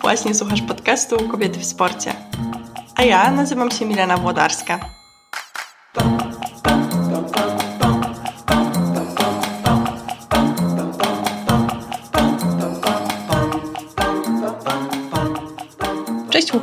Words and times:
Właśnie 0.00 0.34
słuchasz 0.34 0.62
podcastu 0.62 1.28
Kobiety 1.28 1.58
w 1.58 1.64
Sporcie. 1.64 2.12
A 2.96 3.02
ja 3.02 3.30
nazywam 3.30 3.70
się 3.70 3.86
Milena 3.86 4.16
Włodarska. 4.16 4.99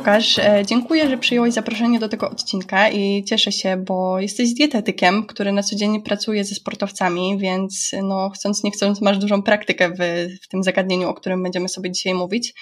Łukasz, 0.08 0.38
e, 0.38 0.62
dziękuję, 0.66 1.08
że 1.08 1.18
przyjąłeś 1.18 1.54
zaproszenie 1.54 1.98
do 1.98 2.08
tego 2.08 2.30
odcinka 2.30 2.90
i 2.90 3.24
cieszę 3.24 3.52
się, 3.52 3.76
bo 3.76 4.20
jesteś 4.20 4.54
dietetykiem, 4.54 5.26
który 5.26 5.52
na 5.52 5.62
co 5.62 5.76
dzień 5.76 6.02
pracuje 6.02 6.44
ze 6.44 6.54
sportowcami, 6.54 7.38
więc 7.38 7.90
no, 8.02 8.30
chcąc 8.30 8.64
nie 8.64 8.70
chcąc 8.70 9.00
masz 9.00 9.18
dużą 9.18 9.42
praktykę 9.42 9.90
w, 9.90 9.98
w 10.42 10.48
tym 10.48 10.62
zagadnieniu, 10.62 11.08
o 11.08 11.14
którym 11.14 11.42
będziemy 11.42 11.68
sobie 11.68 11.92
dzisiaj 11.92 12.14
mówić. 12.14 12.54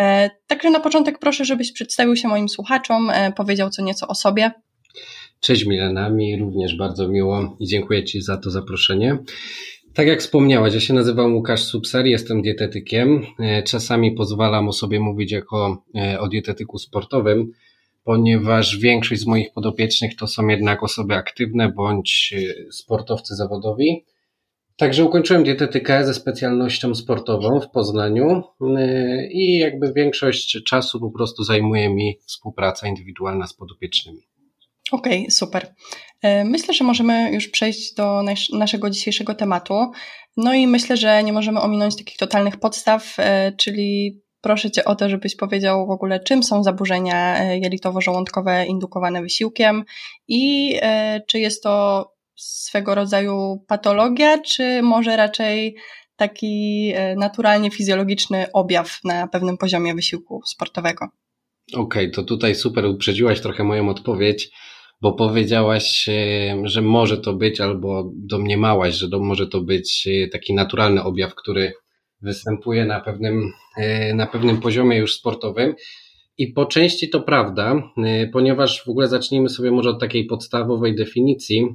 E, 0.00 0.30
także 0.46 0.70
na 0.70 0.80
początek 0.80 1.18
proszę, 1.18 1.44
żebyś 1.44 1.72
przedstawił 1.72 2.16
się 2.16 2.28
moim 2.28 2.48
słuchaczom, 2.48 3.10
e, 3.10 3.32
powiedział 3.32 3.70
co 3.70 3.82
nieco 3.82 4.08
o 4.08 4.14
sobie. 4.14 4.50
Cześć 5.40 5.66
Milena, 5.66 6.10
mi 6.10 6.36
również 6.36 6.76
bardzo 6.76 7.08
miło 7.08 7.56
i 7.60 7.66
dziękuję 7.66 8.04
Ci 8.04 8.22
za 8.22 8.36
to 8.36 8.50
zaproszenie. 8.50 9.18
Tak 9.96 10.06
jak 10.06 10.20
wspomniałaś, 10.20 10.74
ja 10.74 10.80
się 10.80 10.94
nazywam 10.94 11.34
Łukasz 11.34 11.62
Subser, 11.64 12.06
jestem 12.06 12.42
dietetykiem. 12.42 13.26
E, 13.40 13.62
czasami 13.62 14.12
pozwalam 14.12 14.68
o 14.68 14.72
sobie 14.72 15.00
mówić 15.00 15.32
jako 15.32 15.82
o 16.18 16.28
dietetyku 16.28 16.78
sportowym, 16.78 17.52
ponieważ 18.04 18.78
większość 18.78 19.20
z 19.20 19.26
moich 19.26 19.52
podopiecznych 19.52 20.16
to 20.16 20.26
są 20.26 20.48
jednak 20.48 20.82
osoby 20.82 21.14
aktywne 21.14 21.72
bądź 21.72 22.34
sportowcy 22.70 23.34
zawodowi. 23.34 24.04
Także 24.76 25.04
ukończyłem 25.04 25.44
dietetykę 25.44 26.06
ze 26.06 26.14
specjalnością 26.14 26.94
sportową 26.94 27.60
w 27.60 27.70
Poznaniu 27.70 28.42
i 29.30 29.58
jakby 29.58 29.92
większość 29.92 30.64
czasu 30.64 31.00
po 31.00 31.10
prostu 31.10 31.44
zajmuje 31.44 31.88
mi 31.88 32.18
współpraca 32.26 32.88
indywidualna 32.88 33.46
z 33.46 33.54
podopiecznymi. 33.54 34.22
Okej, 34.92 35.18
okay, 35.18 35.30
super. 35.30 35.74
Yy, 36.22 36.44
myślę, 36.44 36.74
że 36.74 36.84
możemy 36.84 37.32
już 37.32 37.48
przejść 37.48 37.94
do 37.94 38.22
naszego 38.52 38.90
dzisiejszego 38.90 39.34
tematu. 39.34 39.92
No 40.36 40.54
i 40.54 40.66
myślę, 40.66 40.96
że 40.96 41.22
nie 41.22 41.32
możemy 41.32 41.60
ominąć 41.60 41.96
takich 41.96 42.16
totalnych 42.16 42.56
podstaw, 42.56 43.16
yy, 43.18 43.56
czyli 43.56 44.20
proszę 44.40 44.70
Cię 44.70 44.84
o 44.84 44.94
to, 44.94 45.08
żebyś 45.08 45.36
powiedział 45.36 45.86
w 45.86 45.90
ogóle, 45.90 46.20
czym 46.20 46.42
są 46.42 46.62
zaburzenia 46.62 47.44
jelitowo-żołądkowe 47.54 48.66
indukowane 48.66 49.22
wysiłkiem 49.22 49.84
i 50.28 50.74
czy 51.26 51.38
jest 51.38 51.62
to 51.62 52.06
swego 52.36 52.94
rodzaju 52.94 53.64
patologia, 53.68 54.38
czy 54.38 54.82
może 54.82 55.16
raczej 55.16 55.76
taki 56.16 56.92
e, 56.94 57.16
naturalnie 57.16 57.70
fizjologiczny 57.70 58.52
objaw 58.52 58.98
na 59.04 59.28
pewnym 59.28 59.58
poziomie 59.58 59.94
wysiłku 59.94 60.42
sportowego? 60.46 61.08
Okej, 61.74 61.82
okay, 61.82 62.10
to 62.10 62.22
tutaj 62.22 62.54
super 62.54 62.86
uprzedziłaś 62.86 63.40
trochę 63.40 63.64
moją 63.64 63.88
odpowiedź, 63.88 64.50
bo 65.00 65.12
powiedziałaś, 65.12 66.08
e, 66.08 66.56
że 66.64 66.82
może 66.82 67.18
to 67.18 67.34
być, 67.34 67.60
albo 67.60 68.10
domniemałaś, 68.14 68.94
że 68.94 69.08
to 69.08 69.18
może 69.18 69.46
to 69.46 69.60
być 69.60 70.08
e, 70.08 70.28
taki 70.28 70.54
naturalny 70.54 71.02
objaw, 71.02 71.34
który 71.34 71.72
występuje 72.22 72.84
na 72.84 73.00
pewnym, 73.00 73.52
na 74.14 74.26
pewnym 74.26 74.60
poziomie 74.60 74.98
już 74.98 75.14
sportowym. 75.14 75.74
I 76.38 76.48
po 76.48 76.66
części 76.66 77.08
to 77.08 77.20
prawda, 77.20 77.82
ponieważ 78.32 78.84
w 78.84 78.88
ogóle 78.88 79.08
zacznijmy 79.08 79.48
sobie 79.48 79.70
może 79.70 79.90
od 79.90 80.00
takiej 80.00 80.26
podstawowej 80.26 80.94
definicji, 80.94 81.68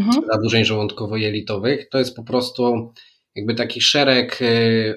mhm. 0.00 0.26
zaburzeń 0.32 0.64
żołądkowo-jelitowych. 0.64 1.88
To 1.90 1.98
jest 1.98 2.16
po 2.16 2.22
prostu 2.22 2.92
jakby 3.34 3.54
taki 3.54 3.80
szereg 3.80 4.38
e, 4.42 4.46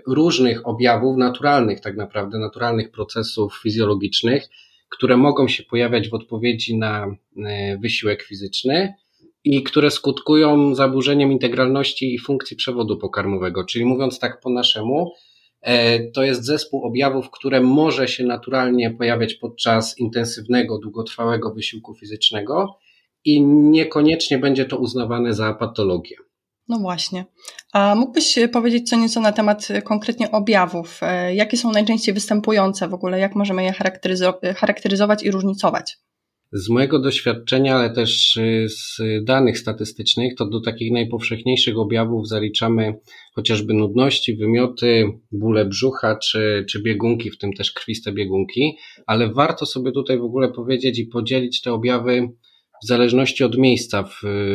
różnych 0.08 0.68
objawów 0.68 1.18
naturalnych, 1.18 1.80
tak 1.80 1.98
naprawdę, 1.98 2.40
naturalnych 2.40 2.92
procesów 2.92 3.60
fizjologicznych, 3.64 4.50
które 4.92 5.18
mogą 5.18 5.48
się 5.48 5.64
pojawiać 5.64 6.10
w 6.10 6.14
odpowiedzi 6.14 6.78
na 6.78 7.16
e, 7.46 7.78
wysiłek 7.78 8.24
fizyczny 8.24 8.94
i 9.44 9.64
które 9.64 9.92
skutkują 9.92 10.76
zaburzeniem 10.76 11.32
integralności 11.32 12.14
i 12.14 12.20
funkcji 12.20 12.58
przewodu 12.58 12.98
pokarmowego. 12.98 13.66
Czyli 13.66 13.86
mówiąc 13.86 14.20
tak 14.20 14.40
po 14.40 14.50
naszemu, 14.50 15.12
e, 15.62 16.00
to 16.12 16.24
jest 16.24 16.46
zespół 16.46 16.84
objawów, 16.84 17.32
które 17.32 17.62
może 17.62 18.08
się 18.08 18.24
naturalnie 18.24 18.92
pojawiać 18.92 19.34
podczas 19.34 20.00
intensywnego, 20.00 20.80
długotrwałego 20.80 21.54
wysiłku 21.54 21.96
fizycznego 21.96 22.78
i 23.26 23.42
niekoniecznie 23.42 24.38
będzie 24.38 24.66
to 24.66 24.78
uznawane 24.78 25.34
za 25.34 25.54
patologię. 25.54 26.16
No 26.72 26.80
właśnie. 26.80 27.26
A 27.74 27.96
mógłbyś 27.96 28.40
powiedzieć 28.52 28.90
co 28.90 28.96
nieco 28.96 29.22
na 29.22 29.32
temat 29.32 29.68
konkretnie 29.84 30.32
objawów? 30.32 31.00
E, 31.02 31.36
jakie 31.36 31.58
są 31.58 31.72
najczęściej 31.72 32.14
występujące 32.14 32.88
w 32.88 32.94
ogóle? 32.94 33.20
Jak 33.20 33.36
możemy 33.36 33.64
je 33.64 33.72
charakteryzo- 33.72 34.54
charakteryzować 34.56 35.24
i 35.24 35.32
różnicować? 35.32 35.98
Z 36.54 36.70
mojego 36.70 37.00
doświadczenia, 37.00 37.76
ale 37.76 37.94
też 37.94 38.40
z 38.68 39.02
danych 39.24 39.60
statystycznych, 39.60 40.36
to 40.36 40.46
do 40.46 40.62
takich 40.62 40.92
najpowszechniejszych 40.92 41.78
objawów 41.78 42.28
zaliczamy 42.28 42.94
chociażby 43.36 43.74
nudności, 43.74 44.36
wymioty, 44.36 45.06
bóle 45.32 45.66
brzucha 45.66 46.16
czy, 46.16 46.66
czy 46.70 46.82
biegunki, 46.82 47.32
w 47.32 47.38
tym 47.38 47.54
też 47.54 47.72
krwiste 47.72 48.12
biegunki, 48.12 48.78
ale 49.08 49.34
warto 49.34 49.66
sobie 49.66 49.92
tutaj 49.92 50.20
w 50.20 50.24
ogóle 50.24 50.52
powiedzieć 50.52 51.00
i 51.00 51.06
podzielić 51.06 51.62
te 51.62 51.74
objawy 51.74 52.28
w 52.84 52.88
zależności 52.88 53.44
od 53.44 53.58
miejsca 53.58 54.10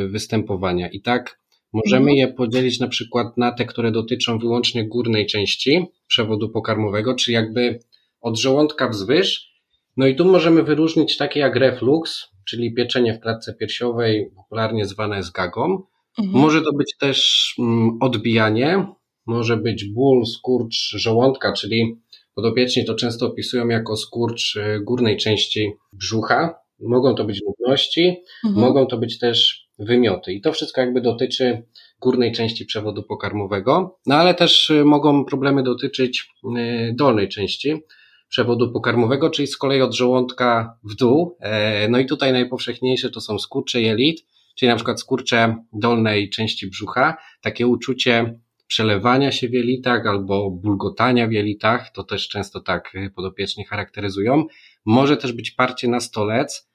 występowania. 0.09 0.89
I 0.89 1.01
tak 1.01 1.46
możemy 1.85 2.11
mhm. 2.11 2.17
je 2.17 2.29
podzielić 2.29 2.81
na 2.81 2.89
przykład 2.89 3.37
na 3.37 3.53
te, 3.53 3.65
które 3.65 3.93
dotyczą 3.93 4.39
wyłącznie 4.39 4.89
górnej 4.89 5.27
części 5.27 5.87
przewodu 6.07 6.49
pokarmowego, 6.49 7.15
czyli 7.15 7.35
jakby 7.35 7.79
od 8.21 8.39
żołądka 8.39 8.89
wzwyż. 8.89 9.57
No 9.97 10.07
i 10.07 10.17
tu 10.17 10.25
możemy 10.25 10.63
wyróżnić 10.63 11.17
takie 11.17 11.41
jak 11.41 11.57
reflux, 11.57 12.29
czyli 12.49 12.75
pieczenie 12.75 13.15
w 13.15 13.21
klatce 13.21 13.55
piersiowej, 13.55 14.31
popularnie 14.37 14.87
zwane 14.87 15.23
zgagą. 15.23 15.83
Mhm. 16.19 16.43
Może 16.43 16.63
to 16.63 16.73
być 16.73 16.97
też 17.01 17.55
mm, 17.59 17.99
odbijanie, 18.01 18.87
może 19.27 19.57
być 19.57 19.85
ból, 19.85 20.27
skurcz 20.27 20.91
żołądka, 20.97 21.53
czyli 21.53 21.97
podopieczni 22.35 22.85
to 22.85 22.95
często 22.95 23.27
opisują 23.27 23.69
jako 23.69 23.97
skurcz 23.97 24.57
y, 24.57 24.81
górnej 24.81 25.17
części 25.17 25.73
brzucha. 25.93 26.55
Mogą 26.81 27.15
to 27.15 27.25
być 27.25 27.43
nudności, 27.43 28.17
mhm. 28.45 28.65
mogą 28.67 28.87
to 28.87 28.99
być 28.99 29.19
też 29.19 29.66
wymioty. 29.79 30.33
I 30.33 30.41
to 30.41 30.53
wszystko 30.53 30.81
jakby 30.81 31.01
dotyczy 31.01 31.63
górnej 32.01 32.33
części 32.33 32.67
przewodu 32.67 33.03
pokarmowego, 33.03 33.99
no 34.07 34.15
ale 34.15 34.35
też 34.35 34.71
y, 34.71 34.85
mogą 34.85 35.25
problemy 35.25 35.63
dotyczyć 35.63 36.29
y, 36.59 36.95
dolnej 36.95 37.29
części 37.29 37.83
przewodu 38.29 38.73
pokarmowego, 38.73 39.31
czyli 39.31 39.49
z 39.49 39.57
kolei 39.57 39.83
od 39.83 39.95
żołądka 39.95 40.79
w 40.85 40.95
dół. 40.95 41.37
E, 41.41 41.89
no 41.89 41.99
i 41.99 42.07
tutaj 42.07 42.33
najpowszechniejsze 42.33 43.11
to 43.11 43.21
są 43.21 43.39
skurcze 43.39 43.81
jelit, 43.81 44.27
czyli 44.55 44.69
na 44.69 44.77
przykład 44.77 45.01
skurcze 45.01 45.57
dolnej 45.73 46.31
części 46.31 46.67
brzucha, 46.67 47.17
takie 47.41 47.67
uczucie 47.67 48.41
przelewania 48.67 49.33
się 49.33 49.49
w 49.49 49.53
jelitach 49.53 50.07
albo 50.07 50.51
bulgotania 50.51 51.29
w 51.29 51.33
jelitach, 51.33 51.93
to 51.93 52.05
też 52.05 52.29
często 52.29 52.61
tak 52.61 52.95
y, 52.95 53.11
podopieczni 53.11 53.65
charakteryzują. 53.65 54.45
Może 54.85 55.17
też 55.17 55.33
być 55.33 55.51
parcie 55.51 55.89
na 55.89 56.01
stolec, 56.01 56.71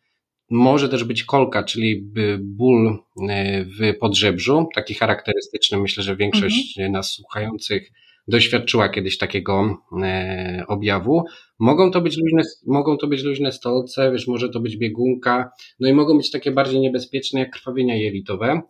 może 0.52 0.90
też 0.90 1.04
być 1.04 1.24
kolka, 1.24 1.64
czyli 1.64 2.12
ból 2.40 2.98
e, 3.30 3.66
w 3.66 3.98
podżebrzu, 4.00 4.68
taki 4.76 4.94
charakterystyczny. 4.94 5.78
Myślę, 5.78 6.04
że 6.04 6.16
większość 6.16 6.78
mhm. 6.78 6.92
nas 6.92 7.12
słuchających 7.12 7.92
doświadczyła 8.28 8.90
kiedyś 8.90 9.18
takiego 9.18 9.78
e, 10.02 10.64
objawu. 10.68 11.24
Mogą 11.60 11.92
to 11.92 12.02
być 12.02 12.18
luźne, 12.18 12.42
mogą 12.68 12.98
to 12.98 13.08
być 13.08 13.24
luźne 13.24 13.52
stolce, 13.52 14.12
wiesz, 14.12 14.28
może 14.28 14.50
to 14.50 14.60
być 14.60 14.78
biegunka, 14.78 15.52
no 15.80 15.90
i 15.90 15.94
mogą 15.94 16.18
być 16.18 16.32
takie 16.32 16.52
bardziej 16.52 16.80
niebezpieczne 16.80 17.40
jak 17.40 17.52
krwawienia 17.52 17.96
jelitowe. 17.96 18.62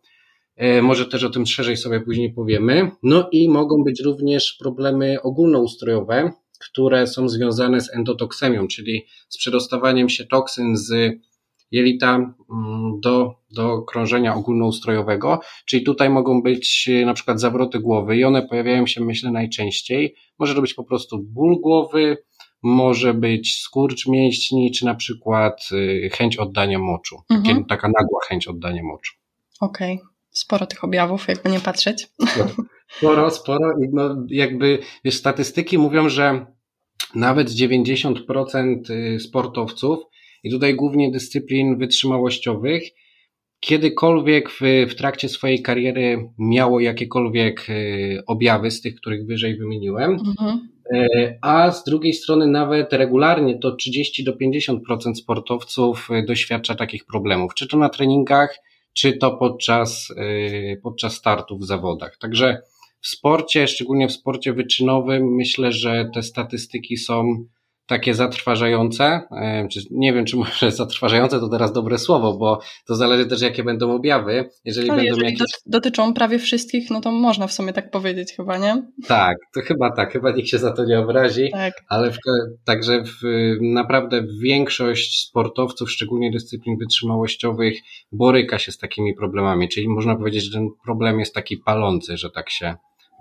E, 0.56 0.82
może 0.82 1.06
też 1.06 1.24
o 1.24 1.30
tym 1.30 1.46
szerzej 1.46 1.78
sobie 1.78 2.02
później 2.02 2.34
powiemy. 2.34 2.92
No 3.04 3.30
i 3.32 3.50
mogą 3.50 3.84
być 3.84 4.02
również 4.02 4.58
problemy 4.60 5.22
ogólnoustrojowe, 5.22 6.32
które 6.60 7.08
są 7.08 7.30
związane 7.30 7.82
z 7.82 7.96
endotoksemią, 7.96 8.68
czyli 8.68 9.06
z 9.30 9.38
przedostawaniem 9.38 10.10
się 10.10 10.26
toksyn 10.26 10.78
z 10.78 11.14
jelita 11.72 12.16
mm, 12.16 13.00
do, 13.00 13.36
do 13.52 13.82
krążenia 13.82 14.36
ogólnoustrojowego, 14.36 15.40
czyli 15.66 15.84
tutaj 15.84 16.10
mogą 16.10 16.42
być 16.42 16.90
e, 16.90 17.06
na 17.06 17.14
przykład 17.14 17.40
zawroty 17.40 17.80
głowy 17.80 18.18
i 18.18 18.24
one 18.24 18.48
pojawiają 18.48 18.88
się 18.88 19.02
myślę 19.02 19.32
najczęściej. 19.32 20.16
Może 20.40 20.56
to 20.56 20.62
być 20.62 20.74
po 20.74 20.84
prostu 20.84 21.20
ból 21.20 21.62
głowy, 21.62 22.18
może 22.64 23.14
być 23.14 23.60
skurcz 23.60 24.08
mięśni, 24.08 24.72
czy 24.72 24.86
na 24.86 24.96
przykład 24.96 25.70
e, 26.06 26.10
chęć 26.10 26.38
oddania 26.38 26.80
moczu, 26.80 27.22
mhm. 27.30 27.66
taka 27.66 27.88
nagła 27.88 28.20
chęć 28.28 28.48
oddania 28.48 28.84
moczu. 28.84 29.14
Okej, 29.62 29.96
okay. 29.96 30.08
sporo 30.32 30.66
tych 30.66 30.84
objawów, 30.84 31.28
jakby 31.28 31.50
nie 31.50 31.60
patrzeć. 31.60 32.08
Sporo, 32.98 33.32
sporo. 33.32 33.74
No, 33.94 34.16
jakby 34.28 34.80
wiesz, 35.06 35.16
statystyki 35.16 35.78
mówią, 35.78 36.10
że 36.10 36.46
nawet 37.16 37.50
90% 37.50 38.92
y, 38.92 39.20
sportowców 39.20 40.00
i 40.44 40.52
tutaj 40.52 40.76
głównie 40.76 41.12
dyscyplin 41.12 41.78
wytrzymałościowych, 41.78 42.84
kiedykolwiek 43.60 44.50
w, 44.50 44.62
w 44.90 44.96
trakcie 44.96 45.30
swojej 45.30 45.62
kariery 45.62 46.30
miało 46.40 46.80
jakiekolwiek 46.80 47.68
e, 47.70 47.74
objawy 48.26 48.72
z 48.72 48.82
tych, 48.82 48.96
których 48.96 49.26
wyżej 49.26 49.58
wymieniłem. 49.58 50.12
Mhm. 50.12 50.68
a 51.42 51.72
z 51.72 51.84
drugiej 51.84 52.14
strony 52.14 52.48
nawet 52.48 52.94
regularnie 52.94 53.60
to 53.60 53.76
30 53.76 54.24
do 54.24 54.34
50% 54.34 54.78
sportowców 55.16 56.10
doświadcza 56.28 56.76
takich 56.76 57.06
problemów, 57.06 57.54
czy 57.54 57.68
to 57.68 57.78
na 57.78 57.90
treningach, 57.90 58.60
czy 58.94 59.14
to 59.14 59.32
podczas, 59.32 60.14
podczas 60.84 61.14
startów 61.14 61.62
w 61.62 61.66
zawodach. 61.66 62.18
Także 62.18 62.62
w 63.02 63.08
sporcie, 63.08 63.68
szczególnie 63.68 64.08
w 64.08 64.12
sporcie 64.12 64.54
wyczynowym, 64.54 65.36
myślę, 65.36 65.72
że 65.72 66.10
te 66.14 66.24
statystyki 66.24 66.98
są 66.98 67.46
takie 67.92 68.14
zatrważające. 68.14 69.22
E, 69.32 69.68
nie 69.92 70.14
wiem, 70.14 70.26
czy 70.26 70.38
może 70.38 70.72
zatrważające 70.82 71.40
to 71.40 71.50
teraz 71.50 71.74
dobre 71.74 71.98
słowo, 71.98 72.38
bo 72.38 72.60
to 72.88 72.96
zależy 72.96 73.26
też, 73.26 73.42
jakie 73.42 73.64
będą 73.64 73.96
objawy. 73.96 74.50
Jeżeli 74.66 74.88
będą 74.88 75.04
jeżeli 75.04 75.26
jakieś... 75.26 75.52
dotyczą 75.66 76.14
prawie 76.14 76.40
wszystkich, 76.40 76.90
no 76.92 77.02
to 77.02 77.12
można 77.12 77.48
w 77.48 77.54
sumie 77.54 77.74
tak 77.74 77.92
powiedzieć 77.92 78.34
chyba, 78.38 78.58
nie? 78.58 78.84
Tak, 79.08 79.38
to 79.54 79.62
chyba 79.62 79.92
tak, 79.96 80.12
chyba 80.12 80.32
nikt 80.32 80.50
się 80.50 80.58
za 80.58 80.72
to 80.72 80.86
nie 80.86 81.00
obrazi, 81.00 81.50
tak. 81.52 81.74
ale 81.88 82.12
w, 82.12 82.18
także 82.66 83.04
w, 83.04 83.22
naprawdę 83.62 84.24
większość 84.44 85.28
sportowców, 85.28 85.92
szczególnie 85.92 86.32
dyscyplin 86.32 86.78
wytrzymałościowych, 86.78 87.78
boryka 88.12 88.60
się 88.60 88.72
z 88.72 88.78
takimi 88.78 89.16
problemami, 89.16 89.70
czyli 89.70 89.90
można 89.90 90.16
powiedzieć, 90.16 90.44
że 90.44 90.52
ten 90.52 90.70
problem 90.86 91.20
jest 91.20 91.34
taki 91.34 91.58
palący, 91.58 92.18
że 92.18 92.30
tak 92.30 92.50
się 92.50 92.76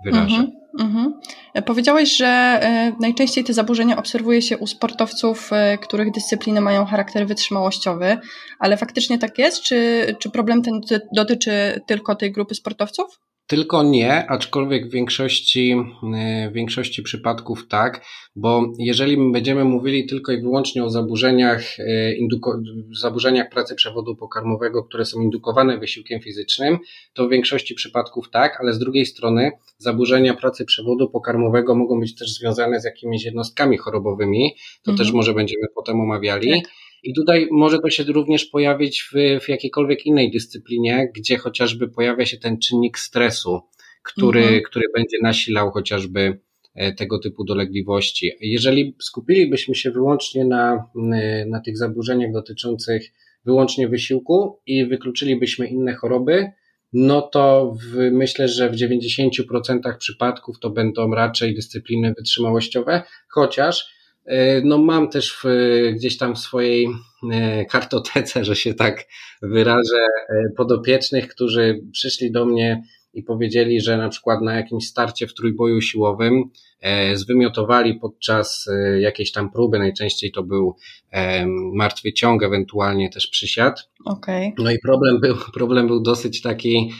wyrażę. 0.05 0.47
Mm 0.79 0.93
-hmm, 0.93 1.61
Powiedziałeś, 1.65 2.17
że 2.17 2.59
y, 2.63 3.01
najczęściej 3.01 3.43
te 3.43 3.53
zaburzenia 3.53 3.97
obserwuje 3.97 4.41
się 4.41 4.57
u 4.57 4.67
sportowców, 4.67 5.49
y, 5.73 5.77
których 5.77 6.11
dyscypliny 6.11 6.61
mają 6.61 6.85
charakter 6.85 7.27
wytrzymałościowy, 7.27 8.17
ale 8.59 8.77
faktycznie 8.77 9.19
tak 9.19 9.37
jest? 9.37 9.61
Czy, 9.61 10.05
czy 10.19 10.29
problem 10.29 10.61
ten 10.61 10.81
dotyczy 11.13 11.81
tylko 11.87 12.15
tej 12.15 12.31
grupy 12.31 12.55
sportowców? 12.55 13.19
Tylko 13.51 13.83
nie, 13.83 14.29
aczkolwiek 14.29 14.87
w 14.87 14.91
większości, 14.91 15.75
e, 16.15 16.49
w 16.49 16.53
większości 16.53 17.03
przypadków 17.03 17.67
tak, 17.67 18.05
bo 18.35 18.73
jeżeli 18.79 19.31
będziemy 19.31 19.63
mówili 19.63 20.07
tylko 20.07 20.31
i 20.31 20.41
wyłącznie 20.41 20.83
o 20.83 20.89
zaburzeniach, 20.89 21.79
e, 21.79 22.13
zaburzeniach 23.01 23.49
pracy 23.49 23.75
przewodu 23.75 24.15
pokarmowego, 24.15 24.83
które 24.83 25.05
są 25.05 25.21
indukowane 25.21 25.77
wysiłkiem 25.77 26.21
fizycznym, 26.21 26.77
to 27.13 27.27
w 27.27 27.29
większości 27.29 27.75
przypadków 27.75 28.29
tak, 28.29 28.61
ale 28.61 28.73
z 28.73 28.79
drugiej 28.79 29.05
strony 29.05 29.51
zaburzenia 29.77 30.33
pracy 30.33 30.65
przewodu 30.65 31.09
pokarmowego 31.09 31.75
mogą 31.75 31.99
być 31.99 32.15
też 32.15 32.33
związane 32.33 32.81
z 32.81 32.85
jakimiś 32.85 33.25
jednostkami 33.25 33.77
chorobowymi, 33.77 34.55
to 34.83 34.91
mhm. 34.91 34.97
też 34.97 35.13
może 35.13 35.33
będziemy 35.33 35.67
potem 35.75 36.01
omawiali. 36.01 36.51
Tak. 36.51 36.80
I 37.03 37.13
tutaj 37.13 37.47
może 37.51 37.79
to 37.79 37.89
się 37.89 38.03
również 38.03 38.45
pojawić 38.45 39.01
w, 39.03 39.43
w 39.43 39.49
jakiejkolwiek 39.49 40.05
innej 40.05 40.31
dyscyplinie, 40.31 41.11
gdzie 41.15 41.37
chociażby 41.37 41.87
pojawia 41.87 42.25
się 42.25 42.37
ten 42.37 42.59
czynnik 42.59 42.99
stresu, 42.99 43.61
który, 44.03 44.41
mhm. 44.41 44.61
który 44.63 44.85
będzie 44.95 45.17
nasilał 45.21 45.71
chociażby 45.71 46.39
e, 46.75 46.93
tego 46.93 47.19
typu 47.19 47.43
dolegliwości. 47.43 48.31
Jeżeli 48.41 48.95
skupilibyśmy 49.01 49.75
się 49.75 49.91
wyłącznie 49.91 50.45
na, 50.45 50.85
na 51.47 51.59
tych 51.59 51.77
zaburzeniach 51.77 52.31
dotyczących 52.31 53.11
wyłącznie 53.45 53.87
wysiłku 53.87 54.59
i 54.65 54.85
wykluczylibyśmy 54.85 55.67
inne 55.67 55.93
choroby, 55.93 56.51
no 56.93 57.21
to 57.21 57.75
w, 57.81 58.11
myślę, 58.11 58.47
że 58.47 58.69
w 58.69 58.75
90% 58.75 59.97
przypadków 59.97 60.59
to 60.59 60.69
będą 60.69 61.11
raczej 61.11 61.55
dyscypliny 61.55 62.13
wytrzymałościowe, 62.17 63.03
chociaż 63.29 64.00
E, 64.00 64.00
no 64.63 64.77
mam 64.77 65.09
też 65.09 65.33
w, 65.33 65.45
gdzieś 65.95 66.17
tam 66.17 66.35
w 66.35 66.39
swojej 66.39 66.87
e, 67.31 67.65
kartotece, 67.65 68.45
że 68.45 68.55
się 68.55 68.73
tak 68.73 69.07
wyrażę, 69.41 69.99
e, 70.29 70.43
podopiecznych, 70.57 71.27
którzy 71.27 71.81
przyszli 71.91 72.31
do 72.31 72.45
mnie 72.45 72.83
i 73.13 73.23
powiedzieli, 73.23 73.81
że 73.81 73.97
na 73.97 74.09
przykład 74.09 74.41
na 74.41 74.55
jakimś 74.55 74.87
starcie 74.87 75.27
w 75.27 75.33
trójboju 75.33 75.81
siłowym 75.81 76.43
zwymiotowali 77.13 77.99
podczas 77.99 78.65
jakiejś 78.99 79.31
tam 79.31 79.51
próby, 79.51 79.79
najczęściej 79.79 80.31
to 80.31 80.43
był 80.43 80.75
martwy 81.73 82.13
ciąg, 82.13 82.43
ewentualnie 82.43 83.09
też 83.09 83.27
przysiad. 83.27 83.89
Okay. 84.05 84.51
No 84.57 84.71
i 84.71 84.79
problem 84.79 85.19
był, 85.19 85.35
problem 85.53 85.87
był 85.87 86.01
dosyć 86.01 86.41
taki, 86.41 86.91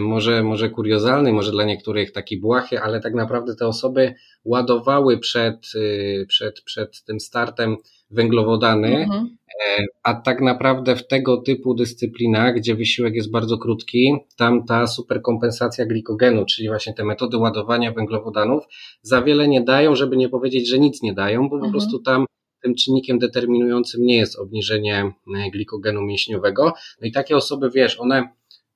może, 0.00 0.42
może 0.42 0.70
kuriozalny, 0.70 1.32
może 1.32 1.50
dla 1.50 1.64
niektórych 1.64 2.12
taki 2.12 2.40
błahy, 2.40 2.80
ale 2.80 3.00
tak 3.00 3.14
naprawdę 3.14 3.56
te 3.56 3.66
osoby 3.66 4.14
ładowały 4.44 5.18
przed, 5.18 5.74
y, 5.74 6.26
przed, 6.28 6.60
przed 6.60 7.04
tym 7.04 7.20
startem 7.20 7.76
węglowodany, 8.10 8.96
mhm. 8.96 9.36
E, 9.64 9.84
a 10.02 10.14
tak 10.14 10.40
naprawdę 10.40 10.96
w 10.96 11.06
tego 11.06 11.36
typu 11.36 11.74
dyscyplinach, 11.74 12.56
gdzie 12.56 12.74
wysiłek 12.74 13.14
jest 13.14 13.30
bardzo 13.30 13.58
krótki, 13.58 14.16
tam 14.36 14.64
ta 14.64 14.86
superkompensacja 14.86 15.86
glikogenu, 15.86 16.44
czyli 16.44 16.68
właśnie 16.68 16.94
te 16.94 17.04
metody 17.04 17.36
ładowania 17.36 17.92
węglowodanów, 17.92 18.64
za 19.02 19.22
wiele 19.22 19.48
nie 19.48 19.60
dają, 19.60 19.94
żeby 19.94 20.16
nie 20.16 20.28
powiedzieć, 20.28 20.68
że 20.68 20.78
nic 20.78 21.02
nie 21.02 21.14
dają, 21.14 21.42
bo 21.42 21.48
po 21.48 21.54
mhm. 21.54 21.72
prostu 21.72 21.98
tam 21.98 22.26
tym 22.62 22.74
czynnikiem 22.74 23.18
determinującym 23.18 24.02
nie 24.02 24.16
jest 24.16 24.38
obniżenie 24.38 25.12
e, 25.36 25.50
glikogenu 25.50 26.02
mięśniowego. 26.02 26.72
No 27.00 27.06
i 27.06 27.12
takie 27.12 27.36
osoby, 27.36 27.70
wiesz, 27.70 28.00
one 28.00 28.28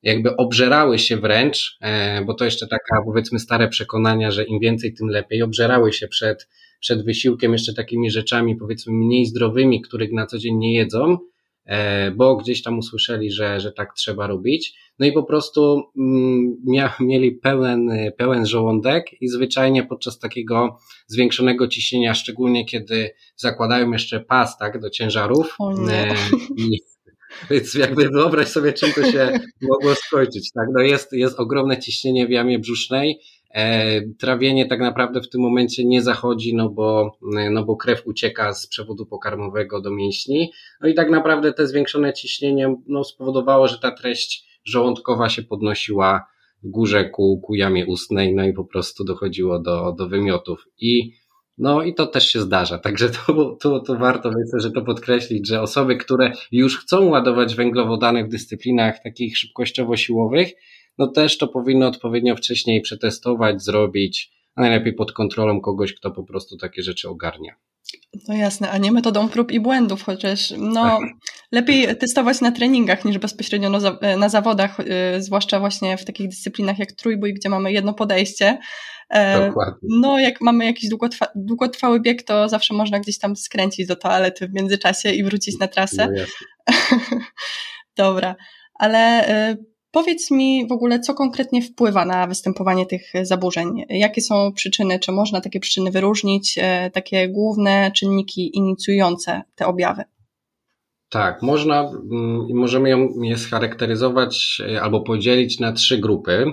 jakby 0.02 0.36
obżerały 0.36 0.98
się 0.98 1.16
wręcz, 1.16 1.78
e, 1.80 2.24
bo 2.24 2.34
to 2.34 2.44
jeszcze 2.44 2.66
taka 2.66 3.02
powiedzmy 3.04 3.38
stare 3.38 3.68
przekonania, 3.68 4.30
że 4.30 4.44
im 4.44 4.60
więcej, 4.60 4.94
tym 4.94 5.08
lepiej, 5.08 5.42
obżerały 5.42 5.92
się 5.92 6.08
przed, 6.08 6.48
przed 6.80 7.04
wysiłkiem 7.04 7.52
jeszcze 7.52 7.74
takimi 7.74 8.10
rzeczami 8.10 8.56
powiedzmy 8.56 8.92
mniej 8.92 9.26
zdrowymi, 9.26 9.82
których 9.82 10.12
na 10.12 10.26
co 10.26 10.38
dzień 10.38 10.56
nie 10.56 10.74
jedzą, 10.74 11.18
e, 11.66 12.10
bo 12.10 12.36
gdzieś 12.36 12.62
tam 12.62 12.78
usłyszeli, 12.78 13.32
że, 13.32 13.60
że 13.60 13.72
tak 13.72 13.94
trzeba 13.94 14.26
robić. 14.26 14.74
No 14.98 15.06
i 15.06 15.12
po 15.12 15.22
prostu 15.22 15.82
mm, 15.98 16.56
mia, 16.66 16.94
mieli 17.00 17.32
pełen, 17.32 17.90
pełen 18.16 18.46
żołądek 18.46 19.22
i 19.22 19.28
zwyczajnie 19.28 19.84
podczas 19.84 20.18
takiego 20.18 20.78
zwiększonego 21.06 21.68
ciśnienia, 21.68 22.14
szczególnie 22.14 22.64
kiedy 22.64 23.10
zakładają 23.36 23.92
jeszcze 23.92 24.20
pas 24.20 24.58
tak, 24.58 24.80
do 24.80 24.90
ciężarów 24.90 25.56
e, 25.90 26.14
i 26.56 26.78
więc 27.50 27.74
jakby 27.74 28.08
wyobraź 28.08 28.48
sobie, 28.48 28.72
czym 28.72 28.92
to 28.92 29.12
się 29.12 29.40
mogło 29.62 29.94
skończyć. 29.94 30.50
Tak? 30.54 30.66
No 30.74 30.82
jest, 30.82 31.12
jest 31.12 31.40
ogromne 31.40 31.78
ciśnienie 31.78 32.26
w 32.26 32.30
jamie 32.30 32.58
brzusznej. 32.58 33.20
E, 33.54 34.00
trawienie 34.18 34.66
tak 34.66 34.80
naprawdę 34.80 35.20
w 35.20 35.28
tym 35.28 35.40
momencie 35.40 35.84
nie 35.84 36.02
zachodzi, 36.02 36.54
no 36.54 36.68
bo, 36.68 37.18
no 37.50 37.64
bo 37.64 37.76
krew 37.76 38.06
ucieka 38.06 38.54
z 38.54 38.66
przewodu 38.66 39.06
pokarmowego 39.06 39.80
do 39.80 39.90
mięśni. 39.90 40.52
No 40.80 40.88
i 40.88 40.94
tak 40.94 41.10
naprawdę 41.10 41.52
te 41.52 41.66
zwiększone 41.66 42.12
ciśnienie 42.12 42.76
no, 42.86 43.04
spowodowało, 43.04 43.68
że 43.68 43.78
ta 43.78 43.90
treść 43.90 44.60
żołądkowa 44.64 45.28
się 45.28 45.42
podnosiła 45.42 46.26
w 46.62 46.70
górze 46.70 47.10
ku, 47.10 47.40
ku 47.44 47.54
jamie 47.54 47.86
ustnej, 47.86 48.34
no 48.34 48.44
i 48.44 48.52
po 48.52 48.64
prostu 48.64 49.04
dochodziło 49.04 49.58
do, 49.58 49.94
do 49.98 50.08
wymiotów. 50.08 50.64
I 50.78 51.12
no 51.60 51.82
i 51.82 51.94
to 51.94 52.06
też 52.06 52.32
się 52.32 52.40
zdarza, 52.40 52.78
także 52.78 53.10
to, 53.10 53.56
to, 53.60 53.80
to 53.80 53.96
warto 53.96 54.28
myślę, 54.28 54.60
że 54.60 54.70
to 54.70 54.82
podkreślić, 54.82 55.48
że 55.48 55.62
osoby, 55.62 55.96
które 55.96 56.32
już 56.52 56.78
chcą 56.78 57.04
ładować 57.04 57.54
węglowodany 57.54 58.24
w 58.24 58.28
dyscyplinach 58.28 59.02
takich 59.02 59.38
szybkościowo-siłowych, 59.38 60.52
no 60.98 61.06
też 61.06 61.38
to 61.38 61.48
powinno 61.48 61.86
odpowiednio 61.86 62.36
wcześniej 62.36 62.80
przetestować, 62.80 63.62
zrobić, 63.62 64.30
a 64.54 64.60
najlepiej 64.60 64.92
pod 64.92 65.12
kontrolą 65.12 65.60
kogoś, 65.60 65.94
kto 65.94 66.10
po 66.10 66.24
prostu 66.24 66.56
takie 66.56 66.82
rzeczy 66.82 67.08
ogarnia. 67.08 67.54
No 68.28 68.34
jasne, 68.34 68.70
a 68.70 68.78
nie 68.78 68.92
metodą 68.92 69.28
prób 69.28 69.52
i 69.52 69.60
błędów, 69.60 70.02
chociaż 70.02 70.54
no, 70.58 70.98
lepiej 71.52 71.96
testować 71.96 72.40
na 72.40 72.52
treningach 72.52 73.04
niż 73.04 73.18
bezpośrednio 73.18 73.70
na, 74.18 74.28
zawodach, 74.28 74.78
yy, 74.78 75.22
zwłaszcza 75.22 75.60
właśnie 75.60 75.96
w 75.96 76.04
takich 76.04 76.28
dyscyplinach 76.28 76.78
jak 76.78 76.92
trójbój, 76.92 77.34
gdzie 77.34 77.48
mamy 77.48 77.72
jedno 77.72 77.94
podejście, 77.94 78.58
Dokładnie. 79.46 79.88
No, 80.00 80.18
jak 80.18 80.40
mamy 80.40 80.64
jakiś 80.64 80.88
długotrwa 80.88 81.26
długotrwały 81.34 82.00
bieg, 82.00 82.22
to 82.22 82.48
zawsze 82.48 82.74
można 82.74 83.00
gdzieś 83.00 83.18
tam 83.18 83.36
skręcić 83.36 83.86
do 83.86 83.96
toalety 83.96 84.48
w 84.48 84.54
międzyczasie 84.54 85.12
i 85.12 85.24
wrócić 85.24 85.58
na 85.58 85.68
trasę. 85.68 86.08
No 86.08 86.24
Dobra, 87.96 88.36
ale 88.74 88.98
e, 89.28 89.56
powiedz 89.90 90.30
mi 90.30 90.68
w 90.68 90.72
ogóle, 90.72 91.00
co 91.00 91.14
konkretnie 91.14 91.62
wpływa 91.62 92.04
na 92.04 92.26
występowanie 92.26 92.86
tych 92.86 93.12
zaburzeń? 93.22 93.84
Jakie 93.88 94.20
są 94.20 94.52
przyczyny? 94.52 94.98
Czy 94.98 95.12
można 95.12 95.40
takie 95.40 95.60
przyczyny 95.60 95.90
wyróżnić? 95.90 96.58
E, 96.62 96.90
takie 96.90 97.28
główne 97.28 97.90
czynniki 97.96 98.56
inicjujące 98.56 99.42
te 99.54 99.66
objawy? 99.66 100.04
Tak, 101.08 101.42
można 101.42 101.80
mm, 101.80 102.46
i 102.48 102.54
możemy 102.54 102.90
ją 102.90 103.08
je 103.22 103.38
scharakteryzować 103.38 104.62
albo 104.82 105.00
podzielić 105.00 105.60
na 105.60 105.72
trzy 105.72 105.98
grupy 105.98 106.46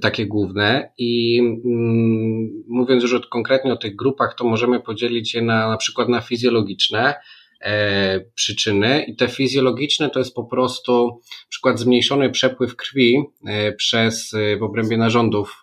takie 0.00 0.26
główne 0.26 0.92
i 0.98 1.38
mm, 1.64 2.64
mówiąc 2.68 3.02
już 3.02 3.20
konkretnie 3.30 3.72
o 3.72 3.76
tych 3.76 3.96
grupach, 3.96 4.34
to 4.34 4.44
możemy 4.44 4.80
podzielić 4.80 5.34
je 5.34 5.42
na, 5.42 5.68
na 5.68 5.76
przykład 5.76 6.08
na 6.08 6.20
fizjologiczne 6.20 7.14
e, 7.60 8.20
przyczyny 8.34 9.04
i 9.08 9.16
te 9.16 9.28
fizjologiczne 9.28 10.10
to 10.10 10.18
jest 10.18 10.34
po 10.34 10.44
prostu 10.44 11.20
przykład 11.48 11.78
zmniejszony 11.78 12.30
przepływ 12.30 12.76
krwi 12.76 13.22
e, 13.46 13.72
przez 13.72 14.34
e, 14.34 14.56
w 14.56 14.62
obrębie 14.62 14.96
narządów 14.96 15.62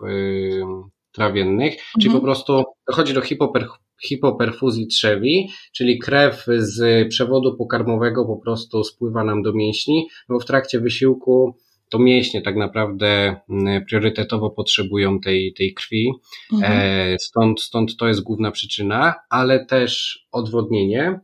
trawiennych, 1.11 1.73
mhm. 1.73 2.01
czyli 2.01 2.13
po 2.13 2.21
prostu 2.21 2.63
dochodzi 2.87 3.13
do 3.13 3.21
hipoper, 3.21 3.67
hipoperfuzji 4.03 4.87
trzewi, 4.87 5.49
czyli 5.73 5.99
krew 5.99 6.45
z 6.57 7.07
przewodu 7.09 7.57
pokarmowego 7.57 8.25
po 8.25 8.37
prostu 8.37 8.83
spływa 8.83 9.23
nam 9.23 9.41
do 9.41 9.53
mięśni, 9.53 10.07
bo 10.29 10.39
w 10.39 10.45
trakcie 10.45 10.79
wysiłku 10.79 11.55
to 11.91 11.99
mięśnie 11.99 12.41
tak 12.41 12.55
naprawdę 12.55 13.35
mm, 13.49 13.85
priorytetowo 13.85 14.49
potrzebują 14.49 15.19
tej, 15.19 15.53
tej 15.53 15.73
krwi. 15.73 16.11
Mhm. 16.53 16.73
E, 16.73 17.19
stąd, 17.19 17.61
stąd 17.61 17.97
to 17.97 18.07
jest 18.07 18.21
główna 18.21 18.51
przyczyna, 18.51 19.15
ale 19.29 19.65
też 19.65 20.19
odwodnienie, 20.31 21.19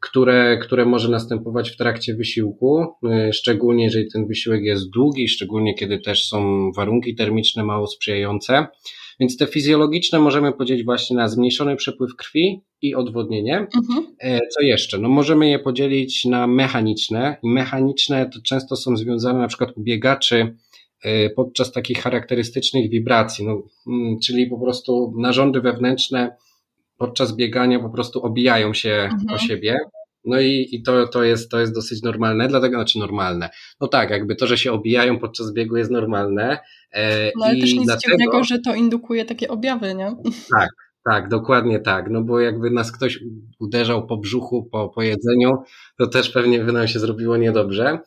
które, 0.00 0.58
które 0.58 0.84
może 0.84 1.08
następować 1.08 1.70
w 1.70 1.76
trakcie 1.76 2.14
wysiłku, 2.14 2.86
e, 3.10 3.32
szczególnie 3.32 3.84
jeżeli 3.84 4.10
ten 4.12 4.26
wysiłek 4.26 4.62
jest 4.62 4.90
długi, 4.90 5.28
szczególnie 5.28 5.74
kiedy 5.74 5.98
też 5.98 6.24
są 6.24 6.70
warunki 6.76 7.14
termiczne 7.14 7.64
mało 7.64 7.86
sprzyjające. 7.86 8.66
Więc 9.22 9.36
te 9.36 9.46
fizjologiczne 9.46 10.18
możemy 10.18 10.52
podzielić 10.52 10.84
właśnie 10.84 11.16
na 11.16 11.28
zmniejszony 11.28 11.76
przepływ 11.76 12.16
krwi 12.16 12.60
i 12.82 12.94
odwodnienie. 12.94 13.58
Mhm. 13.58 14.16
E, 14.20 14.40
co 14.48 14.60
jeszcze? 14.62 14.98
No 14.98 15.08
możemy 15.08 15.48
je 15.48 15.58
podzielić 15.58 16.24
na 16.24 16.46
mechaniczne 16.46 17.36
i 17.42 17.48
mechaniczne 17.48 18.30
to 18.30 18.38
często 18.44 18.76
są 18.76 18.96
związane 18.96 19.38
na 19.38 19.48
przykład 19.48 19.70
u 19.76 19.82
biegaczy 19.82 20.56
e, 21.02 21.30
podczas 21.30 21.72
takich 21.72 21.98
charakterystycznych 21.98 22.90
wibracji, 22.90 23.46
no, 23.46 23.62
mm, 23.86 24.18
czyli 24.24 24.46
po 24.46 24.58
prostu 24.58 25.14
narządy 25.18 25.60
wewnętrzne 25.60 26.36
podczas 26.98 27.36
biegania 27.36 27.80
po 27.80 27.90
prostu 27.90 28.22
obijają 28.22 28.74
się 28.74 28.90
mhm. 28.90 29.34
o 29.34 29.38
siebie. 29.38 29.76
No 30.24 30.40
i, 30.40 30.68
i 30.72 30.82
to, 30.82 31.08
to, 31.08 31.24
jest, 31.24 31.50
to 31.50 31.60
jest 31.60 31.74
dosyć 31.74 32.02
normalne, 32.02 32.48
dlatego 32.48 32.76
znaczy 32.76 32.98
normalne. 32.98 33.50
No 33.80 33.88
tak, 33.88 34.10
jakby 34.10 34.36
to, 34.36 34.46
że 34.46 34.58
się 34.58 34.72
obijają 34.72 35.18
podczas 35.18 35.52
biegu 35.52 35.76
jest 35.76 35.90
normalne. 35.90 36.58
E, 36.92 37.32
no 37.36 37.44
ale 37.44 37.56
i 37.56 37.60
też 37.60 37.72
nic 37.72 37.84
dlatego, 37.84 38.16
dziwnego, 38.16 38.44
że 38.44 38.58
to 38.58 38.74
indukuje 38.74 39.24
takie 39.24 39.48
objawy, 39.48 39.94
nie? 39.94 40.16
Tak, 40.58 40.68
tak, 41.04 41.28
dokładnie 41.28 41.80
tak. 41.80 42.10
No 42.10 42.22
bo 42.22 42.40
jakby 42.40 42.70
nas 42.70 42.92
ktoś 42.92 43.20
uderzał 43.60 44.06
po 44.06 44.16
brzuchu, 44.16 44.68
po, 44.72 44.88
po 44.88 45.02
jedzeniu, 45.02 45.52
to 45.98 46.06
też 46.06 46.30
pewnie 46.30 46.64
by 46.64 46.72
nam 46.72 46.88
się 46.88 46.98
zrobiło 46.98 47.36
niedobrze. 47.36 47.98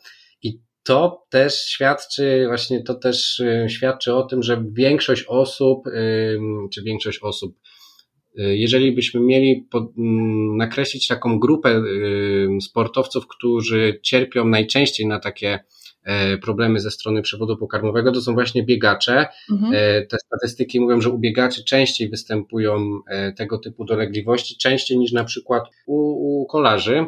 I 0.42 0.60
to 0.82 1.26
też 1.30 1.54
świadczy, 1.54 2.44
właśnie 2.48 2.82
to 2.82 2.94
też 2.94 3.40
y, 3.40 3.66
świadczy 3.68 4.14
o 4.14 4.22
tym, 4.22 4.42
że 4.42 4.64
większość 4.72 5.24
osób, 5.28 5.84
czy 6.72 6.82
większość 6.82 7.18
osób, 7.22 7.56
y, 8.38 8.56
jeżeli 8.56 8.92
byśmy 8.92 9.20
mieli 9.20 9.66
pod, 9.70 9.84
mm, 9.98 10.56
nakreślić 10.56 11.06
taką 11.06 11.38
grupę 11.38 11.82
sportowców, 12.60 13.26
którzy 13.26 14.00
cierpią 14.02 14.44
najczęściej 14.44 15.06
na 15.06 15.20
takie 15.20 15.58
problemy 16.42 16.80
ze 16.80 16.90
strony 16.90 17.22
przewodu 17.22 17.56
pokarmowego, 17.56 18.12
to 18.12 18.20
są 18.20 18.34
właśnie 18.34 18.62
biegacze. 18.62 19.26
Mhm. 19.52 19.72
E, 19.74 20.06
te 20.06 20.16
statystyki 20.18 20.80
mówią, 20.80 21.00
że 21.00 21.10
u 21.10 21.18
biegaczy 21.18 21.64
częściej 21.64 22.08
występują 22.08 23.00
e, 23.08 23.32
tego 23.32 23.58
typu 23.58 23.84
dolegliwości, 23.84 24.56
częściej 24.56 24.98
niż 24.98 25.12
na 25.12 25.24
przykład 25.24 25.64
u, 25.86 25.96
u 26.42 26.46
kolarzy 26.46 27.06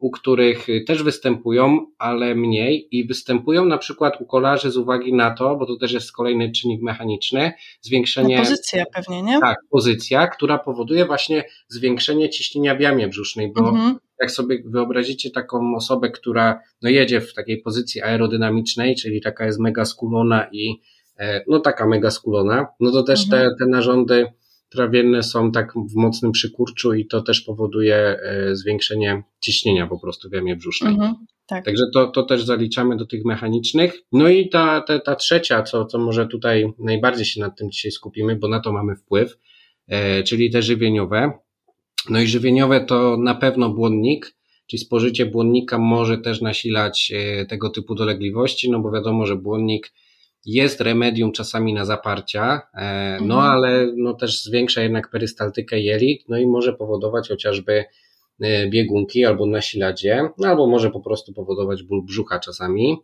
u 0.00 0.10
których 0.10 0.66
też 0.86 1.02
występują, 1.02 1.86
ale 1.98 2.34
mniej 2.34 2.88
i 2.90 3.06
występują 3.06 3.64
na 3.64 3.78
przykład 3.78 4.20
u 4.20 4.26
kolarzy 4.26 4.70
z 4.70 4.76
uwagi 4.76 5.14
na 5.14 5.30
to, 5.30 5.56
bo 5.56 5.66
to 5.66 5.76
też 5.76 5.92
jest 5.92 6.12
kolejny 6.12 6.52
czynnik 6.52 6.82
mechaniczny, 6.82 7.52
zwiększenie. 7.80 8.36
No 8.36 8.42
pozycja 8.42 8.84
pewnie, 8.94 9.22
nie? 9.22 9.40
Tak, 9.40 9.56
pozycja, 9.70 10.26
która 10.26 10.58
powoduje 10.58 11.06
właśnie 11.06 11.44
zwiększenie 11.68 12.30
ciśnienia 12.30 12.74
w 12.74 12.80
jamie 12.80 13.08
brzusznej, 13.08 13.52
bo 13.52 13.68
mhm. 13.68 13.98
Jak 14.20 14.30
sobie 14.30 14.62
wyobrazicie 14.64 15.30
taką 15.30 15.74
osobę, 15.76 16.10
która 16.10 16.60
no 16.82 16.90
jedzie 16.90 17.20
w 17.20 17.34
takiej 17.34 17.58
pozycji 17.62 18.02
aerodynamicznej, 18.02 18.96
czyli 18.96 19.20
taka 19.20 19.46
jest 19.46 19.60
mega 19.60 19.84
skulona 19.84 20.46
i 20.52 20.80
e, 21.18 21.44
no 21.48 21.60
taka 21.60 21.86
mega 21.86 22.10
skulona, 22.10 22.66
no 22.80 22.90
to 22.92 23.02
też 23.02 23.24
mhm. 23.24 23.42
te, 23.42 23.64
te 23.64 23.70
narządy 23.70 24.26
trawienne 24.70 25.22
są 25.22 25.52
tak 25.52 25.72
w 25.74 25.96
mocnym 25.96 26.32
przykurczu 26.32 26.94
i 26.94 27.06
to 27.06 27.22
też 27.22 27.40
powoduje 27.40 27.96
e, 27.96 28.56
zwiększenie 28.56 29.22
ciśnienia 29.40 29.86
po 29.86 29.98
prostu 29.98 30.28
w 30.28 30.32
jamie 30.32 30.56
brzusznej. 30.56 30.92
Mhm, 30.92 31.14
tak. 31.46 31.64
Także 31.64 31.84
to, 31.94 32.06
to 32.06 32.22
też 32.22 32.44
zaliczamy 32.44 32.96
do 32.96 33.06
tych 33.06 33.24
mechanicznych. 33.24 33.98
No 34.12 34.28
i 34.28 34.48
ta, 34.48 34.80
ta, 34.80 34.98
ta 34.98 35.16
trzecia, 35.16 35.62
co, 35.62 35.84
co 35.84 35.98
może 35.98 36.26
tutaj 36.26 36.72
najbardziej 36.78 37.24
się 37.24 37.40
nad 37.40 37.58
tym 37.58 37.70
dzisiaj 37.70 37.90
skupimy, 37.90 38.36
bo 38.36 38.48
na 38.48 38.60
to 38.60 38.72
mamy 38.72 38.96
wpływ, 38.96 39.38
e, 39.88 40.22
czyli 40.22 40.50
te 40.50 40.62
żywieniowe. 40.62 41.32
No 42.08 42.20
i 42.20 42.26
żywieniowe 42.26 42.80
to 42.80 43.16
na 43.16 43.34
pewno 43.34 43.68
błonnik, 43.68 44.34
czyli 44.66 44.80
spożycie 44.80 45.26
błonnika 45.26 45.78
może 45.78 46.18
też 46.18 46.40
nasilać 46.40 47.12
e, 47.14 47.46
tego 47.46 47.70
typu 47.70 47.94
dolegliwości, 47.94 48.70
no 48.70 48.80
bo 48.80 48.90
wiadomo, 48.90 49.26
że 49.26 49.36
błonnik 49.36 49.92
jest 50.46 50.80
remedium 50.80 51.32
czasami 51.32 51.74
na 51.74 51.84
zaparcia, 51.84 52.62
e, 52.74 53.18
no 53.20 53.34
mhm. 53.34 53.52
ale 53.52 53.92
no 53.96 54.14
też 54.14 54.42
zwiększa 54.42 54.82
jednak 54.82 55.10
perystaltykę 55.10 55.80
jelit, 55.80 56.28
no 56.28 56.38
i 56.38 56.46
może 56.46 56.72
powodować 56.72 57.28
chociażby 57.28 57.84
e, 58.40 58.66
biegunki 58.68 59.24
albo 59.24 59.46
nasiladzie, 59.46 60.28
no 60.38 60.48
albo 60.48 60.66
może 60.66 60.90
po 60.90 61.00
prostu 61.00 61.32
powodować 61.32 61.82
ból 61.82 62.04
brzucha 62.04 62.38
czasami. 62.38 62.96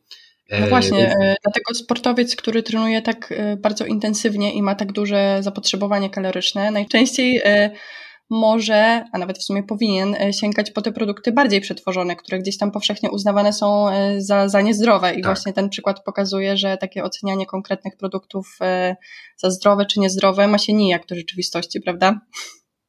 No 0.60 0.66
właśnie, 0.66 1.14
dlatego 1.44 1.74
sportowiec, 1.74 2.36
który 2.36 2.62
trenuje 2.62 3.02
tak 3.02 3.34
bardzo 3.58 3.86
intensywnie 3.86 4.52
i 4.52 4.62
ma 4.62 4.74
tak 4.74 4.92
duże 4.92 5.38
zapotrzebowanie 5.40 6.10
kaloryczne, 6.10 6.70
najczęściej 6.70 7.40
może, 8.30 9.04
a 9.12 9.18
nawet 9.18 9.38
w 9.38 9.42
sumie 9.42 9.62
powinien 9.62 10.14
e, 10.14 10.32
sięgać 10.32 10.70
po 10.70 10.82
te 10.82 10.92
produkty 10.92 11.32
bardziej 11.32 11.60
przetworzone, 11.60 12.16
które 12.16 12.38
gdzieś 12.38 12.58
tam 12.58 12.70
powszechnie 12.70 13.10
uznawane 13.10 13.52
są 13.52 13.88
e, 13.88 14.20
za, 14.20 14.48
za 14.48 14.60
niezdrowe. 14.60 15.12
I 15.12 15.14
tak. 15.14 15.24
właśnie 15.24 15.52
ten 15.52 15.68
przykład 15.68 16.04
pokazuje, 16.04 16.56
że 16.56 16.76
takie 16.76 17.04
ocenianie 17.04 17.46
konkretnych 17.46 17.96
produktów 17.96 18.56
e, 18.60 18.96
za 19.36 19.50
zdrowe 19.50 19.86
czy 19.86 20.00
niezdrowe 20.00 20.48
ma 20.48 20.58
się 20.58 20.72
nijak 20.72 21.06
do 21.06 21.14
rzeczywistości, 21.14 21.80
prawda? 21.80 22.20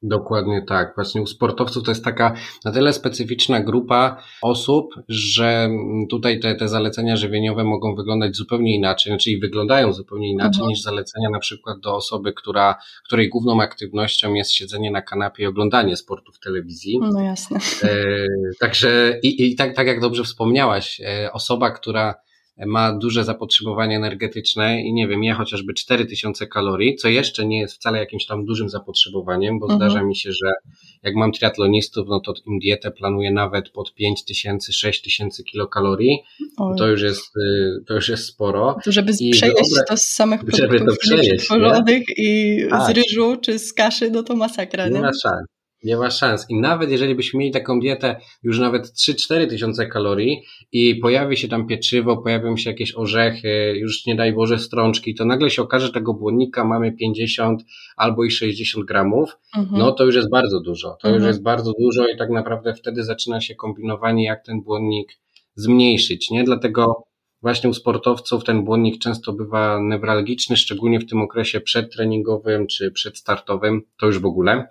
Dokładnie 0.03 0.61
tak. 0.61 0.95
Właśnie 0.95 1.21
u 1.21 1.25
sportowców 1.25 1.83
to 1.83 1.91
jest 1.91 2.03
taka 2.03 2.33
na 2.65 2.71
tyle 2.71 2.93
specyficzna 2.93 3.59
grupa 3.59 4.23
osób, 4.41 4.95
że 5.09 5.69
tutaj 6.09 6.39
te, 6.39 6.55
te 6.55 6.67
zalecenia 6.67 7.15
żywieniowe 7.15 7.63
mogą 7.63 7.95
wyglądać 7.95 8.35
zupełnie 8.35 8.75
inaczej, 8.75 9.17
czyli 9.17 9.39
wyglądają 9.39 9.93
zupełnie 9.93 10.31
inaczej 10.31 10.59
mhm. 10.59 10.69
niż 10.69 10.81
zalecenia 10.81 11.29
na 11.29 11.39
przykład 11.39 11.79
do 11.79 11.95
osoby, 11.95 12.33
która, 12.33 12.75
której 13.05 13.29
główną 13.29 13.61
aktywnością 13.61 14.33
jest 14.33 14.53
siedzenie 14.53 14.91
na 14.91 15.01
kanapie 15.01 15.43
i 15.43 15.47
oglądanie 15.47 15.97
sportu 15.97 16.31
w 16.31 16.39
telewizji. 16.39 16.99
No 16.99 17.21
jasne. 17.21 17.59
E, 17.83 18.25
także 18.59 19.19
i, 19.23 19.51
i 19.51 19.55
tak, 19.55 19.75
tak 19.75 19.87
jak 19.87 20.01
dobrze 20.01 20.23
wspomniałaś, 20.23 21.01
e, 21.01 21.33
osoba, 21.33 21.71
która 21.71 22.26
ma 22.65 22.93
duże 22.93 23.23
zapotrzebowanie 23.23 23.95
energetyczne 23.95 24.81
i 24.81 24.93
nie 24.93 25.07
wiem, 25.07 25.23
ja 25.23 25.35
chociażby 25.35 25.73
4000 25.73 26.47
kalorii, 26.47 26.95
co 26.95 27.07
jeszcze 27.07 27.45
nie 27.45 27.59
jest 27.59 27.75
wcale 27.75 27.99
jakimś 27.99 28.25
tam 28.25 28.45
dużym 28.45 28.69
zapotrzebowaniem, 28.69 29.59
bo 29.59 29.65
mhm. 29.65 29.79
zdarza 29.79 30.05
mi 30.05 30.15
się, 30.15 30.31
że 30.31 30.53
jak 31.03 31.15
mam 31.15 31.31
triatlonistów, 31.31 32.07
no 32.09 32.19
to 32.19 32.33
im 32.45 32.59
dietę 32.59 32.91
planuję 32.91 33.31
nawet 33.31 33.69
pod 33.69 33.93
5000, 33.93 34.73
6000 34.73 35.43
kilokalorii, 35.43 36.19
to 36.77 36.87
już 36.87 37.01
jest, 37.01 37.37
y, 37.37 37.83
to 37.87 37.93
już 37.93 38.09
jest 38.09 38.25
sporo. 38.25 38.77
To 38.85 38.91
żeby 38.91 39.11
I 39.19 39.31
przejeść 39.31 39.71
to 39.87 39.97
z 39.97 40.03
samych 40.03 40.43
produktów 40.45 40.87
to 40.87 40.95
przejeść, 40.99 41.47
i 42.17 42.59
z 42.67 42.69
tak. 42.69 42.95
ryżu 42.95 43.37
czy 43.41 43.59
z 43.59 43.73
kaszy, 43.73 44.11
no 44.11 44.23
to 44.23 44.35
masakra, 44.35 44.87
nie? 44.87 44.93
Nie 44.93 45.01
ma 45.01 45.11
szans. 45.23 45.56
Nie 45.83 45.97
ma 45.97 46.11
szans. 46.11 46.45
I 46.49 46.55
nawet 46.55 46.91
jeżeli 46.91 47.15
byśmy 47.15 47.39
mieli 47.39 47.51
taką 47.51 47.79
dietę 47.79 48.15
już 48.43 48.59
nawet 48.59 48.85
3-4 48.87 49.49
tysiące 49.49 49.87
kalorii 49.87 50.43
i 50.71 50.95
pojawi 50.95 51.37
się 51.37 51.47
tam 51.47 51.67
pieczywo, 51.67 52.17
pojawią 52.17 52.57
się 52.57 52.69
jakieś 52.69 52.95
orzechy, 52.95 53.73
już 53.77 54.05
nie 54.05 54.15
daj 54.15 54.33
Boże 54.33 54.59
strączki, 54.59 55.15
to 55.15 55.25
nagle 55.25 55.49
się 55.49 55.61
okaże, 55.61 55.87
że 55.87 55.93
tego 55.93 56.13
błonnika 56.13 56.63
mamy 56.63 56.91
50 56.91 57.63
albo 57.97 58.23
i 58.23 58.31
60 58.31 58.85
gramów, 58.85 59.37
mhm. 59.57 59.79
no 59.79 59.91
to 59.91 60.05
już 60.05 60.15
jest 60.15 60.29
bardzo 60.29 60.59
dużo. 60.59 60.97
To 61.01 61.07
mhm. 61.07 61.15
już 61.15 61.27
jest 61.27 61.43
bardzo 61.43 61.73
dużo 61.79 62.07
i 62.07 62.17
tak 62.17 62.29
naprawdę 62.29 62.73
wtedy 62.73 63.03
zaczyna 63.03 63.41
się 63.41 63.55
kombinowanie, 63.55 64.25
jak 64.25 64.45
ten 64.45 64.61
błonnik 64.61 65.19
zmniejszyć, 65.55 66.29
nie? 66.29 66.43
Dlatego 66.43 67.03
właśnie 67.41 67.69
u 67.69 67.73
sportowców 67.73 68.43
ten 68.43 68.63
błonnik 68.63 69.01
często 69.01 69.33
bywa 69.33 69.79
newralgiczny, 69.81 70.57
szczególnie 70.57 70.99
w 70.99 71.09
tym 71.09 71.21
okresie 71.21 71.61
przedtreningowym 71.61 72.67
czy 72.67 72.91
przedstartowym, 72.91 73.81
to 73.97 74.05
już 74.05 74.19
w 74.19 74.25
ogóle. 74.25 74.67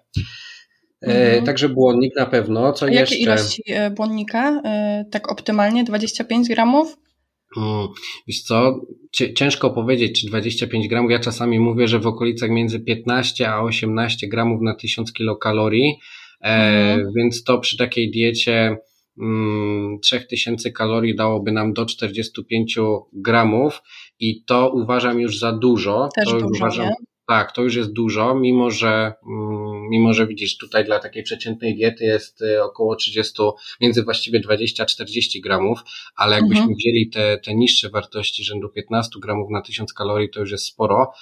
E, 1.06 1.26
mhm. 1.26 1.44
Także 1.44 1.68
błonnik 1.68 2.16
na 2.16 2.26
pewno. 2.26 2.72
Co 2.72 2.86
A 2.86 2.90
jeszcze? 2.90 3.14
Jakie 3.14 3.24
ilości 3.24 3.62
e, 3.66 3.90
błonnika? 3.90 4.62
E, 4.64 5.04
tak 5.10 5.32
optymalnie 5.32 5.84
25 5.84 6.48
gramów? 6.48 6.96
Hmm, 7.54 7.88
wiesz 8.28 8.42
co, 8.42 8.80
ciężko 9.34 9.70
powiedzieć, 9.70 10.20
czy 10.20 10.26
25 10.26 10.88
gramów. 10.88 11.10
Ja 11.10 11.18
czasami 11.18 11.60
mówię, 11.60 11.88
że 11.88 11.98
w 11.98 12.06
okolicach 12.06 12.50
między 12.50 12.80
15 12.80 13.50
a 13.50 13.60
18 13.60 14.28
gramów 14.28 14.62
na 14.62 14.74
1000 14.74 15.12
kilokalorii, 15.12 15.98
mhm. 16.40 17.12
więc 17.16 17.44
to 17.44 17.58
przy 17.58 17.76
takiej 17.76 18.10
diecie 18.10 18.76
3000 20.02 20.68
mm, 20.68 20.74
kalorii 20.74 21.16
dałoby 21.16 21.52
nam 21.52 21.72
do 21.72 21.86
45 21.86 22.78
gramów 23.12 23.82
i 24.18 24.44
to 24.44 24.72
uważam 24.74 25.20
już 25.20 25.38
za 25.38 25.52
dużo. 25.52 26.08
Też 26.16 26.28
to 26.28 26.32
dużo, 26.32 26.48
uważam, 26.56 26.86
nie? 26.86 26.94
Tak, 27.28 27.52
to 27.52 27.62
już 27.62 27.74
jest 27.74 27.92
dużo, 27.92 28.34
mimo 28.34 28.70
że, 28.70 29.12
mm, 29.28 29.65
mimo 29.90 30.12
że 30.12 30.26
widzisz, 30.26 30.56
tutaj 30.56 30.84
dla 30.84 30.98
takiej 30.98 31.22
przeciętnej 31.22 31.74
diety 31.74 32.04
jest 32.04 32.42
y, 32.42 32.62
około 32.62 32.96
30, 32.96 33.42
między 33.80 34.02
właściwie 34.02 34.40
20 34.40 34.82
a 34.82 34.86
40 34.86 35.40
gramów, 35.40 35.80
ale 36.16 36.36
jakbyśmy 36.36 36.62
mhm. 36.62 36.76
wzięli 36.76 37.10
te, 37.10 37.38
te 37.38 37.54
niższe 37.54 37.90
wartości 37.90 38.44
rzędu 38.44 38.68
15 38.68 39.20
gramów 39.20 39.50
na 39.50 39.62
1000 39.62 39.92
kalorii, 39.92 40.30
to 40.30 40.40
już 40.40 40.50
jest 40.50 40.66
sporo. 40.66 41.12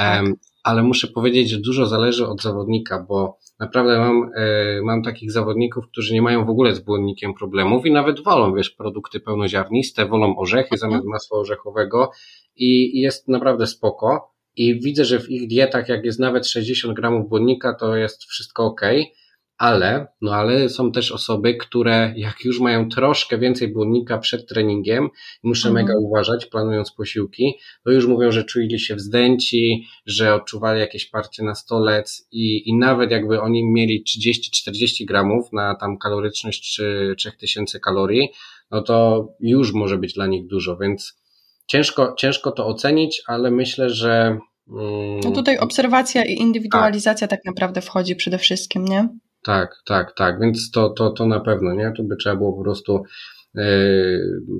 Um, 0.00 0.34
ale 0.62 0.82
muszę 0.82 1.08
powiedzieć, 1.08 1.50
że 1.50 1.60
dużo 1.60 1.86
zależy 1.86 2.26
od 2.26 2.42
zawodnika, 2.42 3.06
bo 3.08 3.38
naprawdę 3.60 3.98
mam, 3.98 4.30
e, 4.36 4.82
mam 4.82 5.02
takich 5.02 5.32
zawodników, 5.32 5.88
którzy 5.88 6.14
nie 6.14 6.22
mają 6.22 6.46
w 6.46 6.50
ogóle 6.50 6.74
z 6.74 6.80
błonnikiem 6.80 7.34
problemów 7.34 7.86
i 7.86 7.90
nawet 7.90 8.24
wolą, 8.24 8.54
wiesz, 8.54 8.70
produkty 8.70 9.20
pełnoziarniste, 9.20 10.06
wolą 10.06 10.36
orzechy 10.38 10.70
mhm. 10.72 10.78
zamiast 10.78 11.06
masła 11.06 11.38
orzechowego 11.38 12.10
i 12.56 13.00
jest 13.00 13.28
naprawdę 13.28 13.66
spoko. 13.66 14.37
I 14.56 14.80
widzę, 14.80 15.04
że 15.04 15.20
w 15.20 15.30
ich 15.30 15.48
dietach, 15.48 15.88
jak 15.88 16.04
jest 16.04 16.18
nawet 16.18 16.46
60 16.46 16.96
gramów 16.96 17.28
błonnika, 17.28 17.74
to 17.74 17.96
jest 17.96 18.24
wszystko 18.24 18.64
ok 18.64 18.80
ale, 19.58 20.06
no 20.20 20.34
ale 20.34 20.68
są 20.68 20.92
też 20.92 21.12
osoby, 21.12 21.54
które 21.54 22.14
jak 22.16 22.44
już 22.44 22.60
mają 22.60 22.88
troszkę 22.88 23.38
więcej 23.38 23.72
błonnika 23.72 24.18
przed 24.18 24.48
treningiem, 24.48 25.08
muszę 25.42 25.68
mhm. 25.68 25.86
mega 25.86 25.98
uważać, 25.98 26.46
planując 26.46 26.92
posiłki, 26.92 27.54
to 27.84 27.90
już 27.90 28.06
mówią, 28.06 28.32
że 28.32 28.44
czuli 28.44 28.80
się 28.80 28.96
wzdęci, 28.96 29.86
że 30.06 30.34
odczuwali 30.34 30.80
jakieś 30.80 31.06
parcie 31.06 31.42
na 31.42 31.54
stolec 31.54 32.28
i, 32.32 32.68
i 32.68 32.76
nawet 32.76 33.10
jakby 33.10 33.40
oni 33.40 33.64
mieli 33.64 34.04
30-40 34.04 35.04
gramów 35.04 35.52
na 35.52 35.74
tam 35.74 35.98
kaloryczność 35.98 36.74
czy 36.74 37.14
3000 37.18 37.80
kalorii, 37.80 38.28
no 38.70 38.82
to 38.82 39.28
już 39.40 39.72
może 39.72 39.98
być 39.98 40.14
dla 40.14 40.26
nich 40.26 40.46
dużo, 40.46 40.76
więc 40.76 41.18
ciężko, 41.68 42.14
ciężko 42.18 42.52
to 42.52 42.66
ocenić, 42.66 43.22
ale 43.26 43.50
myślę, 43.50 43.90
że 43.90 44.38
mm, 44.68 45.20
no 45.24 45.30
tutaj 45.30 45.58
obserwacja 45.58 46.24
i 46.24 46.32
indywidualizacja 46.32 47.28
tak. 47.28 47.38
tak 47.38 47.46
naprawdę 47.46 47.80
wchodzi 47.80 48.16
przede 48.16 48.38
wszystkim, 48.38 48.84
nie? 48.84 49.08
Tak, 49.42 49.82
tak, 49.86 50.14
tak, 50.14 50.40
więc 50.40 50.70
to, 50.70 50.90
to, 50.90 51.10
to 51.10 51.26
na 51.26 51.40
pewno, 51.40 51.74
nie? 51.74 51.92
Tu 51.96 52.04
by 52.04 52.16
trzeba 52.16 52.36
było 52.36 52.52
po 52.52 52.62
prostu 52.62 53.02
yy, 53.54 53.62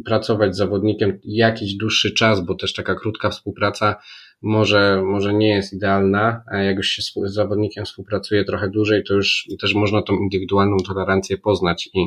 pracować 0.04 0.54
z 0.54 0.58
zawodnikiem 0.58 1.18
jakiś 1.24 1.74
dłuższy 1.74 2.14
czas, 2.14 2.40
bo 2.40 2.54
też 2.54 2.72
taka 2.72 2.94
krótka 2.94 3.30
współpraca 3.30 3.96
może, 4.42 5.02
może 5.02 5.34
nie 5.34 5.48
jest 5.48 5.72
idealna, 5.72 6.42
a 6.52 6.58
jak 6.58 6.76
już 6.76 6.88
się 6.88 7.02
z 7.02 7.34
zawodnikiem 7.34 7.84
współpracuje 7.84 8.44
trochę 8.44 8.70
dłużej, 8.70 9.04
to 9.04 9.14
już 9.14 9.48
też 9.60 9.74
można 9.74 10.02
tą 10.02 10.16
indywidualną 10.16 10.76
tolerancję 10.86 11.38
poznać 11.38 11.90
i, 11.94 12.06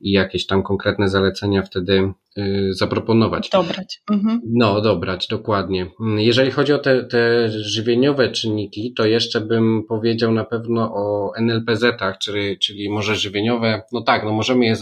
i 0.00 0.12
jakieś 0.12 0.46
tam 0.46 0.62
konkretne 0.62 1.08
zalecenia 1.08 1.62
wtedy 1.62 2.12
y, 2.38 2.74
zaproponować. 2.74 3.50
Dobrać. 3.50 4.02
Mhm. 4.10 4.40
No, 4.46 4.80
dobrać, 4.80 5.26
dokładnie. 5.28 5.90
Jeżeli 6.16 6.50
chodzi 6.50 6.72
o 6.72 6.78
te, 6.78 7.04
te 7.04 7.48
żywieniowe 7.48 8.30
czynniki, 8.30 8.94
to 8.94 9.06
jeszcze 9.06 9.40
bym 9.40 9.84
powiedział 9.88 10.32
na 10.32 10.44
pewno 10.44 10.94
o 10.94 11.32
NLPZ-ach, 11.36 12.18
czyli, 12.18 12.58
czyli 12.58 12.90
może 12.90 13.16
żywieniowe, 13.16 13.82
no 13.92 14.02
tak, 14.02 14.24
no 14.24 14.32
możemy 14.32 14.64
je 14.64 14.76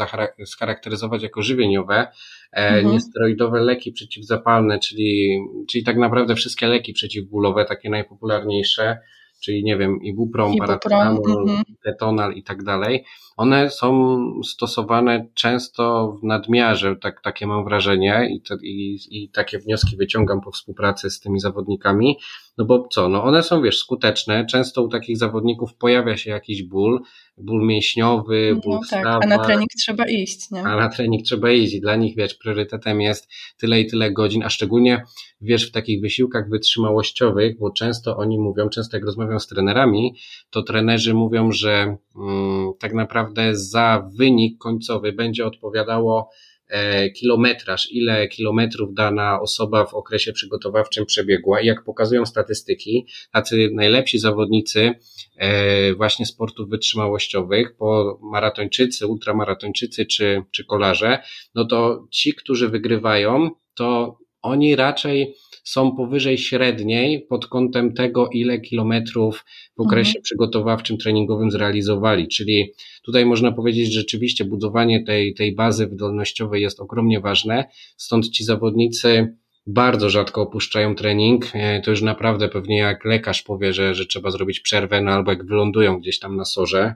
scharakteryzować 0.46 1.22
jako 1.22 1.42
żywieniowe, 1.42 2.06
e, 2.52 2.68
mhm. 2.68 2.92
niesteroidowe 2.92 3.60
leki 3.60 3.92
przeciwzapalne, 3.92 4.78
czyli, 4.78 5.40
czyli 5.70 5.84
tak 5.84 5.96
naprawdę 5.96 6.34
wszystkie 6.34 6.66
leki 6.66 6.92
przeciwbólowe, 6.92 7.64
takie 7.64 7.90
najpopularniejsze, 7.90 8.98
czyli 9.42 9.64
nie 9.64 9.76
wiem, 9.76 10.02
ibuprom, 10.02 10.56
paracetamol, 10.58 11.40
mhm. 11.40 11.64
ketonal 11.84 12.32
i 12.32 12.42
tak 12.42 12.62
dalej, 12.62 13.04
one 13.36 13.70
są 13.70 14.18
stosowane 14.44 15.26
często 15.34 16.16
w 16.22 16.24
nadmiarze, 16.24 16.96
tak, 16.96 17.20
takie 17.22 17.46
mam 17.46 17.64
wrażenie 17.64 18.28
i, 18.30 18.42
i, 18.62 18.98
i 19.10 19.28
takie 19.28 19.58
wnioski 19.58 19.96
wyciągam 19.96 20.40
po 20.40 20.50
współpracy 20.50 21.10
z 21.10 21.20
tymi 21.20 21.40
zawodnikami, 21.40 22.18
no 22.58 22.64
bo 22.64 22.88
co, 22.88 23.08
no 23.08 23.24
one 23.24 23.42
są, 23.42 23.62
wiesz, 23.62 23.78
skuteczne, 23.78 24.46
często 24.46 24.82
u 24.82 24.88
takich 24.88 25.18
zawodników 25.18 25.74
pojawia 25.74 26.16
się 26.16 26.30
jakiś 26.30 26.62
ból, 26.62 27.00
ból 27.38 27.66
mięśniowy, 27.66 28.52
no 28.54 28.60
ból 28.60 28.72
no, 28.72 28.80
tak, 28.90 29.06
A 29.06 29.26
na 29.26 29.38
trening 29.38 29.70
trzeba 29.78 30.04
iść, 30.06 30.50
nie? 30.50 30.60
A 30.60 30.76
na 30.76 30.88
trening 30.88 31.22
trzeba 31.26 31.50
iść 31.50 31.74
i 31.74 31.80
dla 31.80 31.96
nich, 31.96 32.16
wiesz, 32.16 32.34
priorytetem 32.34 33.00
jest 33.00 33.28
tyle 33.58 33.80
i 33.80 33.86
tyle 33.86 34.12
godzin, 34.12 34.42
a 34.42 34.48
szczególnie, 34.48 35.02
wiesz, 35.40 35.68
w 35.68 35.72
takich 35.72 36.00
wysiłkach 36.00 36.48
wytrzymałościowych, 36.48 37.58
bo 37.58 37.70
często 37.70 38.16
oni 38.16 38.38
mówią, 38.38 38.68
często 38.68 38.96
jak 38.96 39.06
rozmawiam 39.06 39.40
z 39.40 39.46
trenerami, 39.46 40.14
to 40.50 40.62
trenerzy 40.62 41.14
mówią, 41.14 41.52
że 41.52 41.96
mm, 42.16 42.72
tak 42.78 42.94
naprawdę 42.94 43.25
za 43.52 44.10
wynik 44.18 44.58
końcowy. 44.58 45.12
Będzie 45.12 45.46
odpowiadało 45.46 46.30
E, 46.68 47.10
kilometraż, 47.10 47.92
ile 47.92 48.28
kilometrów 48.28 48.94
dana 48.94 49.40
osoba 49.40 49.86
w 49.86 49.94
okresie 49.94 50.32
przygotowawczym 50.32 51.06
przebiegła? 51.06 51.60
I 51.60 51.66
jak 51.66 51.84
pokazują 51.84 52.26
statystyki, 52.26 53.06
tacy 53.32 53.70
najlepsi 53.72 54.18
zawodnicy 54.18 54.92
e, 55.36 55.94
właśnie 55.94 56.26
sportów 56.26 56.68
wytrzymałościowych, 56.68 57.76
po 57.76 58.18
maratończycy, 58.22 59.06
ultramaratończycy 59.06 60.06
czy, 60.06 60.42
czy 60.50 60.64
kolarze, 60.64 61.18
no 61.54 61.64
to 61.64 62.06
ci, 62.10 62.34
którzy 62.34 62.68
wygrywają, 62.68 63.50
to 63.74 64.18
oni 64.42 64.76
raczej 64.76 65.34
są 65.66 65.96
powyżej 65.96 66.38
średniej 66.38 67.26
pod 67.28 67.46
kątem 67.46 67.94
tego, 67.94 68.28
ile 68.32 68.60
kilometrów 68.60 69.44
w 69.76 69.80
okresie 69.80 70.08
mhm. 70.08 70.22
przygotowawczym, 70.22 70.98
treningowym 70.98 71.50
zrealizowali. 71.50 72.28
Czyli 72.28 72.72
tutaj 73.02 73.26
można 73.26 73.52
powiedzieć, 73.52 73.92
że 73.92 74.00
rzeczywiście 74.00 74.44
budowanie 74.44 75.04
tej, 75.04 75.34
tej 75.34 75.54
bazy 75.54 75.86
wydolnościowej 75.86 76.62
jest 76.62 76.80
ogromnie 76.80 77.20
ważne. 77.20 77.64
Stąd 77.96 78.28
ci 78.28 78.44
zawodnicy 78.44 79.36
bardzo 79.66 80.10
rzadko 80.10 80.42
opuszczają 80.42 80.94
trening. 80.94 81.46
E, 81.54 81.80
to 81.80 81.90
już 81.90 82.02
naprawdę 82.02 82.48
pewnie 82.48 82.78
jak 82.78 83.04
lekarz 83.04 83.42
powie, 83.42 83.72
że, 83.72 83.94
że 83.94 84.06
trzeba 84.06 84.30
zrobić 84.30 84.60
przerwę, 84.60 85.00
no 85.00 85.10
albo 85.10 85.30
jak 85.30 85.46
wylądują 85.46 86.00
gdzieś 86.00 86.18
tam 86.18 86.36
na 86.36 86.44
sorze. 86.44 86.94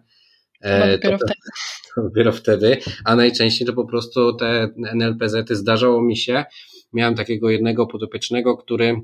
E, 0.61 0.93
dopiero 0.93 1.19
to, 1.19 1.27
wtedy. 1.27 1.41
To 1.95 2.03
dopiero 2.09 2.33
wtedy, 2.33 2.79
a 3.05 3.17
najczęściej 3.17 3.67
to 3.67 3.73
po 3.73 3.87
prostu 3.87 4.37
te 4.37 4.69
NLPZ-y 4.95 5.57
zdarzało 5.57 6.03
mi 6.03 6.17
się, 6.17 6.45
miałem 6.93 7.15
takiego 7.15 7.51
jednego 7.51 7.87
podopiecznego, 7.87 8.57
który 8.57 9.01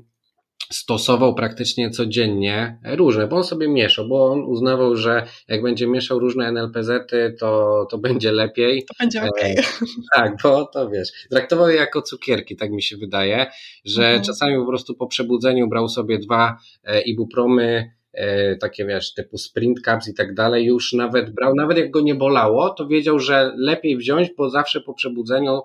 stosował 0.71 1.35
praktycznie 1.35 1.89
codziennie 1.89 2.79
różne, 2.83 3.27
bo 3.27 3.35
on 3.35 3.43
sobie 3.43 3.67
mieszał, 3.67 4.07
bo 4.07 4.31
on 4.31 4.43
uznawał, 4.43 4.95
że 4.95 5.27
jak 5.47 5.61
będzie 5.61 5.87
mieszał 5.87 6.19
różne 6.19 6.51
NLPZ-y, 6.51 7.35
to, 7.39 7.87
to 7.91 7.97
będzie 7.97 8.31
lepiej. 8.31 8.85
To 8.85 8.93
będzie. 8.99 9.21
E, 9.21 9.55
tak, 10.15 10.35
bo 10.43 10.65
to 10.65 10.89
wiesz, 10.89 11.09
traktował 11.29 11.69
je 11.69 11.75
jako 11.75 12.01
cukierki, 12.01 12.55
tak 12.55 12.71
mi 12.71 12.81
się 12.83 12.97
wydaje, 12.97 13.45
że 13.85 14.05
mhm. 14.05 14.23
czasami 14.23 14.55
po 14.55 14.65
prostu 14.65 14.95
po 14.95 15.07
przebudzeniu 15.07 15.67
brał 15.67 15.89
sobie 15.89 16.19
dwa 16.19 16.57
e, 16.83 17.01
ibupromy, 17.01 17.91
e, 18.13 18.55
takie 18.55 18.85
wiesz, 18.85 19.13
typu 19.13 19.37
sprint 19.37 19.81
caps 19.81 20.07
i 20.07 20.13
tak 20.13 20.33
dalej, 20.33 20.65
już 20.65 20.93
nawet 20.93 21.33
brał, 21.33 21.55
nawet 21.55 21.77
jak 21.77 21.91
go 21.91 22.01
nie 22.01 22.15
bolało, 22.15 22.69
to 22.69 22.87
wiedział, 22.87 23.19
że 23.19 23.53
lepiej 23.57 23.97
wziąć, 23.97 24.29
bo 24.37 24.49
zawsze 24.49 24.81
po 24.81 24.93
przebudzeniu 24.93 25.61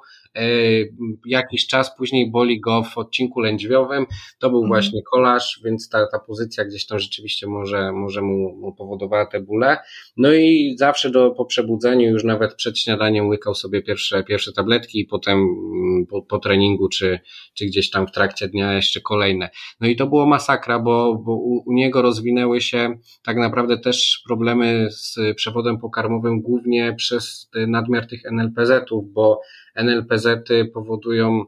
jakiś 1.26 1.66
czas 1.66 1.96
później 1.96 2.30
boli 2.30 2.60
go 2.60 2.82
w 2.82 2.98
odcinku 2.98 3.40
lędźwiowym. 3.40 4.06
To 4.38 4.50
był 4.50 4.58
mhm. 4.58 4.68
właśnie 4.68 5.02
kolaż, 5.02 5.60
więc 5.64 5.88
ta, 5.88 6.06
ta 6.12 6.18
pozycja 6.18 6.64
gdzieś 6.64 6.86
tam 6.86 6.98
rzeczywiście 6.98 7.46
może, 7.46 7.92
może 7.92 8.22
mu, 8.22 8.56
mu 8.56 8.74
powodowała 8.74 9.26
te 9.26 9.40
bóle. 9.40 9.78
No 10.16 10.32
i 10.32 10.74
zawsze 10.78 11.10
do, 11.10 11.30
po 11.30 11.44
przebudzeniu, 11.44 12.10
już 12.10 12.24
nawet 12.24 12.54
przed 12.54 12.78
śniadaniem 12.78 13.28
łykał 13.28 13.54
sobie 13.54 13.82
pierwsze, 13.82 14.24
pierwsze 14.24 14.52
tabletki 14.52 15.00
i 15.00 15.04
potem 15.06 15.38
mm, 15.38 16.06
po, 16.06 16.22
po 16.22 16.38
treningu, 16.38 16.88
czy, 16.88 17.20
czy 17.54 17.66
gdzieś 17.66 17.90
tam 17.90 18.06
w 18.06 18.12
trakcie 18.12 18.48
dnia 18.48 18.72
jeszcze 18.72 19.00
kolejne. 19.00 19.50
No 19.80 19.88
i 19.88 19.96
to 19.96 20.06
było 20.06 20.26
masakra, 20.26 20.78
bo, 20.78 21.22
bo 21.24 21.32
u, 21.32 21.62
u 21.66 21.72
niego 21.72 22.02
rozwinęły 22.02 22.60
się 22.60 22.98
tak 23.24 23.36
naprawdę 23.36 23.78
też 23.78 24.22
problemy 24.26 24.88
z 24.90 25.18
przewodem 25.36 25.78
pokarmowym 25.78 26.40
głównie 26.40 26.94
przez 26.96 27.50
nadmiar 27.66 28.06
tych 28.06 28.20
NLPZ-ów, 28.24 29.12
bo 29.12 29.40
NLPZ-y 29.74 30.64
powodują, 30.64 31.44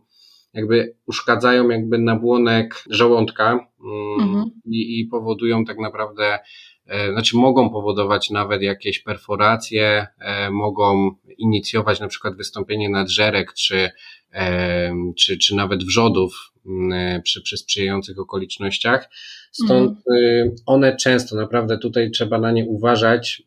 jakby 0.54 0.96
uszkadzają 1.06 1.68
jakby 1.68 1.98
nabłonek 1.98 2.84
żołądka 2.90 3.50
mm, 3.50 4.20
mhm. 4.20 4.50
i, 4.66 5.00
i 5.00 5.06
powodują 5.06 5.64
tak 5.64 5.78
naprawdę 5.78 6.38
e, 6.86 7.12
znaczy 7.12 7.36
mogą 7.36 7.70
powodować 7.70 8.30
nawet 8.30 8.62
jakieś 8.62 8.98
perforacje, 8.98 10.06
e, 10.20 10.50
mogą 10.50 11.10
inicjować 11.38 12.00
na 12.00 12.08
przykład 12.08 12.36
wystąpienie 12.36 12.88
nadżerek, 12.88 13.52
czy, 13.52 13.90
e, 14.32 14.94
czy, 15.18 15.38
czy 15.38 15.54
nawet 15.54 15.84
wrzodów 15.84 16.52
mm, 16.66 17.22
przy, 17.22 17.42
przy 17.42 17.56
sprzyjających 17.56 18.18
okolicznościach. 18.18 19.10
Stąd 19.52 19.98
mhm. 19.98 20.54
one 20.66 20.96
często, 20.96 21.36
naprawdę 21.36 21.78
tutaj 21.78 22.10
trzeba 22.10 22.38
na 22.38 22.52
nie 22.52 22.64
uważać. 22.64 23.42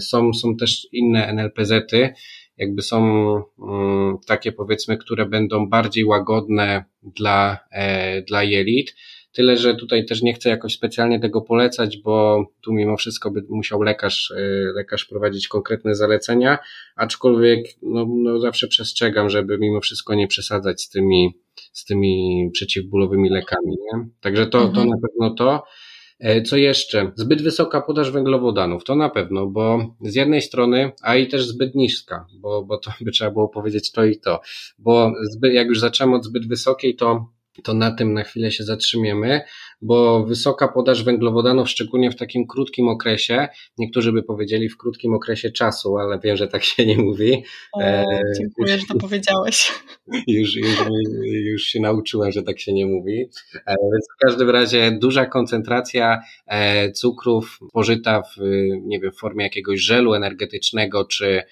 Są, 0.00 0.34
są 0.34 0.56
też 0.56 0.86
inne 0.92 1.26
NLPZ-y, 1.26 2.14
jakby 2.56 2.82
są 2.82 2.98
mm, 3.58 4.18
takie 4.26 4.52
powiedzmy, 4.52 4.98
które 4.98 5.26
będą 5.26 5.68
bardziej 5.68 6.04
łagodne 6.04 6.84
dla, 7.02 7.58
e, 7.72 8.22
dla 8.22 8.42
jelit. 8.42 8.94
Tyle, 9.32 9.56
że 9.56 9.74
tutaj 9.74 10.04
też 10.04 10.22
nie 10.22 10.34
chcę 10.34 10.48
jakoś 10.48 10.74
specjalnie 10.74 11.20
tego 11.20 11.40
polecać, 11.40 11.96
bo 11.96 12.44
tu 12.60 12.72
mimo 12.72 12.96
wszystko 12.96 13.30
by 13.30 13.42
musiał 13.48 13.82
lekarz, 13.82 14.30
e, 14.30 14.40
lekarz 14.74 15.04
prowadzić 15.04 15.48
konkretne 15.48 15.94
zalecenia, 15.94 16.58
aczkolwiek 16.96 17.66
no, 17.82 18.06
no 18.08 18.38
zawsze 18.38 18.68
przestrzegam, 18.68 19.30
żeby 19.30 19.58
mimo 19.58 19.80
wszystko 19.80 20.14
nie 20.14 20.28
przesadzać 20.28 20.82
z 20.82 20.88
tymi, 20.88 21.34
z 21.72 21.84
tymi 21.84 22.50
przeciwbólowymi 22.52 23.30
lekami. 23.30 23.70
Nie? 23.70 24.08
Także 24.20 24.46
to, 24.46 24.58
mhm. 24.58 24.74
to 24.74 24.84
na 24.84 24.96
pewno 25.08 25.34
to. 25.34 25.64
E, 26.24 26.42
co 26.42 26.56
jeszcze? 26.56 27.12
Zbyt 27.14 27.42
wysoka 27.42 27.80
podaż 27.80 28.10
węglowodanów, 28.10 28.84
to 28.84 28.94
na 28.94 29.08
pewno, 29.08 29.46
bo 29.46 29.94
z 30.00 30.14
jednej 30.14 30.42
strony, 30.42 30.92
a 31.02 31.16
i 31.16 31.28
też 31.28 31.46
zbyt 31.46 31.74
niska, 31.74 32.26
bo, 32.34 32.64
bo 32.64 32.78
to 32.78 32.92
by 33.00 33.10
trzeba 33.10 33.30
było 33.30 33.48
powiedzieć 33.48 33.92
to 33.92 34.04
i 34.04 34.18
to, 34.18 34.40
bo 34.78 35.12
zbyt, 35.22 35.54
jak 35.54 35.68
już 35.68 35.80
zaczęło 35.80 36.16
od 36.16 36.24
zbyt 36.24 36.48
wysokiej, 36.48 36.96
to 36.96 37.28
to 37.62 37.74
na 37.74 37.90
tym 37.90 38.14
na 38.14 38.22
chwilę 38.22 38.50
się 38.50 38.64
zatrzymiemy, 38.64 39.40
bo 39.82 40.24
wysoka 40.24 40.68
podaż 40.68 41.04
węglowodanów, 41.04 41.70
szczególnie 41.70 42.10
w 42.10 42.16
takim 42.16 42.46
krótkim 42.46 42.88
okresie, 42.88 43.48
niektórzy 43.78 44.12
by 44.12 44.22
powiedzieli 44.22 44.68
w 44.68 44.76
krótkim 44.76 45.14
okresie 45.14 45.50
czasu, 45.50 45.98
ale 45.98 46.18
wiem, 46.18 46.36
że 46.36 46.48
tak 46.48 46.64
się 46.64 46.86
nie 46.86 46.98
mówi. 46.98 47.44
E, 47.80 48.04
dziękuję, 48.38 48.78
że 48.78 48.86
to 48.86 48.94
powiedziałeś. 48.94 49.72
Już, 50.26 50.56
już, 50.56 50.78
już 51.24 51.62
się 51.62 51.80
nauczyłem, 51.80 52.32
że 52.32 52.42
tak 52.42 52.60
się 52.60 52.72
nie 52.72 52.86
mówi. 52.86 53.30
E, 53.54 53.74
więc 53.92 54.08
w 54.14 54.24
każdym 54.26 54.50
razie 54.50 54.98
duża 55.00 55.26
koncentracja 55.26 56.22
e, 56.46 56.92
cukrów 56.92 57.58
pożyta 57.72 58.22
w, 58.22 58.36
nie 58.82 59.00
wiem, 59.00 59.12
w 59.12 59.18
formie 59.18 59.44
jakiegoś 59.44 59.80
żelu 59.80 60.14
energetycznego, 60.14 61.04
czy 61.04 61.42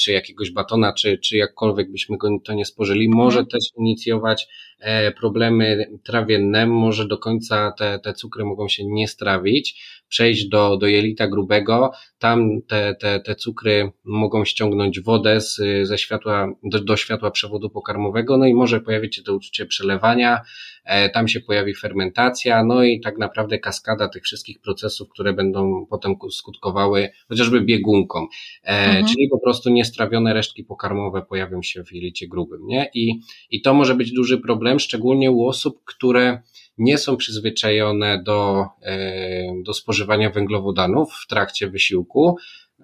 czy 0.00 0.12
jakiegoś 0.12 0.50
batona, 0.50 0.92
czy, 0.92 1.18
czy 1.18 1.36
jakkolwiek 1.36 1.90
byśmy 1.90 2.16
go 2.16 2.38
to 2.44 2.54
nie 2.54 2.64
spożyli, 2.64 3.08
może 3.08 3.38
mhm. 3.38 3.46
też 3.46 3.70
inicjować 3.78 4.48
E, 4.80 5.12
problemy 5.12 5.90
trawienne, 6.04 6.66
może 6.66 7.08
do 7.08 7.18
końca 7.18 7.72
te, 7.78 7.98
te 7.98 8.14
cukry 8.14 8.44
mogą 8.44 8.68
się 8.68 8.84
nie 8.84 9.08
strawić, 9.08 9.82
przejść 10.08 10.48
do, 10.48 10.76
do 10.76 10.86
jelita 10.86 11.26
grubego, 11.26 11.90
tam 12.18 12.62
te, 12.68 12.94
te, 13.00 13.20
te 13.20 13.34
cukry 13.34 13.92
mogą 14.04 14.44
ściągnąć 14.44 15.00
wodę 15.00 15.40
z, 15.40 15.60
ze 15.82 15.98
światła, 15.98 16.52
do, 16.64 16.80
do 16.80 16.96
światła 16.96 17.30
przewodu 17.30 17.70
pokarmowego, 17.70 18.36
no 18.38 18.46
i 18.46 18.54
może 18.54 18.80
pojawić 18.80 19.16
się 19.16 19.22
to 19.22 19.34
uczucie 19.34 19.66
przelewania, 19.66 20.40
e, 20.84 21.10
tam 21.10 21.28
się 21.28 21.40
pojawi 21.40 21.74
fermentacja, 21.74 22.64
no 22.64 22.82
i 22.82 23.00
tak 23.00 23.18
naprawdę 23.18 23.58
kaskada 23.58 24.08
tych 24.08 24.22
wszystkich 24.22 24.60
procesów, 24.60 25.08
które 25.08 25.32
będą 25.32 25.86
potem 25.90 26.16
skutkowały 26.30 27.08
chociażby 27.28 27.60
biegunką, 27.60 28.26
e, 28.64 28.68
mhm. 28.68 29.06
czyli 29.06 29.28
po 29.28 29.38
prostu 29.38 29.70
niestrawione 29.70 30.34
resztki 30.34 30.64
pokarmowe 30.64 31.22
pojawią 31.22 31.62
się 31.62 31.84
w 31.84 31.92
jelicie 31.92 32.28
grubym, 32.28 32.66
nie? 32.66 32.90
I, 32.94 33.20
i 33.50 33.62
to 33.62 33.74
może 33.74 33.94
być 33.94 34.12
duży 34.12 34.38
problem, 34.38 34.56
problem, 34.56 34.80
szczególnie 34.80 35.30
u 35.30 35.46
osób, 35.46 35.84
które 35.84 36.42
nie 36.78 36.98
są 36.98 37.16
przyzwyczajone 37.16 38.22
do, 38.22 38.66
e, 38.82 39.62
do 39.62 39.74
spożywania 39.74 40.30
węglowodanów 40.30 41.12
w 41.12 41.26
trakcie 41.26 41.70
wysiłku. 41.70 42.36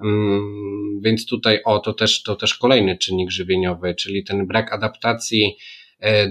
Mm, 0.03 1.01
więc 1.05 1.27
tutaj, 1.27 1.61
o, 1.65 1.79
to 1.79 1.93
też, 1.93 2.23
to 2.23 2.37
też 2.37 2.55
kolejny 2.55 2.99
czynnik 2.99 3.31
żywieniowy, 3.31 3.95
czyli 3.95 4.25
ten 4.25 4.47
brak 4.47 4.73
adaptacji 4.73 5.57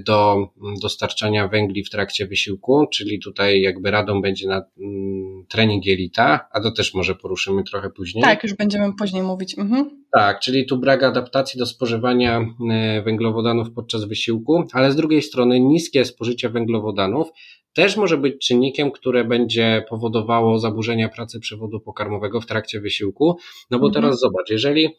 do 0.06 0.48
dostarczania 0.82 1.48
węgli 1.48 1.84
w 1.84 1.90
trakcie 1.90 2.28
wysiłku, 2.28 2.88
czyli 2.94 3.20
tutaj 3.20 3.62
jakby 3.62 3.92
radą 3.92 4.22
będzie 4.22 4.48
na 4.48 4.66
mm, 4.80 5.46
trening 5.50 5.86
jelita, 5.86 6.48
a 6.52 6.62
to 6.62 6.72
też 6.72 6.94
może 6.94 7.16
poruszymy 7.16 7.64
trochę 7.64 7.90
później. 7.90 8.24
Tak, 8.24 8.44
już 8.44 8.54
będziemy 8.54 8.94
później 9.00 9.24
mówić. 9.24 9.58
Mhm. 9.58 10.04
Tak, 10.14 10.40
czyli 10.40 10.66
tu 10.66 10.78
brak 10.78 11.04
adaptacji 11.04 11.60
do 11.60 11.66
spożywania 11.66 12.46
e, 12.72 13.02
węglowodanów 13.02 13.72
podczas 13.76 14.04
wysiłku, 14.04 14.64
ale 14.74 14.92
z 14.92 14.96
drugiej 14.96 15.22
strony 15.22 15.60
niskie 15.60 16.06
spożycie 16.06 16.50
węglowodanów 16.50 17.28
też 17.74 17.98
może 17.98 18.18
być 18.18 18.48
czynnikiem, 18.48 18.92
które 18.92 19.24
będzie 19.24 19.86
powodowało 19.90 20.60
zaburzenia 20.60 21.10
pracy 21.10 21.40
przewodu 21.40 21.80
pokarmowego 21.80 22.42
w 22.42 22.46
trakcie 22.46 22.80
wysiłku. 22.80 23.38
No 23.72 23.80
bo 23.80 23.88
mhm. 23.88 24.04
teraz 24.04 24.20
zobacz, 24.20 24.50
jeżeli 24.50 24.90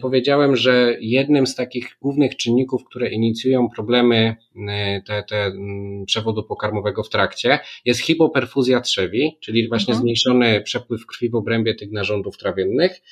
powiedziałem, 0.00 0.56
że 0.56 0.96
jednym 1.00 1.46
z 1.46 1.54
takich 1.54 1.96
głównych 2.02 2.36
czynników, 2.36 2.84
które 2.84 3.10
inicjują 3.10 3.68
problemy 3.68 4.36
y, 4.54 4.58
te, 5.06 5.22
te 5.22 5.44
mm, 5.44 6.04
przewodu 6.06 6.42
pokarmowego 6.42 7.02
w 7.02 7.08
trakcie, 7.08 7.58
jest 7.84 8.00
hipoperfuzja 8.00 8.80
trzewi, 8.80 9.38
czyli 9.40 9.68
właśnie 9.68 9.92
mhm. 9.92 10.02
zmniejszony 10.02 10.60
przepływ 10.60 11.06
krwi 11.06 11.30
w 11.30 11.34
obrębie 11.34 11.74
tych 11.74 11.92
narządów 11.92 12.38
trawiennych. 12.38 13.02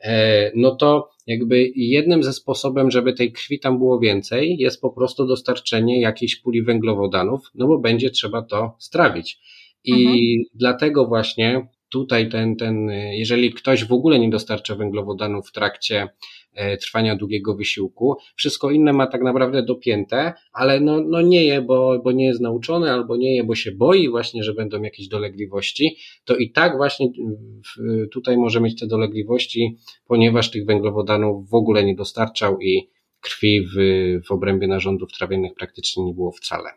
E, 0.00 0.50
no 0.54 0.76
to 0.76 1.10
jakby 1.26 1.70
jednym 1.76 2.22
ze 2.22 2.32
sposobem, 2.32 2.90
żeby 2.90 3.12
tej 3.12 3.32
krwi 3.32 3.60
tam 3.60 3.78
było 3.78 3.98
więcej, 3.98 4.56
jest 4.58 4.80
po 4.80 4.90
prostu 4.90 5.26
dostarczenie 5.26 6.00
jakiejś 6.00 6.36
puli 6.36 6.62
węglowodanów, 6.62 7.40
no 7.54 7.66
bo 7.66 7.78
będzie 7.78 8.10
trzeba 8.10 8.42
to 8.42 8.76
strawić. 8.78 9.38
I 9.84 9.92
mhm. 9.92 10.18
dlatego 10.54 11.06
właśnie 11.06 11.66
tutaj 11.92 12.28
ten, 12.28 12.56
ten, 12.56 12.90
jeżeli 13.12 13.52
ktoś 13.52 13.84
w 13.84 13.92
ogóle 13.92 14.18
nie 14.18 14.30
dostarcza 14.30 14.74
węglowodanów 14.74 15.48
w 15.48 15.52
trakcie 15.52 16.08
e, 16.54 16.76
trwania 16.76 17.16
długiego 17.16 17.54
wysiłku, 17.54 18.16
wszystko 18.36 18.70
inne 18.70 18.92
ma 18.92 19.06
tak 19.06 19.22
naprawdę 19.22 19.62
dopięte, 19.62 20.32
ale 20.52 20.80
no, 20.80 21.00
no 21.00 21.20
nie 21.20 21.44
je, 21.44 21.62
bo, 21.62 22.00
bo 22.04 22.12
nie 22.12 22.24
jest 22.24 22.40
nauczony, 22.40 22.90
albo 22.90 23.16
nie 23.16 23.36
je, 23.36 23.44
bo 23.44 23.54
się 23.54 23.72
boi 23.72 24.08
właśnie, 24.08 24.42
że 24.42 24.54
będą 24.54 24.82
jakieś 24.82 25.08
dolegliwości, 25.08 25.96
to 26.24 26.36
i 26.36 26.50
tak 26.50 26.76
właśnie 26.76 27.06
tutaj 28.12 28.36
może 28.36 28.60
mieć 28.60 28.80
te 28.80 28.86
dolegliwości, 28.86 29.76
ponieważ 30.06 30.50
tych 30.50 30.66
węglowodanów 30.66 31.50
w 31.50 31.54
ogóle 31.54 31.84
nie 31.84 31.94
dostarczał 31.94 32.60
i 32.60 32.88
krwi 33.20 33.66
w, 33.66 33.74
w 34.26 34.32
obrębie 34.32 34.66
narządów 34.66 35.12
trawiennych 35.12 35.54
praktycznie 35.54 36.04
nie 36.04 36.14
było 36.14 36.32
wcale. 36.32 36.70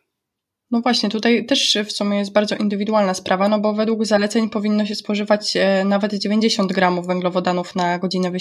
No 0.72 0.82
właśnie, 0.82 1.10
tutaj 1.10 1.46
też 1.46 1.78
w 1.86 1.92
sumie 1.92 2.18
jest 2.18 2.34
bardzo 2.34 2.56
indywidualna 2.56 3.14
sprawa, 3.14 3.50
no 3.50 3.60
bo 3.60 3.74
według 3.74 4.06
zaleceń 4.06 4.50
powinno 4.50 4.86
się 4.86 4.96
spożywać 4.96 5.58
e, 5.58 5.86
nawet 5.86 6.14
90 6.14 6.74
gramów 6.74 7.08
węglowodanów 7.08 7.76
na 7.76 8.00
godzinę 8.00 8.28
e, 8.28 8.32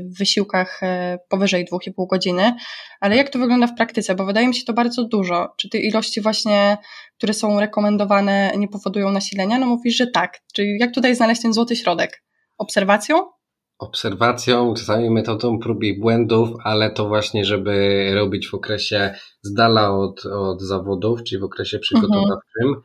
w 0.00 0.18
wysiłkach 0.18 0.82
e, 0.82 1.18
powyżej 1.28 1.66
2,5 1.72 2.06
godziny. 2.10 2.54
Ale 3.00 3.16
jak 3.16 3.30
to 3.30 3.38
wygląda 3.38 3.66
w 3.66 3.74
praktyce? 3.74 4.14
Bo 4.14 4.26
wydaje 4.26 4.48
mi 4.48 4.54
się 4.54 4.64
to 4.64 4.72
bardzo 4.72 5.04
dużo. 5.04 5.54
Czy 5.56 5.68
te 5.68 5.78
ilości 5.78 6.20
właśnie, 6.20 6.76
które 7.16 7.34
są 7.34 7.60
rekomendowane, 7.60 8.52
nie 8.56 8.68
powodują 8.68 9.10
nasilenia? 9.10 9.58
No 9.58 9.66
mówisz, 9.66 9.96
że 9.96 10.06
tak. 10.06 10.42
Czyli 10.54 10.78
jak 10.80 10.94
tutaj 10.94 11.14
znaleźć 11.14 11.42
ten 11.42 11.52
złoty 11.52 11.76
środek? 11.76 12.24
Obserwacją? 12.58 13.35
Obserwacją, 13.78 14.74
czasami 14.74 15.10
metodą 15.10 15.58
prób 15.58 15.84
i 15.84 16.00
błędów, 16.00 16.50
ale 16.64 16.90
to 16.90 17.08
właśnie, 17.08 17.44
żeby 17.44 18.06
robić 18.14 18.48
w 18.48 18.54
okresie 18.54 19.14
z 19.42 19.54
dala 19.54 19.90
od, 19.90 20.26
od 20.26 20.62
zawodów, 20.62 21.22
czyli 21.22 21.40
w 21.40 21.44
okresie 21.44 21.78
przygotowawczym. 21.78 22.66
Mhm. 22.66 22.82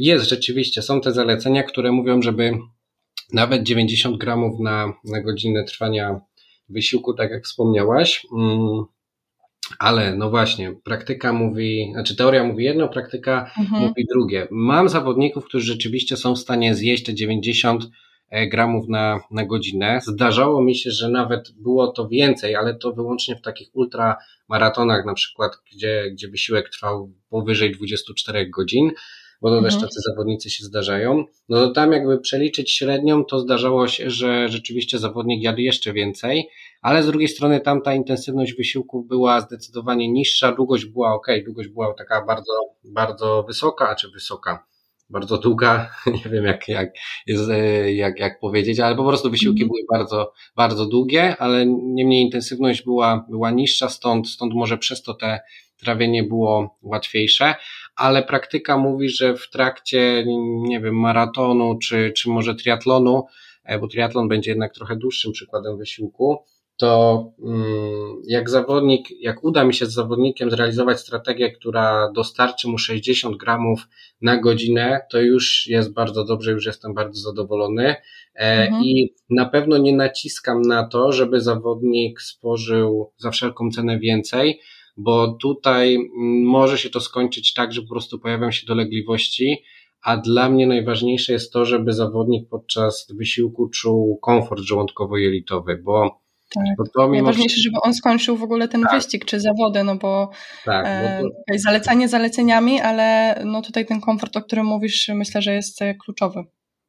Jest 0.00 0.28
rzeczywiście, 0.28 0.82
są 0.82 1.00
te 1.00 1.12
zalecenia, 1.12 1.62
które 1.62 1.92
mówią, 1.92 2.22
żeby 2.22 2.52
nawet 3.32 3.62
90 3.62 4.16
gramów 4.16 4.60
na, 4.60 4.92
na 5.04 5.22
godzinę 5.22 5.64
trwania 5.64 6.20
wysiłku, 6.68 7.14
tak 7.14 7.30
jak 7.30 7.44
wspomniałaś, 7.44 8.26
mm, 8.36 8.84
ale 9.78 10.16
no 10.16 10.30
właśnie, 10.30 10.74
praktyka 10.84 11.32
mówi, 11.32 11.90
znaczy 11.92 12.16
teoria 12.16 12.44
mówi 12.44 12.64
jedno, 12.64 12.88
praktyka 12.88 13.50
mhm. 13.58 13.82
mówi 13.82 14.06
drugie. 14.14 14.48
Mam 14.50 14.88
zawodników, 14.88 15.44
którzy 15.44 15.66
rzeczywiście 15.66 16.16
są 16.16 16.34
w 16.34 16.38
stanie 16.38 16.74
zjeść 16.74 17.04
te 17.04 17.14
90 17.14 17.84
E, 17.84 17.88
gramów 18.50 18.88
na, 18.88 19.20
na 19.30 19.46
godzinę. 19.46 20.00
Zdarzało 20.02 20.62
mi 20.62 20.76
się, 20.76 20.90
że 20.90 21.08
nawet 21.08 21.52
było 21.52 21.86
to 21.86 22.08
więcej, 22.08 22.56
ale 22.56 22.74
to 22.74 22.92
wyłącznie 22.92 23.36
w 23.36 23.40
takich 23.40 23.68
ultramaratonach, 23.72 25.04
na 25.06 25.14
przykład, 25.14 25.52
gdzie, 25.72 26.10
gdzie 26.12 26.28
wysiłek 26.28 26.70
trwał 26.70 27.12
powyżej 27.28 27.72
24 27.72 28.50
godzin, 28.50 28.90
bo 29.42 29.50
to 29.50 29.56
mhm. 29.56 29.72
też 29.72 29.82
tacy 29.82 30.00
zawodnicy 30.00 30.50
się 30.50 30.64
zdarzają. 30.64 31.24
No 31.48 31.66
to 31.66 31.72
tam 31.72 31.92
jakby 31.92 32.18
przeliczyć 32.18 32.72
średnią, 32.72 33.24
to 33.24 33.40
zdarzało 33.40 33.88
się, 33.88 34.10
że 34.10 34.48
rzeczywiście 34.48 34.98
zawodnik 34.98 35.42
jadł 35.42 35.60
jeszcze 35.60 35.92
więcej, 35.92 36.48
ale 36.82 37.02
z 37.02 37.06
drugiej 37.06 37.28
strony 37.28 37.60
tam 37.60 37.82
ta 37.82 37.94
intensywność 37.94 38.54
wysiłków 38.54 39.08
była 39.08 39.40
zdecydowanie 39.40 40.12
niższa, 40.12 40.52
długość 40.52 40.84
była 40.84 41.14
ok, 41.14 41.26
długość 41.44 41.68
była 41.68 41.94
taka 41.94 42.24
bardzo, 42.24 42.52
bardzo 42.84 43.42
wysoka, 43.42 43.88
a 43.88 43.94
czy 43.94 44.10
wysoka, 44.10 44.66
bardzo 45.10 45.38
długa, 45.38 45.90
nie 46.24 46.30
wiem 46.30 46.44
jak, 46.44 46.68
jak, 46.68 46.90
jest, 47.26 47.50
e, 47.50 47.94
jak, 47.94 48.20
jak 48.20 48.40
powiedzieć, 48.40 48.80
ale 48.80 48.96
po 48.96 49.04
prostu 49.04 49.30
wysiłki 49.30 49.62
mm. 49.62 49.68
były 49.68 49.80
bardzo, 49.98 50.32
bardzo 50.56 50.86
długie, 50.86 51.36
ale 51.36 51.66
niemniej 51.66 52.22
intensywność 52.22 52.82
była, 52.82 53.26
była 53.30 53.50
niższa, 53.50 53.88
stąd, 53.88 54.28
stąd 54.28 54.54
może 54.54 54.78
przez 54.78 55.02
to 55.02 55.14
te 55.14 55.40
trawienie 55.76 56.22
było 56.22 56.78
łatwiejsze, 56.82 57.54
ale 57.96 58.22
praktyka 58.22 58.78
mówi, 58.78 59.08
że 59.08 59.36
w 59.36 59.50
trakcie, 59.50 60.24
nie 60.62 60.80
wiem, 60.80 61.00
maratonu 61.00 61.78
czy, 61.78 62.12
czy 62.16 62.30
może 62.30 62.54
triatlonu, 62.54 63.24
e, 63.64 63.78
bo 63.78 63.88
triatlon 63.88 64.28
będzie 64.28 64.50
jednak 64.50 64.74
trochę 64.74 64.96
dłuższym 64.96 65.32
przykładem 65.32 65.78
wysiłku, 65.78 66.44
to 66.76 67.24
mm, 67.44 68.22
jak 68.26 68.50
zawodnik, 68.50 69.20
jak 69.20 69.44
uda 69.44 69.64
mi 69.64 69.74
się 69.74 69.86
z 69.86 69.92
zawodnikiem 69.92 70.50
zrealizować 70.50 71.00
strategię, 71.00 71.50
która 71.50 72.12
dostarczy 72.14 72.68
mu 72.68 72.78
60 72.78 73.36
gramów 73.36 73.88
na 74.20 74.36
godzinę, 74.36 75.00
to 75.10 75.20
już 75.20 75.66
jest 75.66 75.92
bardzo 75.92 76.24
dobrze, 76.24 76.52
już 76.52 76.66
jestem 76.66 76.94
bardzo 76.94 77.20
zadowolony. 77.20 77.96
E, 78.34 78.66
mhm. 78.66 78.84
I 78.84 79.14
na 79.30 79.44
pewno 79.44 79.78
nie 79.78 79.96
naciskam 79.96 80.62
na 80.62 80.88
to, 80.88 81.12
żeby 81.12 81.40
zawodnik 81.40 82.20
spożył 82.20 83.12
za 83.16 83.30
wszelką 83.30 83.70
cenę 83.70 83.98
więcej, 83.98 84.60
bo 84.96 85.36
tutaj 85.42 85.94
mm, 85.94 86.42
może 86.42 86.78
się 86.78 86.90
to 86.90 87.00
skończyć 87.00 87.52
tak, 87.52 87.72
że 87.72 87.82
po 87.82 87.88
prostu 87.88 88.18
pojawią 88.18 88.50
się 88.50 88.66
dolegliwości, 88.66 89.64
a 90.02 90.16
dla 90.16 90.50
mnie 90.50 90.66
najważniejsze 90.66 91.32
jest 91.32 91.52
to, 91.52 91.64
żeby 91.64 91.92
zawodnik 91.92 92.48
podczas 92.48 93.06
wysiłku 93.18 93.68
czuł 93.68 94.18
komfort 94.18 94.62
żołądkowo-jelitowy, 94.62 95.82
bo 95.82 96.23
tak. 96.54 96.86
To 96.94 97.08
Najważniejsze, 97.08 97.60
żeby 97.60 97.76
on 97.82 97.94
skończył 97.94 98.36
w 98.36 98.42
ogóle 98.42 98.68
ten 98.68 98.82
tak. 98.82 98.92
wyścig 98.92 99.24
czy 99.24 99.40
zawody, 99.40 99.84
no 99.84 99.96
bo, 99.96 100.30
tak, 100.64 100.84
e, 100.88 101.22
to... 101.22 101.58
zalecanie 101.58 102.08
zaleceniami, 102.08 102.80
ale 102.80 103.34
no 103.44 103.62
tutaj 103.62 103.86
ten 103.86 104.00
komfort, 104.00 104.36
o 104.36 104.42
którym 104.42 104.66
mówisz, 104.66 105.10
myślę, 105.14 105.42
że 105.42 105.54
jest 105.54 105.82
e, 105.82 105.94
kluczowy. 105.94 106.44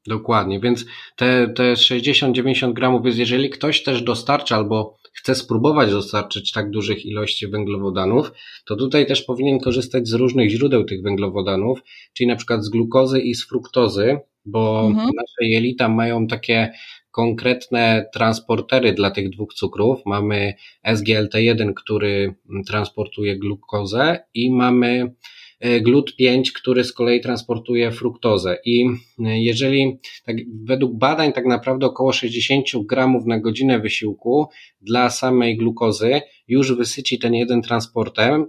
Dokładnie, 0.07 0.59
więc 0.59 0.85
te, 1.15 1.47
te 1.47 1.73
60-90 1.73 2.73
gramów 2.73 3.05
jest, 3.05 3.17
jeżeli 3.17 3.49
ktoś 3.49 3.83
też 3.83 4.01
dostarcza 4.01 4.55
albo 4.55 4.97
chce 5.13 5.35
spróbować 5.35 5.91
dostarczyć 5.91 6.51
tak 6.51 6.69
dużych 6.69 7.05
ilości 7.05 7.47
węglowodanów, 7.47 8.31
to 8.65 8.75
tutaj 8.75 9.05
też 9.05 9.21
powinien 9.21 9.59
korzystać 9.59 10.07
z 10.07 10.13
różnych 10.13 10.49
źródeł 10.49 10.83
tych 10.83 11.01
węglowodanów, 11.01 11.79
czyli 12.13 12.27
na 12.27 12.35
przykład 12.35 12.63
z 12.63 12.69
glukozy 12.69 13.21
i 13.21 13.35
z 13.35 13.45
fruktozy, 13.47 14.19
bo 14.45 14.87
mhm. 14.87 15.05
nasze 15.05 15.49
jelita 15.49 15.89
mają 15.89 16.27
takie 16.27 16.71
konkretne 17.15 18.05
transportery 18.13 18.93
dla 18.93 19.11
tych 19.11 19.29
dwóch 19.29 19.53
cukrów. 19.53 20.01
Mamy 20.05 20.53
SGLT1, 20.87 21.73
który 21.73 22.35
transportuje 22.67 23.37
glukozę 23.37 24.19
i 24.33 24.51
mamy 24.51 25.13
e, 25.59 25.81
GLUT5, 25.81 26.51
który 26.55 26.83
z 26.83 26.93
kolei 26.93 27.21
transportuje 27.21 27.91
fruktozę. 27.91 28.57
I 28.65 28.85
e, 29.19 29.39
jeżeli 29.39 29.99
tak, 30.25 30.35
według 30.63 30.97
badań 30.97 31.33
tak 31.33 31.45
naprawdę 31.45 31.85
około 31.85 32.13
60 32.13 32.65
gramów 32.85 33.25
na 33.25 33.39
godzinę 33.39 33.79
wysiłku 33.79 34.47
dla 34.81 35.09
samej 35.09 35.57
glukozy 35.57 36.21
już 36.47 36.73
wysyci 36.73 37.19
ten 37.19 37.33
jeden 37.33 37.61
transporter, 37.61 38.45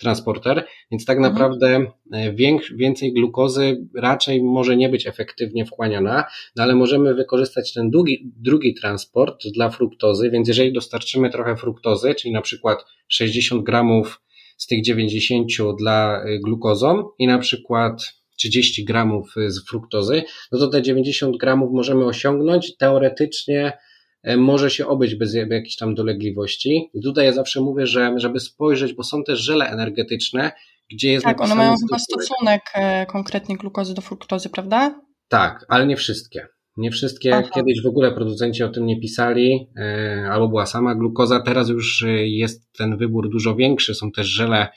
transporter, 0.00 0.66
więc 0.90 1.04
tak 1.04 1.16
mhm. 1.16 1.32
naprawdę 1.32 1.86
e, 2.12 2.32
więcej 2.76 3.12
glukozy 3.12 3.86
raczej 3.96 4.42
może 4.42 4.76
nie 4.76 4.88
być 4.88 5.06
efektywnie 5.06 5.66
wchłaniana, 5.66 6.24
no 6.56 6.62
ale 6.62 6.74
możemy 6.74 7.14
wykorzystać 7.14 7.72
ten 7.72 7.90
drugi, 7.90 8.32
drugi 8.36 8.74
transport 8.74 9.44
dla 9.54 9.70
fruktozy, 9.70 10.30
więc 10.30 10.48
jeżeli 10.48 10.72
dostarczymy 10.72 11.30
trochę 11.30 11.56
fruktozy, 11.56 12.14
czyli 12.14 12.32
na 12.32 12.42
przykład 12.42 12.84
60 13.08 13.64
gramów 13.64 14.20
z 14.56 14.66
tych 14.66 14.82
90 14.82 15.48
dla 15.78 16.22
e, 16.22 16.38
glukozą 16.38 17.08
i 17.18 17.26
na 17.26 17.38
przykład 17.38 18.20
30 18.36 18.84
gramów 18.84 19.34
z 19.46 19.68
fruktozy, 19.68 20.22
no 20.52 20.58
to 20.58 20.68
te 20.68 20.82
90 20.82 21.36
gramów 21.36 21.72
możemy 21.72 22.04
osiągnąć 22.04 22.76
teoretycznie 22.76 23.72
E, 23.72 23.89
może 24.36 24.70
się 24.70 24.86
obejść 24.86 25.14
bez 25.14 25.34
jakichś 25.34 25.76
tam 25.76 25.94
dolegliwości. 25.94 26.90
I 26.94 27.02
tutaj 27.02 27.24
ja 27.24 27.32
zawsze 27.32 27.60
mówię, 27.60 27.86
że 27.86 28.12
żeby 28.16 28.40
spojrzeć, 28.40 28.92
bo 28.92 29.02
są 29.02 29.24
też 29.24 29.38
żele 29.38 29.66
energetyczne, 29.70 30.52
gdzie 30.90 31.12
jest 31.12 31.24
Tak, 31.24 31.40
one 31.40 31.54
mają 31.54 31.74
chyba 31.76 31.98
stosunek 31.98 32.62
e, 32.74 33.06
konkretnie 33.06 33.56
glukozy 33.56 33.94
do 33.94 34.02
fruktozy, 34.02 34.48
prawda? 34.48 35.00
Tak, 35.28 35.66
ale 35.68 35.86
nie 35.86 35.96
wszystkie. 35.96 36.46
Nie 36.76 36.90
wszystkie. 36.90 37.36
Aha. 37.36 37.48
Kiedyś 37.54 37.82
w 37.82 37.86
ogóle 37.86 38.12
producenci 38.12 38.62
o 38.62 38.68
tym 38.68 38.86
nie 38.86 39.00
pisali, 39.00 39.68
e, 39.76 40.28
albo 40.30 40.48
była 40.48 40.66
sama 40.66 40.94
glukoza. 40.94 41.40
Teraz 41.40 41.68
już 41.68 42.04
jest 42.22 42.72
ten 42.72 42.96
wybór 42.96 43.30
dużo 43.30 43.54
większy. 43.54 43.94
Są 43.94 44.12
też 44.12 44.26
żele 44.26 44.68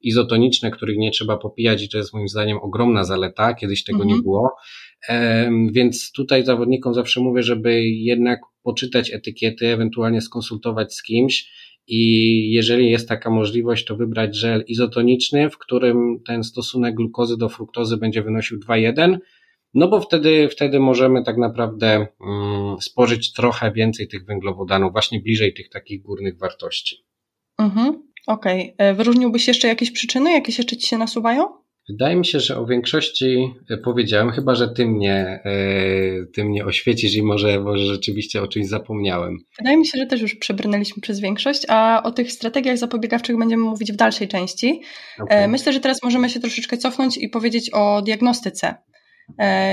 izotoniczne, 0.00 0.70
których 0.70 0.98
nie 0.98 1.10
trzeba 1.10 1.36
popijać 1.36 1.82
i 1.82 1.88
to 1.88 1.98
jest 1.98 2.14
moim 2.14 2.28
zdaniem 2.28 2.58
ogromna 2.58 3.04
zaleta. 3.04 3.54
Kiedyś 3.54 3.84
tego 3.84 4.02
mhm. 4.02 4.16
nie 4.16 4.22
było. 4.22 4.50
Więc 5.72 6.12
tutaj 6.12 6.44
zawodnikom 6.44 6.94
zawsze 6.94 7.20
mówię, 7.20 7.42
żeby 7.42 7.88
jednak 7.88 8.40
poczytać 8.62 9.12
etykiety, 9.12 9.68
ewentualnie 9.68 10.20
skonsultować 10.20 10.94
z 10.94 11.02
kimś 11.02 11.50
i 11.86 12.52
jeżeli 12.52 12.90
jest 12.90 13.08
taka 13.08 13.30
możliwość, 13.30 13.84
to 13.84 13.96
wybrać 13.96 14.36
żel 14.36 14.64
izotoniczny, 14.68 15.50
w 15.50 15.58
którym 15.58 16.22
ten 16.26 16.44
stosunek 16.44 16.94
glukozy 16.94 17.36
do 17.36 17.48
fruktozy 17.48 17.96
będzie 17.96 18.22
wynosił 18.22 18.58
2,1, 18.58 19.18
no 19.74 19.88
bo 19.88 20.00
wtedy, 20.00 20.48
wtedy 20.48 20.80
możemy 20.80 21.24
tak 21.24 21.36
naprawdę 21.36 22.06
mm, 22.20 22.80
spożyć 22.80 23.32
trochę 23.32 23.72
więcej 23.72 24.08
tych 24.08 24.24
węglowodanów, 24.24 24.92
właśnie 24.92 25.20
bliżej 25.20 25.54
tych 25.54 25.68
takich 25.68 26.02
górnych 26.02 26.38
wartości. 26.38 26.96
Mhm, 27.58 28.02
Okej. 28.26 28.74
Okay. 28.74 28.86
E, 28.86 28.94
wyróżniłbyś 28.94 29.48
jeszcze 29.48 29.68
jakieś 29.68 29.90
przyczyny, 29.90 30.32
jakieś 30.32 30.58
jeszcze 30.58 30.76
Ci 30.76 30.88
się 30.88 30.98
nasuwają? 30.98 31.67
Wydaje 31.88 32.16
mi 32.16 32.26
się, 32.26 32.40
że 32.40 32.58
o 32.58 32.66
większości 32.66 33.54
e, 33.70 33.76
powiedziałem, 33.76 34.30
chyba 34.30 34.54
że 34.54 34.68
ty 34.68 34.86
mnie, 34.86 35.40
e, 35.44 36.26
ty 36.34 36.44
mnie 36.44 36.64
oświecisz 36.64 37.14
i 37.14 37.22
może, 37.22 37.60
może 37.60 37.86
rzeczywiście 37.86 38.42
o 38.42 38.48
czymś 38.48 38.66
zapomniałem. 38.66 39.38
Wydaje 39.58 39.76
mi 39.76 39.86
się, 39.86 39.98
że 39.98 40.06
też 40.06 40.20
już 40.20 40.34
przebrnęliśmy 40.34 41.02
przez 41.02 41.20
większość, 41.20 41.62
a 41.68 42.02
o 42.04 42.10
tych 42.10 42.32
strategiach 42.32 42.78
zapobiegawczych 42.78 43.38
będziemy 43.38 43.62
mówić 43.62 43.92
w 43.92 43.96
dalszej 43.96 44.28
części. 44.28 44.82
E, 45.18 45.22
okay. 45.22 45.48
Myślę, 45.48 45.72
że 45.72 45.80
teraz 45.80 46.02
możemy 46.02 46.30
się 46.30 46.40
troszeczkę 46.40 46.78
cofnąć 46.78 47.16
i 47.16 47.28
powiedzieć 47.28 47.70
o 47.70 48.02
diagnostyce. 48.02 48.74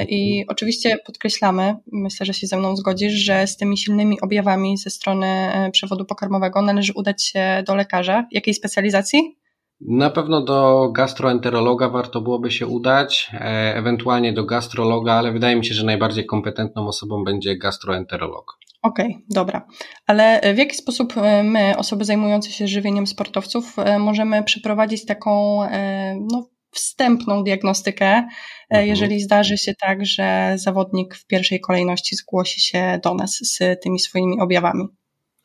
I 0.10 0.40
mhm. 0.40 0.46
oczywiście 0.48 0.98
podkreślamy, 1.06 1.76
myślę, 1.92 2.26
że 2.26 2.34
się 2.34 2.48
ze 2.48 2.58
mną 2.58 2.76
zgodzisz, 2.76 3.14
że 3.14 3.48
z 3.48 3.58
tymi 3.58 3.78
silnymi 3.78 4.22
objawami 4.22 4.78
ze 4.78 4.90
strony 4.90 5.28
przewodu 5.72 6.06
pokarmowego 6.06 6.62
należy 6.62 6.94
udać 6.96 7.26
się 7.26 7.64
do 7.68 7.76
lekarza. 7.76 8.28
Jakiej 8.32 8.54
specjalizacji? 8.54 9.36
Na 9.82 10.10
pewno 10.10 10.42
do 10.42 10.90
gastroenterologa 10.92 11.90
warto 11.90 12.22
byłoby 12.22 12.52
się 12.52 12.68
udać, 12.68 13.32
e, 13.34 13.76
ewentualnie 13.76 14.34
do 14.34 14.46
gastrologa, 14.46 15.14
ale 15.14 15.32
wydaje 15.32 15.56
mi 15.56 15.66
się, 15.66 15.74
że 15.74 15.86
najbardziej 15.86 16.26
kompetentną 16.26 16.88
osobą 16.88 17.24
będzie 17.24 17.58
gastroenterolog. 17.58 18.58
Okej, 18.82 19.06
okay, 19.06 19.24
dobra. 19.30 19.68
Ale 20.08 20.54
w 20.54 20.58
jaki 20.58 20.76
sposób 20.76 21.18
e, 21.18 21.44
my, 21.44 21.78
osoby 21.78 22.06
zajmujące 22.06 22.52
się 22.52 22.68
żywieniem 22.68 23.08
sportowców, 23.08 23.80
e, 23.80 24.00
możemy 24.00 24.44
przeprowadzić 24.44 25.06
taką 25.06 25.60
no, 26.32 26.50
wstępną 26.72 27.44
diagnostykę, 27.44 28.28
mhm. 28.70 28.88
jeżeli 28.88 29.22
zdarzy 29.22 29.58
się 29.58 29.74
tak, 29.82 30.06
że 30.06 30.54
zawodnik 30.56 31.16
w 31.16 31.28
pierwszej 31.28 31.60
kolejności 31.60 32.16
zgłosi 32.16 32.62
się 32.62 33.00
do 33.04 33.14
nas 33.14 33.38
z 33.42 33.82
tymi 33.84 34.00
swoimi 34.00 34.40
objawami? 34.40 34.84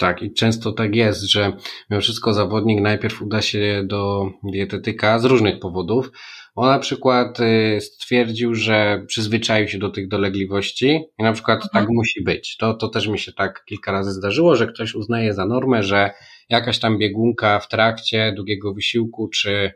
Tak, 0.00 0.22
i 0.22 0.32
często 0.32 0.72
tak 0.72 0.96
jest, 0.96 1.22
że 1.22 1.52
mimo 1.90 2.00
wszystko 2.00 2.32
zawodnik 2.32 2.80
najpierw 2.80 3.22
uda 3.22 3.42
się 3.42 3.82
do 3.86 4.30
dietetyka 4.52 5.18
z 5.18 5.24
różnych 5.24 5.60
powodów. 5.60 6.10
On 6.54 6.68
na 6.68 6.78
przykład 6.78 7.40
y, 7.40 7.80
stwierdził, 7.80 8.54
że 8.54 9.04
przyzwyczaił 9.06 9.68
się 9.68 9.78
do 9.78 9.90
tych 9.90 10.08
dolegliwości 10.08 11.00
i 11.18 11.22
na 11.22 11.32
przykład 11.32 11.62
mhm. 11.62 11.70
tak 11.72 11.94
musi 11.94 12.24
być. 12.24 12.56
To, 12.56 12.74
to 12.74 12.88
też 12.88 13.06
mi 13.06 13.18
się 13.18 13.32
tak 13.32 13.64
kilka 13.64 13.92
razy 13.92 14.12
zdarzyło, 14.12 14.56
że 14.56 14.66
ktoś 14.66 14.94
uznaje 14.94 15.34
za 15.34 15.46
normę, 15.46 15.82
że 15.82 16.10
jakaś 16.48 16.78
tam 16.78 16.98
biegunka 16.98 17.60
w 17.60 17.68
trakcie 17.68 18.32
długiego 18.36 18.74
wysiłku, 18.74 19.28
czy, 19.28 19.72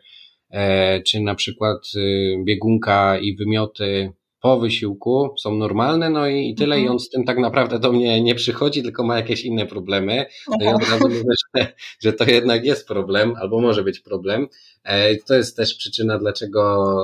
e, 0.50 1.02
czy 1.02 1.20
na 1.20 1.34
przykład 1.34 1.78
y, 1.96 2.36
biegunka 2.44 3.18
i 3.18 3.36
wymioty 3.36 4.12
po 4.44 4.60
wysiłku 4.60 5.34
są 5.38 5.54
normalne, 5.54 6.10
no 6.10 6.28
i, 6.28 6.48
i 6.48 6.54
tyle, 6.54 6.74
mhm. 6.74 6.86
i 6.86 6.88
on 6.88 6.98
z 6.98 7.08
tym 7.08 7.24
tak 7.24 7.38
naprawdę 7.38 7.78
do 7.78 7.92
mnie 7.92 8.22
nie 8.22 8.34
przychodzi, 8.34 8.82
tylko 8.82 9.04
ma 9.04 9.16
jakieś 9.16 9.44
inne 9.44 9.66
problemy. 9.66 10.26
No 10.48 10.66
ja 10.66 10.74
od 10.74 10.90
razu 10.90 11.08
mówię, 11.08 11.34
że, 11.56 11.66
że 12.02 12.12
to 12.12 12.24
jednak 12.24 12.64
jest 12.64 12.88
problem, 12.88 13.34
albo 13.40 13.60
może 13.60 13.82
być 13.82 14.00
problem. 14.00 14.48
E, 14.82 15.16
to 15.16 15.34
jest 15.34 15.56
też 15.56 15.74
przyczyna, 15.74 16.18
dlaczego 16.18 16.96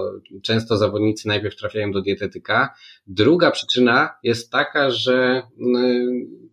często 0.42 0.76
zawodnicy 0.76 1.28
najpierw 1.28 1.56
trafiają 1.56 1.92
do 1.92 2.02
dietetyka. 2.02 2.74
Druga 3.06 3.50
przyczyna 3.50 4.10
jest 4.22 4.50
taka, 4.50 4.90
że 4.90 5.42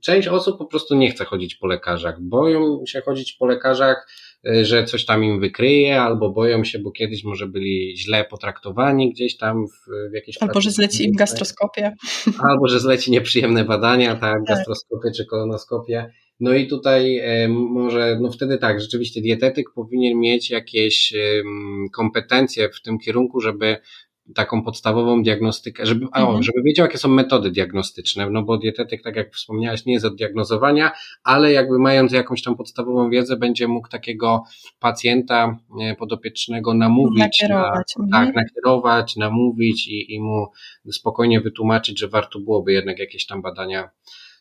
część 0.02 0.28
osób 0.28 0.58
po 0.58 0.65
prostu 0.65 0.95
nie 0.95 1.12
chce 1.12 1.26
chodzić 1.26 1.56
po 1.56 1.67
lekarzach, 1.67 2.21
boją 2.21 2.84
się 2.86 3.02
chodzić 3.02 3.34
po 3.34 3.45
lekarzach, 3.45 4.08
że 4.43 4.84
coś 4.84 5.06
tam 5.06 5.23
im 5.23 5.39
wykryje, 5.39 6.02
albo 6.02 6.30
boją 6.30 6.63
się, 6.63 6.80
bo 6.80 6.91
kiedyś 6.91 7.23
może 7.23 7.47
byli 7.47 7.97
źle 7.97 8.26
potraktowani 8.26 9.12
gdzieś 9.12 9.38
tam 9.38 9.65
w, 9.67 10.12
w 10.12 10.13
jakiejś 10.13 10.38
Albo 10.41 10.62
że 10.62 10.71
zleci 10.71 11.06
im 11.06 11.12
gastroskopię. 11.12 11.95
Albo 12.50 12.67
że 12.67 12.80
zleci 12.80 13.12
nieprzyjemne 13.12 13.65
badania, 13.65 14.15
tak, 14.15 14.21
tak. 14.21 14.43
gastroskopię 14.43 15.12
czy 15.12 15.26
kolonoskopię. 15.26 16.12
No 16.39 16.54
i 16.54 16.67
tutaj 16.67 17.17
e, 17.17 17.47
może, 17.50 18.17
no 18.21 18.32
wtedy 18.32 18.58
tak, 18.58 18.82
rzeczywiście 18.82 19.21
dietetyk 19.21 19.65
powinien 19.76 20.19
mieć 20.19 20.50
jakieś 20.50 21.13
kompetencje 21.93 22.69
w 22.69 22.82
tym 22.82 23.00
kierunku, 23.00 23.41
żeby 23.41 23.78
taką 24.36 24.63
podstawową 24.63 25.24
diagnostykę, 25.24 25.86
żeby, 25.86 26.06
mhm. 26.06 26.44
żeby 26.44 26.62
wiedział, 26.63 26.86
jakie 26.86 26.98
są 26.98 27.10
metody 27.10 27.52
diagnostyczne, 27.52 28.30
no 28.30 28.44
bo 28.44 28.58
dietetyk, 28.58 29.04
tak 29.04 29.16
jak 29.16 29.34
wspomniałeś, 29.34 29.86
nie 29.86 29.94
jest 29.94 30.06
od 30.06 30.16
diagnozowania, 30.16 30.92
ale 31.24 31.52
jakby 31.52 31.80
mając 31.80 32.12
jakąś 32.12 32.42
tam 32.42 32.56
podstawową 32.56 33.10
wiedzę, 33.10 33.38
będzie 33.38 33.68
mógł 33.68 33.88
takiego 33.88 34.44
pacjenta 34.80 35.58
e, 35.82 35.96
podopiecznego 35.96 36.74
namówić, 36.74 37.20
nakierować, 37.20 37.94
na, 37.98 38.06
mhm. 38.06 38.26
tak, 38.26 38.36
nakierować, 38.36 39.16
namówić 39.16 39.88
i, 39.88 40.13
i 40.13 40.20
mu 40.20 40.48
spokojnie 40.92 41.42
wytłumaczyć, 41.42 42.00
że 42.00 42.08
warto 42.08 42.40
byłoby 42.40 42.74
jednak 42.74 43.00
jakieś 43.00 43.26
tam 43.26 43.42
badania 43.42 43.90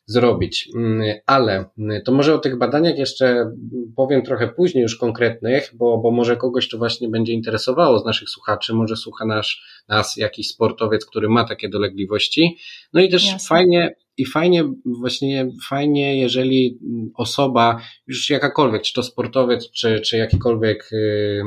zrobić. 0.06 0.68
Mm, 0.76 1.02
ale 1.26 1.64
mm, 1.78 2.02
to 2.02 2.12
może 2.12 2.34
o 2.34 2.38
tych 2.38 2.58
badaniach 2.58 2.98
jeszcze 2.98 3.52
powiem 3.96 4.22
trochę 4.22 4.48
później, 4.48 4.82
już 4.82 4.96
konkretnych, 4.96 5.72
bo, 5.74 5.98
bo 5.98 6.10
może 6.10 6.36
kogoś 6.36 6.68
to 6.68 6.78
właśnie 6.78 7.08
będzie 7.08 7.32
interesowało 7.32 7.98
z 7.98 8.04
naszych 8.04 8.28
słuchaczy, 8.28 8.74
może 8.74 8.96
słucha 8.96 9.26
nas, 9.26 9.46
nas 9.88 10.16
jakiś 10.16 10.48
sportowiec, 10.48 11.06
który 11.06 11.28
ma 11.28 11.44
takie 11.44 11.68
dolegliwości. 11.68 12.56
No 12.92 13.00
i 13.00 13.08
też 13.08 13.26
Jasne. 13.26 13.48
fajnie, 13.48 13.94
i 14.18 14.26
fajnie, 14.26 14.64
właśnie 14.84 15.50
fajnie, 15.68 16.20
jeżeli 16.20 16.78
osoba, 17.14 17.80
już 18.06 18.30
jakakolwiek, 18.30 18.82
czy 18.82 18.94
to 18.94 19.02
sportowiec, 19.02 19.70
czy, 19.70 20.00
czy 20.00 20.16
jakikolwiek 20.16 20.88
yy, 20.92 21.42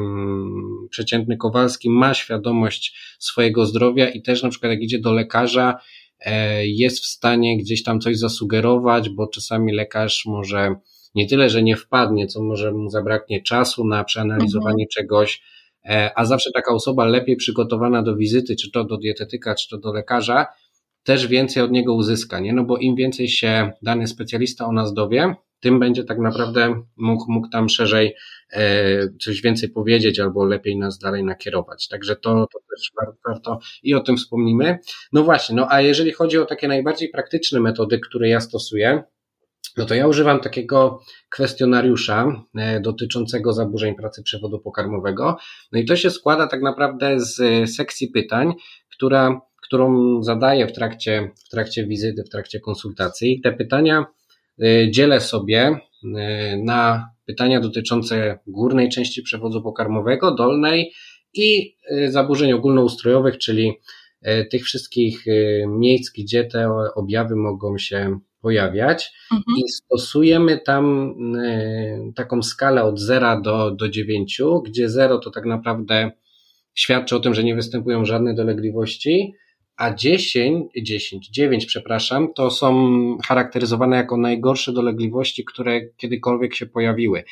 przeciętny 0.89 1.37
Kowalski 1.37 1.89
ma 1.89 2.13
świadomość 2.13 2.95
swojego 3.19 3.65
zdrowia 3.65 4.09
i 4.09 4.21
też 4.21 4.43
na 4.43 4.49
przykład 4.49 4.71
jak 4.71 4.81
idzie 4.81 4.99
do 4.99 5.13
lekarza, 5.13 5.79
jest 6.63 6.99
w 6.99 7.05
stanie 7.05 7.57
gdzieś 7.57 7.83
tam 7.83 7.99
coś 7.99 8.17
zasugerować, 8.17 9.09
bo 9.09 9.27
czasami 9.27 9.73
lekarz 9.73 10.23
może 10.25 10.75
nie 11.15 11.27
tyle, 11.27 11.49
że 11.49 11.63
nie 11.63 11.75
wpadnie, 11.75 12.27
co 12.27 12.43
może 12.43 12.71
mu 12.71 12.89
zabraknie 12.89 13.41
czasu 13.41 13.87
na 13.87 14.03
przeanalizowanie 14.03 14.83
mhm. 14.83 14.87
czegoś, 14.89 15.41
e, 15.85 16.11
a 16.15 16.25
zawsze 16.25 16.51
taka 16.51 16.73
osoba 16.73 17.05
lepiej 17.05 17.35
przygotowana 17.35 18.03
do 18.03 18.15
wizyty, 18.15 18.55
czy 18.55 18.71
to 18.71 18.83
do 18.83 18.97
dietetyka, 18.97 19.55
czy 19.55 19.69
to 19.69 19.77
do 19.77 19.93
lekarza, 19.93 20.47
też 21.03 21.27
więcej 21.27 21.63
od 21.63 21.71
niego 21.71 21.93
uzyska, 21.95 22.39
nie? 22.39 22.53
No 22.53 22.63
bo 22.63 22.77
im 22.77 22.95
więcej 22.95 23.27
się 23.27 23.71
dany 23.81 24.07
specjalista 24.07 24.65
o 24.65 24.71
nas 24.71 24.93
dowie, 24.93 25.35
tym 25.59 25.79
będzie 25.79 26.03
tak 26.03 26.19
naprawdę 26.19 26.83
mógł, 26.97 27.31
mógł 27.31 27.49
tam 27.49 27.69
szerzej 27.69 28.15
e, 28.53 29.07
coś 29.21 29.41
więcej 29.41 29.69
powiedzieć 29.69 30.19
albo 30.19 30.45
lepiej 30.45 30.77
nas 30.77 30.99
dalej 30.99 31.23
nakierować. 31.23 31.87
Także 31.87 32.15
to, 32.15 32.47
to 32.53 32.59
też 32.59 32.91
warto, 33.27 33.59
i 33.83 33.95
o 33.95 33.99
tym 33.99 34.17
wspomnimy. 34.17 34.79
No 35.13 35.23
właśnie, 35.23 35.55
no 35.55 35.67
a 35.69 35.81
jeżeli 35.81 36.11
chodzi 36.11 36.37
o 36.37 36.45
takie 36.45 36.67
najbardziej 36.67 37.09
praktyczne 37.09 37.59
metody, 37.59 37.99
które 37.99 38.29
ja 38.29 38.39
stosuję, 38.39 39.03
no 39.77 39.85
to 39.85 39.95
ja 39.95 40.07
używam 40.07 40.39
takiego 40.39 41.01
kwestionariusza 41.29 42.45
e, 42.55 42.79
dotyczącego 42.79 43.53
zaburzeń 43.53 43.95
pracy 43.95 44.23
przewodu 44.23 44.59
pokarmowego. 44.59 45.37
No 45.71 45.79
i 45.79 45.85
to 45.85 45.95
się 45.95 46.11
składa 46.11 46.47
tak 46.47 46.61
naprawdę 46.61 47.19
z 47.19 47.69
sekcji 47.75 48.07
pytań, 48.07 48.53
która, 48.91 49.41
którą 49.61 50.17
zadaję 50.23 50.67
w 50.67 50.73
trakcie, 50.73 51.31
w 51.45 51.49
trakcie 51.49 51.87
wizyty, 51.87 52.23
w 52.23 52.29
trakcie 52.29 52.59
konsultacji. 52.59 53.41
Te 53.43 53.51
pytania 53.51 53.99
e, 53.99 54.18
dzielę 54.91 55.19
sobie 55.21 55.79
e, 56.17 56.57
na 56.57 57.09
pytania 57.25 57.59
dotyczące 57.59 58.39
górnej 58.47 58.89
części 58.89 59.23
przewodu 59.23 59.61
pokarmowego, 59.61 60.35
dolnej 60.35 60.93
i 61.33 61.75
zaburzeń 62.07 62.53
ogólnoustrojowych, 62.53 63.37
czyli 63.37 63.73
tych 64.51 64.63
wszystkich 64.63 65.25
miejsc, 65.67 66.11
gdzie 66.17 66.43
te 66.43 66.69
objawy 66.95 67.35
mogą 67.35 67.77
się 67.77 68.19
pojawiać 68.41 69.11
mhm. 69.31 69.57
i 69.57 69.69
stosujemy 69.69 70.59
tam 70.59 71.15
e, 71.37 72.11
taką 72.15 72.43
skalę 72.43 72.83
od 72.83 72.99
0 72.99 73.41
do, 73.41 73.71
do 73.71 73.89
9, 73.89 74.41
gdzie 74.65 74.89
0 74.89 75.19
to 75.19 75.31
tak 75.31 75.45
naprawdę 75.45 76.11
świadczy 76.73 77.15
o 77.15 77.19
tym, 77.19 77.33
że 77.33 77.43
nie 77.43 77.55
występują 77.55 78.05
żadne 78.05 78.33
dolegliwości, 78.33 79.33
a 79.79 79.93
10, 79.93 80.71
10, 80.81 81.29
9, 81.29 81.65
przepraszam, 81.65 82.33
to 82.33 82.51
są 82.51 83.17
charakteryzowane 83.25 83.97
jako 83.97 84.17
najgorsze 84.17 84.73
dolegliwości, 84.73 85.45
które 85.45 85.81
kiedykolwiek 85.97 86.55
się 86.55 86.65
pojawiły. 86.65 87.23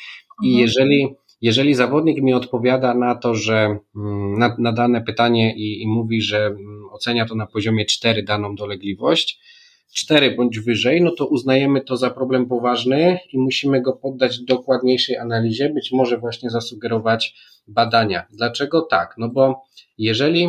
I 0.42 0.48
mhm. 0.48 0.60
jeżeli, 0.60 1.08
jeżeli 1.40 1.74
zawodnik 1.74 2.22
mi 2.22 2.34
odpowiada 2.34 2.94
na 2.94 3.14
to, 3.14 3.34
że 3.34 3.78
mm, 3.96 4.38
na, 4.38 4.56
na 4.58 4.72
dane 4.72 5.00
pytanie 5.00 5.56
i, 5.56 5.82
i 5.82 5.88
mówi, 5.88 6.22
że 6.22 6.46
mm, 6.46 6.84
ocenia 6.92 7.26
to 7.26 7.34
na 7.34 7.46
poziomie 7.46 7.84
4 7.84 8.22
daną 8.22 8.54
dolegliwość, 8.54 9.40
4 9.94 10.36
bądź 10.36 10.60
wyżej, 10.60 11.02
no 11.02 11.10
to 11.10 11.26
uznajemy 11.26 11.80
to 11.80 11.96
za 11.96 12.10
problem 12.10 12.46
poważny 12.46 13.18
i 13.32 13.38
musimy 13.38 13.82
go 13.82 13.92
poddać 13.92 14.40
dokładniejszej 14.40 15.16
analizie, 15.16 15.68
być 15.68 15.92
może 15.92 16.18
właśnie 16.18 16.50
zasugerować 16.50 17.34
badania. 17.66 18.26
Dlaczego 18.30 18.82
tak? 18.82 19.14
No 19.18 19.28
bo 19.28 19.62
jeżeli 19.98 20.48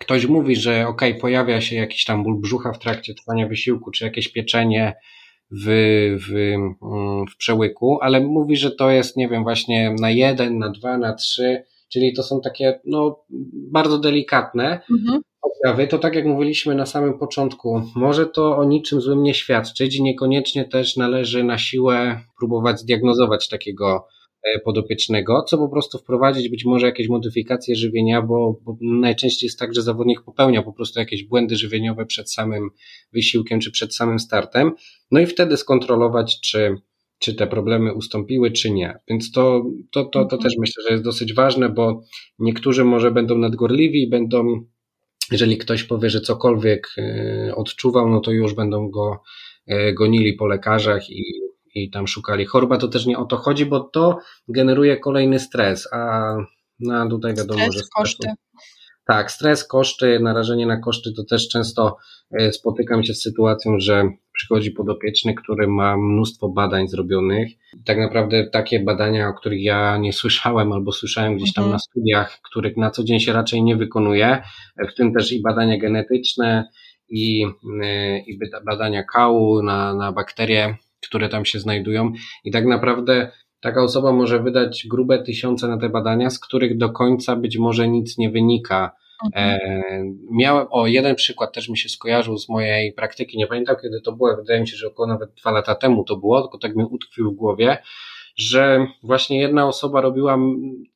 ktoś 0.00 0.26
mówi, 0.26 0.56
że 0.56 0.88
ok, 0.88 1.02
pojawia 1.20 1.60
się 1.60 1.76
jakiś 1.76 2.04
tam 2.04 2.22
ból 2.22 2.40
brzucha 2.40 2.72
w 2.72 2.78
trakcie 2.78 3.14
trwania 3.14 3.48
wysiłku, 3.48 3.90
czy 3.90 4.04
jakieś 4.04 4.28
pieczenie 4.28 4.94
w, 5.50 5.66
w, 6.28 6.36
mm, 6.36 7.26
w 7.26 7.36
przełyku, 7.36 7.98
ale 8.00 8.20
mówi, 8.20 8.56
że 8.56 8.70
to 8.70 8.90
jest, 8.90 9.16
nie 9.16 9.28
wiem, 9.28 9.42
właśnie 9.42 9.94
na 10.00 10.10
jeden, 10.10 10.58
na 10.58 10.70
dwa, 10.70 10.98
na 10.98 11.14
trzy, 11.14 11.64
czyli 11.92 12.14
to 12.14 12.22
są 12.22 12.40
takie, 12.40 12.80
no, 12.84 13.24
bardzo 13.54 13.98
delikatne, 13.98 14.80
mhm. 14.90 15.22
objawy, 15.42 15.86
to 15.86 15.98
tak 15.98 16.14
jak 16.14 16.26
mówiliśmy 16.26 16.74
na 16.74 16.86
samym 16.86 17.18
początku, 17.18 17.82
może 17.96 18.26
to 18.26 18.56
o 18.56 18.64
niczym 18.64 19.00
złym 19.00 19.22
nie 19.22 19.34
świadczyć 19.34 19.96
i 19.96 20.02
niekoniecznie 20.02 20.64
też 20.64 20.96
należy 20.96 21.44
na 21.44 21.58
siłę 21.58 22.20
próbować 22.38 22.80
zdiagnozować 22.80 23.48
takiego 23.48 24.06
podopiecznego, 24.64 25.42
co 25.42 25.58
po 25.58 25.68
prostu 25.68 25.98
wprowadzić 25.98 26.48
być 26.48 26.64
może 26.64 26.86
jakieś 26.86 27.08
modyfikacje 27.08 27.76
żywienia, 27.76 28.22
bo, 28.22 28.60
bo, 28.62 28.76
najczęściej 28.80 29.46
jest 29.46 29.58
tak, 29.58 29.74
że 29.74 29.82
zawodnik 29.82 30.22
popełnia 30.22 30.62
po 30.62 30.72
prostu 30.72 31.00
jakieś 31.00 31.24
błędy 31.24 31.56
żywieniowe 31.56 32.06
przed 32.06 32.32
samym 32.32 32.70
wysiłkiem 33.12 33.60
czy 33.60 33.70
przed 33.70 33.94
samym 33.94 34.18
startem, 34.18 34.72
no 35.10 35.20
i 35.20 35.26
wtedy 35.26 35.56
skontrolować, 35.56 36.40
czy, 36.40 36.76
czy 37.18 37.34
te 37.34 37.46
problemy 37.46 37.94
ustąpiły, 37.94 38.50
czy 38.50 38.70
nie. 38.70 38.98
Więc 39.08 39.32
to, 39.32 39.64
to, 39.92 40.04
to, 40.04 40.10
to 40.10 40.20
mhm. 40.20 40.42
też 40.42 40.52
myślę, 40.58 40.82
że 40.88 40.92
jest 40.92 41.04
dosyć 41.04 41.34
ważne, 41.34 41.68
bo 41.68 42.02
niektórzy 42.38 42.84
może 42.84 43.10
będą 43.10 43.38
nadgorliwi 43.38 44.02
i 44.02 44.10
będą 44.10 44.64
jeżeli 45.30 45.58
ktoś 45.58 45.84
powie, 45.84 46.10
że 46.10 46.20
cokolwiek 46.20 46.88
e, 46.98 47.54
odczuwał, 47.54 48.10
no 48.10 48.20
to 48.20 48.30
już 48.30 48.54
będą 48.54 48.90
go 48.90 49.22
e, 49.66 49.92
gonili 49.92 50.32
po 50.32 50.46
lekarzach 50.46 51.10
i, 51.10 51.43
i 51.74 51.90
tam 51.90 52.06
szukali 52.06 52.46
choroba. 52.46 52.78
To 52.78 52.88
też 52.88 53.06
nie 53.06 53.18
o 53.18 53.24
to 53.24 53.36
chodzi, 53.36 53.66
bo 53.66 53.80
to 53.80 54.18
generuje 54.48 54.96
kolejny 54.96 55.38
stres, 55.38 55.88
a 55.92 56.34
no, 56.80 57.08
tutaj 57.08 57.34
wiadomo, 57.34 57.60
stres, 57.60 57.74
że 57.74 57.80
stresu, 57.80 57.90
koszty. 57.96 58.28
Tak, 59.06 59.30
stres, 59.30 59.68
koszty, 59.68 60.20
narażenie 60.20 60.66
na 60.66 60.80
koszty 60.80 61.12
to 61.16 61.24
też 61.24 61.48
często 61.48 61.96
e, 62.40 62.52
spotykam 62.52 63.04
się 63.04 63.14
z 63.14 63.22
sytuacją, 63.22 63.76
że 63.78 64.10
przychodzi 64.32 64.70
podopieczny, 64.70 65.34
który 65.34 65.68
ma 65.68 65.96
mnóstwo 65.96 66.48
badań 66.48 66.88
zrobionych. 66.88 67.48
Tak 67.84 67.98
naprawdę 67.98 68.46
takie 68.52 68.80
badania, 68.80 69.28
o 69.28 69.34
których 69.34 69.62
ja 69.62 69.96
nie 69.96 70.12
słyszałem 70.12 70.72
albo 70.72 70.92
słyszałem 70.92 71.36
gdzieś 71.36 71.52
tam 71.52 71.64
mhm. 71.64 71.72
na 71.72 71.78
studiach, 71.78 72.40
których 72.42 72.76
na 72.76 72.90
co 72.90 73.04
dzień 73.04 73.20
się 73.20 73.32
raczej 73.32 73.62
nie 73.62 73.76
wykonuje, 73.76 74.42
w 74.88 74.94
tym 74.94 75.14
też 75.14 75.32
i 75.32 75.42
badania 75.42 75.78
genetyczne 75.78 76.68
i, 77.08 77.46
e, 77.82 78.18
i 78.18 78.38
badania 78.66 79.02
kału 79.02 79.62
na, 79.62 79.94
na 79.94 80.12
bakterie, 80.12 80.76
które 81.08 81.28
tam 81.28 81.44
się 81.44 81.58
znajdują. 81.58 82.12
I 82.44 82.50
tak 82.50 82.66
naprawdę 82.66 83.30
taka 83.60 83.82
osoba 83.82 84.12
może 84.12 84.42
wydać 84.42 84.86
grube 84.90 85.22
tysiące 85.22 85.68
na 85.68 85.78
te 85.78 85.88
badania, 85.88 86.30
z 86.30 86.38
których 86.38 86.76
do 86.76 86.90
końca 86.90 87.36
być 87.36 87.58
może 87.58 87.88
nic 87.88 88.18
nie 88.18 88.30
wynika. 88.30 88.90
Mhm. 89.24 89.60
E, 89.60 90.04
miałem, 90.30 90.66
o 90.70 90.86
jeden 90.86 91.14
przykład 91.14 91.54
też 91.54 91.68
mi 91.68 91.78
się 91.78 91.88
skojarzył 91.88 92.38
z 92.38 92.48
mojej 92.48 92.92
praktyki, 92.92 93.38
nie 93.38 93.46
pamiętam 93.46 93.76
kiedy 93.82 94.00
to 94.00 94.12
było, 94.12 94.36
wydaje 94.36 94.60
mi 94.60 94.68
się, 94.68 94.76
że 94.76 94.86
około 94.86 95.08
nawet 95.08 95.34
dwa 95.34 95.50
lata 95.50 95.74
temu 95.74 96.04
to 96.04 96.16
było, 96.16 96.42
tylko 96.42 96.58
tak 96.58 96.76
mi 96.76 96.84
utkwił 96.84 97.32
w 97.32 97.34
głowie 97.34 97.78
że 98.36 98.86
właśnie 99.02 99.40
jedna 99.40 99.68
osoba 99.68 100.00
robiła 100.00 100.38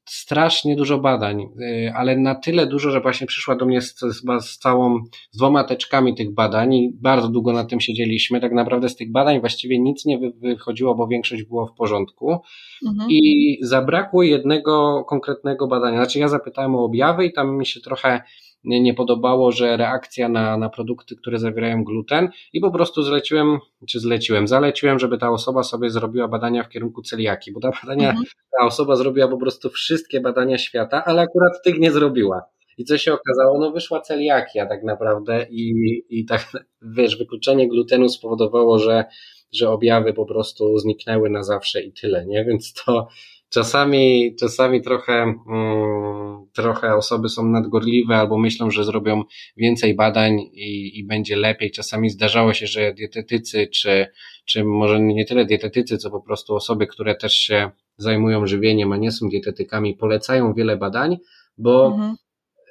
strasznie 0.04 0.76
dużo 0.76 0.98
badań, 0.98 1.42
y, 1.42 1.92
ale 1.96 2.16
na 2.16 2.34
tyle 2.34 2.66
dużo, 2.66 2.90
że 2.90 3.00
właśnie 3.00 3.26
przyszła 3.26 3.56
do 3.56 3.66
mnie 3.66 3.80
z, 3.80 3.94
z, 4.40 4.58
całą, 4.58 4.98
z 5.30 5.36
dwoma 5.36 5.64
teczkami 5.64 6.14
tych 6.14 6.34
badań 6.34 6.74
i 6.74 6.92
bardzo 7.02 7.28
długo 7.28 7.52
na 7.52 7.64
tym 7.64 7.80
siedzieliśmy. 7.80 8.40
Tak 8.40 8.52
naprawdę 8.52 8.88
z 8.88 8.96
tych 8.96 9.12
badań 9.12 9.40
właściwie 9.40 9.78
nic 9.78 10.04
nie 10.04 10.18
wychodziło, 10.42 10.94
bo 10.94 11.06
większość 11.06 11.42
było 11.42 11.66
w 11.66 11.74
porządku. 11.74 12.38
Mhm. 12.86 13.10
I 13.10 13.58
zabrakło 13.62 14.22
jednego 14.22 15.04
konkretnego 15.08 15.66
badania. 15.66 15.96
Znaczy 15.96 16.18
ja 16.18 16.28
zapytałem 16.28 16.74
o 16.74 16.84
objawy 16.84 17.26
i 17.26 17.32
tam 17.32 17.56
mi 17.56 17.66
się 17.66 17.80
trochę 17.80 18.22
nie 18.64 18.94
podobało, 18.94 19.52
że 19.52 19.76
reakcja 19.76 20.28
na, 20.28 20.56
na 20.56 20.68
produkty, 20.68 21.16
które 21.16 21.38
zawierają 21.38 21.84
gluten 21.84 22.28
i 22.52 22.60
po 22.60 22.70
prostu 22.70 23.02
zleciłem, 23.02 23.58
czy 23.88 24.00
zleciłem, 24.00 24.48
zaleciłem, 24.48 24.98
żeby 24.98 25.18
ta 25.18 25.30
osoba 25.30 25.62
sobie 25.62 25.90
zrobiła 25.90 26.28
badania 26.28 26.64
w 26.64 26.68
kierunku 26.68 27.02
celiaki, 27.02 27.52
bo 27.52 27.60
ta 27.60 27.70
badania, 27.82 28.08
mhm. 28.08 28.26
ta 28.58 28.66
osoba 28.66 28.96
zrobiła 28.96 29.28
po 29.28 29.36
prostu 29.36 29.70
wszystkie 29.70 30.20
badania 30.20 30.58
świata, 30.58 31.04
ale 31.04 31.22
akurat 31.22 31.62
tych 31.64 31.78
nie 31.78 31.92
zrobiła. 31.92 32.42
I 32.78 32.84
co 32.84 32.98
się 32.98 33.12
okazało? 33.12 33.58
No 33.60 33.70
wyszła 33.70 34.00
celiakia 34.00 34.66
tak 34.66 34.82
naprawdę 34.82 35.46
i, 35.50 35.72
i 36.08 36.24
tak, 36.24 36.52
wiesz, 36.96 37.18
wykluczenie 37.18 37.68
glutenu 37.68 38.08
spowodowało, 38.08 38.78
że, 38.78 39.04
że 39.52 39.70
objawy 39.70 40.12
po 40.12 40.26
prostu 40.26 40.78
zniknęły 40.78 41.30
na 41.30 41.42
zawsze 41.42 41.82
i 41.82 41.92
tyle, 41.92 42.26
nie? 42.26 42.44
Więc 42.44 42.72
to, 42.72 43.08
Czasami, 43.50 44.34
czasami 44.40 44.82
trochę, 44.82 45.12
mm, 45.48 46.46
trochę 46.54 46.94
osoby 46.94 47.28
są 47.28 47.46
nadgorliwe 47.46 48.16
albo 48.16 48.38
myślą, 48.38 48.70
że 48.70 48.84
zrobią 48.84 49.22
więcej 49.56 49.94
badań 49.94 50.40
i, 50.40 50.98
i 50.98 51.06
będzie 51.06 51.36
lepiej. 51.36 51.70
Czasami 51.70 52.10
zdarzało 52.10 52.54
się, 52.54 52.66
że 52.66 52.94
dietetycy, 52.94 53.66
czy, 53.66 54.06
czy 54.44 54.64
może 54.64 55.00
nie 55.00 55.24
tyle 55.24 55.44
dietetycy, 55.44 55.98
co 55.98 56.10
po 56.10 56.20
prostu 56.20 56.54
osoby, 56.54 56.86
które 56.86 57.14
też 57.14 57.32
się 57.32 57.70
zajmują 57.96 58.46
żywieniem, 58.46 58.92
a 58.92 58.96
nie 58.96 59.12
są 59.12 59.28
dietetykami, 59.28 59.94
polecają 59.94 60.54
wiele 60.54 60.76
badań, 60.76 61.16
bo, 61.58 61.86
mhm. 61.86 62.16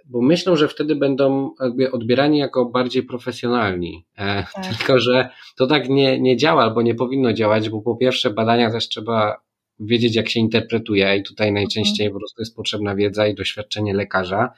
bo 0.05 0.21
myślą, 0.21 0.55
że 0.55 0.67
wtedy 0.67 0.95
będą 0.95 1.51
jakby 1.59 1.91
odbierani 1.91 2.37
jako 2.37 2.65
bardziej 2.65 3.03
profesjonalni. 3.03 4.05
E, 4.17 4.45
tak. 4.55 4.77
Tylko, 4.77 4.99
że 4.99 5.29
to 5.57 5.67
tak 5.67 5.89
nie, 5.89 6.19
nie 6.19 6.37
działa 6.37 6.63
albo 6.63 6.81
nie 6.81 6.95
powinno 6.95 7.33
działać, 7.33 7.69
bo 7.69 7.81
po 7.81 7.95
pierwsze 7.95 8.29
badania 8.29 8.71
też 8.71 8.89
trzeba 8.89 9.46
wiedzieć, 9.79 10.15
jak 10.15 10.29
się 10.29 10.39
interpretuje, 10.39 11.17
i 11.17 11.23
tutaj 11.23 11.51
najczęściej 11.51 12.11
po 12.11 12.19
prostu 12.19 12.41
jest 12.41 12.55
potrzebna 12.55 12.95
wiedza 12.95 13.27
i 13.27 13.35
doświadczenie 13.35 13.93
lekarza. 13.93 14.53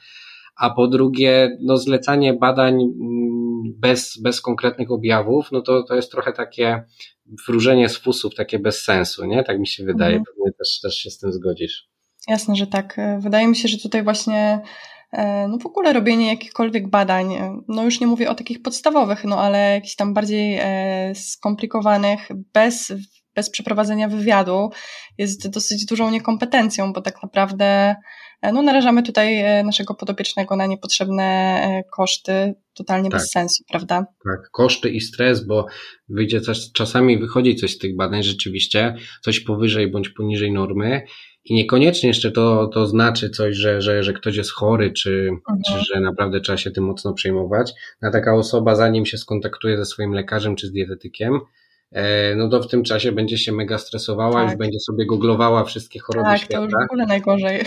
A 0.56 0.70
po 0.70 0.88
drugie, 0.88 1.58
no 1.60 1.76
zlecanie 1.76 2.34
badań 2.34 2.74
mm, 2.74 3.40
bez, 3.78 4.18
bez 4.22 4.40
konkretnych 4.40 4.90
objawów, 4.90 5.52
no 5.52 5.60
to, 5.62 5.82
to 5.82 5.94
jest 5.94 6.10
trochę 6.10 6.32
takie 6.32 6.84
wróżenie 7.46 7.88
z 7.88 7.96
fusów, 7.96 8.34
takie 8.34 8.58
bez 8.58 8.84
sensu, 8.84 9.24
nie? 9.24 9.44
Tak 9.44 9.58
mi 9.58 9.66
się 9.66 9.84
wydaje. 9.84 10.16
Mhm. 10.16 10.24
Pewnie 10.24 10.52
też, 10.58 10.80
też 10.80 10.94
się 10.94 11.10
z 11.10 11.18
tym 11.18 11.32
zgodzisz. 11.32 11.88
Jasne, 12.28 12.56
że 12.56 12.66
tak. 12.66 13.00
Wydaje 13.18 13.46
mi 13.46 13.56
się, 13.56 13.68
że 13.68 13.78
tutaj 13.78 14.02
właśnie 14.02 14.60
e, 15.12 15.48
no 15.48 15.58
w 15.58 15.66
ogóle 15.66 15.92
robienie 15.92 16.26
jakichkolwiek 16.26 16.90
badań, 16.90 17.34
e, 17.34 17.60
no 17.68 17.84
już 17.84 18.00
nie 18.00 18.06
mówię 18.06 18.30
o 18.30 18.34
takich 18.34 18.62
podstawowych, 18.62 19.24
no 19.24 19.38
ale 19.38 19.74
jakichś 19.74 19.94
tam 19.94 20.14
bardziej 20.14 20.58
e, 20.60 21.12
skomplikowanych, 21.14 22.28
bez 22.54 22.92
bez 23.40 23.50
przeprowadzenia 23.50 24.08
wywiadu 24.08 24.70
jest 25.18 25.50
dosyć 25.50 25.86
dużą 25.86 26.10
niekompetencją, 26.10 26.92
bo 26.92 27.00
tak 27.00 27.22
naprawdę 27.22 27.94
e, 28.42 28.52
no, 28.52 28.62
narażamy 28.62 29.02
tutaj 29.02 29.40
e, 29.40 29.64
naszego 29.64 29.94
podopiecznego 29.94 30.56
na 30.56 30.66
niepotrzebne 30.66 31.22
e, 31.22 31.82
koszty, 31.96 32.54
totalnie 32.74 33.10
tak. 33.10 33.20
bez 33.20 33.30
sensu, 33.30 33.64
prawda? 33.70 34.06
Tak, 34.24 34.50
koszty 34.50 34.90
i 34.90 35.00
stres, 35.00 35.46
bo 35.46 35.66
wyjdzie 36.08 36.40
coś, 36.40 36.72
czasami 36.72 37.18
wychodzi 37.18 37.56
coś 37.56 37.74
z 37.74 37.78
tych 37.78 37.96
badań 37.96 38.22
rzeczywiście, 38.22 38.94
coś 39.22 39.40
powyżej 39.40 39.90
bądź 39.90 40.08
poniżej 40.08 40.52
normy 40.52 41.02
i 41.44 41.54
niekoniecznie 41.54 42.08
jeszcze 42.08 42.30
to, 42.30 42.70
to 42.74 42.86
znaczy 42.86 43.30
coś, 43.30 43.56
że, 43.56 43.80
że, 43.80 44.02
że 44.02 44.12
ktoś 44.12 44.36
jest 44.36 44.50
chory, 44.50 44.92
czy, 44.92 45.30
mhm. 45.30 45.60
czy 45.66 45.94
że 45.94 46.00
naprawdę 46.00 46.40
trzeba 46.40 46.58
się 46.58 46.70
tym 46.70 46.84
mocno 46.84 47.12
przejmować. 47.12 47.72
A 48.02 48.10
taka 48.10 48.34
osoba, 48.34 48.74
zanim 48.74 49.06
się 49.06 49.18
skontaktuje 49.18 49.76
ze 49.76 49.84
swoim 49.84 50.12
lekarzem 50.12 50.56
czy 50.56 50.66
z 50.66 50.72
dietetykiem, 50.72 51.40
no 52.36 52.48
to 52.48 52.62
w 52.62 52.68
tym 52.68 52.82
czasie 52.82 53.12
będzie 53.12 53.38
się 53.38 53.52
mega 53.52 53.78
stresowała, 53.78 54.34
tak. 54.34 54.44
już 54.48 54.58
będzie 54.58 54.80
sobie 54.80 55.06
googlowała 55.06 55.64
wszystkie 55.64 56.00
choroby 56.00 56.28
tak, 56.28 56.38
świata. 56.38 56.60
Tak, 56.60 56.70
to 56.70 56.76
już 56.76 56.88
w 56.88 56.90
ogóle 56.90 57.06
najgorzej. 57.06 57.64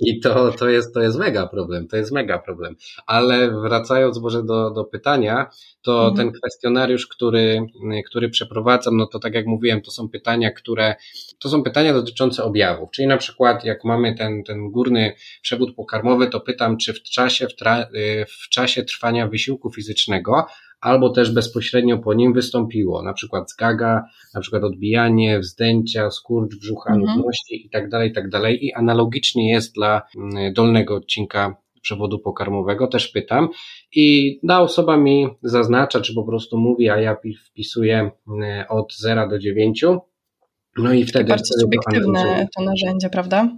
I 0.00 0.20
to, 0.20 0.52
to, 0.52 0.68
jest, 0.68 0.94
to 0.94 1.00
jest 1.00 1.18
mega 1.18 1.46
problem, 1.46 1.88
to 1.88 1.96
jest 1.96 2.12
mega 2.12 2.38
problem. 2.38 2.76
Ale 3.06 3.50
wracając 3.50 4.18
może 4.18 4.42
do, 4.42 4.70
do 4.70 4.84
pytania, 4.84 5.50
to 5.82 6.08
mhm. 6.08 6.16
ten 6.16 6.40
kwestionariusz, 6.40 7.06
który, 7.06 7.66
który 8.06 8.28
przeprowadzam, 8.28 8.96
no 8.96 9.06
to 9.06 9.18
tak 9.18 9.34
jak 9.34 9.46
mówiłem, 9.46 9.82
to 9.82 9.90
są 9.90 10.08
pytania, 10.08 10.50
które, 10.50 10.94
to 11.38 11.48
są 11.48 11.62
pytania 11.62 11.92
dotyczące 11.92 12.44
objawów, 12.44 12.90
czyli 12.90 13.08
na 13.08 13.16
przykład 13.16 13.64
jak 13.64 13.84
mamy 13.84 14.14
ten, 14.14 14.44
ten 14.44 14.70
górny 14.70 15.12
przewód 15.42 15.74
pokarmowy, 15.74 16.26
to 16.26 16.40
pytam, 16.40 16.76
czy 16.76 16.92
w 16.92 17.02
czasie, 17.02 17.46
w, 17.46 17.56
tra, 17.56 17.82
y, 17.82 18.26
w 18.28 18.48
czasie 18.48 18.82
trwania 18.82 19.26
wysiłku 19.26 19.70
fizycznego 19.70 20.46
albo 20.80 21.10
też 21.10 21.30
bezpośrednio 21.30 21.98
po 21.98 22.14
nim 22.14 22.32
wystąpiło, 22.32 23.02
na 23.02 23.12
przykład 23.12 23.50
zgaga, 23.50 24.04
na 24.34 24.40
przykład 24.40 24.64
odbijanie, 24.64 25.38
wzdęcia, 25.38 26.10
skurcz 26.10 26.56
brzucha, 26.56 26.94
mhm. 26.94 27.16
nudności 27.16 27.66
i 27.66 27.70
tak 27.70 27.88
dalej, 27.88 28.10
i 28.10 28.12
tak 28.12 28.28
dalej. 28.28 28.66
I 28.66 28.74
analogicznie 28.74 29.50
jest 29.50 29.74
dla 29.74 30.02
mm, 30.16 30.52
dolnego 30.52 30.94
odcinka 30.94 31.56
przewodu 31.82 32.18
pokarmowego, 32.18 32.86
też 32.86 33.08
pytam 33.08 33.48
i 33.92 34.38
ta 34.48 34.60
osoba 34.60 34.96
mi 34.96 35.28
zaznacza, 35.42 36.00
czy 36.00 36.14
po 36.14 36.24
prostu 36.24 36.58
mówi, 36.58 36.88
a 36.88 37.00
ja 37.00 37.16
wpisuję 37.46 38.10
mm, 38.28 38.64
od 38.68 38.94
0 38.96 39.28
do 39.28 39.38
9. 39.38 39.84
No 40.78 40.92
i 40.92 41.04
wtedy. 41.04 41.28
Bardzo 41.28 41.54
subiektywne 41.60 42.46
to 42.56 42.64
narzędzie, 42.64 43.10
prawda? 43.10 43.48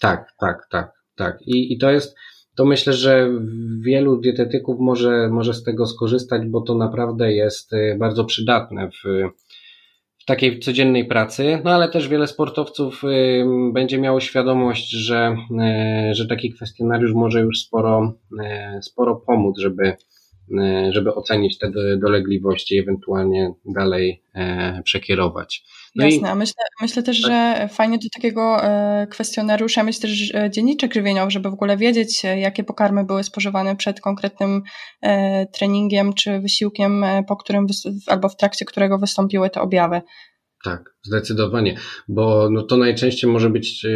Tak, 0.00 0.32
tak, 0.40 0.66
tak, 0.70 0.92
tak. 1.16 1.42
I, 1.46 1.72
i 1.72 1.78
to 1.78 1.90
jest, 1.90 2.16
to 2.56 2.64
myślę, 2.64 2.92
że 2.92 3.30
wielu 3.80 4.20
dietetyków 4.20 4.80
może, 4.80 5.28
może 5.28 5.54
z 5.54 5.62
tego 5.62 5.86
skorzystać, 5.86 6.46
bo 6.46 6.60
to 6.60 6.74
naprawdę 6.74 7.32
jest 7.32 7.72
y, 7.72 7.96
bardzo 7.98 8.24
przydatne 8.24 8.90
w, 8.90 9.30
w 10.18 10.24
takiej 10.26 10.60
codziennej 10.60 11.04
pracy, 11.04 11.60
no 11.64 11.70
ale 11.70 11.88
też 11.88 12.08
wiele 12.08 12.26
sportowców 12.26 13.04
y, 13.04 13.44
będzie 13.72 13.98
miało 13.98 14.20
świadomość, 14.20 14.90
że, 14.90 15.36
y, 16.10 16.14
że 16.14 16.26
taki 16.26 16.52
kwestionariusz 16.52 17.12
może 17.12 17.40
już 17.40 17.60
sporo, 17.60 18.12
sporo 18.82 19.16
pomóc, 19.16 19.58
żeby 19.58 19.96
żeby 20.90 21.14
ocenić 21.14 21.58
te 21.58 21.70
dolegliwości 21.96 22.74
i 22.74 22.78
ewentualnie 22.78 23.52
dalej 23.64 24.22
e, 24.34 24.82
przekierować. 24.84 25.64
No 25.96 26.04
Jasne, 26.04 26.30
a 26.30 26.34
myślę, 26.34 26.64
myślę 26.80 27.02
też, 27.02 27.22
tak. 27.22 27.30
że 27.30 27.68
fajnie 27.68 27.98
do 27.98 28.08
takiego 28.14 28.64
e, 28.64 29.06
kwestionariusza 29.10 29.82
mieć 29.82 29.98
też 29.98 30.32
dzienniczek 30.50 30.94
żywieniowy, 30.94 31.30
żeby 31.30 31.50
w 31.50 31.54
ogóle 31.54 31.76
wiedzieć, 31.76 32.22
jakie 32.24 32.64
pokarmy 32.64 33.04
były 33.04 33.24
spożywane 33.24 33.76
przed 33.76 34.00
konkretnym 34.00 34.62
treningiem 35.52 36.12
czy 36.12 36.40
wysiłkiem, 36.40 37.04
po 37.28 37.36
którym 37.36 37.66
albo 38.06 38.28
w 38.28 38.36
trakcie 38.36 38.64
którego 38.64 38.98
wystąpiły 38.98 39.50
te 39.50 39.60
objawy. 39.60 40.02
Tak, 40.64 40.94
zdecydowanie, 41.02 41.76
bo 42.08 42.48
no 42.50 42.62
to 42.62 42.76
najczęściej 42.76 43.30
może 43.30 43.50
być 43.50 43.86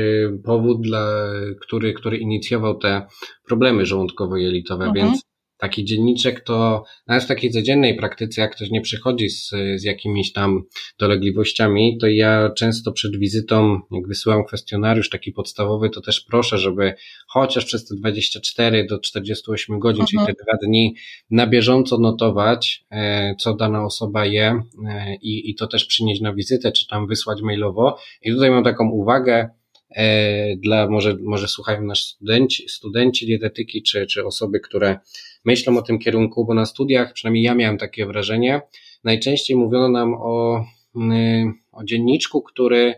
powód, 0.44 0.80
dla, 0.80 1.22
który, 1.60 1.94
który 1.94 2.16
inicjował 2.16 2.78
te 2.78 3.06
problemy 3.48 3.86
żołądkowo-jelitowe, 3.86 4.84
mhm. 4.84 4.94
więc 4.94 5.22
taki 5.58 5.84
dzienniczek 5.84 6.40
to 6.40 6.84
nawet 7.06 7.24
w 7.24 7.26
takiej 7.26 7.50
codziennej 7.50 7.96
praktyce, 7.96 8.40
jak 8.40 8.56
ktoś 8.56 8.70
nie 8.70 8.80
przychodzi 8.80 9.30
z, 9.30 9.50
z 9.76 9.82
jakimiś 9.82 10.32
tam 10.32 10.62
dolegliwościami, 10.98 11.98
to 11.98 12.06
ja 12.06 12.50
często 12.50 12.92
przed 12.92 13.16
wizytą, 13.16 13.80
jak 13.90 14.08
wysyłam 14.08 14.44
kwestionariusz 14.44 15.10
taki 15.10 15.32
podstawowy, 15.32 15.90
to 15.90 16.00
też 16.00 16.20
proszę, 16.20 16.58
żeby 16.58 16.94
chociaż 17.28 17.64
przez 17.64 17.88
te 17.88 17.94
24 17.94 18.86
do 18.86 18.98
48 18.98 19.78
godzin, 19.78 20.02
mhm. 20.02 20.26
czyli 20.26 20.36
te 20.36 20.44
dwa 20.44 20.66
dni, 20.66 20.94
na 21.30 21.46
bieżąco 21.46 21.98
notować, 21.98 22.84
e, 22.90 23.34
co 23.38 23.54
dana 23.54 23.84
osoba 23.84 24.26
je 24.26 24.62
e, 24.88 25.14
i, 25.22 25.50
i 25.50 25.54
to 25.54 25.66
też 25.66 25.84
przynieść 25.84 26.20
na 26.20 26.34
wizytę, 26.34 26.72
czy 26.72 26.86
tam 26.86 27.06
wysłać 27.06 27.42
mailowo. 27.42 27.98
I 28.22 28.32
tutaj 28.32 28.50
mam 28.50 28.64
taką 28.64 28.90
uwagę, 28.90 29.50
e, 29.96 30.56
dla, 30.56 30.88
może, 30.88 31.16
może 31.22 31.48
słuchają 31.48 31.82
nas 31.82 31.98
studenci, 31.98 32.68
studenci 32.68 33.26
dietetyki, 33.26 33.82
czy, 33.82 34.06
czy 34.06 34.26
osoby, 34.26 34.60
które 34.60 34.98
myślą 35.46 35.78
o 35.78 35.82
tym 35.82 35.98
kierunku, 35.98 36.44
bo 36.44 36.54
na 36.54 36.66
studiach, 36.66 37.12
przynajmniej 37.12 37.44
ja 37.44 37.54
miałem 37.54 37.78
takie 37.78 38.06
wrażenie, 38.06 38.60
najczęściej 39.04 39.56
mówiono 39.56 39.88
nam 39.88 40.14
o, 40.14 40.64
mm, 40.96 41.54
o 41.72 41.84
dzienniczku, 41.84 42.42
który, 42.42 42.94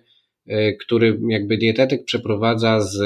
y, 0.51 0.77
który 0.81 1.21
jakby 1.29 1.59
dietetyk 1.59 2.05
przeprowadza 2.05 2.81
z, 2.81 3.01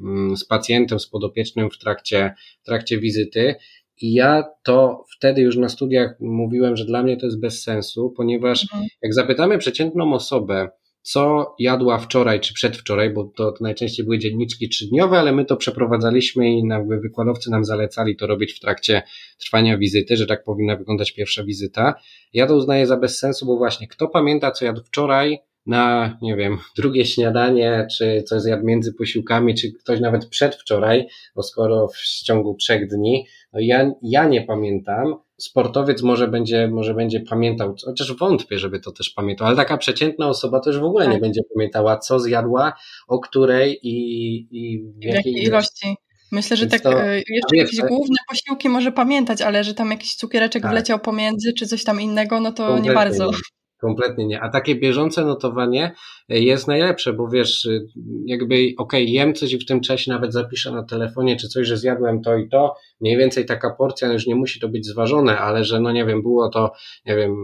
mm, 0.00 0.36
z 0.36 0.44
pacjentem, 0.44 1.00
z 1.00 1.06
podopiecznym 1.06 1.70
w 1.70 1.78
trakcie, 1.78 2.34
w 2.62 2.66
trakcie 2.66 2.98
wizyty. 2.98 3.54
I 4.00 4.12
ja 4.12 4.44
to 4.64 5.04
wtedy 5.16 5.42
już 5.42 5.56
na 5.56 5.68
studiach 5.68 6.20
mówiłem, 6.20 6.76
że 6.76 6.84
dla 6.84 7.02
mnie 7.02 7.16
to 7.16 7.26
jest 7.26 7.40
bez 7.40 7.62
sensu, 7.62 8.14
ponieważ 8.16 8.62
mhm. 8.62 8.86
jak 9.02 9.14
zapytamy 9.14 9.58
przeciętną 9.58 10.12
osobę, 10.12 10.68
co 11.06 11.54
jadła 11.58 11.98
wczoraj 11.98 12.40
czy 12.40 12.54
przedwczoraj, 12.54 13.10
bo 13.10 13.24
to, 13.24 13.54
najczęściej 13.60 14.04
były 14.04 14.18
dzienniczki 14.18 14.68
trzydniowe, 14.68 15.18
ale 15.18 15.32
my 15.32 15.44
to 15.44 15.56
przeprowadzaliśmy 15.56 16.50
i 16.50 16.62
jakby 16.68 17.00
wykładowcy 17.00 17.50
nam 17.50 17.64
zalecali 17.64 18.16
to 18.16 18.26
robić 18.26 18.52
w 18.52 18.60
trakcie 18.60 19.02
trwania 19.38 19.78
wizyty, 19.78 20.16
że 20.16 20.26
tak 20.26 20.44
powinna 20.44 20.76
wyglądać 20.76 21.12
pierwsza 21.12 21.44
wizyta. 21.44 21.94
Ja 22.32 22.46
to 22.46 22.56
uznaję 22.56 22.86
za 22.86 22.96
bez 22.96 23.18
sensu, 23.18 23.46
bo 23.46 23.56
właśnie 23.56 23.88
kto 23.88 24.08
pamięta, 24.08 24.50
co 24.50 24.64
jadł 24.64 24.82
wczoraj, 24.84 25.38
na, 25.66 26.18
nie 26.22 26.36
wiem, 26.36 26.58
drugie 26.76 27.06
śniadanie, 27.06 27.86
czy 27.98 28.22
coś 28.22 28.42
zjadł 28.42 28.64
między 28.64 28.94
posiłkami, 28.94 29.54
czy 29.54 29.72
ktoś 29.72 30.00
nawet 30.00 30.26
przedwczoraj, 30.26 31.06
bo 31.34 31.42
skoro 31.42 31.88
w 31.88 32.24
ciągu 32.24 32.54
trzech 32.54 32.88
dni, 32.88 33.26
no 33.52 33.60
ja, 33.60 33.90
ja 34.02 34.28
nie 34.28 34.42
pamiętam, 34.42 35.14
sportowiec 35.36 36.02
może 36.02 36.28
będzie, 36.28 36.68
może 36.68 36.94
będzie 36.94 37.20
pamiętał, 37.20 37.74
chociaż 37.84 38.16
wątpię, 38.16 38.58
żeby 38.58 38.80
to 38.80 38.92
też 38.92 39.10
pamiętał, 39.10 39.46
ale 39.46 39.56
taka 39.56 39.76
przeciętna 39.76 40.28
osoba 40.28 40.60
też 40.60 40.78
w 40.78 40.84
ogóle 40.84 41.04
tak. 41.04 41.14
nie 41.14 41.20
będzie 41.20 41.40
pamiętała, 41.54 41.98
co 41.98 42.20
zjadła, 42.20 42.72
o 43.08 43.18
której 43.18 43.78
i, 43.82 44.36
i 44.50 44.78
w 44.78 45.04
jakiej, 45.04 45.32
jakiej 45.32 45.44
ilości. 45.44 45.96
Myślę, 46.32 46.56
że 46.56 46.66
Więc 46.66 46.72
tak 46.72 46.82
to, 46.82 47.02
e, 47.02 47.16
jeszcze 47.16 47.56
jakieś 47.56 47.80
główne 47.80 48.16
posiłki 48.28 48.68
może 48.68 48.92
pamiętać, 48.92 49.42
ale 49.42 49.64
że 49.64 49.74
tam 49.74 49.90
jakiś 49.90 50.14
cukiereczek 50.14 50.62
tak. 50.62 50.72
wleciał 50.72 50.98
pomiędzy, 50.98 51.52
czy 51.52 51.66
coś 51.66 51.84
tam 51.84 52.00
innego, 52.00 52.40
no 52.40 52.52
to 52.52 52.78
nie 52.78 52.92
bardzo. 52.92 53.30
Nie. 53.76 53.88
Kompletnie 53.88 54.26
nie. 54.26 54.40
A 54.40 54.48
takie 54.48 54.74
bieżące 54.74 55.24
notowanie 55.24 55.94
e, 56.28 56.40
jest 56.40 56.68
najlepsze, 56.68 57.12
bo 57.12 57.28
wiesz, 57.28 57.66
e, 57.66 57.80
jakby, 58.26 58.54
okej, 58.54 58.74
okay, 58.76 59.02
jem 59.02 59.34
coś 59.34 59.52
i 59.52 59.58
w 59.58 59.66
tym 59.66 59.80
czasie 59.80 60.10
nawet 60.10 60.32
zapiszę 60.32 60.72
na 60.72 60.82
telefonie, 60.82 61.36
czy 61.36 61.48
coś, 61.48 61.66
że 61.66 61.76
zjadłem 61.76 62.22
to 62.22 62.36
i 62.36 62.48
to. 62.48 62.74
Mniej 63.00 63.16
więcej 63.16 63.46
taka 63.46 63.70
porcja, 63.70 64.08
no 64.08 64.14
już 64.14 64.26
nie 64.26 64.34
musi 64.34 64.60
to 64.60 64.68
być 64.68 64.86
zważone, 64.86 65.38
ale 65.38 65.64
że, 65.64 65.80
no 65.80 65.92
nie 65.92 66.04
wiem, 66.04 66.22
było 66.22 66.48
to, 66.48 66.72
nie 67.06 67.16
wiem, 67.16 67.36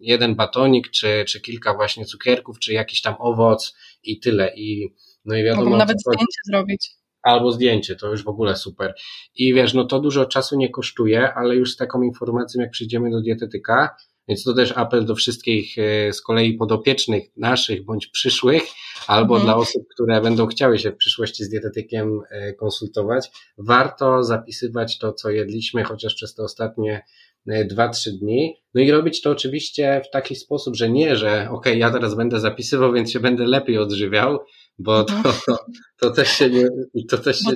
jeden 0.00 0.34
batonik, 0.34 0.90
czy, 0.90 1.24
czy 1.28 1.40
kilka 1.40 1.74
właśnie 1.74 2.04
cukierków, 2.04 2.58
czy 2.58 2.72
jakiś 2.72 3.02
tam 3.02 3.14
owoc 3.18 3.76
i 4.02 4.20
tyle. 4.20 4.52
I, 4.56 4.94
no 5.24 5.36
i 5.36 5.44
wiadomo. 5.44 5.64
Mogą 5.64 5.76
nawet 5.76 6.00
zdjęcie 6.00 6.40
zrobić 6.46 6.90
albo 7.22 7.52
zdjęcie, 7.52 7.96
to 7.96 8.10
już 8.10 8.24
w 8.24 8.28
ogóle 8.28 8.56
super. 8.56 8.94
I 9.34 9.54
wiesz, 9.54 9.74
no 9.74 9.84
to 9.84 10.00
dużo 10.00 10.26
czasu 10.26 10.56
nie 10.56 10.70
kosztuje, 10.70 11.34
ale 11.34 11.56
już 11.56 11.72
z 11.72 11.76
taką 11.76 12.02
informacją, 12.02 12.60
jak 12.60 12.70
przyjdziemy 12.70 13.10
do 13.10 13.20
dietetyka, 13.20 13.96
więc 14.28 14.44
to 14.44 14.54
też 14.54 14.72
apel 14.76 15.04
do 15.04 15.14
wszystkich 15.14 15.78
e, 15.78 16.12
z 16.12 16.22
kolei 16.22 16.54
podopiecznych 16.54 17.22
naszych 17.36 17.84
bądź 17.84 18.06
przyszłych, 18.06 18.62
albo 19.06 19.34
mhm. 19.34 19.46
dla 19.46 19.56
osób, 19.56 19.82
które 19.94 20.20
będą 20.20 20.46
chciały 20.46 20.78
się 20.78 20.90
w 20.90 20.96
przyszłości 20.96 21.44
z 21.44 21.48
dietetykiem 21.48 22.20
e, 22.30 22.52
konsultować. 22.52 23.30
Warto 23.58 24.24
zapisywać 24.24 24.98
to, 24.98 25.12
co 25.12 25.30
jedliśmy, 25.30 25.84
chociaż 25.84 26.14
przez 26.14 26.34
te 26.34 26.42
ostatnie 26.42 27.02
2-3 27.48 28.08
e, 28.08 28.12
dni. 28.12 28.56
No 28.74 28.80
i 28.82 28.90
robić 28.90 29.22
to 29.22 29.30
oczywiście 29.30 30.02
w 30.04 30.10
taki 30.10 30.36
sposób, 30.36 30.76
że 30.76 30.90
nie, 30.90 31.16
że 31.16 31.48
ok, 31.50 31.66
ja 31.66 31.90
teraz 31.90 32.14
będę 32.14 32.40
zapisywał, 32.40 32.92
więc 32.92 33.12
się 33.12 33.20
będę 33.20 33.44
lepiej 33.44 33.78
odżywiał, 33.78 34.38
bo 34.78 35.04
to, 35.04 35.12
to, 35.22 35.28
mhm. 35.28 35.58
to 36.00 36.10
też 36.10 36.28
się 36.28 36.50
nie, 36.50 36.68
to 37.08 37.18
też 37.18 37.38
się 37.38 37.50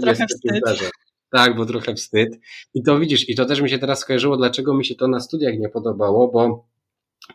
nie 0.44 0.58
zdarza. 0.58 0.90
Tak, 1.32 1.56
bo 1.56 1.66
trochę 1.66 1.94
wstyd. 1.94 2.40
I 2.74 2.82
to 2.82 2.98
widzisz, 2.98 3.28
i 3.28 3.34
to 3.34 3.44
też 3.44 3.60
mi 3.60 3.70
się 3.70 3.78
teraz 3.78 3.98
skojarzyło, 3.98 4.36
dlaczego 4.36 4.74
mi 4.74 4.84
się 4.84 4.94
to 4.94 5.08
na 5.08 5.20
studiach 5.20 5.58
nie 5.58 5.68
podobało, 5.68 6.28
bo 6.28 6.70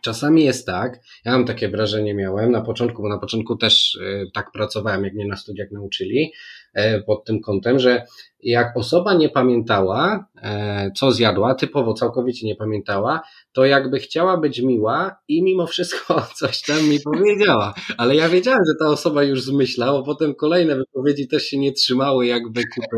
Czasami 0.00 0.44
jest 0.44 0.66
tak, 0.66 1.00
ja 1.24 1.32
mam 1.32 1.44
takie 1.44 1.68
wrażenie 1.68 2.14
miałem 2.14 2.52
na 2.52 2.60
początku, 2.60 3.02
bo 3.02 3.08
na 3.08 3.18
początku 3.18 3.56
też 3.56 3.94
y, 3.94 4.30
tak 4.34 4.52
pracowałem, 4.52 5.04
jak 5.04 5.14
mnie 5.14 5.26
na 5.26 5.36
studiach 5.36 5.70
nauczyli, 5.70 6.32
e, 6.74 7.02
pod 7.02 7.24
tym 7.24 7.40
kątem, 7.40 7.78
że 7.78 8.06
jak 8.42 8.76
osoba 8.76 9.14
nie 9.14 9.28
pamiętała, 9.28 10.26
e, 10.42 10.90
co 10.96 11.12
zjadła, 11.12 11.54
typowo 11.54 11.94
całkowicie 11.94 12.46
nie 12.46 12.56
pamiętała, 12.56 13.20
to 13.52 13.64
jakby 13.64 13.98
chciała 13.98 14.36
być 14.36 14.60
miła 14.60 15.16
i 15.28 15.42
mimo 15.42 15.66
wszystko 15.66 16.26
coś 16.40 16.62
tam 16.62 16.88
mi 16.88 17.00
powiedziała. 17.00 17.74
Ale 17.98 18.16
ja 18.16 18.28
wiedziałem, 18.28 18.60
że 18.68 18.74
ta 18.80 18.90
osoba 18.90 19.22
już 19.22 19.42
zmyślała, 19.42 20.02
potem 20.02 20.34
kolejne 20.34 20.76
wypowiedzi 20.76 21.28
też 21.28 21.42
się 21.42 21.58
nie 21.58 21.72
trzymały 21.72 22.26
jakby 22.26 22.62
kupy. 22.74 22.96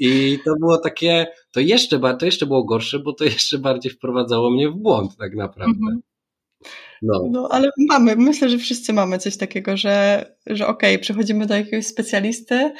I 0.00 0.38
to 0.44 0.54
było 0.60 0.78
takie, 0.78 1.26
to 1.50 1.60
jeszcze, 1.60 2.00
to 2.18 2.26
jeszcze 2.26 2.46
było 2.46 2.64
gorsze, 2.64 2.98
bo 2.98 3.12
to 3.12 3.24
jeszcze 3.24 3.58
bardziej 3.58 3.92
wprowadzało 3.92 4.50
mnie 4.50 4.70
w 4.70 4.74
błąd 4.74 5.16
tak 5.16 5.34
naprawdę. 5.34 5.76
Mhm. 5.80 6.00
No. 7.02 7.28
no, 7.30 7.48
ale 7.50 7.70
mamy, 7.88 8.16
myślę, 8.16 8.48
że 8.48 8.58
wszyscy 8.58 8.92
mamy 8.92 9.18
coś 9.18 9.36
takiego, 9.36 9.76
że, 9.76 10.24
że 10.46 10.66
okej, 10.66 10.94
okay, 10.94 11.02
przychodzimy 11.02 11.46
do 11.46 11.54
jakiegoś 11.56 11.86
specjalisty, 11.86 12.72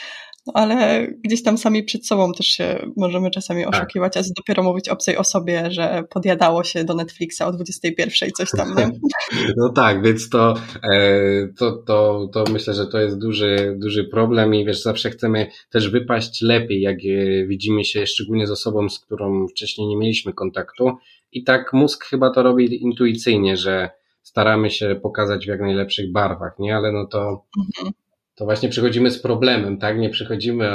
ale 0.55 1.07
gdzieś 1.25 1.43
tam 1.43 1.59
sami 1.59 1.85
przed 1.85 2.07
sobą 2.07 2.33
też 2.33 2.47
się 2.47 2.87
możemy 2.97 3.31
czasami 3.31 3.65
tak. 3.65 3.75
oszukiwać, 3.75 4.17
a 4.17 4.23
dopiero 4.37 4.63
mówić 4.63 4.89
obcej 4.89 5.17
osobie, 5.17 5.71
że 5.71 6.05
podjadało 6.11 6.65
się 6.65 6.85
do 6.85 6.95
Netflixa 6.95 7.43
o 7.43 7.53
21 7.53 8.31
coś 8.37 8.51
tam, 8.51 8.75
nie? 8.77 8.91
No 9.57 9.69
tak, 9.69 10.03
więc 10.03 10.29
to, 10.29 10.55
e, 10.93 11.49
to, 11.59 11.73
to, 11.73 12.29
to 12.33 12.45
myślę, 12.53 12.75
że 12.75 12.87
to 12.87 13.01
jest 13.01 13.19
duży, 13.19 13.77
duży 13.79 14.05
problem 14.05 14.55
i 14.55 14.65
wiesz, 14.65 14.83
zawsze 14.83 15.11
chcemy 15.11 15.47
też 15.71 15.91
wypaść 15.91 16.43
lepiej, 16.43 16.81
jak 16.81 16.97
e, 16.97 17.47
widzimy 17.47 17.85
się 17.85 18.07
szczególnie 18.07 18.47
z 18.47 18.51
osobą, 18.51 18.89
z 18.89 18.99
którą 18.99 19.49
wcześniej 19.49 19.89
nie 19.89 19.97
mieliśmy 19.97 20.33
kontaktu 20.33 20.97
i 21.33 21.45
tak 21.45 21.73
mózg 21.73 22.05
chyba 22.05 22.31
to 22.31 22.43
robi 22.43 22.83
intuicyjnie, 22.83 23.57
że 23.57 23.91
staramy 24.23 24.71
się 24.71 25.01
pokazać 25.03 25.45
w 25.45 25.49
jak 25.49 25.61
najlepszych 25.61 26.13
barwach, 26.13 26.59
nie? 26.59 26.77
Ale 26.77 26.93
no 26.93 27.07
to, 27.07 27.45
mhm. 27.59 27.93
To 28.41 28.45
właśnie 28.45 28.69
przychodzimy 28.69 29.11
z 29.11 29.23
problemem, 29.23 29.79
tak? 29.79 29.99
Nie 29.99 30.11
przychodzimy, 30.11 30.67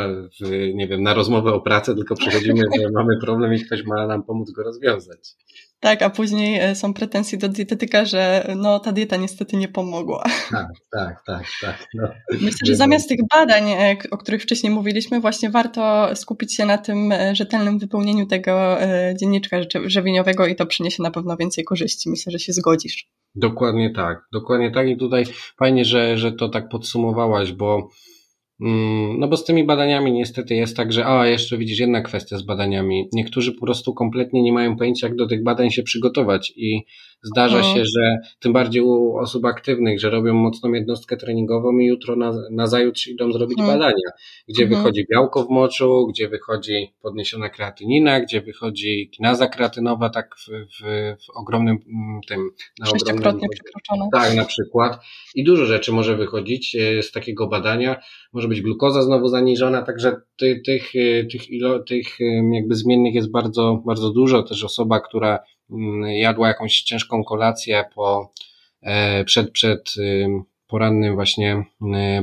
w, 0.41 0.49
nie 0.73 0.87
wiem, 0.87 1.03
na 1.03 1.13
rozmowę 1.13 1.53
o 1.53 1.61
pracę, 1.61 1.95
tylko 1.95 2.15
przychodzimy, 2.15 2.63
że 2.79 2.89
mamy 2.99 3.17
problem 3.21 3.53
i 3.53 3.59
ktoś 3.59 3.83
ma 3.83 4.07
nam 4.07 4.23
pomóc 4.23 4.51
go 4.51 4.63
rozwiązać. 4.63 5.19
Tak, 5.79 6.01
a 6.01 6.09
później 6.09 6.59
e, 6.59 6.75
są 6.75 6.93
pretensje 6.93 7.37
do 7.37 7.49
dietetyka, 7.49 8.05
że 8.05 8.53
no 8.57 8.79
ta 8.79 8.91
dieta 8.91 9.15
niestety 9.15 9.57
nie 9.57 9.67
pomogła. 9.67 10.23
Tak, 10.51 10.67
tak, 10.91 11.23
tak, 11.25 11.43
tak. 11.61 11.87
No. 11.93 12.07
Myślę, 12.31 12.59
że 12.65 12.75
zamiast 12.75 13.09
tych 13.09 13.19
badań, 13.35 13.69
e, 13.69 13.97
o 14.11 14.17
których 14.17 14.43
wcześniej 14.43 14.73
mówiliśmy, 14.73 15.19
właśnie 15.19 15.49
warto 15.49 16.09
skupić 16.15 16.55
się 16.55 16.65
na 16.65 16.77
tym 16.77 17.11
e, 17.11 17.35
rzetelnym 17.35 17.79
wypełnieniu 17.79 18.25
tego 18.25 18.77
dzienniczka 19.19 19.57
żywieniowego 19.85 20.47
i 20.47 20.55
to 20.55 20.65
przyniesie 20.65 21.03
na 21.03 21.11
pewno 21.11 21.37
więcej 21.37 21.63
korzyści. 21.63 22.09
Myślę, 22.09 22.31
że 22.31 22.39
się 22.39 22.53
zgodzisz. 22.53 23.09
Dokładnie 23.35 23.89
tak, 23.89 24.27
dokładnie 24.33 24.71
tak 24.71 24.87
i 24.87 24.97
tutaj 24.97 25.23
fajnie, 25.59 25.85
że, 25.85 26.17
że 26.17 26.31
to 26.31 26.49
tak 26.49 26.69
podsumowałaś, 26.69 27.51
bo 27.51 27.89
Mm, 28.61 29.19
no 29.19 29.27
bo 29.27 29.37
z 29.37 29.45
tymi 29.45 29.63
badaniami 29.63 30.11
niestety 30.11 30.55
jest 30.55 30.77
tak, 30.77 30.93
że 30.93 31.05
a 31.05 31.27
jeszcze 31.27 31.57
widzisz 31.57 31.79
jedna 31.79 32.01
kwestia 32.01 32.37
z 32.37 32.41
badaniami. 32.41 33.09
Niektórzy 33.13 33.51
po 33.51 33.65
prostu 33.65 33.93
kompletnie 33.93 34.41
nie 34.43 34.53
mają 34.53 34.77
pojęcia, 34.77 35.07
jak 35.07 35.15
do 35.15 35.27
tych 35.27 35.43
badań 35.43 35.71
się 35.71 35.83
przygotować 35.83 36.53
i 36.55 36.85
zdarza 37.25 37.57
no. 37.57 37.63
się, 37.63 37.85
że 37.85 38.17
tym 38.39 38.53
bardziej 38.53 38.81
u 38.81 39.17
osób 39.17 39.45
aktywnych, 39.45 39.99
że 39.99 40.09
robią 40.09 40.33
mocną 40.33 40.73
jednostkę 40.73 41.17
treningową 41.17 41.77
i 41.77 41.85
jutro 41.85 42.15
na, 42.15 42.33
na 42.51 42.67
zajutrz 42.67 43.07
idą 43.07 43.31
zrobić 43.31 43.57
hmm. 43.57 43.79
badania, 43.79 44.09
gdzie 44.47 44.63
hmm. 44.63 44.79
wychodzi 44.79 45.05
białko 45.11 45.43
w 45.43 45.49
moczu, 45.49 46.07
gdzie 46.07 46.29
wychodzi 46.29 46.93
podniesiona 47.01 47.49
kreatynina, 47.49 48.21
gdzie 48.21 48.41
wychodzi 48.41 49.09
kinaza 49.09 49.47
kreatynowa 49.47 50.09
tak 50.09 50.35
w, 50.35 50.47
w, 50.49 50.81
w 51.25 51.29
ogromnym 51.35 51.77
mm, 51.87 52.21
tym... 52.27 52.49
Na 52.79 52.85
Sześciokrotnie 52.85 53.47
przekroczone. 53.49 54.09
Tak, 54.13 54.35
na 54.35 54.45
przykład. 54.45 54.99
I 55.35 55.43
dużo 55.43 55.65
rzeczy 55.65 55.91
może 55.91 56.17
wychodzić 56.17 56.75
e, 56.75 57.03
z 57.03 57.11
takiego 57.11 57.47
badania. 57.47 58.01
Może 58.33 58.47
być 58.47 58.61
glukoza 58.61 59.01
znowu 59.01 59.27
zaniżona, 59.27 59.81
także 59.81 60.15
tych, 60.37 60.63
tych, 60.63 60.95
e, 60.95 61.25
tych, 61.25 61.49
ilo, 61.49 61.79
tych 61.79 62.21
e, 62.21 62.25
jakby 62.53 62.75
zmiennych 62.75 63.13
jest 63.13 63.31
bardzo, 63.31 63.83
bardzo 63.85 64.09
dużo. 64.09 64.43
Też 64.43 64.63
osoba, 64.63 64.99
która 64.99 65.39
jadła 66.07 66.47
jakąś 66.47 66.81
ciężką 66.81 67.23
kolację 67.23 67.85
po, 67.95 68.31
e, 68.81 69.23
przed, 69.23 69.51
przed 69.51 69.93
porannym 70.67 71.15
właśnie 71.15 71.63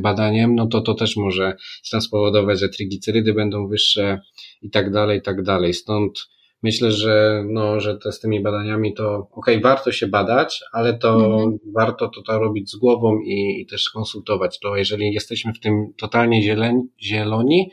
badaniem, 0.00 0.54
no 0.54 0.66
to 0.66 0.80
to 0.80 0.94
też 0.94 1.16
może 1.16 1.56
tam 1.90 2.00
spowodować, 2.00 2.60
że 2.60 2.68
triglicerydy 2.68 3.34
będą 3.34 3.68
wyższe 3.68 4.20
i 4.62 4.70
tak 4.70 4.90
dalej, 4.90 5.18
i 5.18 5.22
tak 5.22 5.42
dalej. 5.42 5.74
Stąd 5.74 6.28
myślę, 6.62 6.92
że, 6.92 7.44
no, 7.48 7.80
że 7.80 7.98
to 7.98 8.12
z 8.12 8.20
tymi 8.20 8.42
badaniami 8.42 8.94
to 8.94 9.16
okej, 9.16 9.56
okay, 9.56 9.60
warto 9.60 9.92
się 9.92 10.06
badać, 10.06 10.60
ale 10.72 10.98
to 10.98 11.14
mhm. 11.14 11.58
warto 11.76 12.08
to, 12.08 12.22
to 12.22 12.38
robić 12.38 12.70
z 12.70 12.76
głową 12.76 13.18
i, 13.20 13.60
i, 13.60 13.66
też 13.66 13.90
konsultować 13.90 14.58
to. 14.58 14.76
Jeżeli 14.76 15.12
jesteśmy 15.12 15.52
w 15.52 15.60
tym 15.60 15.92
totalnie 15.98 16.42
zieleni, 16.42 16.82
zieloni, 17.02 17.70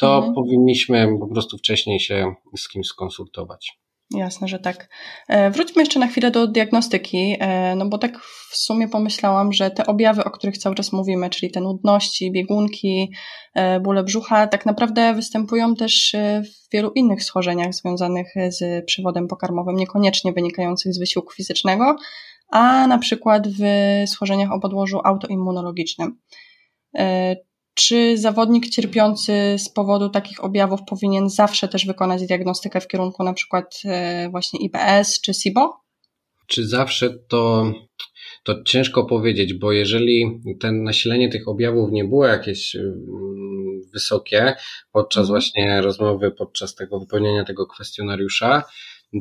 to 0.00 0.16
mhm. 0.16 0.34
powinniśmy 0.34 1.08
po 1.20 1.28
prostu 1.28 1.58
wcześniej 1.58 2.00
się 2.00 2.34
z 2.56 2.68
kimś 2.68 2.86
skonsultować. 2.86 3.81
Jasne, 4.14 4.48
że 4.48 4.58
tak. 4.58 4.88
E, 5.28 5.50
wróćmy 5.50 5.82
jeszcze 5.82 6.00
na 6.00 6.06
chwilę 6.06 6.30
do 6.30 6.46
diagnostyki, 6.46 7.36
e, 7.40 7.74
no 7.76 7.88
bo 7.88 7.98
tak 7.98 8.18
w 8.50 8.56
sumie 8.56 8.88
pomyślałam, 8.88 9.52
że 9.52 9.70
te 9.70 9.86
objawy, 9.86 10.24
o 10.24 10.30
których 10.30 10.58
cały 10.58 10.74
czas 10.74 10.92
mówimy, 10.92 11.30
czyli 11.30 11.52
te 11.52 11.60
nudności, 11.60 12.32
biegunki, 12.32 13.12
e, 13.54 13.80
bóle 13.80 14.02
brzucha, 14.02 14.46
tak 14.46 14.66
naprawdę 14.66 15.14
występują 15.14 15.74
też 15.74 16.16
w 16.44 16.72
wielu 16.72 16.90
innych 16.90 17.24
schorzeniach 17.24 17.74
związanych 17.74 18.34
z 18.48 18.84
przewodem 18.84 19.28
pokarmowym, 19.28 19.76
niekoniecznie 19.76 20.32
wynikających 20.32 20.94
z 20.94 20.98
wysiłku 20.98 21.32
fizycznego, 21.32 21.96
a 22.48 22.86
na 22.86 22.98
przykład 22.98 23.48
w 23.48 23.62
schorzeniach 24.06 24.52
o 24.52 24.60
podłożu 24.60 25.00
autoimmunologicznym. 25.04 26.18
Czy 27.88 28.18
zawodnik 28.18 28.68
cierpiący 28.68 29.32
z 29.58 29.68
powodu 29.68 30.08
takich 30.08 30.44
objawów 30.44 30.80
powinien 30.86 31.30
zawsze 31.30 31.68
też 31.68 31.86
wykonać 31.86 32.26
diagnostykę 32.26 32.80
w 32.80 32.88
kierunku 32.88 33.24
na 33.24 33.32
przykład 33.32 33.82
e, 33.84 34.28
właśnie 34.30 34.60
IBS 34.60 35.20
czy 35.20 35.34
SIBO? 35.34 35.76
Czy 36.46 36.66
zawsze 36.66 37.18
to, 37.28 37.72
to 38.44 38.62
ciężko 38.62 39.04
powiedzieć, 39.04 39.54
bo 39.54 39.72
jeżeli 39.72 40.40
ten 40.60 40.82
nasilenie 40.82 41.28
tych 41.28 41.48
objawów 41.48 41.92
nie 41.92 42.04
było 42.04 42.26
jakieś 42.26 42.76
mm, 42.76 43.02
wysokie 43.92 44.54
podczas 44.92 45.22
mhm. 45.22 45.40
właśnie 45.40 45.80
rozmowy, 45.80 46.30
podczas 46.30 46.74
tego 46.74 47.00
wypełnienia 47.00 47.44
tego 47.44 47.66
kwestionariusza, 47.66 48.62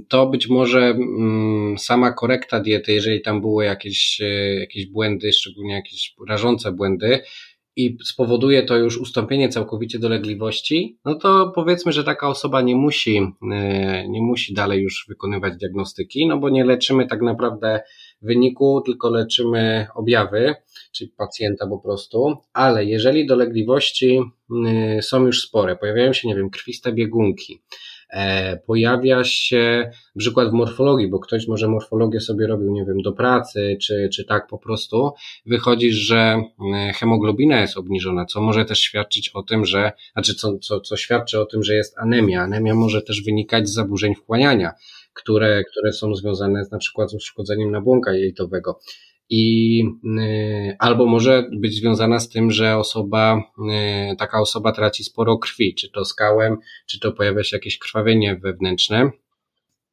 to 0.07 0.27
być 0.27 0.47
może 0.47 0.79
mm, 0.79 1.77
sama 1.77 2.11
korekta 2.11 2.59
diety, 2.59 2.93
jeżeli 2.93 3.21
tam 3.21 3.41
były 3.41 3.65
jakieś, 3.65 4.21
e, 4.21 4.59
jakieś 4.59 4.85
błędy, 4.85 5.33
szczególnie 5.33 5.73
jakieś 5.73 6.13
rażące 6.29 6.71
błędy, 6.71 7.21
i 7.75 7.97
spowoduje 8.03 8.63
to 8.63 8.77
już 8.77 8.97
ustąpienie 8.97 9.49
całkowicie 9.49 9.99
dolegliwości, 9.99 10.97
no 11.05 11.15
to 11.15 11.51
powiedzmy, 11.55 11.91
że 11.91 12.03
taka 12.03 12.27
osoba 12.27 12.61
nie 12.61 12.75
musi, 12.75 13.17
e, 13.51 14.07
nie 14.07 14.21
musi 14.21 14.53
dalej 14.53 14.81
już 14.81 15.05
wykonywać 15.09 15.57
diagnostyki, 15.57 16.27
no 16.27 16.37
bo 16.37 16.49
nie 16.49 16.65
leczymy 16.65 17.07
tak 17.07 17.21
naprawdę 17.21 17.81
wyniku, 18.21 18.81
tylko 18.85 19.09
leczymy 19.09 19.87
objawy, 19.95 20.55
czyli 20.91 21.11
pacjenta 21.17 21.67
po 21.67 21.79
prostu, 21.79 22.37
ale 22.53 22.85
jeżeli 22.85 23.25
dolegliwości 23.25 24.19
e, 24.67 25.01
są 25.01 25.25
już 25.25 25.41
spore, 25.41 25.75
pojawiają 25.75 26.13
się, 26.13 26.27
nie 26.27 26.35
wiem, 26.35 26.49
krwiste 26.49 26.93
biegunki, 26.93 27.61
pojawia 28.65 29.23
się 29.23 29.91
przykład 30.17 30.49
w 30.49 30.53
morfologii, 30.53 31.09
bo 31.09 31.19
ktoś 31.19 31.47
może 31.47 31.67
morfologię 31.67 32.19
sobie 32.19 32.47
robił, 32.47 32.71
nie 32.71 32.85
wiem, 32.85 33.01
do 33.01 33.11
pracy, 33.11 33.77
czy, 33.81 34.09
czy 34.13 34.25
tak 34.25 34.47
po 34.47 34.57
prostu, 34.57 35.11
wychodzi, 35.45 35.91
że 35.91 36.43
e, 36.75 36.93
hemoglobina 36.93 37.61
jest 37.61 37.77
obniżona, 37.77 38.25
co 38.25 38.41
może 38.41 38.65
też 38.65 38.79
świadczyć 38.79 39.29
o 39.29 39.43
tym, 39.43 39.65
że, 39.65 39.91
znaczy 40.13 40.35
co, 40.35 40.57
co, 40.57 40.79
co 40.79 40.97
świadczy 40.97 41.39
o 41.39 41.45
tym, 41.45 41.63
że 41.63 41.75
jest 41.75 41.97
anemia. 41.97 42.41
Anemia 42.41 42.75
może 42.75 43.01
też 43.01 43.23
wynikać 43.23 43.69
z 43.69 43.73
zaburzeń 43.73 44.15
wchłaniania, 44.15 44.71
które, 45.13 45.63
które 45.63 45.93
są 45.93 46.15
związane 46.15 46.65
z, 46.65 46.71
na 46.71 46.77
przykład 46.77 47.11
z 47.11 47.13
uszkodzeniem 47.13 47.71
nabłonka 47.71 48.13
jelitowego 48.13 48.79
i 49.33 49.83
y, 50.19 50.75
albo 50.79 51.05
może 51.05 51.49
być 51.51 51.75
związana 51.75 52.19
z 52.19 52.29
tym, 52.29 52.51
że 52.51 52.77
osoba, 52.77 53.43
y, 54.13 54.15
taka 54.15 54.41
osoba 54.41 54.71
traci 54.71 55.03
sporo 55.03 55.37
krwi, 55.37 55.75
czy 55.75 55.91
to 55.91 56.05
skałem, 56.05 56.57
czy 56.89 56.99
to 56.99 57.11
pojawia 57.11 57.43
się 57.43 57.57
jakieś 57.57 57.77
krwawienie 57.77 58.35
wewnętrzne. 58.35 59.11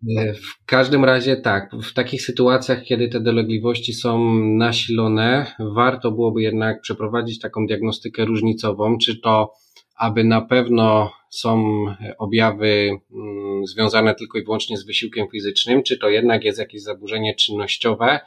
Y, 0.03 0.35
w 0.35 0.65
każdym 0.67 1.05
razie 1.05 1.37
tak, 1.37 1.71
w 1.83 1.93
takich 1.93 2.23
sytuacjach, 2.23 2.85
kiedy 2.85 3.09
te 3.09 3.21
dolegliwości 3.21 3.93
są 3.93 4.35
nasilone, 4.45 5.47
warto 5.59 6.11
byłoby 6.11 6.43
jednak 6.43 6.81
przeprowadzić 6.81 7.41
taką 7.41 7.67
diagnostykę 7.67 8.25
różnicową, 8.25 8.99
czy 8.99 9.21
to 9.21 9.53
aby 9.99 10.25
na 10.25 10.41
pewno 10.41 11.13
są 11.31 11.85
objawy 12.19 12.91
mm, 13.13 13.67
związane 13.67 14.15
tylko 14.15 14.39
i 14.39 14.45
wyłącznie 14.45 14.77
z 14.77 14.87
wysiłkiem 14.87 15.27
fizycznym, 15.33 15.83
czy 15.83 15.99
to 15.99 16.09
jednak 16.09 16.45
jest 16.45 16.59
jakieś 16.59 16.83
zaburzenie 16.83 17.35
czynnościowe, 17.35 18.21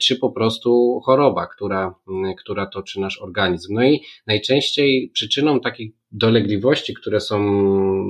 czy 0.00 0.16
po 0.16 0.30
prostu 0.30 1.00
choroba, 1.04 1.46
która, 1.46 1.94
która 2.38 2.66
toczy 2.66 3.00
nasz 3.00 3.22
organizm. 3.22 3.74
No 3.74 3.84
i 3.84 4.00
najczęściej 4.26 5.10
przyczyną 5.14 5.60
takich 5.60 5.92
dolegliwości, 6.12 6.94
które 6.94 7.20
są 7.20 7.42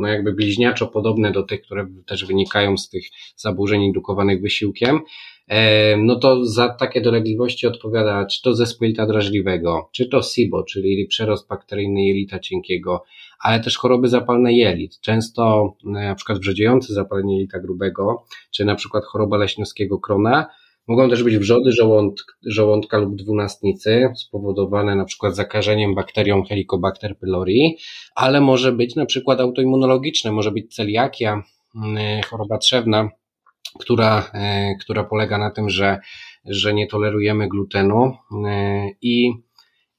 no 0.01 0.09
jakby 0.09 0.33
bliźniaczo 0.33 0.87
podobne 0.87 1.33
do 1.33 1.43
tych, 1.43 1.63
które 1.63 1.87
też 2.07 2.25
wynikają 2.25 2.77
z 2.77 2.89
tych 2.89 3.05
zaburzeń 3.37 3.83
indukowanych 3.83 4.41
wysiłkiem, 4.41 5.01
e, 5.49 5.97
no 5.97 6.19
to 6.19 6.45
za 6.45 6.69
takie 6.69 7.01
dolegliwości 7.01 7.67
odpowiada 7.67 8.27
czy 8.27 8.43
to 8.43 8.55
zespół 8.55 8.85
jelita 8.85 9.07
drażliwego, 9.07 9.91
czy 9.93 10.09
to 10.09 10.23
SIBO, 10.23 10.63
czyli 10.63 11.07
przerost 11.07 11.49
bakteryjny 11.49 12.05
jelita 12.05 12.39
cienkiego, 12.39 13.05
ale 13.41 13.61
też 13.61 13.79
choroby 13.79 14.09
zapalne 14.09 14.53
jelit. 14.53 15.01
Często 15.01 15.75
e, 15.87 15.91
na 15.91 16.15
przykład 16.15 16.39
wrzodziejące 16.39 16.95
zapalenie 16.95 17.37
jelita 17.37 17.59
grubego, 17.59 18.25
czy 18.51 18.65
na 18.65 18.75
przykład 18.75 19.05
choroba 19.05 19.37
leśniowskiego 19.37 19.99
krona, 19.99 20.47
Mogą 20.89 21.11
też 21.11 21.23
być 21.23 21.39
wrzody 21.39 21.73
żołądka, 21.73 22.35
żołądka 22.47 22.99
lub 22.99 23.17
dwunastnicy, 23.17 24.09
spowodowane 24.17 24.97
na 24.97 25.05
przykład 25.05 25.37
zakażeniem 25.37 25.95
bakterią 25.95 26.45
Helicobacter 26.45 27.19
pylori, 27.19 27.77
ale 28.15 28.41
może 28.41 28.73
być 28.73 28.97
na 28.97 29.07
przykład 29.07 29.41
autoimmunologiczne, 29.41 30.33
może 30.33 30.51
być 30.51 30.75
celiakia, 30.75 31.43
mm, 31.77 32.23
choroba 32.23 32.59
trzewna, 32.59 33.09
która, 33.79 34.31
e, 34.35 34.75
która 34.81 35.05
polega 35.05 35.39
na 35.39 35.51
tym, 35.51 35.71
że, 35.71 35.99
że 36.45 36.75
nie 36.75 36.87
tolerujemy 36.87 37.49
glutenu 37.49 38.13
e, 38.47 38.91
i 39.03 39.33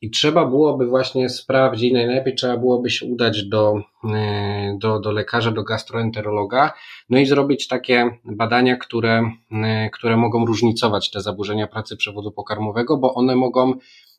i 0.01 0.09
trzeba 0.09 0.45
byłoby 0.45 0.87
właśnie 0.87 1.29
sprawdzić, 1.29 1.93
najlepiej 1.93 2.35
trzeba 2.35 2.57
byłoby 2.57 2.89
się 2.89 3.05
udać 3.05 3.43
do, 3.43 3.81
e, 4.15 4.77
do, 4.81 4.99
do 4.99 5.11
lekarza, 5.11 5.51
do 5.51 5.63
gastroenterologa, 5.63 6.73
no 7.09 7.19
i 7.19 7.25
zrobić 7.25 7.67
takie 7.67 8.17
badania, 8.25 8.77
które, 8.77 9.31
e, 9.51 9.89
które 9.89 10.17
mogą 10.17 10.45
różnicować 10.45 11.11
te 11.11 11.21
zaburzenia 11.21 11.67
pracy 11.67 11.97
przewodu 11.97 12.31
pokarmowego, 12.31 12.97
bo 12.97 13.13
one 13.13 13.35
mogą, 13.35 13.73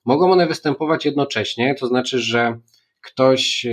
mogą 0.05 0.33
one 0.33 0.47
występować 0.47 1.05
jednocześnie, 1.05 1.75
to 1.75 1.87
znaczy, 1.87 2.19
że 2.19 2.59
ktoś 3.03 3.67
e, 3.67 3.71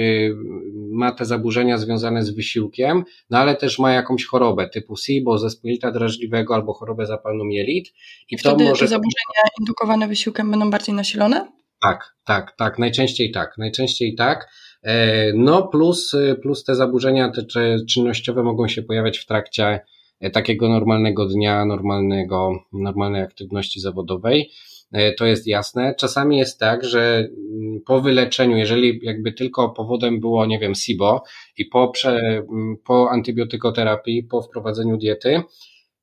ma 0.92 1.12
te 1.12 1.26
zaburzenia 1.26 1.78
związane 1.78 2.24
z 2.24 2.30
wysiłkiem, 2.30 3.04
no 3.30 3.38
ale 3.38 3.56
też 3.56 3.80
ma 3.80 3.92
jakąś 3.92 4.26
chorobę 4.26 4.70
typu 4.70 4.98
SIBO, 4.98 5.38
zespół 5.38 5.68
jelita 5.68 5.92
drażliwego 5.92 6.56
albo 6.56 6.74
chorobę 6.74 7.06
zapalną 7.06 7.48
jelit. 7.48 7.94
I 8.30 8.38
Wtedy 8.38 8.64
to 8.64 8.70
może... 8.70 8.80
te 8.80 8.88
zaburzenia 8.88 9.50
indukowane 9.60 10.08
wysiłkiem 10.08 10.52
będą 10.52 10.72
bardziej 10.72 10.96
nasilone? 10.96 11.57
Tak, 11.82 12.16
tak, 12.26 12.56
tak, 12.58 12.80
najczęściej 12.80 13.32
tak, 13.32 13.58
najczęściej 13.58 14.16
tak. 14.16 14.50
E, 14.84 15.34
no 15.34 15.68
plus, 15.68 16.16
plus 16.42 16.64
te 16.64 16.76
zaburzenia 16.76 17.32
te 17.32 17.44
czynnościowe 17.90 18.44
mogą 18.44 18.68
się 18.68 18.84
pojawiać 18.84 19.18
w 19.18 19.26
trakcie 19.26 19.80
e, 20.20 20.30
takiego 20.30 20.70
normalnego 20.70 21.26
dnia, 21.26 21.66
normalnego, 21.66 22.52
normalnej 22.74 23.22
aktywności 23.22 23.80
zawodowej. 23.80 24.52
E, 24.92 25.14
to 25.14 25.26
jest 25.26 25.48
jasne. 25.48 25.96
Czasami 25.96 26.38
jest 26.38 26.60
tak, 26.60 26.84
że 26.84 27.18
mm, 27.18 27.82
po 27.86 28.02
wyleczeniu, 28.02 28.58
jeżeli 28.58 29.00
jakby 29.04 29.34
tylko 29.34 29.70
powodem 29.70 30.20
było, 30.20 30.46
nie 30.46 30.60
wiem, 30.60 30.76
SIBO 30.76 31.24
i 31.58 31.66
po, 31.66 31.88
prze, 31.88 32.18
mm, 32.20 32.78
po 32.86 33.10
antybiotykoterapii, 33.10 34.24
po 34.24 34.42
wprowadzeniu 34.42 34.98
diety, 34.98 35.42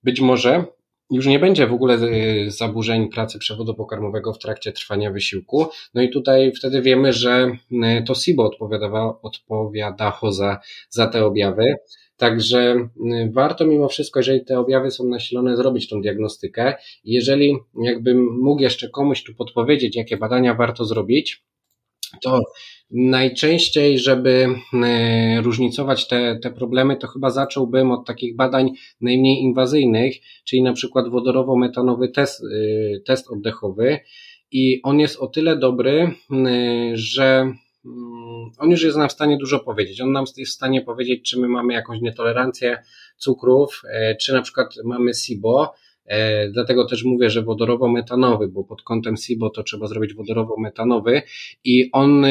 być 0.03 0.21
może 0.21 0.65
już 1.11 1.27
nie 1.27 1.39
będzie 1.39 1.67
w 1.67 1.73
ogóle 1.73 1.95
y, 1.95 2.51
zaburzeń 2.51 3.09
pracy 3.09 3.39
przewodu 3.39 3.75
pokarmowego 3.75 4.33
w 4.33 4.39
trakcie 4.39 4.73
trwania 4.73 5.11
wysiłku. 5.11 5.67
No 5.95 6.03
i 6.03 6.11
tutaj 6.11 6.53
wtedy 6.53 6.83
wiemy, 6.83 7.13
że 7.13 7.57
y, 7.73 8.05
to 8.07 8.15
SIBO 8.15 8.45
odpowiadało, 8.45 9.21
odpowiadało 9.23 10.33
za, 10.33 10.61
za 10.89 11.07
te 11.07 11.25
objawy. 11.25 11.75
Także 12.17 12.89
y, 12.97 13.31
warto 13.33 13.67
mimo 13.67 13.89
wszystko, 13.89 14.21
jeżeli 14.21 14.45
te 14.45 14.59
objawy 14.59 14.91
są 14.91 15.05
nasilone, 15.05 15.57
zrobić 15.57 15.89
tą 15.89 16.01
diagnostykę. 16.01 16.75
Jeżeli 17.05 17.57
jakbym 17.83 18.41
mógł 18.41 18.63
jeszcze 18.63 18.89
komuś 18.89 19.25
tu 19.25 19.35
podpowiedzieć, 19.35 19.97
jakie 19.97 20.17
badania 20.17 20.55
warto 20.55 20.85
zrobić, 20.85 21.45
to 22.23 22.41
najczęściej, 22.95 23.99
żeby 23.99 24.47
e, 24.85 25.41
różnicować 25.41 26.09
te, 26.09 26.39
te 26.43 26.51
problemy, 26.51 26.97
to 26.97 27.07
chyba 27.07 27.31
zacząłbym 27.31 27.91
od 27.91 28.07
takich 28.07 28.37
badań 28.37 28.71
najmniej 29.01 29.43
inwazyjnych, 29.43 30.15
czyli 30.45 30.63
na 30.63 30.73
przykład 30.73 31.09
wodorowo-metanowy 31.09 32.09
test, 32.09 32.43
e, 32.43 33.01
test 33.01 33.31
oddechowy. 33.31 33.99
I 34.53 34.81
on 34.83 35.01
jest 35.01 35.17
o 35.17 35.27
tyle 35.27 35.57
dobry, 35.57 36.11
e, 36.31 36.91
że 36.95 37.53
mm, 37.85 38.51
on 38.59 38.71
już 38.71 38.83
jest 38.83 38.97
nam 38.97 39.09
w 39.09 39.13
stanie 39.13 39.37
dużo 39.39 39.61
powiedzieć. 39.61 40.01
On 40.01 40.13
nam 40.13 40.25
jest 40.37 40.51
w 40.51 40.55
stanie 40.55 40.83
powiedzieć, 40.83 41.31
czy 41.31 41.41
my 41.41 41.49
mamy 41.49 41.73
jakąś 41.73 42.01
nietolerancję 42.01 42.83
cukrów, 43.19 43.83
czy 44.21 44.33
na 44.33 44.43
przykład 44.43 44.75
mamy 44.85 45.15
SIBO, 45.15 45.75
dlatego 46.53 46.85
też 46.85 47.05
mówię, 47.05 47.31
że 47.31 47.43
wodorowo-metanowy, 47.43 48.49
bo 48.49 48.65
pod 48.65 48.83
kątem 48.83 49.17
SIBO 49.17 49.51
to 49.51 49.63
trzeba 49.63 49.87
zrobić 49.87 50.15
wodorowo-metanowy 50.15 51.23
i 51.65 51.91
on, 51.93 52.27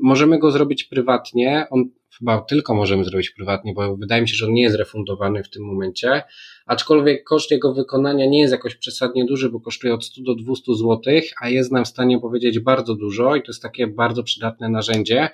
możemy 0.00 0.38
go 0.38 0.50
zrobić 0.50 0.84
prywatnie, 0.84 1.66
on 1.70 1.84
chyba 2.18 2.40
tylko 2.40 2.74
możemy 2.74 3.04
zrobić 3.04 3.30
prywatnie, 3.30 3.72
bo 3.74 3.96
wydaje 3.96 4.22
mi 4.22 4.28
się, 4.28 4.36
że 4.36 4.46
on 4.46 4.52
nie 4.52 4.62
jest 4.62 4.76
refundowany 4.76 5.42
w 5.42 5.50
tym 5.50 5.64
momencie, 5.64 6.22
aczkolwiek 6.66 7.24
koszt 7.24 7.50
jego 7.50 7.74
wykonania 7.74 8.26
nie 8.26 8.40
jest 8.40 8.52
jakoś 8.52 8.74
przesadnie 8.74 9.24
duży, 9.24 9.50
bo 9.50 9.60
kosztuje 9.60 9.94
od 9.94 10.04
100 10.04 10.22
do 10.22 10.34
200 10.34 10.74
zł, 10.74 11.00
a 11.40 11.48
jest 11.48 11.72
nam 11.72 11.84
w 11.84 11.88
stanie 11.88 12.18
powiedzieć 12.18 12.58
bardzo 12.58 12.94
dużo 12.94 13.36
i 13.36 13.42
to 13.42 13.46
jest 13.48 13.62
takie 13.62 13.86
bardzo 13.86 14.22
przydatne 14.22 14.68
narzędzie. 14.68 15.28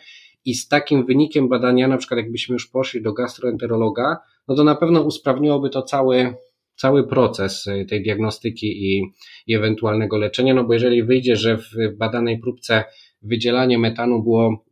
I 0.44 0.54
z 0.54 0.68
takim 0.68 1.06
wynikiem 1.06 1.48
badania, 1.48 1.88
na 1.88 1.96
przykład 1.96 2.18
jakbyśmy 2.18 2.52
już 2.52 2.66
poszli 2.66 3.02
do 3.02 3.12
gastroenterologa, 3.12 4.16
no 4.48 4.54
to 4.54 4.64
na 4.64 4.74
pewno 4.74 5.00
usprawniłoby 5.00 5.70
to 5.70 5.82
cały 5.82 6.34
cały 6.76 7.08
proces 7.08 7.66
y, 7.66 7.86
tej 7.88 8.02
diagnostyki 8.02 8.66
i, 8.66 9.02
i 9.46 9.54
ewentualnego 9.54 10.18
leczenia, 10.18 10.54
no 10.54 10.64
bo 10.64 10.72
jeżeli 10.72 11.04
wyjdzie, 11.04 11.36
że 11.36 11.58
w 11.58 11.96
badanej 11.98 12.38
próbce 12.38 12.84
wydzielanie 13.22 13.78
metanu 13.78 14.22
było 14.22 14.64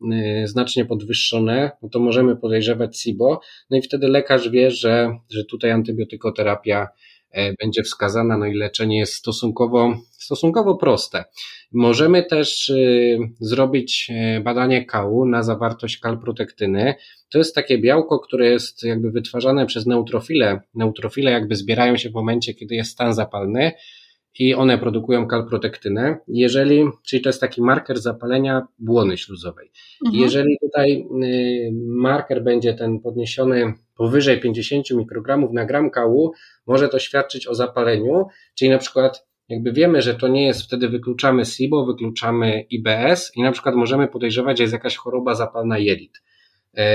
y, 0.43 0.49
znacznie 0.49 0.85
podwyższone, 0.85 1.71
no 1.83 1.89
to 1.89 2.01
możemy 2.01 2.37
podejrzewać 2.37 3.01
SIBO, 3.01 3.41
no 3.71 3.77
i 3.77 3.83
wtedy 3.83 4.09
lekarz 4.09 4.51
wie, 4.51 4.71
że, 4.71 5.19
że 5.31 5.45
tutaj 5.45 5.71
antybiotykoterapia 5.71 6.89
będzie 7.61 7.83
wskazana, 7.83 8.39
no 8.39 8.47
i 8.47 8.55
leczenie 8.55 8.99
jest 8.99 9.15
stosunkowo, 9.15 9.95
stosunkowo 10.11 10.77
proste. 10.77 11.25
Możemy 11.73 12.23
też 12.23 12.69
y, 12.69 13.19
zrobić 13.41 14.11
e, 14.11 14.41
badanie 14.41 14.85
kału 14.85 15.27
na 15.27 15.43
zawartość 15.43 15.99
kalprotektyny. 15.99 16.95
To 17.29 17.39
jest 17.39 17.55
takie 17.55 17.79
białko, 17.79 18.19
które 18.19 18.49
jest 18.49 18.83
jakby 18.83 19.11
wytwarzane 19.11 19.67
przez 19.67 19.87
neutrofile. 19.87 20.61
Neutrofile 20.75 21.31
jakby 21.31 21.57
zbierają 21.57 21.97
się 21.97 22.11
w 22.11 22.15
momencie, 22.15 22.55
kiedy 22.55 22.75
jest 22.75 22.91
stan 22.91 23.15
zapalny 23.15 23.73
i 24.39 24.55
one 24.55 24.79
produkują 24.79 25.27
kalprotektynę. 25.27 26.17
Jeżeli, 26.29 26.85
czyli 27.07 27.23
to 27.23 27.29
jest 27.29 27.41
taki 27.41 27.63
marker 27.63 27.99
zapalenia 27.99 28.67
błony 28.79 29.19
śluzowej. 29.19 29.71
Mhm. 30.07 30.23
Jeżeli 30.23 30.59
tutaj 30.61 31.07
y, 31.25 31.73
marker 31.87 32.45
będzie 32.45 32.75
ten 32.75 33.01
podniesiony 33.01 33.75
powyżej 33.97 34.41
50 34.41 34.91
mikrogramów 34.91 35.53
na 35.53 35.65
gram 35.65 35.91
kału, 35.91 36.33
może 36.67 36.89
to 36.89 36.99
świadczyć 36.99 37.47
o 37.47 37.55
zapaleniu, 37.55 38.27
czyli 38.55 38.71
na 38.71 38.79
przykład 38.79 39.27
jakby 39.49 39.73
wiemy, 39.73 40.03
że 40.03 40.15
to 40.15 40.29
nie 40.29 40.47
jest, 40.47 40.63
wtedy 40.63 40.89
wykluczamy 40.89 41.45
SIBO, 41.45 41.87
wykluczamy 41.87 42.61
IBS 42.71 43.33
i 43.37 43.43
na 43.43 43.53
przykład 43.53 43.75
możemy 43.75 44.09
podejrzewać, 44.09 44.59
że 44.59 44.65
jest 44.65 44.73
jakaś 44.73 44.97
choroba 44.97 45.35
zapalna 45.35 45.79
jelit. 45.79 46.23
E, 46.77 46.87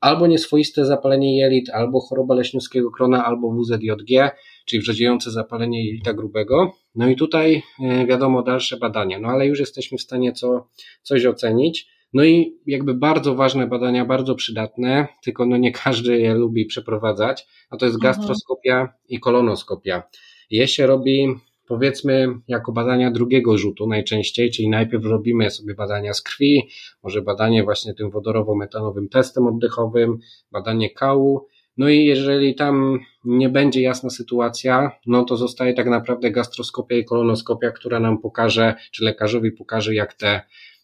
albo 0.00 0.26
nieswoiste 0.26 0.84
zapalenie 0.84 1.38
jelit, 1.38 1.70
albo 1.70 2.00
choroba 2.00 2.34
leśniowskiego 2.34 2.90
krona, 2.90 3.24
albo 3.24 3.52
WZJG, 3.52 4.30
czyli 4.64 4.80
wrzodziejące 4.80 5.30
zapalenie 5.30 5.86
jelita 5.86 6.12
grubego. 6.12 6.72
No 6.94 7.08
i 7.08 7.16
tutaj 7.16 7.62
e, 7.80 8.06
wiadomo 8.06 8.42
dalsze 8.42 8.76
badania, 8.76 9.18
no 9.18 9.28
ale 9.28 9.46
już 9.46 9.60
jesteśmy 9.60 9.98
w 9.98 10.02
stanie 10.02 10.32
co, 10.32 10.68
coś 11.02 11.26
ocenić. 11.26 11.92
No 12.12 12.24
i 12.24 12.58
jakby 12.66 12.94
bardzo 12.94 13.34
ważne 13.34 13.66
badania, 13.66 14.04
bardzo 14.04 14.34
przydatne, 14.34 15.08
tylko 15.24 15.46
no 15.46 15.56
nie 15.56 15.72
każdy 15.72 16.18
je 16.18 16.34
lubi 16.34 16.66
przeprowadzać, 16.66 17.46
a 17.70 17.76
to 17.76 17.86
jest 17.86 17.96
mhm. 17.96 18.14
gastroskopia 18.14 18.94
i 19.08 19.20
kolonoskopia. 19.20 20.02
Je 20.50 20.68
się 20.68 20.86
robi 20.86 21.26
powiedzmy 21.68 22.28
jako 22.48 22.72
badania 22.72 23.10
drugiego 23.10 23.58
rzutu 23.58 23.86
najczęściej, 23.86 24.50
czyli 24.50 24.68
najpierw 24.68 25.04
robimy 25.04 25.50
sobie 25.50 25.74
badania 25.74 26.14
z 26.14 26.22
krwi, 26.22 26.68
może 27.02 27.22
badanie 27.22 27.64
właśnie 27.64 27.94
tym 27.94 28.10
wodorowo-metanowym 28.10 29.08
testem 29.08 29.46
oddechowym, 29.46 30.18
badanie 30.50 30.90
kału, 30.90 31.46
no 31.76 31.88
i 31.88 32.04
jeżeli 32.04 32.54
tam 32.54 32.98
nie 33.24 33.48
będzie 33.48 33.82
jasna 33.82 34.10
sytuacja, 34.10 34.90
no 35.06 35.24
to 35.24 35.36
zostaje 35.36 35.74
tak 35.74 35.86
naprawdę 35.86 36.30
gastroskopia 36.30 36.96
i 36.96 37.04
kolonoskopia, 37.04 37.70
która 37.70 38.00
nam 38.00 38.18
pokaże, 38.18 38.74
czy 38.92 39.04
lekarzowi 39.04 39.52
pokaże, 39.52 39.94
jak 39.94 40.14
te 40.14 40.40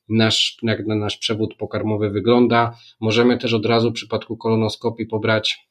nasz, 0.08 0.56
jak 0.62 0.86
nasz 0.86 1.16
przewód 1.16 1.54
pokarmowy 1.54 2.10
wygląda. 2.10 2.78
Możemy 3.00 3.38
też 3.38 3.54
od 3.54 3.66
razu 3.66 3.90
w 3.90 3.94
przypadku 3.94 4.36
kolonoskopii 4.36 5.06
pobrać 5.06 5.68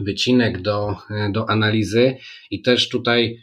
wycinek 0.00 0.62
do, 0.62 0.96
do 1.32 1.50
analizy 1.50 2.16
i 2.50 2.62
też 2.62 2.88
tutaj 2.88 3.38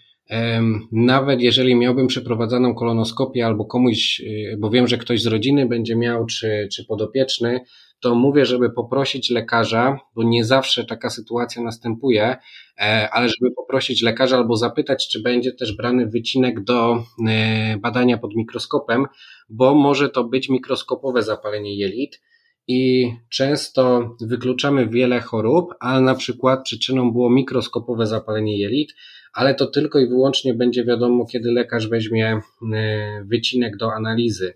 nawet 0.92 1.42
jeżeli 1.42 1.76
miałbym 1.76 2.08
przeprowadzaną 2.08 2.76
kolonoskopię 2.76 3.46
albo 3.46 3.66
komuś, 3.66 4.20
y, 4.20 4.58
bo 4.60 4.70
wiem, 4.70 4.88
że 4.88 4.98
ktoś 4.98 5.22
z 5.22 5.28
rodziny 5.28 5.66
będzie 5.66 5.96
miał, 5.96 6.26
czy, 6.26 6.68
czy 6.74 6.86
podopieczny, 6.86 7.60
to 8.00 8.16
mówię, 8.16 8.46
żeby 8.46 8.70
poprosić 8.70 9.30
lekarza, 9.30 10.00
bo 10.16 10.24
nie 10.24 10.46
zawsze 10.46 10.86
taka 10.86 11.10
sytuacja 11.10 11.64
następuje, 11.64 12.38
e, 12.78 13.10
ale 13.12 13.30
żeby 13.30 13.52
poprosić 13.56 14.02
lekarza 14.02 14.38
albo 14.38 14.56
zapytać, 14.56 15.10
czy 15.12 15.22
będzie 15.22 15.52
też 15.52 15.76
brany 15.78 16.08
wycinek 16.08 16.64
do 16.64 17.04
e, 17.28 17.78
badania 17.78 18.18
pod 18.18 18.36
mikroskopem, 18.36 19.06
bo 19.50 19.76
może 19.76 20.10
to 20.10 20.24
być 20.24 20.50
mikroskopowe 20.50 21.24
zapalenie 21.24 21.78
jelit 21.78 22.22
i 22.68 23.12
często 23.30 24.16
wykluczamy 24.22 24.88
wiele 24.88 25.22
chorób, 25.22 25.74
ale 25.80 26.02
na 26.02 26.16
przykład 26.16 26.64
przyczyną 26.64 27.12
było 27.12 27.30
mikroskopowe 27.30 28.08
zapalenie 28.08 28.58
jelit, 28.60 28.94
ale 29.34 29.56
to 29.56 29.68
tylko 29.68 30.00
i 30.00 30.08
wyłącznie 30.08 30.54
będzie 30.54 30.86
wiadomo, 30.86 31.26
kiedy 31.26 31.52
lekarz 31.52 31.88
weźmie 31.88 32.42
e, 32.74 33.24
wycinek 33.26 33.78
do 33.78 33.94
analizy. 33.94 34.54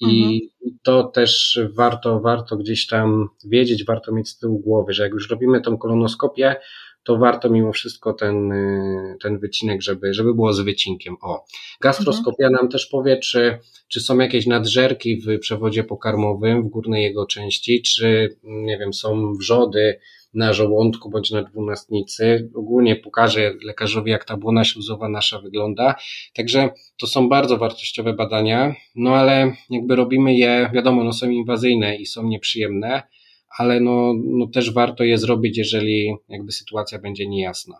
I 0.00 0.50
mhm. 0.62 0.78
to 0.82 1.04
też 1.04 1.60
warto, 1.76 2.20
warto 2.20 2.56
gdzieś 2.56 2.86
tam 2.86 3.28
wiedzieć, 3.44 3.84
warto 3.84 4.12
mieć 4.12 4.28
z 4.28 4.38
tyłu 4.38 4.58
głowy, 4.58 4.92
że 4.92 5.02
jak 5.02 5.12
już 5.12 5.30
robimy 5.30 5.60
tą 5.60 5.78
kolonoskopię, 5.78 6.56
to 7.02 7.16
warto 7.16 7.50
mimo 7.50 7.72
wszystko 7.72 8.12
ten, 8.12 8.52
y, 8.52 9.16
ten 9.22 9.38
wycinek, 9.38 9.82
żeby, 9.82 10.14
żeby 10.14 10.34
było 10.34 10.52
z 10.52 10.60
wycinkiem. 10.60 11.16
O, 11.22 11.44
gastroskopia 11.80 12.46
mhm. 12.46 12.52
nam 12.52 12.70
też 12.70 12.86
powie, 12.86 13.18
czy, 13.18 13.58
czy 13.88 14.00
są 14.00 14.18
jakieś 14.18 14.46
nadżerki 14.46 15.20
w 15.20 15.38
przewodzie 15.38 15.84
pokarmowym, 15.84 16.62
w 16.62 16.70
górnej 16.70 17.02
jego 17.02 17.26
części, 17.26 17.82
czy, 17.82 18.36
nie 18.44 18.78
wiem, 18.78 18.92
są 18.92 19.32
wrzody 19.32 19.98
na 20.34 20.52
żołądku 20.52 21.10
bądź 21.10 21.30
na 21.30 21.42
dwunastnicy. 21.42 22.50
Ogólnie 22.54 22.96
pokażę 22.96 23.54
lekarzowi, 23.64 24.10
jak 24.10 24.24
ta 24.24 24.36
błona 24.36 24.64
śluzowa 24.64 25.08
nasza 25.08 25.40
wygląda. 25.40 25.94
Także 26.34 26.70
to 27.00 27.06
są 27.06 27.28
bardzo 27.28 27.58
wartościowe 27.58 28.12
badania, 28.12 28.74
no 28.94 29.14
ale 29.14 29.52
jakby 29.70 29.96
robimy 29.96 30.34
je, 30.34 30.70
wiadomo, 30.74 31.04
no 31.04 31.12
są 31.12 31.30
inwazyjne 31.30 31.96
i 31.96 32.06
są 32.06 32.26
nieprzyjemne, 32.26 33.02
ale 33.58 33.80
no, 33.80 34.14
no 34.24 34.46
też 34.46 34.72
warto 34.72 35.04
je 35.04 35.18
zrobić, 35.18 35.58
jeżeli 35.58 36.14
jakby 36.28 36.52
sytuacja 36.52 36.98
będzie 36.98 37.28
niejasna. 37.28 37.76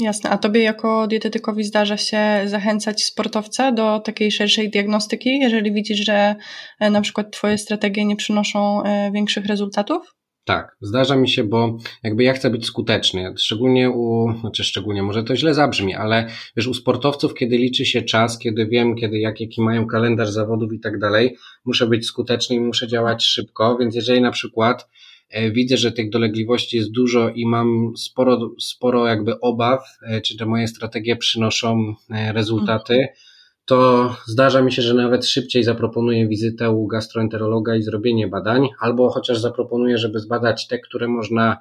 Jasne. 0.00 0.30
A 0.30 0.38
tobie 0.38 0.62
jako 0.62 1.06
dietetykowi 1.06 1.64
zdarza 1.64 1.96
się 1.96 2.42
zachęcać 2.46 3.04
sportowca 3.04 3.72
do 3.72 4.00
takiej 4.00 4.32
szerszej 4.32 4.70
diagnostyki, 4.70 5.38
jeżeli 5.38 5.72
widzisz, 5.72 5.98
że 5.98 6.34
e, 6.80 6.90
na 6.90 7.00
przykład 7.00 7.32
twoje 7.32 7.58
strategie 7.58 8.04
nie 8.04 8.16
przynoszą 8.16 8.82
e, 8.82 9.12
większych 9.12 9.46
rezultatów? 9.46 10.21
Tak, 10.44 10.76
zdarza 10.80 11.16
mi 11.16 11.28
się, 11.28 11.44
bo 11.44 11.78
jakby 12.02 12.24
ja 12.24 12.32
chcę 12.32 12.50
być 12.50 12.66
skuteczny, 12.66 13.34
szczególnie 13.38 13.90
u, 13.90 14.32
znaczy 14.40 14.64
szczególnie, 14.64 15.02
może 15.02 15.24
to 15.24 15.36
źle 15.36 15.54
zabrzmi, 15.54 15.94
ale 15.94 16.28
wiesz, 16.56 16.66
u 16.66 16.74
sportowców, 16.74 17.34
kiedy 17.34 17.58
liczy 17.58 17.86
się 17.86 18.02
czas, 18.02 18.38
kiedy 18.38 18.66
wiem, 18.66 18.96
kiedy 18.96 19.18
jak, 19.18 19.40
jaki 19.40 19.62
mają 19.62 19.86
kalendarz 19.86 20.30
zawodów 20.30 20.72
i 20.72 20.80
tak 20.80 20.98
dalej, 20.98 21.36
muszę 21.64 21.86
być 21.86 22.06
skuteczny 22.06 22.56
i 22.56 22.60
muszę 22.60 22.88
działać 22.88 23.24
szybko, 23.24 23.78
więc 23.78 23.94
jeżeli 23.94 24.20
na 24.20 24.30
przykład 24.30 24.88
e, 25.28 25.50
widzę, 25.50 25.76
że 25.76 25.92
tych 25.92 26.10
dolegliwości 26.10 26.76
jest 26.76 26.90
dużo 26.90 27.28
i 27.28 27.46
mam 27.46 27.92
sporo, 27.96 28.50
sporo 28.60 29.06
jakby 29.06 29.40
obaw, 29.40 29.84
e, 30.02 30.20
czy 30.20 30.36
te 30.36 30.46
moje 30.46 30.68
strategie 30.68 31.16
przynoszą 31.16 31.94
e, 32.10 32.32
rezultaty, 32.32 32.94
mhm 32.94 33.31
to 33.64 34.10
zdarza 34.26 34.62
mi 34.62 34.72
się, 34.72 34.82
że 34.82 34.94
nawet 34.94 35.26
szybciej 35.26 35.62
zaproponuję 35.62 36.28
wizytę 36.28 36.70
u 36.70 36.86
gastroenterologa 36.86 37.76
i 37.76 37.82
zrobienie 37.82 38.28
badań, 38.28 38.68
albo 38.80 39.10
chociaż 39.10 39.38
zaproponuję, 39.38 39.98
żeby 39.98 40.18
zbadać 40.18 40.66
te, 40.66 40.78
które 40.78 41.08
można 41.08 41.56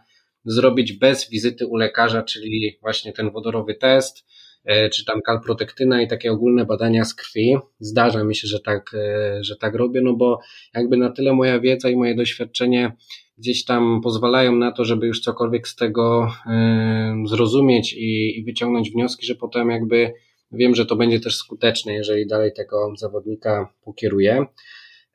zrobić 0.46 0.94
bez 0.94 1.30
wizyty 1.30 1.68
u 1.68 1.76
lekarza, 1.76 2.24
czyli 2.24 2.78
właśnie 2.82 3.14
ten 3.14 3.32
wodorowy 3.32 3.76
test, 3.76 4.26
e, 4.66 4.90
czy 4.90 5.06
tam 5.06 5.22
kalprotektyna 5.22 6.02
i 6.02 6.08
takie 6.08 6.32
ogólne 6.32 6.66
badania 6.66 7.06
z 7.06 7.14
krwi. 7.14 7.56
Zdarza 7.80 8.24
mi 8.24 8.36
się, 8.36 8.48
że 8.48 8.60
tak, 8.60 8.94
e, 8.94 9.44
że 9.44 9.56
tak 9.56 9.76
robię, 9.76 10.02
no 10.02 10.14
bo 10.14 10.40
jakby 10.74 10.98
na 10.98 11.10
tyle 11.10 11.34
moja 11.34 11.60
wiedza 11.60 11.90
i 11.90 11.96
moje 11.96 12.16
doświadczenie 12.16 12.96
gdzieś 13.38 13.66
tam 13.66 14.02
pozwalają 14.04 14.56
na 14.56 14.72
to, 14.72 14.86
żeby 14.86 15.08
już 15.08 15.22
cokolwiek 15.22 15.68
z 15.68 15.76
tego 15.76 16.32
e, 16.48 17.24
zrozumieć 17.26 17.94
i, 17.94 18.40
i 18.40 18.44
wyciągnąć 18.44 18.92
wnioski, 18.92 19.26
że 19.26 19.36
potem 19.36 19.70
jakby 19.70 20.14
Wiem, 20.52 20.76
że 20.76 20.86
to 20.86 20.96
będzie 20.96 21.20
też 21.20 21.36
skuteczne, 21.36 21.94
jeżeli 21.94 22.28
dalej 22.28 22.54
tego 22.54 22.94
zawodnika 22.98 23.74
pokieruję. 23.84 24.46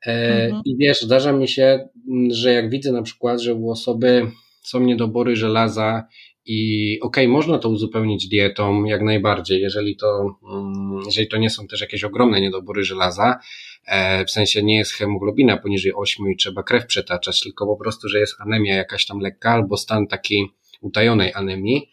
E, 0.06 0.44
mhm. 0.44 0.62
I 0.64 0.76
wiesz, 0.76 1.00
zdarza 1.00 1.32
mi 1.32 1.48
się, 1.48 1.88
że 2.30 2.52
jak 2.52 2.70
widzę 2.70 2.92
na 2.92 3.02
przykład, 3.02 3.40
że 3.40 3.54
u 3.54 3.70
osoby 3.70 4.26
są 4.62 4.80
niedobory 4.80 5.36
żelaza 5.36 6.06
i 6.46 7.00
okej, 7.02 7.24
okay, 7.24 7.32
można 7.32 7.58
to 7.58 7.68
uzupełnić 7.68 8.28
dietą 8.28 8.84
jak 8.84 9.02
najbardziej, 9.02 9.60
jeżeli 9.60 9.96
to, 9.96 10.38
mm, 10.52 11.02
jeżeli 11.06 11.28
to 11.28 11.36
nie 11.36 11.50
są 11.50 11.66
też 11.66 11.80
jakieś 11.80 12.04
ogromne 12.04 12.40
niedobory 12.40 12.84
żelaza, 12.84 13.38
e, 13.86 14.24
w 14.24 14.30
sensie 14.30 14.62
nie 14.62 14.76
jest 14.76 14.92
hemoglobina 14.92 15.56
poniżej 15.56 15.92
8 15.94 16.30
i 16.32 16.36
trzeba 16.36 16.62
krew 16.62 16.86
przetaczać, 16.86 17.40
tylko 17.40 17.66
po 17.66 17.76
prostu, 17.76 18.08
że 18.08 18.18
jest 18.18 18.40
anemia 18.40 18.74
jakaś 18.74 19.06
tam 19.06 19.18
lekka 19.18 19.50
albo 19.50 19.76
stan 19.76 20.06
taki 20.06 20.46
utajonej 20.80 21.32
anemii, 21.34 21.88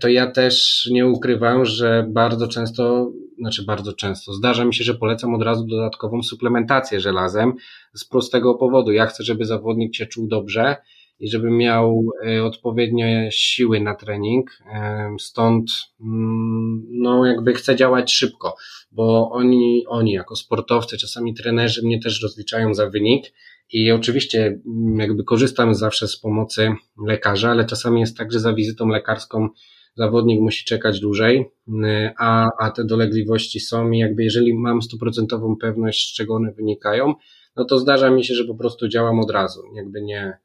to 0.00 0.08
ja 0.08 0.30
też 0.30 0.88
nie 0.92 1.06
ukrywam, 1.06 1.64
że 1.64 2.06
bardzo 2.08 2.48
często, 2.48 3.12
znaczy 3.38 3.64
bardzo 3.64 3.92
często, 3.92 4.32
zdarza 4.32 4.64
mi 4.64 4.74
się, 4.74 4.84
że 4.84 4.94
polecam 4.94 5.34
od 5.34 5.42
razu 5.42 5.66
dodatkową 5.66 6.22
suplementację 6.22 7.00
żelazem 7.00 7.52
z 7.94 8.04
prostego 8.04 8.54
powodu. 8.54 8.92
Ja 8.92 9.06
chcę, 9.06 9.24
żeby 9.24 9.44
zawodnik 9.44 9.96
się 9.96 10.06
czuł 10.06 10.28
dobrze 10.28 10.76
i 11.20 11.30
żeby 11.30 11.50
miał 11.50 12.04
e, 12.26 12.44
odpowiednie 12.44 13.28
siły 13.32 13.80
na 13.80 13.94
trening. 13.94 14.50
E, 14.74 15.16
stąd, 15.20 15.70
mm, 16.00 16.86
no, 16.90 17.26
jakby 17.26 17.54
chcę 17.54 17.76
działać 17.76 18.12
szybko, 18.12 18.56
bo 18.92 19.30
oni, 19.30 19.84
oni 19.88 20.12
jako 20.12 20.36
sportowcy, 20.36 20.98
czasami 20.98 21.34
trenerzy 21.34 21.86
mnie 21.86 22.00
też 22.00 22.22
rozliczają 22.22 22.74
za 22.74 22.90
wynik 22.90 23.32
i 23.72 23.92
oczywiście 23.92 24.60
mm, 24.66 24.98
jakby 24.98 25.24
korzystam 25.24 25.74
zawsze 25.74 26.08
z 26.08 26.20
pomocy 26.20 26.72
lekarza, 27.06 27.50
ale 27.50 27.64
czasami 27.64 28.00
jest 28.00 28.16
tak, 28.16 28.32
że 28.32 28.40
za 28.40 28.54
wizytą 28.54 28.88
lekarską 28.88 29.48
zawodnik 29.96 30.40
musi 30.40 30.64
czekać 30.64 31.00
dłużej, 31.00 31.50
mm, 31.68 32.12
a, 32.18 32.48
a 32.60 32.70
te 32.70 32.84
dolegliwości 32.84 33.60
są 33.60 33.90
i 33.90 33.98
jakby 33.98 34.24
jeżeli 34.24 34.54
mam 34.54 34.82
stuprocentową 34.82 35.56
pewność, 35.56 36.10
z 36.10 36.14
czego 36.14 36.34
one 36.34 36.52
wynikają, 36.52 37.14
no 37.56 37.64
to 37.64 37.78
zdarza 37.78 38.10
mi 38.10 38.24
się, 38.24 38.34
że 38.34 38.44
po 38.44 38.54
prostu 38.54 38.88
działam 38.88 39.20
od 39.20 39.30
razu, 39.30 39.62
jakby 39.76 40.02
nie, 40.02 40.38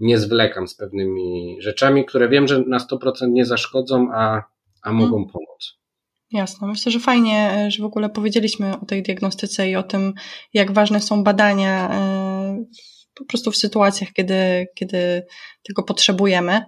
nie 0.00 0.18
zwlekam 0.18 0.68
z 0.68 0.74
pewnymi 0.74 1.56
rzeczami, 1.60 2.04
które 2.04 2.28
wiem, 2.28 2.48
że 2.48 2.64
na 2.66 2.78
100% 2.78 3.08
nie 3.28 3.46
zaszkodzą, 3.46 4.08
a, 4.14 4.42
a 4.82 4.92
mogą 4.92 5.16
hmm. 5.16 5.28
pomóc. 5.28 5.78
Jasne. 6.32 6.68
Myślę, 6.68 6.92
że 6.92 7.00
fajnie, 7.00 7.50
e, 7.52 7.70
że 7.70 7.82
w 7.82 7.86
ogóle 7.86 8.08
powiedzieliśmy 8.08 8.80
o 8.80 8.86
tej 8.86 9.02
diagnostyce 9.02 9.70
i 9.70 9.76
o 9.76 9.82
tym, 9.82 10.14
jak 10.54 10.72
ważne 10.72 11.00
są 11.00 11.24
badania 11.24 11.90
e, 11.90 12.37
po 13.14 13.24
prostu 13.24 13.50
w 13.50 13.56
sytuacjach, 13.56 14.12
kiedy, 14.12 14.66
kiedy 14.74 15.26
tego 15.68 15.82
potrzebujemy. 15.82 16.64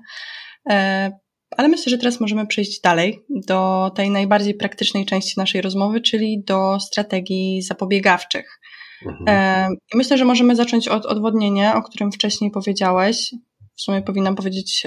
E, 0.70 1.11
ale 1.57 1.68
myślę, 1.68 1.91
że 1.91 1.99
teraz 1.99 2.20
możemy 2.20 2.47
przejść 2.47 2.80
dalej 2.80 3.24
do 3.47 3.91
tej 3.95 4.11
najbardziej 4.11 4.55
praktycznej 4.55 5.07
części 5.07 5.34
naszej 5.36 5.61
rozmowy, 5.61 6.01
czyli 6.01 6.43
do 6.45 6.80
strategii 6.80 7.62
zapobiegawczych. 7.62 8.61
Mhm. 9.07 9.76
Myślę, 9.95 10.18
że 10.18 10.24
możemy 10.24 10.57
zacząć 10.57 10.88
od 10.88 11.07
odwodnienia, 11.07 11.76
o 11.76 11.82
którym 11.82 12.12
wcześniej 12.12 12.51
powiedziałeś. 12.51 13.34
W 13.76 13.82
sumie 13.82 14.03
powinnam 14.03 14.36
powiedzieć 14.36 14.82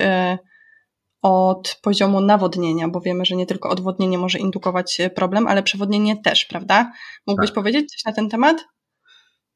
od 1.22 1.80
poziomu 1.82 2.22
nawodnienia, 2.22 2.88
bo 2.88 3.02
wiemy, 3.02 3.26
że 3.26 3.36
nie 3.36 3.46
tylko 3.46 3.70
odwodnienie 3.70 4.18
może 4.18 4.40
indukować 4.40 4.98
problem, 5.16 5.48
ale 5.48 5.64
przewodnienie 5.64 6.22
też, 6.22 6.46
prawda? 6.46 6.92
Mógłbyś 7.28 7.50
tak. 7.50 7.56
powiedzieć 7.56 7.92
coś 7.92 8.06
na 8.06 8.14
ten 8.14 8.30
temat? 8.30 8.66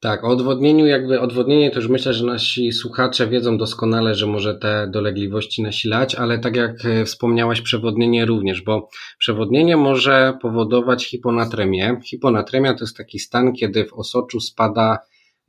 Tak, 0.00 0.24
o 0.24 0.28
odwodnieniu, 0.28 0.86
jakby 0.86 1.20
odwodnienie 1.20 1.70
to 1.70 1.76
już 1.76 1.88
myślę, 1.88 2.14
że 2.14 2.26
nasi 2.26 2.72
słuchacze 2.72 3.28
wiedzą 3.28 3.58
doskonale, 3.58 4.14
że 4.14 4.26
może 4.26 4.54
te 4.54 4.88
dolegliwości 4.92 5.62
nasilać, 5.62 6.14
ale 6.14 6.38
tak 6.38 6.56
jak 6.56 6.84
e, 6.84 7.04
wspomniałaś, 7.04 7.60
przewodnienie 7.60 8.26
również, 8.26 8.62
bo 8.62 8.88
przewodnienie 9.18 9.76
może 9.76 10.38
powodować 10.42 11.06
hiponatremię. 11.06 12.00
Hiponatremia 12.04 12.74
to 12.74 12.84
jest 12.84 12.96
taki 12.96 13.18
stan, 13.18 13.52
kiedy 13.52 13.84
w 13.84 13.92
osoczu 13.92 14.40
spada 14.40 14.98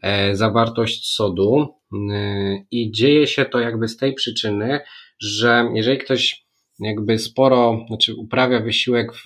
e, 0.02 0.36
zawartość 0.36 1.16
sodu 1.16 1.68
i 2.72 2.92
dzieje 2.92 3.28
się 3.28 3.46
to 3.46 3.60
jakby 3.60 3.88
z 3.88 3.98
tej 3.98 4.14
przyczyny, 4.14 4.80
że 5.20 5.72
jeżeli 5.74 5.98
ktoś 5.98 6.46
jakby 6.80 7.20
sporo, 7.20 7.86
znaczy 7.88 8.16
uprawia 8.16 8.60
wysiłek 8.60 9.14
w 9.14 9.26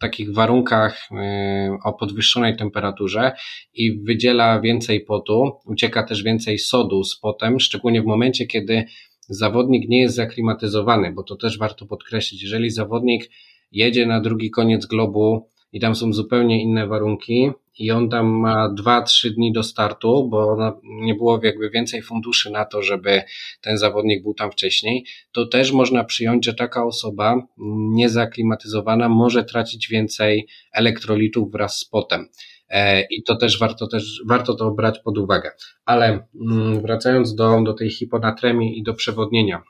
takich 0.00 0.34
warunkach 0.34 1.08
e, 1.12 1.78
o 1.84 1.92
podwyższonej 1.92 2.56
temperaturze 2.56 3.32
i 3.74 3.98
wydziela 4.02 4.60
więcej 4.60 5.04
potu, 5.04 5.52
ucieka 5.66 6.02
też 6.02 6.22
więcej 6.22 6.58
sodu 6.58 7.04
z 7.04 7.20
potem, 7.20 7.60
szczególnie 7.60 8.02
w 8.02 8.06
momencie, 8.06 8.46
kiedy 8.46 8.84
zawodnik 9.28 9.88
nie 9.88 10.00
jest 10.00 10.14
zaklimatyzowany, 10.14 11.12
bo 11.12 11.22
to 11.22 11.36
też 11.36 11.58
warto 11.58 11.86
podkreślić. 11.86 12.42
Jeżeli 12.42 12.70
zawodnik 12.70 13.30
jedzie 13.72 14.06
na 14.06 14.20
drugi 14.20 14.50
koniec 14.50 14.86
globu 14.86 15.50
i 15.76 15.80
tam 15.80 15.94
są 15.94 16.12
zupełnie 16.12 16.62
inne 16.62 16.86
warunki 16.86 17.50
i 17.78 17.90
on 17.90 18.08
tam 18.08 18.26
ma 18.26 18.74
2-3 18.74 19.30
dni 19.30 19.52
do 19.52 19.62
startu, 19.62 20.28
bo 20.28 20.56
nie 20.84 21.14
było 21.14 21.40
jakby 21.42 21.70
więcej 21.70 22.02
funduszy 22.02 22.50
na 22.50 22.64
to, 22.64 22.82
żeby 22.82 23.22
ten 23.60 23.78
zawodnik 23.78 24.22
był 24.22 24.34
tam 24.34 24.52
wcześniej, 24.52 25.04
to 25.32 25.46
też 25.46 25.72
można 25.72 26.04
przyjąć, 26.04 26.44
że 26.44 26.54
taka 26.54 26.84
osoba 26.84 27.46
niezaklimatyzowana 27.92 29.08
może 29.08 29.44
tracić 29.44 29.88
więcej 29.88 30.46
elektrolitów 30.72 31.52
wraz 31.52 31.78
z 31.78 31.84
potem. 31.84 32.28
E, 32.68 33.02
I 33.02 33.22
to 33.22 33.36
też 33.36 33.58
warto, 33.58 33.86
też 33.86 34.22
warto 34.26 34.54
to 34.54 34.70
brać 34.70 34.98
pod 34.98 35.18
uwagę. 35.18 35.50
Ale 35.84 36.26
mm, 36.40 36.80
wracając 36.82 37.34
do, 37.34 37.62
do 37.62 37.74
tej 37.74 37.90
hiponatremii 37.90 38.78
i 38.78 38.82
do 38.82 38.94
przewodnienia, 38.94 39.62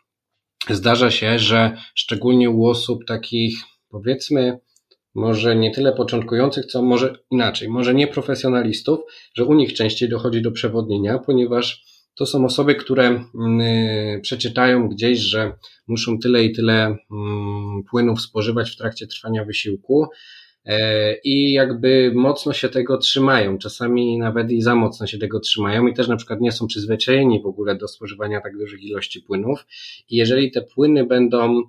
zdarza 0.71 1.11
się, 1.11 1.39
że 1.39 1.77
szczególnie 1.95 2.51
u 2.51 2.67
osób 2.67 3.05
takich, 3.05 3.59
powiedzmy, 3.91 4.59
może 5.17 5.57
nie 5.57 5.71
tyle 5.71 5.93
początkujących, 5.93 6.67
co 6.67 6.83
może 6.83 7.19
inaczej, 7.31 7.69
może 7.69 7.95
nieprofesjonalistów, 7.95 9.01
że 9.35 9.45
u 9.45 9.55
nich 9.55 9.75
częściej 9.75 10.09
dochodzi 10.09 10.43
do 10.43 10.53
przewodnienia, 10.53 11.19
ponieważ 11.19 11.85
to 12.15 12.27
są 12.27 12.45
osoby, 12.45 12.75
które 12.75 13.07
mm, 13.07 14.21
przeczytają 14.21 14.89
gdzieś, 14.89 15.19
że 15.19 15.53
muszą 15.89 16.19
tyle 16.19 16.45
i 16.45 16.53
tyle 16.53 16.97
mm, 17.11 17.83
płynów 17.91 18.21
spożywać 18.21 18.71
w 18.71 18.77
trakcie 18.77 19.07
trwania 19.07 19.45
wysiłku, 19.45 20.09
E, 20.67 21.15
i 21.25 21.53
jakby 21.53 22.13
mocno 22.15 22.53
się 22.53 22.69
tego 22.69 22.99
trzymają, 22.99 23.59
czasami 23.59 24.19
nawet 24.19 24.51
i 24.51 24.63
za 24.63 24.75
mocno 24.75 25.07
się 25.07 25.19
tego 25.19 25.41
trzymają 25.41 25.87
i 25.87 25.95
też 25.95 26.09
na 26.09 26.17
przykład 26.17 26.41
nie 26.41 26.53
są 26.53 26.67
przyzwyczajeni 26.67 27.43
w 27.43 27.47
ogóle 27.47 27.77
do 27.77 27.89
spożywania 27.89 28.41
tak 28.41 28.59
dużych 28.59 28.83
ilości 28.83 29.21
płynów. 29.21 29.67
I 30.09 30.17
jeżeli 30.17 30.51
te 30.51 30.63
płyny 30.63 31.07
będą 31.07 31.63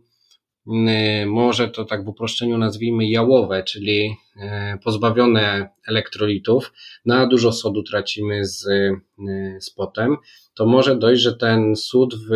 może 1.26 1.68
to 1.68 1.86
tak 1.86 2.06
w 2.06 2.08
uproszczeniu 2.08 2.58
nazwijmy 2.58 3.08
jałowe, 3.08 3.64
czyli 3.64 4.16
e, 4.38 4.78
pozbawione 4.84 5.70
elektrolitów, 5.88 6.74
na 7.06 7.28
dużo 7.28 7.52
sodu 7.52 7.84
tracimy 7.84 8.46
z, 8.46 8.66
z 9.60 9.70
potem, 9.70 10.18
to 10.56 10.66
może 10.66 10.96
dojść, 10.96 11.22
że 11.22 11.34
ten 11.34 11.76
sód 11.76 12.16
w, 12.16 12.30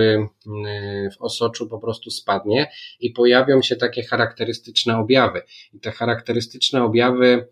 w 1.13 1.21
osoczu 1.21 1.67
po 1.67 1.79
prostu 1.79 2.11
spadnie 2.11 2.71
i 2.99 3.11
pojawią 3.11 3.61
się 3.61 3.75
takie 3.75 4.03
charakterystyczne 4.03 4.97
objawy. 4.97 5.41
I 5.73 5.79
te 5.79 5.91
charakterystyczne 5.91 6.83
objawy 6.83 7.47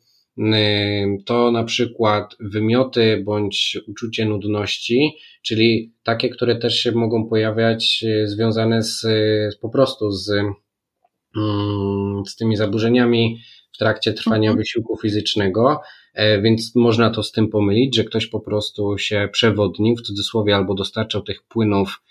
to 1.25 1.51
na 1.51 1.63
przykład 1.63 2.35
wymioty 2.39 3.21
bądź 3.25 3.77
uczucie 3.87 4.25
nudności, 4.25 5.17
czyli 5.41 5.93
takie, 6.03 6.29
które 6.29 6.55
też 6.55 6.79
się 6.79 6.91
mogą 6.91 7.29
pojawiać 7.29 8.05
e, 8.07 8.27
związane 8.27 8.83
z, 8.83 9.05
po 9.61 9.69
prostu 9.69 10.11
z 10.11 10.31
z 12.27 12.35
tymi 12.35 12.55
zaburzeniami 12.55 13.39
w 13.73 13.77
trakcie 13.77 14.13
trwania 14.13 14.49
mhm. 14.49 14.57
wysiłku 14.57 14.97
fizycznego, 15.01 15.81
e, 16.13 16.41
więc 16.41 16.75
można 16.75 17.09
to 17.09 17.23
z 17.23 17.31
tym 17.31 17.49
pomylić, 17.49 17.95
że 17.95 18.03
ktoś 18.03 18.27
po 18.27 18.39
prostu 18.39 18.97
się 18.97 19.29
przewodnił 19.31 19.95
w 19.95 20.01
cudzysłowie 20.01 20.55
albo 20.55 20.73
dostarczał 20.73 21.21
tych 21.21 21.43
płynów 21.43 22.01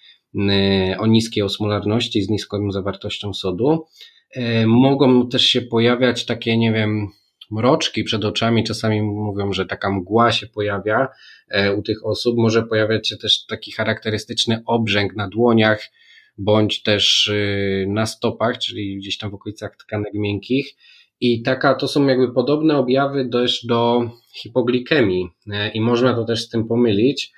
o 0.98 1.06
niskiej 1.06 1.42
osmolarności 1.42 2.22
z 2.22 2.30
niską 2.30 2.72
zawartością 2.72 3.34
sodu. 3.34 3.86
E, 4.34 4.66
mogą 4.66 5.28
też 5.28 5.42
się 5.42 5.62
pojawiać 5.62 6.26
takie, 6.26 6.58
nie 6.58 6.72
wiem, 6.72 7.08
mroczki 7.50 8.04
przed 8.04 8.24
oczami, 8.24 8.64
czasami 8.64 9.02
mówią, 9.02 9.52
że 9.52 9.66
taka 9.66 9.90
mgła 9.90 10.32
się 10.32 10.46
pojawia 10.46 11.08
e, 11.48 11.74
u 11.74 11.82
tych 11.82 12.06
osób. 12.06 12.36
Może 12.38 12.62
pojawiać 12.62 13.08
się 13.08 13.16
też 13.16 13.46
taki 13.46 13.72
charakterystyczny 13.72 14.62
obrzęk 14.66 15.16
na 15.16 15.28
dłoniach, 15.28 15.90
bądź 16.38 16.82
też 16.82 17.26
y, 17.26 17.86
na 17.88 18.06
stopach, 18.06 18.58
czyli 18.58 18.96
gdzieś 18.96 19.18
tam 19.18 19.30
w 19.30 19.34
okolicach 19.34 19.76
tkanek 19.76 20.14
miękkich. 20.14 20.76
I 21.20 21.42
taka, 21.42 21.74
to 21.74 21.88
są 21.88 22.06
jakby 22.06 22.32
podobne 22.32 22.76
objawy 22.76 23.28
też 23.28 23.66
do 23.66 24.10
hipoglikemii 24.34 25.28
i 25.74 25.80
można 25.80 26.14
to 26.14 26.24
też 26.24 26.44
z 26.44 26.48
tym 26.48 26.68
pomylić. 26.68 27.32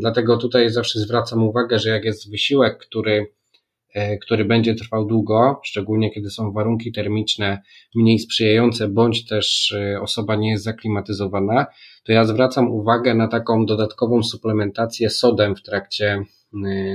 Dlatego 0.00 0.36
tutaj 0.36 0.70
zawsze 0.70 0.98
zwracam 0.98 1.42
uwagę, 1.42 1.78
że 1.78 1.90
jak 1.90 2.04
jest 2.04 2.30
wysiłek, 2.30 2.78
który, 2.78 3.26
e, 3.94 4.18
który 4.18 4.44
będzie 4.44 4.74
trwał 4.74 5.06
długo, 5.06 5.60
szczególnie 5.64 6.10
kiedy 6.10 6.30
są 6.30 6.52
warunki 6.52 6.92
termiczne 6.92 7.62
mniej 7.94 8.18
sprzyjające, 8.18 8.88
bądź 8.88 9.26
też 9.26 9.72
e, 9.72 10.00
osoba 10.00 10.36
nie 10.36 10.50
jest 10.50 10.64
zaklimatyzowana, 10.64 11.66
to 12.04 12.12
ja 12.12 12.24
zwracam 12.24 12.70
uwagę 12.70 13.14
na 13.14 13.28
taką 13.28 13.66
dodatkową 13.66 14.22
suplementację 14.22 15.10
sodem 15.10 15.56
w 15.56 15.62
trakcie 15.62 16.24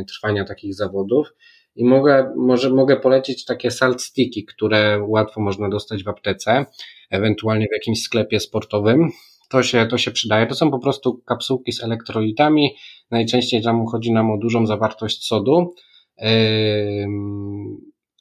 trwania 0.08 0.46
takich 0.46 0.76
zawodów. 0.76 1.28
I 1.76 1.86
mogę, 1.86 2.34
może 2.38 2.70
mogę 2.70 3.00
polecić 3.00 3.46
takie 3.46 3.72
salt 3.72 4.02
sticky, 4.02 4.44
które 4.44 5.00
łatwo 5.08 5.42
można 5.42 5.70
dostać 5.70 6.04
w 6.04 6.08
aptece, 6.08 6.66
ewentualnie 7.12 7.68
w 7.68 7.74
jakimś 7.74 8.02
sklepie 8.02 8.40
sportowym. 8.40 9.10
To 9.50 9.64
się, 9.64 9.86
to 9.86 9.98
się 9.98 10.12
przydaje. 10.12 10.48
To 10.48 10.56
są 10.56 10.72
po 10.72 10.80
prostu 10.80 11.22
kapsułki 11.26 11.72
z 11.72 11.84
elektrolitami. 11.84 12.76
Najczęściej 13.12 13.62
tam 13.62 13.86
chodzi 13.86 14.12
nam 14.12 14.32
o 14.32 14.38
dużą 14.38 14.66
zawartość 14.66 15.28
sodu. 15.28 15.74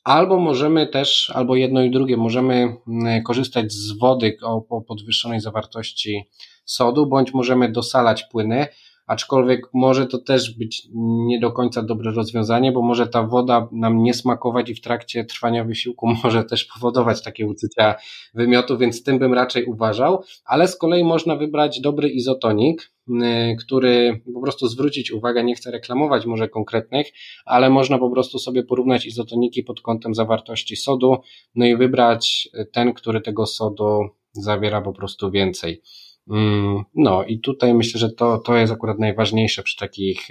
Albo 0.05 0.39
możemy 0.39 0.87
też, 0.87 1.32
albo 1.35 1.57
jedno 1.57 1.82
i 1.82 1.91
drugie, 1.91 2.16
możemy 2.16 2.76
y, 3.18 3.22
korzystać 3.22 3.72
z 3.72 3.99
wody 3.99 4.37
o 4.43 4.80
podwyższonej 4.89 5.41
zawartości 5.41 6.28
sodu, 6.64 7.07
bądź 7.07 7.35
możemy 7.35 7.72
dosalać 7.72 8.24
płyny 8.24 8.66
aczkolwiek 9.07 9.61
może 9.74 10.07
to 10.07 10.18
też 10.18 10.59
być 10.59 10.88
nie 11.26 11.40
do 11.40 11.52
końca 11.52 11.82
dobre 11.82 12.11
rozwiązanie, 12.11 12.72
bo 12.72 12.82
może 12.82 13.07
ta 13.07 13.22
woda 13.22 13.68
nam 13.72 14.02
nie 14.02 14.14
smakować 14.14 14.70
i 14.70 14.74
w 14.74 14.80
trakcie 14.80 15.24
trwania 15.24 15.64
wysiłku 15.64 16.07
może 16.24 16.44
też 16.44 16.64
powodować 16.64 17.22
takie 17.22 17.46
uczucia 17.46 17.94
wymiotu, 18.34 18.78
więc 18.78 19.02
tym 19.02 19.18
bym 19.18 19.34
raczej 19.34 19.64
uważał, 19.64 20.22
ale 20.44 20.68
z 20.68 20.76
kolei 20.76 21.05
można 21.05 21.36
wybrać 21.36 21.80
dobry 21.80 22.09
izotonik, 22.09 22.92
y, 23.09 23.12
który 23.61 24.20
po 24.34 24.40
prostu 24.40 24.68
zwrócić 24.68 25.12
uwagę, 25.12 25.44
nie 25.44 25.55
chcę 25.55 25.70
reklamować 25.70 26.26
może 26.26 26.48
konkretnych, 26.48 27.07
ale 27.44 27.70
można 27.70 27.98
po 27.98 28.11
prostu 28.11 28.38
sobie 28.38 28.62
porównać 28.62 29.07
izotoniki 29.07 29.62
pod 29.62 29.80
kątem 29.80 30.14
zawartości 30.14 30.76
sodu, 30.76 31.16
no 31.55 31.66
i 31.66 31.76
wybrać 31.76 32.48
ten, 32.72 32.92
który 32.92 33.20
tego 33.20 33.46
sodu 33.46 34.09
zawiera 34.32 34.80
po 34.80 34.92
prostu 34.92 35.30
więcej. 35.30 35.82
Mm, 36.31 36.85
no 36.95 37.25
i 37.25 37.41
tutaj 37.41 37.75
myślę, 37.75 38.01
że 38.01 38.11
to, 38.11 38.39
to 38.39 38.57
jest 38.57 38.72
akurat 38.72 38.99
najważniejsze 38.99 39.62
przy 39.62 39.77
takich, 39.77 40.29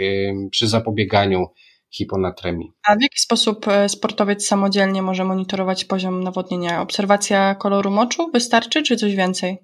przy 0.52 0.68
zapobieganiu 0.68 1.48
hiponatremii. 1.94 2.72
A 2.88 2.96
w 2.96 3.02
jaki 3.02 3.20
sposób 3.20 3.68
e, 3.68 3.90
sportowiec 3.90 4.48
samodzielnie 4.48 5.02
może 5.02 5.24
monitorować 5.24 5.86
poziom 5.86 6.24
nawodnienia? 6.24 6.82
Obserwacja 6.82 7.56
koloru 7.56 7.92
moczu 7.92 8.32
wystarczy, 8.32 8.84
czy 8.84 8.96
coś 8.96 9.16
więcej? 9.16 9.58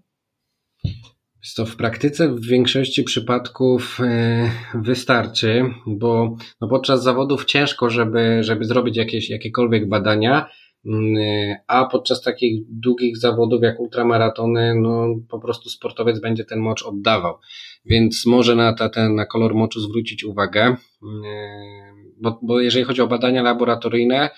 To 1.55 1.65
w 1.65 1.75
praktyce 1.75 2.29
w 2.29 2.45
większości 2.45 3.03
przypadków 3.03 3.99
e, 3.99 4.51
wystarczy, 4.73 5.63
bo 5.87 6.35
no 6.61 6.67
podczas 6.67 7.03
zawodów 7.03 7.45
ciężko, 7.45 7.89
żeby, 7.89 8.43
żeby 8.43 8.65
zrobić 8.65 8.97
jakieś, 8.97 9.29
jakiekolwiek 9.29 9.89
badania, 9.89 10.49
a 11.67 11.85
podczas 11.85 12.21
takich 12.21 12.63
długich 12.69 13.17
zawodów 13.17 13.63
jak 13.63 13.79
ultramaratony, 13.79 14.75
no 14.75 15.15
po 15.29 15.39
prostu 15.39 15.69
sportowiec 15.69 16.19
będzie 16.19 16.45
ten 16.45 16.59
mocz 16.59 16.83
oddawał. 16.83 17.37
Więc 17.85 18.25
może 18.25 18.55
na, 18.55 18.73
ta, 18.73 18.89
ten, 18.89 19.15
na 19.15 19.25
kolor 19.25 19.55
moczu 19.55 19.79
zwrócić 19.79 20.23
uwagę, 20.23 20.61
mm, 20.61 20.75
bo, 22.21 22.39
bo 22.41 22.59
jeżeli 22.59 22.85
chodzi 22.85 23.01
o 23.01 23.07
badania 23.07 23.41
laboratoryjne, 23.41 24.29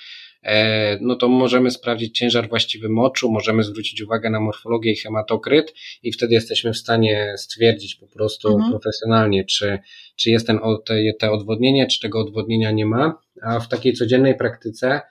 e, 0.43 0.97
no 1.01 1.15
to 1.15 1.29
możemy 1.29 1.71
sprawdzić 1.71 2.17
ciężar 2.17 2.49
właściwy 2.49 2.89
moczu, 2.89 3.31
możemy 3.31 3.63
zwrócić 3.63 4.01
uwagę 4.01 4.29
na 4.29 4.39
morfologię 4.39 4.91
i 4.91 4.97
hematokryt 4.97 5.73
i 6.03 6.11
wtedy 6.11 6.33
jesteśmy 6.33 6.73
w 6.73 6.77
stanie 6.77 7.33
stwierdzić 7.37 7.95
po 7.95 8.07
prostu 8.07 8.47
mhm. 8.47 8.71
profesjonalnie, 8.71 9.45
czy, 9.45 9.79
czy 10.15 10.29
jest 10.29 10.47
ten, 10.47 10.59
te, 10.85 10.95
te 11.19 11.31
odwodnienie, 11.31 11.87
czy 11.87 11.99
tego 11.99 12.19
odwodnienia 12.19 12.71
nie 12.71 12.85
ma, 12.85 13.21
a 13.41 13.59
w 13.59 13.67
takiej 13.67 13.93
codziennej 13.93 14.37
praktyce 14.37 15.01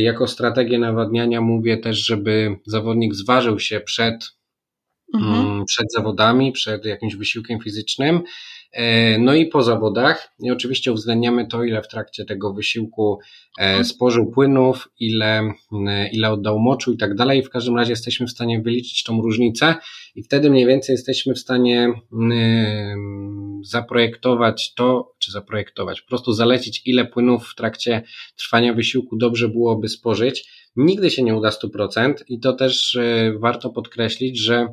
jako 0.00 0.26
strategię 0.26 0.78
nawadniania 0.78 1.40
mówię 1.40 1.78
też, 1.78 2.06
żeby 2.06 2.56
zawodnik 2.66 3.14
zważył 3.14 3.58
się 3.58 3.80
przed, 3.80 4.14
mhm. 5.14 5.46
Mm, 5.46 5.64
przed 5.64 5.92
zawodami, 5.92 6.52
przed 6.52 6.84
jakimś 6.84 7.16
wysiłkiem 7.16 7.60
fizycznym, 7.60 8.22
e, 8.72 9.18
no 9.18 9.34
i 9.34 9.46
po 9.46 9.62
zawodach. 9.62 10.34
I 10.40 10.50
oczywiście 10.50 10.92
uwzględniamy 10.92 11.46
to, 11.46 11.64
ile 11.64 11.82
w 11.82 11.88
trakcie 11.88 12.24
tego 12.24 12.54
wysiłku 12.54 13.18
e, 13.58 13.62
mhm. 13.62 13.84
spożył 13.84 14.30
płynów, 14.30 14.88
ile, 15.00 15.52
ile 16.12 16.30
oddał 16.30 16.58
moczu 16.58 16.92
i 16.92 16.96
tak 16.96 17.14
dalej. 17.14 17.42
W 17.42 17.50
każdym 17.50 17.76
razie 17.76 17.92
jesteśmy 17.92 18.26
w 18.26 18.30
stanie 18.30 18.60
wyliczyć 18.60 19.02
tą 19.02 19.22
różnicę 19.22 19.74
i 20.14 20.22
wtedy 20.22 20.50
mniej 20.50 20.66
więcej 20.66 20.94
jesteśmy 20.94 21.34
w 21.34 21.38
stanie 21.38 21.92
zaprojektować 23.68 24.74
to, 24.74 25.14
czy 25.18 25.32
zaprojektować, 25.32 26.00
po 26.00 26.08
prostu 26.08 26.32
zalecić, 26.32 26.82
ile 26.86 27.04
płynów 27.04 27.48
w 27.48 27.54
trakcie 27.54 28.02
trwania 28.36 28.74
wysiłku 28.74 29.16
dobrze 29.16 29.48
byłoby 29.48 29.88
spożyć. 29.88 30.66
Nigdy 30.76 31.10
się 31.10 31.22
nie 31.22 31.36
uda 31.36 31.48
100% 31.48 32.14
i 32.28 32.40
to 32.40 32.52
też 32.52 32.96
e, 32.96 33.32
warto 33.38 33.70
podkreślić, 33.70 34.38
że 34.38 34.68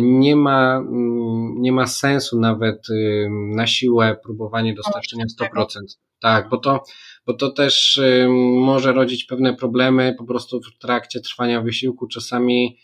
nie 0.00 0.36
ma, 0.36 0.76
mm, 0.76 1.54
nie 1.60 1.72
ma 1.72 1.86
sensu 1.86 2.40
nawet 2.40 2.90
y, 2.90 3.28
na 3.30 3.66
siłę 3.66 4.16
próbowanie 4.24 4.74
dostarczenia 4.74 5.24
100%. 5.40 5.80
Tak, 6.20 6.48
bo 6.48 6.56
to, 6.56 6.84
bo 7.26 7.34
to 7.34 7.50
też 7.50 7.96
y, 7.96 8.26
może 8.60 8.92
rodzić 8.92 9.24
pewne 9.24 9.54
problemy 9.54 10.14
po 10.18 10.24
prostu 10.24 10.60
w 10.60 10.78
trakcie 10.78 11.20
trwania 11.20 11.60
wysiłku. 11.60 12.06
Czasami 12.06 12.78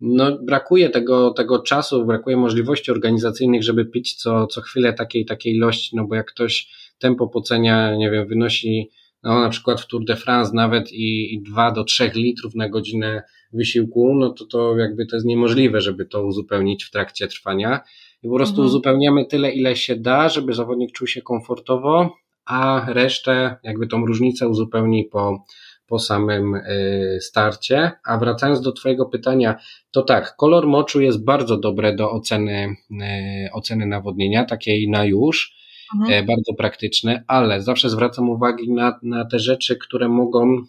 no, 0.00 0.38
brakuje 0.42 0.90
tego, 0.90 1.30
tego 1.30 1.58
czasu, 1.58 2.06
brakuje 2.06 2.36
możliwości 2.36 2.90
organizacyjnych, 2.90 3.62
żeby 3.62 3.84
pić 3.84 4.14
co, 4.14 4.46
co 4.46 4.60
chwilę 4.60 4.92
takiej, 4.92 5.24
takiej 5.24 5.54
ilości, 5.54 5.96
no 5.96 6.06
bo 6.06 6.14
jak 6.14 6.26
ktoś 6.26 6.68
tempo 6.98 7.28
pocenia, 7.28 7.96
nie 7.96 8.10
wiem, 8.10 8.28
wynosi 8.28 8.90
no 9.24 9.40
na 9.40 9.48
przykład 9.48 9.80
w 9.80 9.86
Tour 9.86 10.04
de 10.04 10.16
France 10.16 10.52
nawet 10.54 10.92
i, 10.92 11.34
i 11.34 11.42
2 11.42 11.72
do 11.72 11.84
3 11.84 12.10
litrów 12.14 12.54
na 12.54 12.68
godzinę 12.68 13.22
wysiłku, 13.52 14.14
no 14.14 14.30
to 14.30 14.44
to 14.44 14.76
jakby 14.76 15.06
to 15.06 15.16
jest 15.16 15.26
niemożliwe, 15.26 15.80
żeby 15.80 16.06
to 16.06 16.26
uzupełnić 16.26 16.84
w 16.84 16.90
trakcie 16.90 17.28
trwania. 17.28 17.80
I 18.22 18.28
po 18.28 18.34
prostu 18.34 18.54
mhm. 18.54 18.66
uzupełniamy 18.66 19.26
tyle, 19.26 19.50
ile 19.52 19.76
się 19.76 19.96
da, 19.96 20.28
żeby 20.28 20.52
zawodnik 20.52 20.92
czuł 20.92 21.06
się 21.06 21.22
komfortowo, 21.22 22.16
a 22.44 22.86
resztę, 22.88 23.56
jakby 23.62 23.86
tą 23.86 24.06
różnicę 24.06 24.48
uzupełni 24.48 25.04
po, 25.04 25.44
po 25.86 25.98
samym 25.98 26.54
y, 26.54 27.18
starcie. 27.20 27.92
A 28.04 28.18
wracając 28.18 28.60
do 28.60 28.72
Twojego 28.72 29.06
pytania, 29.06 29.56
to 29.90 30.02
tak, 30.02 30.36
kolor 30.36 30.66
moczu 30.66 31.00
jest 31.00 31.24
bardzo 31.24 31.56
dobre 31.56 31.96
do 31.96 32.10
oceny, 32.10 32.76
y, 32.90 33.52
oceny 33.52 33.86
nawodnienia, 33.86 34.44
takiej 34.44 34.90
na 34.90 35.04
już. 35.04 35.64
Mhm. 35.94 36.12
E, 36.12 36.26
bardzo 36.26 36.54
praktyczne, 36.54 37.24
ale 37.26 37.62
zawsze 37.62 37.90
zwracam 37.90 38.30
uwagę 38.30 38.64
na, 38.68 38.98
na 39.02 39.24
te 39.24 39.38
rzeczy, 39.38 39.76
które 39.76 40.08
mogą, 40.08 40.62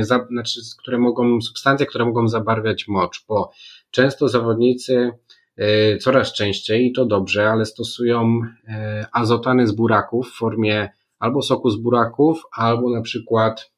za, 0.00 0.26
znaczy, 0.30 0.60
które 0.78 0.98
mogą, 0.98 1.40
substancje, 1.40 1.86
które 1.86 2.04
mogą 2.04 2.28
zabarwiać 2.28 2.88
mocz, 2.88 3.24
bo 3.28 3.50
często 3.90 4.28
zawodnicy 4.28 5.10
coraz 6.00 6.32
częściej, 6.32 6.86
i 6.86 6.92
to 6.92 7.06
dobrze, 7.06 7.50
ale 7.50 7.66
stosują 7.66 8.40
azotany 9.12 9.66
z 9.66 9.72
buraków 9.72 10.28
w 10.28 10.38
formie 10.38 10.88
albo 11.18 11.42
soku 11.42 11.70
z 11.70 11.76
buraków, 11.76 12.42
albo 12.52 12.90
na 12.90 13.02
przykład 13.02 13.70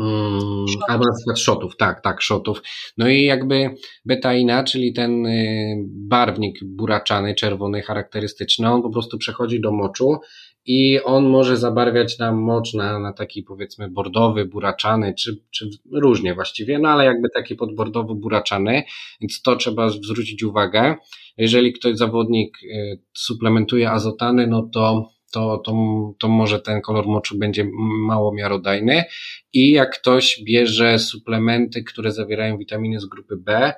Hmm, 0.00 0.66
albo 0.88 1.04
na 1.04 1.16
przykład 1.16 1.38
shotów, 1.38 1.76
tak, 1.76 2.00
tak, 2.00 2.22
shotów. 2.22 2.62
No 2.98 3.08
i 3.08 3.24
jakby 3.24 3.74
betaina, 4.04 4.64
czyli 4.64 4.92
ten 4.92 5.26
y, 5.26 5.76
barwnik 5.86 6.64
buraczany, 6.64 7.34
czerwony, 7.34 7.82
charakterystyczny, 7.82 8.70
on 8.70 8.82
po 8.82 8.90
prostu 8.90 9.18
przechodzi 9.18 9.60
do 9.60 9.72
moczu 9.72 10.20
i 10.66 11.00
on 11.00 11.26
może 11.26 11.56
zabarwiać 11.56 12.18
nam 12.18 12.36
mocz 12.36 12.74
na, 12.74 12.98
na 12.98 13.12
taki 13.12 13.42
powiedzmy 13.42 13.90
bordowy, 13.90 14.44
buraczany, 14.44 15.14
czy, 15.14 15.42
czy 15.50 15.70
różnie 15.92 16.34
właściwie, 16.34 16.78
no 16.78 16.88
ale 16.88 17.04
jakby 17.04 17.28
taki 17.34 17.54
podbordowo 17.54 18.14
buraczany, 18.14 18.82
więc 19.20 19.42
to 19.42 19.56
trzeba 19.56 19.88
zwrócić 19.88 20.42
uwagę. 20.42 20.94
Jeżeli 21.36 21.72
ktoś 21.72 21.96
zawodnik 21.96 22.58
y, 22.62 23.00
suplementuje 23.14 23.90
azotany, 23.90 24.46
no 24.46 24.62
to 24.72 25.10
to, 25.32 25.58
to, 25.58 25.74
to 26.18 26.28
może 26.28 26.60
ten 26.60 26.80
kolor 26.80 27.06
moczu 27.06 27.38
będzie 27.38 27.70
mało 28.06 28.34
miarodajny. 28.34 29.04
I 29.52 29.70
jak 29.70 29.98
ktoś 29.98 30.42
bierze 30.44 30.98
suplementy, 30.98 31.82
które 31.82 32.12
zawierają 32.12 32.58
witaminy 32.58 33.00
z 33.00 33.06
grupy 33.06 33.36
B, 33.36 33.72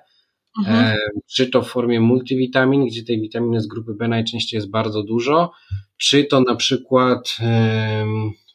mhm. 0.59 0.87
e, 0.87 0.97
czy 1.35 1.51
to 1.51 1.63
w 1.63 1.69
formie 1.69 2.01
multivitamin, 2.01 2.87
gdzie 2.87 3.05
tej 3.05 3.21
witaminy 3.21 3.61
z 3.61 3.67
grupy 3.67 3.95
B 3.95 4.09
najczęściej 4.09 4.59
jest 4.59 4.71
bardzo 4.71 5.03
dużo, 5.03 5.53
czy 5.97 6.25
to 6.25 6.41
na 6.41 6.57
przykład 6.57 7.37
e, 7.41 8.05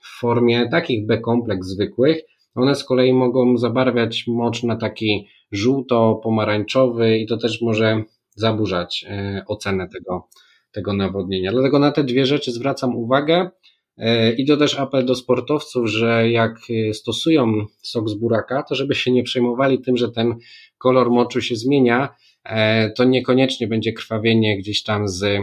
w 0.01 0.19
formie 0.19 0.69
takich 0.69 1.05
B-kompleks 1.05 1.67
zwykłych, 1.67 2.21
one 2.55 2.75
z 2.75 2.83
kolei 2.83 3.13
mogą 3.13 3.57
zabarwiać 3.57 4.23
mocz 4.27 4.63
na 4.63 4.75
taki 4.75 5.27
żółto-pomarańczowy 5.51 7.17
i 7.17 7.25
to 7.27 7.37
też 7.37 7.61
może 7.61 8.03
zaburzać 8.35 9.05
e, 9.09 9.43
ocenę 9.47 9.89
tego, 9.89 10.27
tego 10.75 10.93
nawodnienia. 10.93 11.51
Dlatego 11.51 11.79
na 11.79 11.91
te 11.91 12.03
dwie 12.03 12.25
rzeczy 12.25 12.51
zwracam 12.51 12.95
uwagę. 12.95 13.49
E, 13.97 14.31
I 14.31 14.45
to 14.45 14.57
też 14.57 14.79
apel 14.79 15.05
do 15.05 15.15
sportowców, 15.15 15.89
że 15.89 16.31
jak 16.31 16.57
e, 16.89 16.93
stosują 16.93 17.65
sok 17.81 18.09
z 18.09 18.13
buraka, 18.13 18.63
to 18.63 18.75
żeby 18.75 18.95
się 18.95 19.11
nie 19.11 19.23
przejmowali 19.23 19.81
tym, 19.81 19.97
że 19.97 20.11
ten 20.11 20.35
kolor 20.77 21.09
moczu 21.09 21.41
się 21.41 21.55
zmienia, 21.55 22.15
e, 22.43 22.89
to 22.89 23.03
niekoniecznie 23.03 23.67
będzie 23.67 23.93
krwawienie 23.93 24.57
gdzieś 24.57 24.83
tam 24.83 25.07
z 25.07 25.39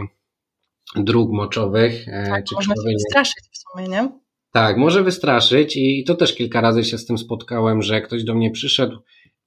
dróg 0.95 1.31
moczowych. 1.31 2.05
Tak, 2.05 2.45
czy 2.45 2.55
można 2.55 2.73
krwawienie... 2.73 2.99
się 2.99 3.03
wystraszyć 3.05 3.43
w 3.51 3.57
sumie, 3.57 3.87
nie? 3.87 4.09
Tak, 4.51 4.77
może 4.77 5.03
wystraszyć 5.03 5.77
i 5.77 6.03
to 6.03 6.15
też 6.15 6.35
kilka 6.35 6.61
razy 6.61 6.83
się 6.83 6.97
z 6.97 7.05
tym 7.05 7.17
spotkałem, 7.17 7.81
że 7.81 8.01
ktoś 8.01 8.23
do 8.23 8.35
mnie 8.35 8.51
przyszedł 8.51 8.97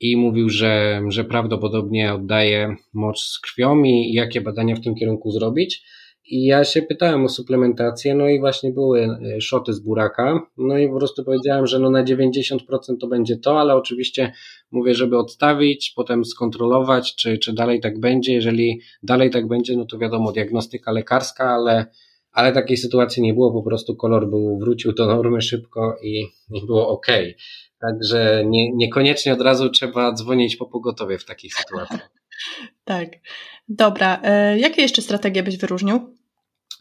i 0.01 0.17
mówił, 0.17 0.49
że, 0.49 1.03
że 1.09 1.25
prawdopodobnie 1.25 2.15
oddaje 2.15 2.77
moc 2.95 3.21
z 3.21 3.41
krwią 3.41 3.83
i 3.83 4.13
jakie 4.13 4.41
badania 4.41 4.77
w 4.77 4.81
tym 4.81 4.95
kierunku 4.95 5.31
zrobić. 5.31 5.83
I 6.29 6.45
ja 6.45 6.65
się 6.65 6.83
pytałem 6.83 7.25
o 7.25 7.29
suplementację, 7.29 8.15
no 8.15 8.29
i 8.29 8.41
właśnie 8.41 8.73
były 8.73 9.03
e, 9.05 9.41
szoty 9.41 9.73
z 9.73 9.81
buraka, 9.81 10.41
no 10.57 10.79
i 10.79 10.89
po 10.89 10.97
prostu 10.97 11.25
powiedziałem, 11.25 11.67
że 11.67 11.79
no 11.79 11.91
na 11.91 12.05
90% 12.05 12.59
to 13.01 13.07
będzie 13.07 13.37
to, 13.37 13.61
ale 13.61 13.75
oczywiście 13.75 14.33
mówię, 14.71 14.95
żeby 14.95 15.19
odstawić, 15.19 15.93
potem 15.97 16.25
skontrolować, 16.25 17.15
czy, 17.17 17.39
czy 17.39 17.53
dalej 17.53 17.81
tak 17.81 18.01
będzie. 18.01 18.33
Jeżeli 18.33 18.81
dalej 19.03 19.31
tak 19.31 19.49
będzie, 19.49 19.77
no 19.77 19.85
to 19.85 19.99
wiadomo, 19.99 20.33
diagnostyka 20.33 20.93
lekarska, 20.93 21.51
ale, 21.51 21.87
ale 22.33 22.53
takiej 22.53 22.77
sytuacji 22.77 23.23
nie 23.23 23.35
było, 23.35 23.53
po 23.53 23.63
prostu 23.63 23.97
kolor 23.97 24.31
był, 24.31 24.59
wrócił 24.59 24.93
do 24.93 25.07
normy 25.07 25.41
szybko 25.41 25.97
i, 26.03 26.21
i 26.51 26.67
było 26.67 26.89
ok. 26.89 27.07
Także 27.87 28.43
nie, 28.47 28.73
niekoniecznie 28.73 29.33
od 29.33 29.41
razu 29.41 29.71
trzeba 29.71 30.13
dzwonić 30.13 30.57
po 30.57 30.67
pogotowie 30.67 31.19
w 31.19 31.25
takich 31.25 31.55
sytuacjach. 31.55 32.11
tak. 32.85 33.09
Dobra. 33.69 34.21
E, 34.23 34.59
jakie 34.59 34.83
jeszcze 34.83 35.03
strategie 35.03 35.43
byś 35.43 35.57
wyróżnił? 35.57 36.15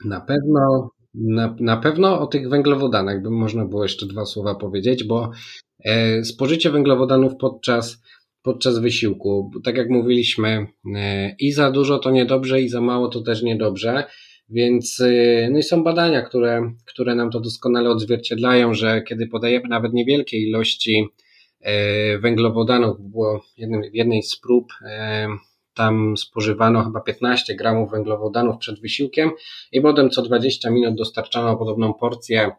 Na 0.06 0.22
pewno, 0.22 0.90
na, 1.14 1.56
na 1.60 1.78
pewno 1.78 2.20
o 2.20 2.28
tych 2.28 2.50
węglowodanach 2.50 3.22
by 3.22 3.30
można 3.30 3.66
było 3.66 3.84
jeszcze 3.84 4.06
dwa 4.06 4.26
słowa 4.26 4.56
powiedzieć, 4.56 5.04
bo 5.04 5.32
e, 5.86 6.24
spożycie 6.24 6.70
węglowodanów 6.70 7.34
podczas, 7.40 8.04
podczas 8.42 8.80
wysiłku, 8.80 9.52
tak 9.64 9.78
jak 9.78 9.90
mówiliśmy, 9.90 10.68
e, 10.96 11.36
i 11.40 11.52
za 11.52 11.72
dużo 11.72 12.00
to 12.00 12.12
niedobrze, 12.12 12.62
i 12.62 12.70
za 12.70 12.82
mało 12.82 13.08
to 13.08 13.22
też 13.22 13.44
niedobrze. 13.44 14.06
Więc 14.50 15.00
y, 15.00 15.50
no 15.52 15.60
i 15.60 15.64
są 15.64 15.84
badania, 15.84 16.22
które, 16.22 16.74
które 16.86 17.16
nam 17.16 17.32
to 17.32 17.40
doskonale 17.40 17.90
odzwierciedlają, 17.90 18.74
że 18.74 19.02
kiedy 19.02 19.28
podajemy 19.28 19.68
nawet 19.70 19.94
niewielkie 19.94 20.38
ilości 20.38 21.08
e, 21.62 22.18
węglowodanów, 22.18 23.02
było 23.02 23.44
jednym, 23.58 23.82
w 23.92 23.96
jednej 23.96 24.24
z 24.24 24.40
prób, 24.40 24.66
e, 24.82 25.28
tam 25.74 26.18
spożywano 26.18 26.84
chyba 26.84 27.02
15 27.02 27.56
gramów 27.56 27.92
węglowodanów 27.92 28.58
przed 28.58 28.82
wysiłkiem 28.82 29.32
i 29.72 29.82
potem 29.82 30.10
co 30.10 30.22
20 30.22 30.70
minut 30.70 30.96
dostarczano 30.96 31.58
podobną 31.58 31.94
porcję 31.94 32.52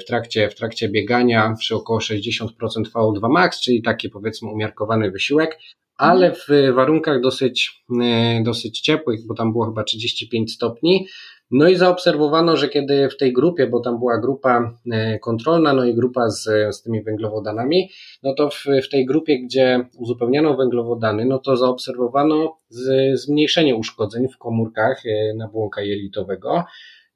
w 0.00 0.04
trakcie, 0.06 0.50
w 0.50 0.54
trakcie 0.54 0.88
biegania 0.88 1.54
przy 1.58 1.74
około 1.74 1.98
60% 1.98 2.46
VO2 2.94 3.30
max, 3.30 3.60
czyli 3.60 3.82
taki 3.82 4.08
powiedzmy 4.08 4.50
umiarkowany 4.50 5.10
wysiłek 5.10 5.58
ale 5.96 6.32
w 6.32 6.46
warunkach 6.74 7.20
dosyć, 7.20 7.84
e, 8.02 8.42
dosyć 8.42 8.80
ciepłych, 8.80 9.26
bo 9.26 9.34
tam 9.34 9.52
było 9.52 9.66
chyba 9.66 9.84
35 9.84 10.52
stopni. 10.52 11.06
No 11.50 11.68
i 11.68 11.76
zaobserwowano, 11.76 12.56
że 12.56 12.68
kiedy 12.68 13.08
w 13.08 13.16
tej 13.16 13.32
grupie, 13.32 13.66
bo 13.66 13.80
tam 13.80 13.98
była 13.98 14.20
grupa 14.20 14.78
e, 14.92 15.18
kontrolna, 15.18 15.72
no 15.72 15.84
i 15.84 15.94
grupa 15.94 16.30
z, 16.30 16.42
z 16.76 16.82
tymi 16.82 17.02
węglowodanami, 17.02 17.90
no 18.22 18.34
to 18.34 18.50
w, 18.50 18.64
w 18.84 18.88
tej 18.88 19.06
grupie, 19.06 19.42
gdzie 19.42 19.88
uzupełniano 19.98 20.56
węglowodany, 20.56 21.24
no 21.24 21.38
to 21.38 21.56
zaobserwowano 21.56 22.56
z, 22.68 23.20
zmniejszenie 23.20 23.76
uszkodzeń 23.76 24.28
w 24.28 24.38
komórkach 24.38 25.02
e, 25.06 25.34
nabłonka 25.34 25.82
jelitowego. 25.82 26.64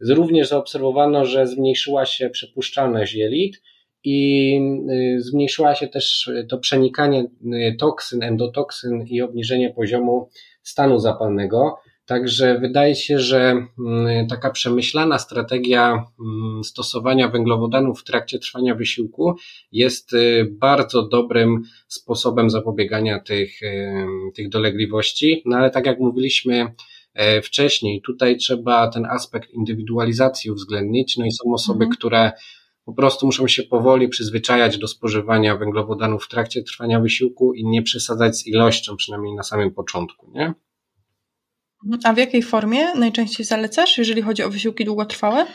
Również 0.00 0.48
zaobserwowano, 0.48 1.24
że 1.24 1.46
zmniejszyła 1.46 2.06
się 2.06 2.30
przepuszczalność 2.30 3.14
jelit, 3.14 3.62
i 4.04 4.60
y, 5.16 5.22
zmniejszyła 5.22 5.74
się 5.74 5.88
też 5.88 6.30
to 6.48 6.58
przenikanie 6.58 7.20
y, 7.22 7.76
toksyn, 7.78 8.22
endotoksyn 8.22 9.06
i 9.06 9.22
obniżenie 9.22 9.70
poziomu 9.70 10.28
stanu 10.62 10.98
zapalnego. 10.98 11.78
Także 12.06 12.58
wydaje 12.58 12.94
się, 12.94 13.18
że 13.18 13.66
y, 14.22 14.26
taka 14.28 14.50
przemyślana 14.50 15.18
strategia 15.18 16.04
stosowania 16.62 17.28
węglowodanów 17.28 18.00
w 18.00 18.04
trakcie 18.04 18.38
trwania 18.38 18.74
wysiłku 18.74 19.34
jest 19.72 20.10
bardzo 20.50 21.08
dobrym 21.08 21.62
sposobem 21.88 22.50
zapobiegania 22.50 23.20
tych, 23.20 23.60
tych 24.34 24.48
dolegliwości. 24.48 25.42
No 25.46 25.56
ale 25.56 25.70
tak 25.70 25.86
jak 25.86 25.98
mówiliśmy 25.98 26.74
e, 27.14 27.42
wcześniej, 27.42 28.02
tutaj 28.02 28.36
trzeba 28.36 28.90
ten 28.90 29.06
aspekt 29.06 29.50
indywidualizacji 29.50 30.50
uwzględnić. 30.50 31.16
No 31.16 31.26
i 31.26 31.32
są 31.32 31.52
osoby, 31.52 31.84
mhm. 31.84 31.96
które 31.96 32.32
po 32.88 32.94
prostu 32.94 33.26
muszą 33.26 33.48
się 33.48 33.62
powoli 33.62 34.08
przyzwyczajać 34.08 34.78
do 34.78 34.88
spożywania 34.88 35.56
węglowodanów 35.56 36.24
w 36.24 36.28
trakcie 36.28 36.62
trwania 36.62 37.00
wysiłku 37.00 37.54
i 37.54 37.64
nie 37.64 37.82
przesadzać 37.82 38.36
z 38.36 38.46
ilością, 38.46 38.96
przynajmniej 38.96 39.34
na 39.34 39.42
samym 39.42 39.74
początku, 39.74 40.30
nie? 40.34 40.54
A 42.04 42.12
w 42.12 42.18
jakiej 42.18 42.42
formie 42.42 42.94
najczęściej 42.94 43.46
zalecasz, 43.46 43.98
jeżeli 43.98 44.22
chodzi 44.22 44.42
o 44.42 44.50
wysiłki 44.50 44.84
długotrwałe? 44.84 45.46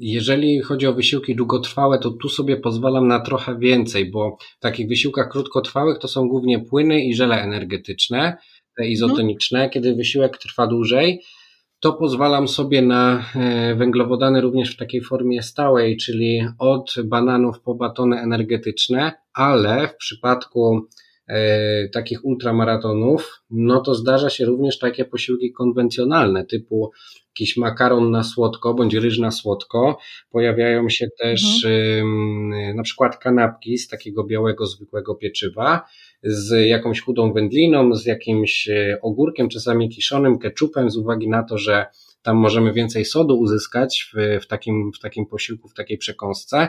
Jeżeli 0.00 0.60
chodzi 0.60 0.86
o 0.86 0.94
wysiłki 0.94 1.36
długotrwałe, 1.36 1.98
to 1.98 2.10
tu 2.10 2.28
sobie 2.28 2.56
pozwalam 2.56 3.08
na 3.08 3.20
trochę 3.20 3.58
więcej, 3.58 4.10
bo 4.10 4.36
w 4.58 4.60
takich 4.60 4.88
wysiłkach 4.88 5.28
krótkotrwałych 5.28 5.98
to 5.98 6.08
są 6.08 6.28
głównie 6.28 6.58
płyny 6.58 7.04
i 7.04 7.14
żele 7.14 7.42
energetyczne, 7.42 8.36
te 8.76 8.86
izotoniczne. 8.86 9.58
Mhm. 9.58 9.70
Kiedy 9.70 9.94
wysiłek 9.94 10.38
trwa 10.38 10.66
dłużej, 10.66 11.22
to 11.82 11.92
pozwalam 11.92 12.48
sobie 12.48 12.82
na 12.82 13.24
e, 13.36 13.74
węglowodany 13.74 14.40
również 14.40 14.74
w 14.74 14.76
takiej 14.76 15.02
formie 15.02 15.42
stałej, 15.42 15.96
czyli 15.96 16.46
od 16.58 16.94
bananów 17.04 17.60
po 17.60 17.74
batony 17.74 18.20
energetyczne, 18.20 19.12
ale 19.34 19.88
w 19.88 19.96
przypadku 19.96 20.86
e, 21.28 21.88
takich 21.88 22.24
ultramaratonów, 22.24 23.42
no 23.50 23.80
to 23.80 23.94
zdarza 23.94 24.30
się 24.30 24.44
również 24.44 24.78
takie 24.78 25.04
posiłki 25.04 25.52
konwencjonalne, 25.52 26.46
typu 26.46 26.90
jakiś 27.28 27.56
makaron 27.56 28.10
na 28.10 28.22
słodko, 28.22 28.74
bądź 28.74 28.94
ryż 28.94 29.18
na 29.18 29.30
słodko. 29.30 29.98
Pojawiają 30.30 30.88
się 30.88 31.06
też 31.18 31.64
mhm. 31.64 32.76
na 32.76 32.82
przykład 32.82 33.18
kanapki 33.18 33.78
z 33.78 33.88
takiego 33.88 34.24
białego, 34.24 34.66
zwykłego 34.66 35.14
pieczywa, 35.14 35.84
z 36.22 36.68
jakąś 36.68 37.00
chudą 37.00 37.32
wędliną, 37.32 37.94
z 37.94 38.06
jakimś 38.06 38.68
e, 38.68 38.98
ogórkiem, 39.02 39.48
czasami 39.48 39.88
kiszonym, 39.88 40.38
keczupem, 40.38 40.90
z 40.90 40.96
uwagi 40.96 41.28
na 41.28 41.42
to, 41.42 41.58
że 41.58 41.86
tam 42.22 42.36
możemy 42.36 42.72
więcej 42.72 43.04
sodu 43.04 43.38
uzyskać 43.38 44.10
w, 44.14 44.42
w, 44.44 44.46
takim, 44.46 44.92
w 44.92 44.98
takim 44.98 45.26
posiłku, 45.26 45.68
w 45.68 45.74
takiej 45.74 45.98
przekąsce. 45.98 46.68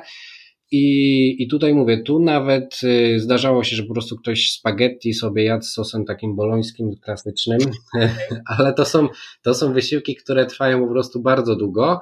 I, 0.72 1.44
I 1.44 1.48
tutaj 1.48 1.74
mówię, 1.74 2.04
tu 2.04 2.20
nawet 2.20 2.80
y, 2.84 3.20
zdarzało 3.20 3.64
się, 3.64 3.76
że 3.76 3.84
po 3.84 3.94
prostu 3.94 4.18
ktoś 4.18 4.52
spaghetti 4.52 5.14
sobie 5.14 5.44
jadł 5.44 5.64
z 5.64 5.74
sosem 5.74 6.06
takim 6.06 6.36
bolońskim, 6.36 6.96
klasycznym, 7.02 7.60
ale 8.58 8.74
to 8.74 8.86
są, 8.86 9.08
to 9.44 9.54
są 9.54 9.74
wysiłki, 9.74 10.16
które 10.16 10.46
trwają 10.46 10.88
po 10.88 10.92
prostu 10.92 11.22
bardzo 11.22 11.56
długo, 11.56 12.02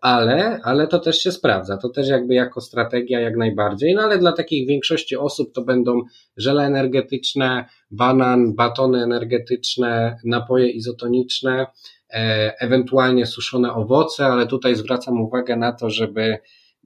ale, 0.00 0.60
ale 0.64 0.86
to 0.86 0.98
też 0.98 1.18
się 1.18 1.32
sprawdza. 1.32 1.76
To 1.76 1.88
też 1.88 2.08
jakby 2.08 2.34
jako 2.34 2.60
strategia 2.60 3.20
jak 3.20 3.36
najbardziej, 3.36 3.94
no 3.94 4.02
ale 4.02 4.18
dla 4.18 4.32
takich 4.32 4.68
większości 4.68 5.16
osób 5.16 5.52
to 5.54 5.62
będą 5.62 6.02
żele 6.36 6.64
energetyczne, 6.64 7.64
banan, 7.90 8.54
batony 8.54 9.02
energetyczne, 9.02 10.16
napoje 10.24 10.70
izotoniczne, 10.70 11.66
e, 12.10 12.54
ewentualnie 12.60 13.26
suszone 13.26 13.72
owoce, 13.72 14.26
ale 14.26 14.46
tutaj 14.46 14.76
zwracam 14.76 15.20
uwagę 15.20 15.56
na 15.56 15.72
to, 15.72 15.90
żeby 15.90 16.38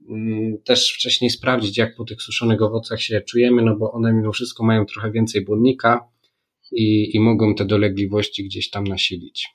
Mm, 0.09 0.57
też 0.63 0.93
wcześniej 0.93 1.29
sprawdzić, 1.29 1.77
jak 1.77 1.95
po 1.95 2.03
tych 2.03 2.21
suszonych 2.21 2.61
owocach 2.61 3.01
się 3.01 3.21
czujemy, 3.21 3.61
no 3.61 3.75
bo 3.75 3.91
one 3.91 4.13
mimo 4.13 4.31
wszystko 4.31 4.63
mają 4.63 4.85
trochę 4.85 5.11
więcej 5.11 5.45
błonnika 5.45 6.09
i, 6.71 7.15
i 7.15 7.19
mogą 7.19 7.55
te 7.55 7.65
dolegliwości 7.65 8.43
gdzieś 8.43 8.69
tam 8.69 8.83
nasilić. 8.83 9.47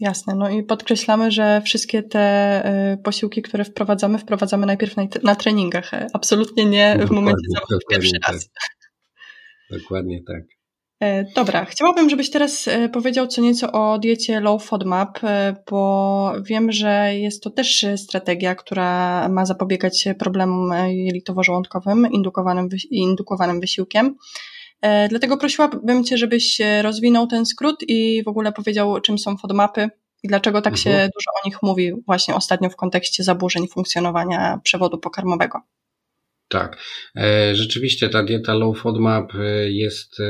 Jasne, 0.00 0.34
no 0.34 0.50
i 0.50 0.62
podkreślamy, 0.62 1.30
że 1.30 1.62
wszystkie 1.64 2.02
te 2.02 2.62
y, 2.92 2.98
posiłki, 2.98 3.42
które 3.42 3.64
wprowadzamy, 3.64 4.18
wprowadzamy 4.18 4.66
najpierw 4.66 4.96
na, 4.96 5.06
na 5.22 5.34
treningach, 5.34 5.90
absolutnie 6.12 6.64
nie 6.64 6.98
w 7.06 7.10
momencie 7.10 7.46
zawodów 7.54 7.82
pierwszy 7.90 8.12
tak. 8.20 8.32
raz. 8.32 8.48
Dokładnie 9.70 10.22
tak. 10.26 10.42
E, 11.00 11.24
dobra, 11.34 11.64
chciałabym, 11.64 12.10
żebyś 12.10 12.30
teraz 12.30 12.68
e, 12.68 12.88
powiedział 12.88 13.26
co 13.26 13.42
nieco 13.42 13.72
o 13.72 13.98
diecie 13.98 14.40
Low 14.40 14.64
FODMAP, 14.64 15.24
e, 15.24 15.56
bo 15.70 16.32
wiem, 16.42 16.72
że 16.72 17.10
jest 17.14 17.42
to 17.42 17.50
też 17.50 17.86
strategia, 17.96 18.54
która 18.54 19.28
ma 19.28 19.46
zapobiegać 19.46 20.08
problemom 20.18 20.70
jelitowo-żołądkowym 20.88 22.10
indukowanym, 22.12 22.68
indukowanym 22.90 23.60
wysiłkiem. 23.60 24.16
Dlatego 25.08 25.36
prosiłabym 25.36 26.04
Cię, 26.04 26.18
żebyś 26.18 26.58
rozwinął 26.82 27.26
ten 27.26 27.46
skrót 27.46 27.76
i 27.88 28.22
w 28.24 28.28
ogóle 28.28 28.52
powiedział, 28.52 29.00
czym 29.00 29.18
są 29.18 29.36
FODMAPy 29.36 29.88
i 30.22 30.28
dlaczego 30.28 30.62
tak 30.62 30.72
mhm. 30.72 30.82
się 30.82 30.90
dużo 30.90 31.30
o 31.42 31.48
nich 31.48 31.58
mówi 31.62 31.92
właśnie 32.06 32.34
ostatnio 32.34 32.70
w 32.70 32.76
kontekście 32.76 33.24
zaburzeń 33.24 33.68
funkcjonowania 33.68 34.60
przewodu 34.64 34.98
pokarmowego. 34.98 35.60
Tak, 36.48 36.78
e, 37.16 37.54
rzeczywiście 37.54 38.08
ta 38.08 38.22
dieta 38.22 38.54
low 38.54 38.78
FODMAP 38.78 39.34
e, 39.34 39.70
jest 39.70 40.20
e, 40.20 40.24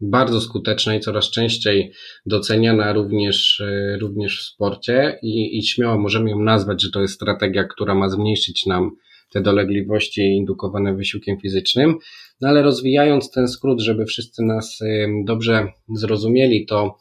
bardzo 0.00 0.40
skuteczna 0.40 0.94
i 0.94 1.00
coraz 1.00 1.30
częściej 1.30 1.92
doceniana 2.26 2.92
również, 2.92 3.62
również 4.00 4.40
w 4.40 4.42
sporcie 4.42 5.18
i, 5.22 5.58
i 5.58 5.62
śmiało 5.62 5.98
możemy 5.98 6.30
ją 6.30 6.38
nazwać, 6.40 6.82
że 6.82 6.90
to 6.90 7.02
jest 7.02 7.14
strategia, 7.14 7.64
która 7.64 7.94
ma 7.94 8.08
zmniejszyć 8.08 8.66
nam 8.66 8.90
te 9.30 9.40
dolegliwości 9.40 10.22
indukowane 10.22 10.96
wysiłkiem 10.96 11.40
fizycznym. 11.40 11.98
No 12.40 12.48
ale 12.48 12.62
rozwijając 12.62 13.30
ten 13.30 13.48
skrót, 13.48 13.80
żeby 13.80 14.06
wszyscy 14.06 14.42
nas 14.42 14.78
dobrze 15.24 15.66
zrozumieli, 15.94 16.66
to 16.66 16.96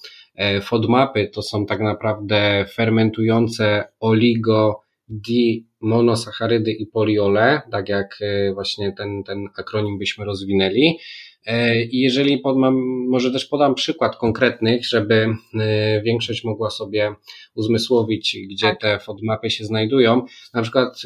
FODMAPy 0.62 1.28
to 1.28 1.42
są 1.42 1.66
tak 1.66 1.80
naprawdę 1.80 2.66
fermentujące 2.76 3.84
oligo 4.00 4.84
di 5.10 5.68
monosacharydy 5.82 6.72
i 6.72 6.88
poliole, 6.88 7.62
tak 7.72 7.90
jak 7.90 8.18
e, 8.22 8.54
właśnie 8.54 8.94
ten, 8.98 9.24
ten 9.24 9.48
akronim 9.58 9.98
byśmy 9.98 10.26
rozwinęli. 10.26 10.98
E, 11.46 11.84
I 11.84 12.00
jeżeli 12.00 12.38
podam, 12.38 12.76
może 13.10 13.32
też 13.32 13.46
podam 13.46 13.76
przykład 13.76 14.16
konkretnych, 14.16 14.86
żeby 14.88 15.28
e, 15.60 16.02
większość 16.02 16.44
mogła 16.44 16.70
sobie 16.70 17.16
uzmysłowić, 17.56 18.38
gdzie 18.52 18.68
tak. 18.68 18.80
te 18.82 19.00
FODMAPy 19.00 19.50
się 19.50 19.66
znajdują. 19.66 20.22
Na 20.54 20.62
przykład 20.62 21.02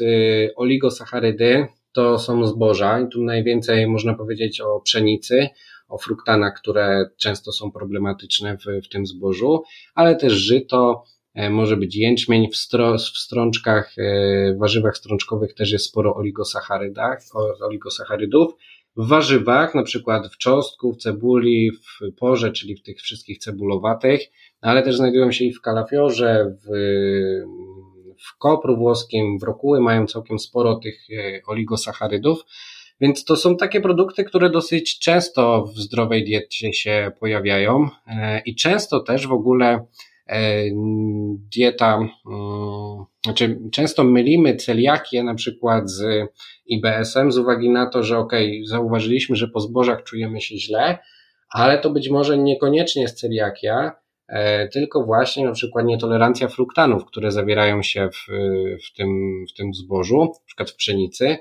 oligosacharydy 0.56 1.66
to 1.98 2.18
są 2.18 2.46
zboża 2.46 3.00
i 3.00 3.08
tu 3.08 3.22
najwięcej 3.22 3.86
można 3.86 4.14
powiedzieć 4.14 4.60
o 4.60 4.80
pszenicy, 4.80 5.48
o 5.88 5.98
fruktanach, 5.98 6.54
które 6.60 7.10
często 7.16 7.52
są 7.52 7.70
problematyczne 7.70 8.56
w, 8.56 8.84
w 8.84 8.88
tym 8.88 9.06
zbożu, 9.06 9.62
ale 9.94 10.16
też 10.16 10.32
żyto, 10.32 11.04
E, 11.38 11.50
może 11.50 11.76
być 11.76 11.96
jęczmień 11.96 12.50
w, 12.50 12.56
stro, 12.56 12.98
w 12.98 13.18
strączkach, 13.18 13.94
e, 13.98 14.54
w 14.54 14.58
warzywach 14.58 14.96
strączkowych 14.96 15.54
też 15.54 15.72
jest 15.72 15.84
sporo 15.84 16.14
oligosacharydów. 17.60 18.52
W 18.96 19.08
warzywach, 19.08 19.74
na 19.74 19.82
przykład 19.82 20.32
w 20.32 20.36
czosnku, 20.36 20.92
w 20.92 20.96
cebuli, 20.96 21.70
w 21.70 21.98
porze, 22.18 22.52
czyli 22.52 22.76
w 22.76 22.82
tych 22.82 23.00
wszystkich 23.00 23.38
cebulowatych, 23.38 24.20
ale 24.60 24.82
też 24.82 24.96
znajdują 24.96 25.32
się 25.32 25.44
i 25.44 25.52
w 25.52 25.60
kalafiorze, 25.60 26.56
w, 26.64 26.68
w 28.20 28.38
kopru 28.38 28.76
włoskim, 28.76 29.38
w 29.38 29.42
rokuły 29.42 29.80
mają 29.80 30.06
całkiem 30.06 30.38
sporo 30.38 30.76
tych 30.76 31.00
e, 31.10 31.40
oligosacharydów. 31.46 32.38
Więc 33.00 33.24
to 33.24 33.36
są 33.36 33.56
takie 33.56 33.80
produkty, 33.80 34.24
które 34.24 34.50
dosyć 34.50 34.98
często 34.98 35.64
w 35.64 35.78
zdrowej 35.78 36.24
diecie 36.24 36.72
się 36.72 37.12
pojawiają 37.20 37.88
i 38.46 38.54
często 38.54 39.00
też 39.00 39.26
w 39.26 39.32
ogóle 39.32 39.86
E, 40.28 40.64
dieta, 41.54 41.98
mm, 42.26 43.04
znaczy 43.24 43.58
często 43.72 44.04
mylimy 44.04 44.56
celiakię 44.56 45.22
na 45.22 45.34
przykład 45.34 45.90
z 45.90 46.28
IBS-em 46.66 47.32
z 47.32 47.38
uwagi 47.38 47.70
na 47.70 47.90
to, 47.90 48.02
że 48.02 48.18
ok, 48.18 48.32
zauważyliśmy, 48.64 49.36
że 49.36 49.48
po 49.48 49.60
zbożach 49.60 50.02
czujemy 50.02 50.40
się 50.40 50.58
źle, 50.58 50.98
ale 51.50 51.78
to 51.78 51.90
być 51.90 52.10
może 52.10 52.38
niekoniecznie 52.38 53.02
jest 53.02 53.20
celiakia, 53.20 53.74
e, 53.76 54.07
tylko 54.72 55.04
właśnie 55.04 55.44
na 55.44 55.52
przykład 55.52 55.86
nietolerancja 55.86 56.48
fruktanów, 56.48 57.04
które 57.04 57.32
zawierają 57.32 57.82
się 57.82 58.08
w, 58.12 58.26
w, 58.86 58.96
tym, 58.96 59.44
w 59.50 59.56
tym 59.56 59.74
zbożu, 59.74 60.20
na 60.20 60.46
przykład 60.46 60.70
w 60.70 60.76
pszenicy, 60.76 61.36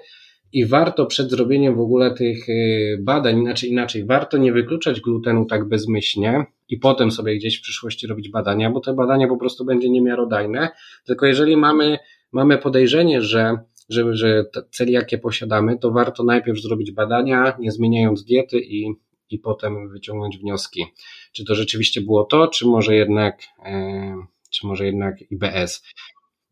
i 0.54 0.66
warto 0.66 1.06
przed 1.06 1.30
zrobieniem 1.30 1.76
w 1.76 1.80
ogóle 1.80 2.14
tych 2.14 2.50
y, 2.50 2.98
badań, 3.02 3.40
inaczej, 3.40 3.70
inaczej, 3.70 4.06
warto 4.06 4.38
nie 4.38 4.54
wykluczać 4.54 5.02
glutenu 5.02 5.46
tak 5.46 5.68
bezmyślnie 5.68 6.46
i 6.70 6.78
potem 6.78 7.12
sobie 7.12 7.36
gdzieś 7.38 7.60
w 7.60 7.62
przyszłości 7.62 8.08
robić 8.08 8.30
badania, 8.30 8.72
bo 8.72 8.80
te 8.80 8.94
badania 8.94 9.28
po 9.28 9.38
prostu 9.38 9.66
będzie 9.66 9.90
niemiarodajne, 9.90 10.70
tylko 11.06 11.26
jeżeli 11.26 11.58
mamy, 11.58 11.98
mamy 12.32 12.58
podejrzenie, 12.58 13.22
że 13.22 13.58
że, 13.90 14.16
że 14.16 14.46
celiakie 14.72 15.18
posiadamy, 15.18 15.80
to 15.80 15.92
warto 15.92 16.24
najpierw 16.24 16.62
zrobić 16.62 16.92
badania, 16.92 17.58
nie 17.60 17.72
zmieniając 17.72 18.24
diety 18.24 18.60
i, 18.60 18.94
i 19.30 19.40
potem 19.40 19.90
wyciągnąć 19.90 20.38
wnioski. 20.38 20.86
Czy 21.38 21.46
to 21.46 21.56
rzeczywiście 21.56 22.02
było 22.02 22.24
to, 22.24 22.48
czy 22.48 22.66
może 22.66 22.96
jednak, 22.96 23.42
e, 23.66 24.16
czy 24.50 24.68
może 24.68 24.86
jednak 24.86 25.16
IBS. 25.32 25.84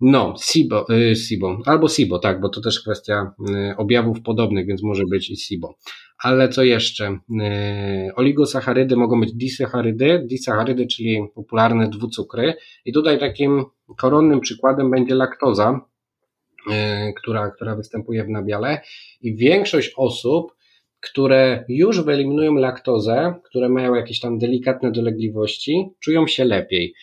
No, 0.02 0.36
SIBO, 0.42 0.86
y, 0.90 1.16
SIBO, 1.16 1.58
albo 1.66 1.88
SIBO, 1.88 2.20
tak, 2.20 2.42
bo 2.42 2.50
to 2.50 2.62
też 2.62 2.80
kwestia 2.80 3.32
y, 3.50 3.78
objawów 3.78 4.22
podobnych, 4.22 4.68
więc 4.68 4.84
może 4.84 5.04
być 5.12 5.30
i 5.30 5.38
SIBO. 5.38 5.76
Ale 6.24 6.50
co 6.50 6.64
jeszcze? 6.64 7.20
Y, 8.10 8.16
oligosacharydy 8.16 8.96
mogą 8.96 9.20
być 9.20 9.34
disacharydy, 9.34 10.26
disacharydy, 10.30 10.88
czyli 10.88 11.28
popularne 11.36 11.90
dwucukry. 11.90 12.54
I 12.86 12.94
tutaj 12.94 13.20
takim 13.20 13.66
koronnym 13.98 14.40
przykładem 14.40 14.92
będzie 14.92 15.16
laktoza, 15.16 15.82
która, 17.18 17.52
która 17.52 17.76
występuje 17.76 18.24
w 18.24 18.30
nabiale. 18.30 18.82
I 19.22 19.36
większość 19.36 19.94
osób, 19.98 20.55
które 21.06 21.66
już 21.70 22.01
wyeliminują 22.01 22.53
laktozę, 22.53 23.34
które 23.43 23.70
mają 23.70 23.95
jakieś 23.95 24.20
tam 24.20 24.38
delikatne 24.38 24.91
dolegliwości, 24.91 25.86
czują 25.99 26.28
się 26.28 26.45
lepiej. 26.45 26.93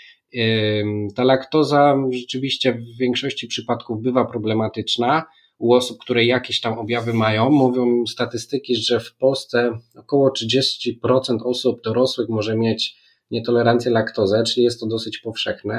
Ta 1.16 1.24
laktoza 1.24 1.96
rzeczywiście 2.10 2.72
w 2.72 2.98
większości 3.00 3.46
przypadków 3.46 4.02
bywa 4.02 4.24
problematyczna 4.24 5.24
u 5.58 5.72
osób, 5.72 5.98
które 5.98 6.24
jakieś 6.24 6.60
tam 6.60 6.78
objawy 6.78 7.14
mają. 7.14 7.50
Mówią 7.50 8.06
statystyki, 8.06 8.76
że 8.76 9.00
w 9.00 9.16
Polsce 9.16 9.78
około 9.96 10.30
30% 10.30 11.38
osób 11.44 11.82
dorosłych 11.84 12.28
może 12.28 12.56
mieć 12.56 12.96
nietolerancję 13.30 13.90
laktozę, 13.90 14.42
czyli 14.44 14.64
jest 14.64 14.80
to 14.80 14.86
dosyć 14.86 15.18
powszechne. 15.18 15.74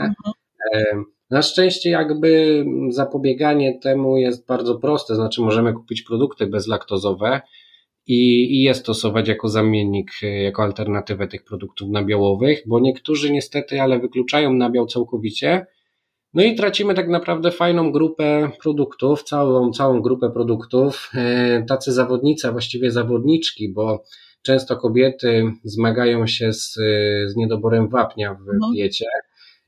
Mhm. 0.76 1.06
Na 1.30 1.42
szczęście 1.42 1.90
jakby 1.90 2.66
zapobieganie 2.90 3.80
temu 3.80 4.18
jest 4.18 4.48
bardzo 4.48 4.76
proste, 4.76 5.16
znaczy 5.16 5.42
możemy 5.42 5.74
kupić 5.74 6.02
produkty 6.02 6.48
bezlaktozowe, 6.48 7.42
i, 8.08 8.56
i 8.56 8.62
je 8.62 8.74
stosować 8.74 9.28
jako 9.28 9.50
zamiennik, 9.50 10.12
e, 10.24 10.28
jako 10.28 10.64
alternatywę 10.64 11.28
tych 11.28 11.44
produktów 11.44 11.90
nabiałowych, 11.90 12.64
bo 12.66 12.80
niektórzy 12.80 13.32
niestety, 13.32 13.82
ale 13.82 14.00
wykluczają 14.00 14.54
nabiał 14.54 14.88
całkowicie. 14.88 15.66
No 16.34 16.44
i 16.44 16.56
tracimy 16.56 16.94
tak 16.94 17.10
naprawdę 17.10 17.52
fajną 17.52 17.92
grupę 17.92 18.50
produktów, 18.62 19.24
całą, 19.24 19.72
całą 19.72 20.02
grupę 20.02 20.30
produktów. 20.30 21.12
E, 21.16 21.64
tacy 21.68 21.92
zawodnicy, 21.92 22.48
a 22.48 22.52
właściwie 22.52 22.92
zawodniczki, 22.92 23.74
bo 23.74 24.04
często 24.42 24.78
kobiety 24.78 25.52
zmagają 25.64 26.28
się 26.28 26.54
z, 26.54 26.74
z 27.26 27.36
niedoborem 27.36 27.90
wapnia 27.90 28.34
w 28.34 28.40
mhm. 28.40 28.60
diecie. 28.74 29.06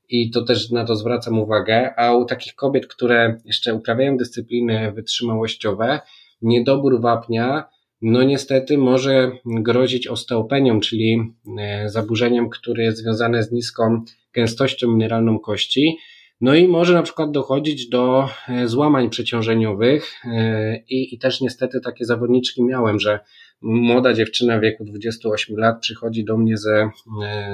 I 0.10 0.32
to 0.32 0.44
też 0.44 0.72
na 0.72 0.86
to 0.86 0.96
zwracam 0.96 1.40
uwagę. 1.40 1.94
A 2.00 2.16
u 2.16 2.26
takich 2.26 2.56
kobiet, 2.56 2.88
które 2.88 3.38
jeszcze 3.46 3.74
uprawiają 3.74 4.18
dyscypliny 4.18 4.92
wytrzymałościowe, 4.92 6.00
niedobór 6.42 7.02
wapnia 7.02 7.75
no 8.06 8.24
niestety 8.24 8.78
może 8.78 9.32
grozić 9.46 10.08
osteopenią, 10.08 10.80
czyli 10.80 11.34
e, 11.60 11.90
zaburzeniem, 11.90 12.50
które 12.50 12.84
jest 12.84 12.98
związane 12.98 13.44
z 13.44 13.52
niską 13.52 14.02
gęstością 14.34 14.88
mineralną 14.88 15.40
kości. 15.40 15.98
No 16.42 16.56
i 16.56 16.68
może 16.68 16.94
na 16.94 17.04
przykład 17.04 17.32
dochodzić 17.32 17.90
do 17.90 18.30
e, 18.50 18.68
złamań 18.68 19.10
przeciążeniowych 19.10 20.14
e, 20.26 20.78
i, 20.90 21.16
i 21.16 21.20
też 21.20 21.42
niestety 21.42 21.82
takie 21.82 22.06
zawodniczki 22.06 22.64
miałem, 22.64 23.00
że 23.00 23.20
młoda 23.62 24.14
dziewczyna 24.14 24.58
w 24.58 24.62
wieku 24.62 24.86
28 24.86 25.58
lat 25.58 25.80
przychodzi 25.82 26.26
do 26.26 26.38
mnie 26.38 26.58
ze 26.58 26.90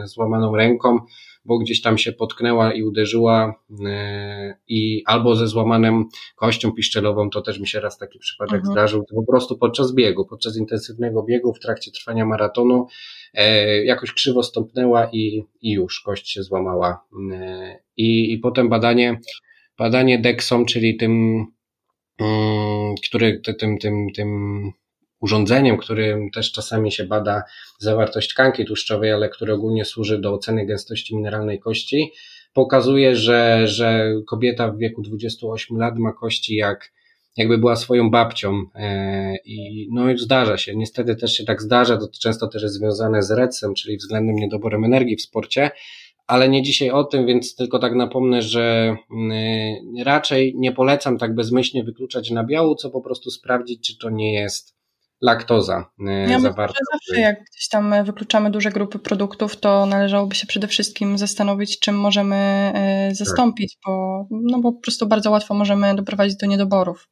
złamaną 0.06 0.56
ręką, 0.56 1.00
bo 1.46 1.58
gdzieś 1.58 1.82
tam 1.82 1.98
się 1.98 2.12
potknęła 2.12 2.74
i 2.74 2.84
uderzyła 2.84 3.56
e, 3.86 4.58
i 4.68 5.04
albo 5.06 5.36
ze 5.36 5.48
złamanym 5.48 6.06
kością 6.36 6.72
piszczelową, 6.72 7.30
to 7.30 7.42
też 7.42 7.60
mi 7.60 7.68
się 7.68 7.80
raz 7.80 7.98
taki 7.98 8.20
przypadek 8.20 8.56
mhm. 8.56 8.74
zdarzył, 8.74 9.04
to 9.04 9.16
po 9.16 9.24
prostu 9.24 9.58
podczas 9.58 9.94
biegu, 9.94 10.26
podczas 10.26 10.58
intensywnego 10.58 11.24
biegu 11.24 11.54
w 11.54 11.60
trakcie 11.60 11.92
trwania 11.92 12.26
maratonu 12.26 12.88
e, 13.34 13.86
jakoś 13.86 14.14
krzywo 14.14 14.44
stąpnęła 14.44 15.10
i, 15.12 15.44
i 15.62 15.72
już 15.72 16.02
kość 16.02 16.32
się 16.32 16.44
złamała. 16.44 17.06
E, 17.34 17.80
I, 17.98 18.34
i 18.34 18.38
potem 18.38 18.70
badanie, 18.70 19.20
badanie 19.78 20.20
DEXOM, 20.20 20.66
czyli 20.66 20.98
tym, 20.98 21.46
mm, 22.20 22.96
który, 23.08 23.42
tym, 23.60 23.78
tym, 23.78 24.08
tym 24.16 24.72
urządzeniem, 25.22 25.78
którym 25.78 26.32
też 26.32 26.52
czasami 26.52 26.92
się 26.92 27.04
bada 27.04 27.44
zawartość 27.80 28.30
tkanki 28.30 28.66
tłuszczowej, 28.66 29.12
ale 29.12 29.30
który 29.30 29.54
ogólnie 29.54 29.86
służy 29.86 30.20
do 30.20 30.34
oceny 30.34 30.66
gęstości 30.66 31.16
mineralnej 31.16 31.60
kości, 31.60 32.12
pokazuje, 32.54 33.16
że, 33.16 33.68
że 33.68 34.14
kobieta 34.28 34.72
w 34.72 34.78
wieku 34.78 35.02
28 35.02 35.78
lat 35.78 35.98
ma 35.98 36.14
kości 36.14 36.56
jak 36.56 36.92
jakby 37.38 37.58
była 37.58 37.76
swoją 37.76 38.10
babcią 38.10 38.64
e, 38.76 39.36
i 39.46 39.88
no 39.92 40.12
i 40.12 40.18
zdarza 40.18 40.58
się, 40.58 40.76
niestety 40.76 41.16
też 41.16 41.34
się 41.34 41.44
tak 41.44 41.62
zdarza, 41.62 41.98
to 41.98 42.08
często 42.22 42.48
też 42.48 42.64
jest 42.64 42.76
związane 42.76 43.24
z 43.24 43.32
recem, 43.32 43.74
czyli 43.74 43.98
względnym 43.98 44.36
niedoborem 44.36 44.84
energii 44.84 45.16
w 45.16 45.22
sporcie, 45.22 45.72
ale 46.28 46.50
nie 46.50 46.64
dzisiaj 46.64 46.92
o 46.92 47.04
tym, 47.04 47.26
więc 47.26 47.56
tylko 47.56 47.80
tak 47.80 47.96
napomnę, 47.96 48.42
że 48.42 48.96
mm, 49.12 49.34
raczej 50.04 50.54
nie 50.58 50.72
polecam 50.72 51.18
tak 51.18 51.36
bezmyślnie 51.36 51.84
wykluczać 51.84 52.32
nabiału, 52.32 52.76
co 52.76 52.90
po 52.90 53.02
prostu 53.02 53.32
sprawdzić, 53.32 53.88
czy 53.88 53.98
to 53.98 54.10
nie 54.10 54.34
jest 54.34 54.81
laktoza 55.22 55.92
e, 56.08 56.30
ja 56.30 56.40
zawarta. 56.40 56.62
Myślę, 56.64 56.76
że 56.80 56.86
zawsze 56.94 57.22
jak 57.22 57.36
gdzieś 57.52 57.68
tam 57.70 58.06
wykluczamy 58.06 58.52
duże 58.52 58.70
grupy 58.70 59.00
produktów, 59.00 59.56
to 59.56 59.86
należałoby 59.86 60.36
się 60.36 60.48
przede 60.48 60.68
wszystkim 60.68 61.18
zastanowić, 61.18 61.80
czym 61.80 61.96
możemy 61.96 62.36
e, 62.36 63.10
zastąpić, 63.16 63.76
tak. 63.76 63.82
bo, 63.86 64.28
no 64.32 64.60
bo 64.60 64.74
po 64.74 64.82
prostu 64.82 65.08
bardzo 65.08 65.32
łatwo 65.32 65.54
możemy 65.54 65.96
doprowadzić 65.96 66.38
do 66.38 66.48
niedoborów. 66.48 67.10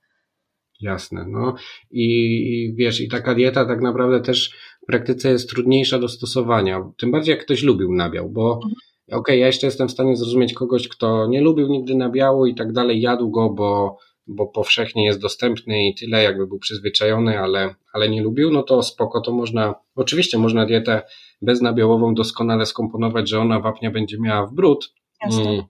Jasne, 0.81 1.25
no 1.27 1.55
i 1.91 2.73
wiesz, 2.77 3.01
i 3.01 3.09
taka 3.09 3.35
dieta 3.35 3.65
tak 3.65 3.81
naprawdę 3.81 4.21
też 4.21 4.51
w 4.83 4.85
praktyce 4.85 5.31
jest 5.31 5.49
trudniejsza 5.49 5.99
do 5.99 6.07
stosowania, 6.07 6.91
tym 6.97 7.11
bardziej 7.11 7.35
jak 7.35 7.45
ktoś 7.45 7.63
lubił 7.63 7.93
nabiał, 7.93 8.29
bo 8.29 8.53
mhm. 8.53 8.73
okej, 9.07 9.19
okay, 9.19 9.37
ja 9.37 9.47
jeszcze 9.47 9.67
jestem 9.67 9.87
w 9.87 9.91
stanie 9.91 10.15
zrozumieć 10.15 10.53
kogoś, 10.53 10.87
kto 10.87 11.27
nie 11.27 11.41
lubił 11.41 11.67
nigdy 11.67 11.95
nabiału 11.95 12.45
i 12.45 12.55
tak 12.55 12.71
dalej, 12.73 13.01
jadł 13.01 13.29
go, 13.29 13.49
bo 13.49 13.97
bo 14.29 14.47
powszechnie 14.47 15.05
jest 15.05 15.19
dostępny 15.19 15.87
i 15.87 15.95
tyle, 15.95 16.23
jakby 16.23 16.47
był 16.47 16.59
przyzwyczajony, 16.59 17.39
ale, 17.39 17.75
ale 17.93 18.09
nie 18.09 18.21
lubił, 18.21 18.51
no 18.51 18.63
to 18.63 18.83
spoko, 18.83 19.21
to 19.21 19.31
można, 19.31 19.75
oczywiście 19.95 20.37
można 20.37 20.65
dietę 20.65 21.01
beznabiałową 21.41 22.13
doskonale 22.13 22.65
skomponować, 22.65 23.29
że 23.29 23.39
ona 23.39 23.59
wapnia 23.59 23.91
będzie 23.91 24.17
miała 24.19 24.47
w 24.47 24.53
brud, 24.53 24.93
mm, 25.21 25.63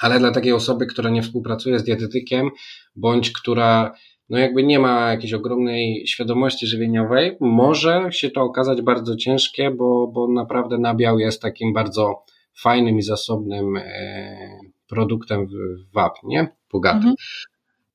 ale 0.00 0.18
dla 0.18 0.30
takiej 0.30 0.52
osoby, 0.52 0.86
która 0.86 1.10
nie 1.10 1.22
współpracuje 1.22 1.78
z 1.78 1.84
dietetykiem, 1.84 2.50
bądź 2.96 3.32
która 3.32 3.94
no 4.28 4.38
jakby 4.38 4.62
nie 4.62 4.78
ma 4.78 5.10
jakiejś 5.10 5.32
ogromnej 5.32 6.06
świadomości 6.06 6.66
żywieniowej, 6.66 7.36
może 7.40 8.08
się 8.10 8.30
to 8.30 8.42
okazać 8.42 8.82
bardzo 8.82 9.16
ciężkie, 9.16 9.70
bo, 9.70 10.06
bo 10.06 10.28
naprawdę 10.28 10.78
nabiał 10.78 11.18
jest 11.18 11.42
takim 11.42 11.72
bardzo 11.72 12.24
fajnym 12.58 12.98
i 12.98 13.02
zasobnym 13.02 13.76
e, 13.76 14.60
produktem 14.88 15.46
w 15.46 15.52
wapnie, 15.94 16.48
bogatym. 16.72 16.98
Mhm. 16.98 17.16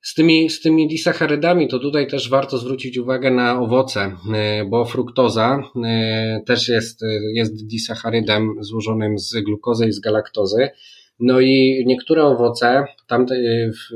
Z 0.02 0.14
tymi, 0.14 0.49
z 0.49 0.61
tymi 0.61 0.88
disacharydami 0.88 1.68
to 1.68 1.80
tutaj 1.80 2.07
też 2.07 2.30
warto 2.30 2.57
zwrócić 2.57 2.98
uwagę 2.98 3.32
na 3.32 3.60
owoce, 3.60 4.18
e, 4.34 4.65
bo 4.65 4.86
fruktoza 4.86 5.64
e, 5.86 6.41
też 6.45 6.68
jest, 6.68 7.02
jest 7.34 7.68
disacharydem 7.68 8.56
złożonym 8.60 9.19
z 9.19 9.34
glukozy 9.34 9.88
i 9.88 9.91
z 9.91 9.99
galaktozy. 9.99 10.69
No 11.19 11.40
i 11.40 11.84
niektóre 11.88 12.23
owoce, 12.23 12.86
tam 13.07 13.26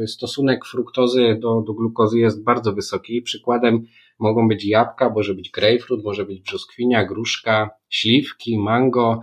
stosunek 0.07 0.65
fruktozy 0.65 1.38
do, 1.40 1.61
do 1.61 1.73
glukozy 1.73 2.19
jest 2.19 2.44
bardzo 2.44 2.73
wysoki. 2.73 3.22
Przykładem 3.22 3.86
mogą 4.19 4.48
być 4.48 4.65
jabłka, 4.65 5.10
może 5.10 5.34
być 5.34 5.49
grapefruit, 5.49 6.03
może 6.03 6.26
być 6.26 6.41
brzoskwinia, 6.41 7.06
gruszka, 7.06 7.69
śliwki, 7.90 8.60
mango, 8.60 9.22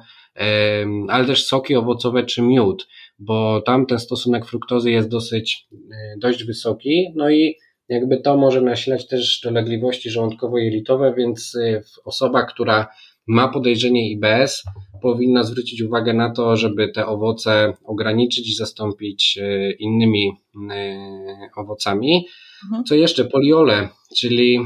ale 1.09 1.27
też 1.27 1.47
soki 1.47 1.75
owocowe 1.75 2.25
czy 2.25 2.43
miód 2.43 2.89
bo 3.25 3.63
tam 3.67 3.87
ten 3.87 3.99
stosunek 3.99 4.47
fruktozy 4.47 4.91
jest 4.91 5.09
dosyć, 5.09 5.69
e, 5.73 6.19
dość 6.19 6.45
wysoki, 6.45 7.13
no 7.17 7.31
i 7.31 7.55
jakby 7.89 8.21
to 8.21 8.37
może 8.37 8.61
nasilać 8.61 9.09
też 9.09 9.41
dolegliwości 9.45 10.11
żołądkowo-jelitowe, 10.11 11.15
więc 11.17 11.57
e, 11.57 11.83
osoba, 12.05 12.47
która 12.47 12.89
ma 13.27 13.49
podejrzenie 13.49 14.11
IBS, 14.11 14.63
powinna 15.03 15.43
zwrócić 15.43 15.83
uwagę 15.83 16.13
na 16.13 16.31
to, 16.31 16.57
żeby 16.57 16.89
te 16.89 17.07
owoce 17.07 17.73
ograniczyć 17.85 18.49
i 18.49 18.55
zastąpić 18.55 19.39
e, 19.43 19.73
innymi 19.73 20.33
owocami. 21.57 22.27
Mhm. 22.65 22.85
Co 22.85 22.95
jeszcze? 22.95 23.25
Poliole, 23.25 23.89
czyli 24.17 24.59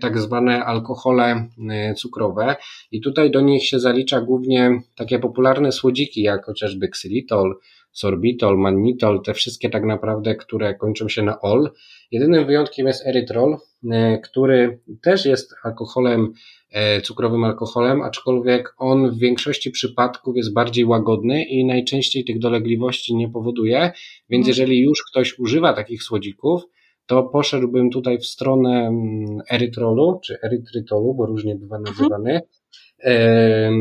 tak 0.00 0.18
zwane 0.18 0.64
alkohole 0.64 1.48
cukrowe. 1.96 2.56
I 2.92 3.00
tutaj 3.00 3.30
do 3.30 3.40
nich 3.40 3.66
się 3.66 3.78
zalicza 3.78 4.20
głównie 4.20 4.82
takie 4.96 5.18
popularne 5.18 5.72
słodziki, 5.72 6.22
jak 6.22 6.44
chociażby 6.44 6.88
ksylitol, 6.88 7.54
sorbitol, 7.92 8.58
mannitol, 8.58 9.22
te 9.22 9.34
wszystkie 9.34 9.70
tak 9.70 9.84
naprawdę, 9.84 10.34
które 10.34 10.74
kończą 10.74 11.08
się 11.08 11.22
na 11.22 11.40
ol. 11.40 11.70
Jedynym 12.10 12.46
wyjątkiem 12.46 12.86
jest 12.86 13.06
erytrol, 13.06 13.56
e, 13.90 14.18
który 14.18 14.80
też 15.02 15.26
jest 15.26 15.54
alkoholem, 15.64 16.32
e, 16.70 17.00
cukrowym 17.00 17.44
alkoholem, 17.44 18.02
aczkolwiek 18.02 18.74
on 18.78 19.10
w 19.10 19.18
większości 19.18 19.70
przypadków 19.70 20.36
jest 20.36 20.52
bardziej 20.52 20.84
łagodny 20.84 21.44
i 21.44 21.64
najczęściej 21.64 22.24
tych 22.24 22.38
dolegliwości 22.38 23.16
nie 23.16 23.28
powoduje, 23.28 23.92
więc 24.30 24.48
mhm. 24.48 24.48
jeżeli 24.48 24.80
już 24.80 25.02
ktoś 25.10 25.38
używa 25.38 25.72
takich 25.72 26.02
słodzików, 26.02 26.62
to 27.06 27.22
poszedłbym 27.22 27.90
tutaj 27.90 28.18
w 28.18 28.26
stronę 28.26 28.86
mm, 28.86 29.38
erytrolu, 29.50 30.20
czy 30.24 30.38
erytrytolu, 30.42 31.14
bo 31.14 31.26
różnie 31.26 31.56
bywa 31.56 31.76
mhm. 31.76 32.40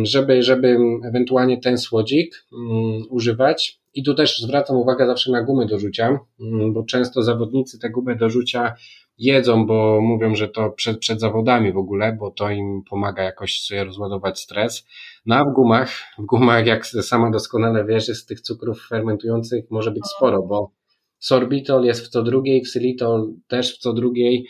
Żeby, 0.04 0.44
żeby 0.44 0.78
ewentualnie 1.06 1.62
ten 1.62 1.78
słodzik 1.78 2.46
mm, 2.54 3.02
używać. 3.10 3.80
I 3.94 4.04
tu 4.04 4.16
też 4.16 4.40
zwracam 4.40 4.78
uwagę 4.78 5.06
zawsze 5.08 5.32
na 5.32 5.44
gumy 5.44 5.66
do 5.66 5.80
rzucia, 5.80 6.20
mm, 6.40 6.74
bo 6.74 6.84
często 6.84 7.24
zawodnicy 7.24 7.80
te 7.80 7.90
gumy 7.90 8.16
do 8.16 8.30
rzucia 8.30 8.76
jedzą, 9.18 9.66
bo 9.66 10.02
mówią, 10.02 10.36
że 10.36 10.48
to 10.48 10.70
przed, 10.70 11.00
przed 11.00 11.20
zawodami 11.20 11.74
w 11.74 11.78
ogóle, 11.78 12.18
bo 12.20 12.32
to 12.32 12.50
im 12.50 12.84
pomaga 12.90 13.24
jakoś 13.24 13.62
sobie 13.62 13.84
rozładować 13.84 14.40
stres. 14.40 14.88
No 15.26 15.36
a 15.36 15.46
w 15.46 15.54
gumach, 15.54 15.92
w 16.18 16.26
gumach, 16.26 16.66
jak 16.66 16.88
sama 16.88 17.32
doskonale 17.32 17.86
wiesz, 17.86 18.08
z 18.08 18.26
tych 18.26 18.42
cukrów 18.42 18.88
fermentujących 18.90 19.72
może 19.72 19.92
być 19.92 20.04
sporo, 20.18 20.42
bo 20.42 20.72
sorbitol 21.20 21.84
jest 21.84 22.06
w 22.06 22.10
co 22.10 22.24
drugiej, 22.24 22.62
ksylitol 22.62 23.34
też 23.48 23.76
w 23.76 23.78
co 23.78 23.94
drugiej, 23.94 24.48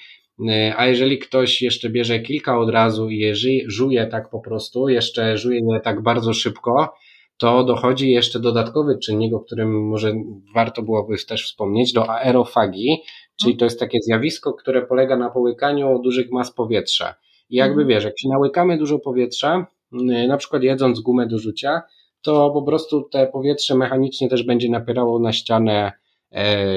a 0.77 0.87
jeżeli 0.87 1.19
ktoś 1.19 1.61
jeszcze 1.61 1.89
bierze 1.89 2.19
kilka 2.19 2.59
od 2.59 2.69
razu 2.69 3.09
i 3.09 3.17
je 3.17 3.35
żuje 3.67 4.07
tak 4.07 4.29
po 4.29 4.39
prostu, 4.39 4.89
jeszcze 4.89 5.37
żuje 5.37 5.59
je 5.73 5.79
tak 5.79 6.01
bardzo 6.01 6.33
szybko, 6.33 6.93
to 7.37 7.63
dochodzi 7.63 8.11
jeszcze 8.11 8.39
dodatkowy 8.39 8.97
czynnik, 8.97 9.33
o 9.33 9.39
którym 9.39 9.87
może 9.87 10.13
warto 10.55 10.81
byłoby 10.81 11.15
też 11.27 11.45
wspomnieć, 11.45 11.93
do 11.93 12.09
aerofagii, 12.09 12.97
czyli 13.41 13.57
to 13.57 13.65
jest 13.65 13.79
takie 13.79 13.97
zjawisko, 14.01 14.53
które 14.53 14.85
polega 14.85 15.17
na 15.17 15.29
połykaniu 15.29 15.99
dużych 15.99 16.31
mas 16.31 16.53
powietrza. 16.53 17.15
I 17.49 17.55
jakby 17.55 17.81
mhm. 17.81 17.87
wiesz, 17.87 18.03
jak 18.03 18.19
się 18.19 18.29
nałykamy 18.29 18.77
dużo 18.77 18.99
powietrza, 18.99 19.67
y, 19.93 20.27
na 20.27 20.37
przykład 20.37 20.63
jedząc 20.63 20.99
gumę 20.99 21.27
do 21.27 21.37
rzucia, 21.37 21.81
to 22.21 22.51
po 22.51 22.61
prostu 22.61 23.01
te 23.01 23.27
powietrze 23.27 23.75
mechanicznie 23.75 24.29
też 24.29 24.43
będzie 24.43 24.69
napierało 24.69 25.19
na 25.19 25.33
ścianę, 25.33 25.73
e, 25.73 25.91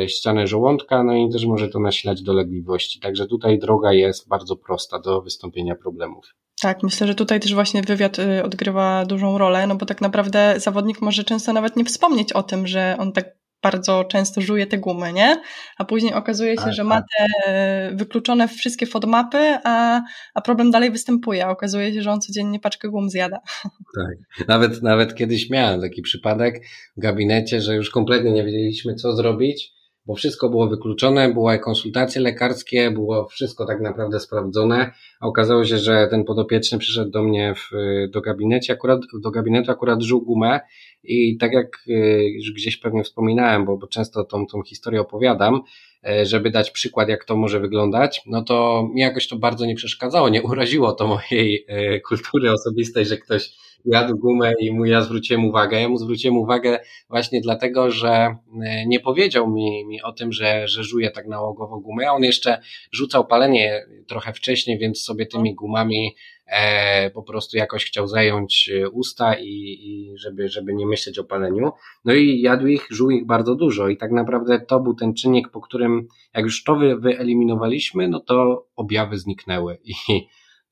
ścianę 0.09 0.47
żołądka, 0.47 1.03
no 1.03 1.15
i 1.15 1.31
też 1.31 1.47
może 1.47 1.69
to 1.69 1.81
nasilać 1.81 2.23
dolegliwości. 2.23 3.01
Także 3.01 3.27
tutaj 3.27 3.59
droga 3.59 3.93
jest 3.93 4.29
bardzo 4.29 4.57
prosta 4.57 4.99
do 4.99 5.23
wystąpienia 5.23 5.75
problemów. 5.75 6.35
Tak, 6.63 6.83
myślę, 6.83 7.07
że 7.07 7.15
tutaj 7.15 7.41
też 7.41 7.55
właśnie 7.55 7.83
wywiad 7.83 8.19
y, 8.19 8.45
odgrywa 8.45 9.05
dużą 9.07 9.39
rolę, 9.39 9.67
no 9.67 9.77
bo 9.77 9.87
tak 9.87 10.01
naprawdę 10.01 10.55
zawodnik 10.61 11.01
może 11.01 11.25
często 11.25 11.53
nawet 11.53 11.77
nie 11.77 11.85
wspomnieć 11.85 12.33
o 12.33 12.43
tym, 12.43 12.67
że 12.67 12.97
on 12.99 13.13
tak 13.13 13.42
bardzo 13.63 14.05
często 14.05 14.41
żuje 14.41 14.67
te 14.67 14.79
gumy, 14.79 15.13
nie? 15.13 15.43
A 15.79 15.85
później 15.85 16.15
okazuje 16.15 16.57
się, 16.57 16.73
że 16.73 16.85
ma 16.85 16.95
tak. 16.97 17.07
te 17.19 17.47
e, 17.47 17.91
wykluczone 17.95 18.49
wszystkie 18.49 18.87
FODMAPy, 18.87 19.59
a, 19.65 20.03
a 20.35 20.41
problem 20.41 20.71
dalej 20.71 20.91
występuje. 20.91 21.49
Okazuje 21.49 21.95
się, 21.95 22.03
że 22.03 22.11
on 22.11 22.21
codziennie 22.21 22.61
paczkę 22.61 22.89
gum 22.89 23.11
zjada. 23.11 23.41
Tak. 23.97 24.49
Nawet, 24.49 24.83
nawet 24.83 25.15
kiedyś 25.15 25.51
miałem 25.51 25.81
taki 25.81 26.03
przypadek 26.03 26.63
w 26.97 27.01
gabinecie, 27.01 27.61
że 27.61 27.75
już 27.75 27.91
kompletnie 27.91 28.33
nie 28.33 28.45
wiedzieliśmy, 28.45 28.95
co 28.95 29.17
zrobić 29.17 29.73
bo 30.07 30.15
wszystko 30.15 30.49
było 30.49 30.69
wykluczone, 30.69 31.33
były 31.33 31.59
konsultacje 31.59 32.21
lekarskie, 32.21 32.91
było 32.91 33.29
wszystko 33.29 33.67
tak 33.67 33.81
naprawdę 33.81 34.21
sprawdzone, 34.21 34.93
a 35.21 35.27
okazało 35.27 35.65
się, 35.65 35.79
że 35.79 36.09
ten 36.11 36.25
podopieczny 36.25 36.79
przyszedł 36.79 37.11
do 37.11 37.23
mnie 37.23 37.55
w, 37.55 37.71
do 38.11 38.21
gabinecie, 38.21 38.73
akurat, 38.73 39.01
do 39.23 39.31
gabinetu 39.31 39.71
akurat 39.71 40.03
żył 40.03 40.23
gumę. 40.23 40.61
I 41.05 41.37
tak 41.37 41.53
jak 41.53 41.67
y, 41.89 41.93
już 42.35 42.53
gdzieś 42.53 42.77
pewnie 42.77 43.05
wspominałem, 43.05 43.65
bo, 43.65 43.77
bo 43.77 43.87
często 43.87 44.25
tą, 44.25 44.47
tą 44.47 44.63
historię 44.63 45.01
opowiadam, 45.01 45.61
e, 46.09 46.27
żeby 46.27 46.51
dać 46.51 46.71
przykład, 46.71 47.09
jak 47.09 47.25
to 47.25 47.37
może 47.37 47.61
wyglądać, 47.61 48.23
no 48.27 48.43
to 48.43 48.89
mi 48.95 49.01
jakoś 49.01 49.29
to 49.29 49.37
bardzo 49.37 49.67
nie 49.67 49.75
przeszkadzało, 49.75 50.29
nie 50.29 50.43
uraziło 50.43 50.93
to 50.93 51.07
mojej 51.07 51.65
e, 51.69 52.01
kultury 52.01 52.53
osobistej, 52.53 53.07
że 53.07 53.17
ktoś 53.17 53.53
jadł 53.85 54.19
gumę 54.19 54.53
i 54.61 54.73
mu 54.73 54.85
ja 54.85 55.03
zwróciłem 55.03 55.45
uwagę. 55.45 55.81
Ja 55.81 55.89
mu 55.89 55.97
zwróciłem 55.97 56.37
uwagę 56.37 56.81
właśnie 57.09 57.41
dlatego, 57.41 57.91
że 57.91 58.37
e, 58.65 58.87
nie 58.87 59.01
powiedział 59.01 59.51
mi, 59.51 59.87
mi 59.87 60.03
o 60.03 60.13
tym, 60.13 60.33
że, 60.33 60.69
że 60.69 60.85
żuje 60.85 61.11
tak 61.11 61.27
nałogowo 61.27 61.81
gumę, 61.81 62.13
on 62.13 62.23
jeszcze 62.23 62.61
rzucał 62.93 63.27
palenie 63.27 63.87
trochę 64.09 64.33
wcześniej, 64.33 64.79
więc 64.79 65.03
sobie 65.03 65.27
tymi 65.27 65.55
gumami 65.55 66.17
e, 66.47 67.11
po 67.11 67.23
prostu 67.23 67.57
jakoś 67.57 67.85
chciał 67.85 68.07
zająć 68.07 68.71
e, 68.75 68.91
usta 68.91 69.35
i, 69.35 69.79
i 69.81 70.13
żeby, 70.19 70.49
żeby 70.49 70.75
nie 70.75 70.87
myśleć 70.87 71.19
o 71.19 71.25
paleniu. 71.25 71.71
No 72.05 72.15
i 72.15 72.41
jadł 72.41 72.67
ich, 72.67 72.87
żuł 72.91 73.11
ich 73.11 73.27
bardzo 73.27 73.55
dużo 73.55 73.89
i 73.89 73.97
tak 73.97 74.11
naprawdę 74.11 74.61
to 74.61 74.81
był 74.81 74.95
ten 74.95 75.15
czynnik, 75.15 75.49
po 75.49 75.61
którym 75.61 76.09
jak 76.35 76.45
już 76.45 76.65
to 76.65 76.77
wy, 76.77 76.97
wyeliminowaliśmy, 76.97 78.09
no 78.09 78.21
to 78.21 78.67
objawy 78.77 79.19
zniknęły 79.19 79.79
i 79.85 79.95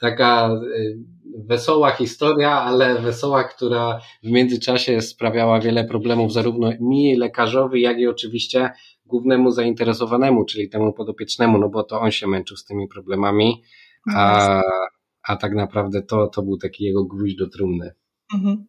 taka 0.00 0.50
y, 0.76 0.98
wesoła 1.46 1.90
historia, 1.90 2.52
ale 2.52 3.00
wesoła, 3.00 3.44
która 3.44 4.00
w 4.22 4.30
międzyczasie 4.30 5.00
sprawiała 5.00 5.60
wiele 5.60 5.84
problemów 5.84 6.32
zarówno 6.32 6.72
mi, 6.80 7.16
lekarzowi, 7.16 7.82
jak 7.82 7.98
i 7.98 8.06
oczywiście 8.06 8.70
głównemu 9.06 9.50
zainteresowanemu, 9.50 10.44
czyli 10.44 10.68
temu 10.68 10.92
podopiecznemu, 10.92 11.58
no 11.58 11.68
bo 11.68 11.82
to 11.82 12.00
on 12.00 12.10
się 12.10 12.26
męczył 12.26 12.56
z 12.56 12.64
tymi 12.64 12.88
problemami, 12.88 13.62
a, 14.14 14.60
a 15.22 15.36
tak 15.36 15.54
naprawdę 15.54 16.02
to, 16.02 16.26
to 16.26 16.42
był 16.42 16.56
taki 16.56 16.84
jego 16.84 17.04
gwóźdź 17.04 17.36
do 17.36 17.48
trumny. 17.48 17.94
Mhm. 18.34 18.66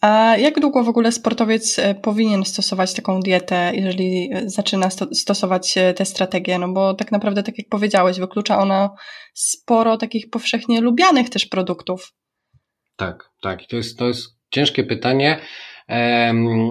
A 0.00 0.36
jak 0.36 0.60
długo 0.60 0.84
w 0.84 0.88
ogóle 0.88 1.12
sportowiec 1.12 1.78
e, 1.78 1.94
powinien 1.94 2.44
stosować 2.44 2.94
taką 2.94 3.20
dietę, 3.20 3.72
jeżeli 3.74 4.30
e, 4.32 4.50
zaczyna 4.50 4.88
stosować 5.12 5.78
e, 5.78 5.94
tę 5.94 6.04
strategię? 6.04 6.58
No 6.58 6.68
bo 6.68 6.94
tak 6.94 7.12
naprawdę, 7.12 7.42
tak 7.42 7.58
jak 7.58 7.68
powiedziałeś, 7.68 8.18
wyklucza 8.18 8.58
ona 8.58 8.90
sporo 9.34 9.96
takich 9.96 10.30
powszechnie 10.30 10.80
lubianych 10.80 11.30
też 11.30 11.46
produktów. 11.46 12.12
Tak, 12.96 13.30
tak. 13.42 13.66
To 13.66 13.76
jest, 13.76 13.98
to 13.98 14.08
jest 14.08 14.28
ciężkie 14.50 14.84
pytanie, 14.84 15.40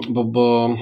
bo, 0.10 0.24
bo 0.24 0.76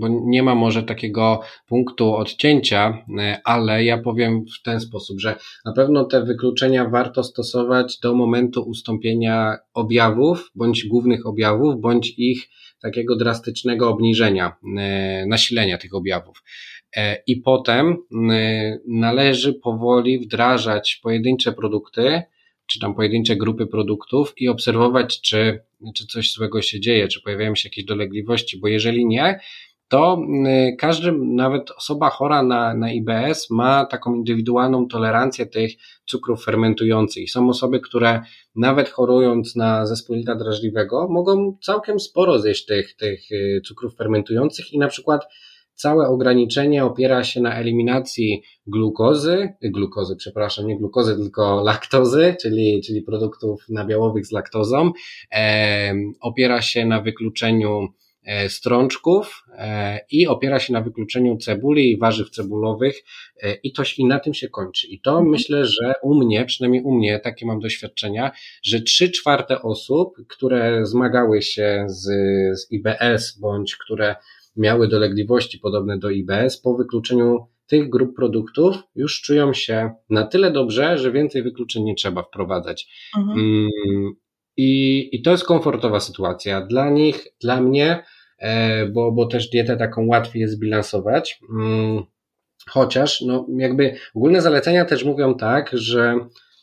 bo 0.00 0.08
nie 0.08 0.42
ma 0.42 0.54
może 0.54 0.82
takiego 0.82 1.40
punktu 1.66 2.14
odcięcia, 2.14 3.04
e, 3.18 3.40
ale 3.44 3.84
ja 3.84 3.98
powiem 3.98 4.44
w 4.58 4.62
ten 4.62 4.80
sposób, 4.80 5.20
że 5.20 5.36
na 5.64 5.72
pewno 5.72 6.04
te 6.04 6.24
wykluczenia 6.24 6.88
warto 6.88 7.24
stosować 7.24 7.98
do 7.98 8.14
momentu 8.14 8.62
ustąpienia 8.62 9.56
objawów, 9.74 10.50
bądź 10.54 10.84
głównych 10.84 11.26
objawów, 11.26 11.80
bądź 11.80 12.14
ich 12.16 12.48
takiego 12.82 13.16
drastycznego 13.16 13.88
obniżenia, 13.88 14.56
e, 14.78 15.26
nasilenia 15.26 15.78
tych 15.78 15.94
objawów. 15.94 16.42
E, 16.96 17.22
I 17.26 17.36
potem 17.36 17.96
należy 18.86 19.54
powoli 19.54 20.18
wdrażać 20.18 21.00
pojedyncze 21.02 21.52
produkty, 21.52 22.22
czy 22.66 22.80
tam 22.80 22.94
pojedyncze 22.94 23.36
grupy 23.36 23.66
produktów 23.66 24.32
i 24.36 24.48
obserwować, 24.48 25.20
czy, 25.20 25.60
czy 25.94 26.06
coś 26.06 26.32
złego 26.32 26.62
się 26.62 26.80
dzieje, 26.80 27.08
czy 27.08 27.22
pojawiają 27.22 27.54
się 27.54 27.68
jakieś 27.68 27.84
dolegliwości, 27.84 28.58
bo 28.58 28.68
jeżeli 28.68 29.06
nie, 29.06 29.40
to 29.90 30.22
y, 30.46 30.76
każdy, 30.76 31.12
nawet 31.12 31.70
osoba 31.70 32.10
chora 32.10 32.42
na, 32.42 32.74
na 32.74 32.92
IBS 32.92 33.50
ma 33.50 33.84
taką 33.84 34.14
indywidualną 34.14 34.88
tolerancję 34.88 35.46
tych 35.46 35.72
cukrów 36.06 36.44
fermentujących. 36.44 37.30
Są 37.30 37.48
osoby, 37.48 37.80
które 37.80 38.22
nawet 38.56 38.88
chorując 38.88 39.56
na 39.56 39.86
zespólita 39.86 40.34
drażliwego 40.34 41.08
mogą 41.08 41.56
całkiem 41.62 42.00
sporo 42.00 42.38
zjeść 42.38 42.66
tych, 42.66 42.96
tych 42.96 43.32
y, 43.32 43.60
cukrów 43.66 43.96
fermentujących 43.96 44.72
i 44.72 44.78
na 44.78 44.88
przykład 44.88 45.26
całe 45.74 46.08
ograniczenie 46.08 46.84
opiera 46.84 47.24
się 47.24 47.40
na 47.40 47.54
eliminacji 47.54 48.42
glukozy, 48.66 49.48
glukozy, 49.62 50.16
przepraszam, 50.16 50.66
nie 50.66 50.78
glukozy, 50.78 51.16
tylko 51.16 51.62
laktozy, 51.62 52.36
czyli, 52.42 52.80
czyli 52.86 53.02
produktów 53.02 53.64
nabiałowych 53.68 54.26
z 54.26 54.32
laktozą, 54.32 54.92
e, 55.32 55.94
opiera 56.20 56.62
się 56.62 56.86
na 56.86 57.00
wykluczeniu 57.00 57.88
strączków 58.48 59.44
e, 59.58 60.00
i 60.10 60.26
opiera 60.26 60.60
się 60.60 60.72
na 60.72 60.80
wykluczeniu 60.80 61.36
cebuli 61.36 61.92
i 61.92 61.98
warzyw 61.98 62.30
cebulowych 62.30 63.02
e, 63.42 63.54
i 63.54 63.72
to 63.72 63.82
i 63.98 64.04
na 64.04 64.18
tym 64.18 64.34
się 64.34 64.48
kończy. 64.48 64.86
I 64.86 65.00
to 65.00 65.10
mhm. 65.10 65.28
myślę, 65.28 65.66
że 65.66 65.92
u 66.02 66.14
mnie, 66.14 66.44
przynajmniej 66.44 66.82
u 66.82 66.94
mnie, 66.94 67.20
takie 67.20 67.46
mam 67.46 67.60
doświadczenia, 67.60 68.30
że 68.62 68.80
trzy 68.80 69.10
czwarte 69.10 69.62
osób, 69.62 70.14
które 70.28 70.86
zmagały 70.86 71.42
się 71.42 71.84
z, 71.88 72.04
z 72.60 72.72
IBS 72.72 73.38
bądź 73.40 73.76
które 73.76 74.16
miały 74.56 74.88
dolegliwości 74.88 75.58
podobne 75.58 75.98
do 75.98 76.10
IBS, 76.10 76.60
po 76.60 76.74
wykluczeniu 76.74 77.46
tych 77.66 77.88
grup 77.88 78.16
produktów 78.16 78.76
już 78.94 79.20
czują 79.20 79.54
się 79.54 79.90
na 80.10 80.26
tyle 80.26 80.50
dobrze, 80.50 80.98
że 80.98 81.12
więcej 81.12 81.42
wykluczeń 81.42 81.82
nie 81.82 81.94
trzeba 81.94 82.22
wprowadzać. 82.22 82.88
Mhm. 83.18 84.12
I, 84.60 85.08
I 85.12 85.22
to 85.22 85.30
jest 85.30 85.44
komfortowa 85.44 86.00
sytuacja 86.00 86.60
dla 86.60 86.90
nich, 86.90 87.26
dla 87.40 87.60
mnie, 87.60 88.02
E, 88.40 88.86
bo, 88.86 89.12
bo 89.12 89.26
też 89.26 89.48
dietę 89.48 89.76
taką 89.76 90.06
łatwiej 90.06 90.40
jest 90.40 90.54
zbilansować. 90.54 91.40
Mm, 91.50 92.02
chociaż, 92.68 93.20
no, 93.20 93.46
jakby 93.56 93.94
ogólne 94.14 94.42
zalecenia 94.42 94.84
też 94.84 95.04
mówią 95.04 95.34
tak, 95.34 95.70
że 95.72 96.14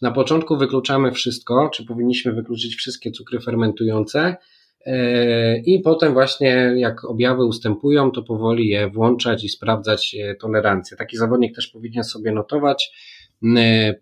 na 0.01 0.11
początku 0.11 0.57
wykluczamy 0.57 1.11
wszystko, 1.11 1.69
czy 1.73 1.85
powinniśmy 1.85 2.33
wykluczyć 2.33 2.75
wszystkie 2.75 3.11
cukry 3.11 3.39
fermentujące, 3.39 4.35
e, 4.85 5.57
i 5.59 5.79
potem 5.79 6.13
właśnie 6.13 6.73
jak 6.75 7.05
objawy 7.05 7.45
ustępują, 7.45 8.11
to 8.11 8.23
powoli 8.23 8.67
je 8.67 8.89
włączać 8.89 9.43
i 9.43 9.49
sprawdzać 9.49 10.15
e, 10.15 10.35
tolerancję. 10.35 10.97
Taki 10.97 11.17
zawodnik 11.17 11.55
też 11.55 11.67
powinien 11.67 12.03
sobie 12.03 12.31
notować, 12.31 12.91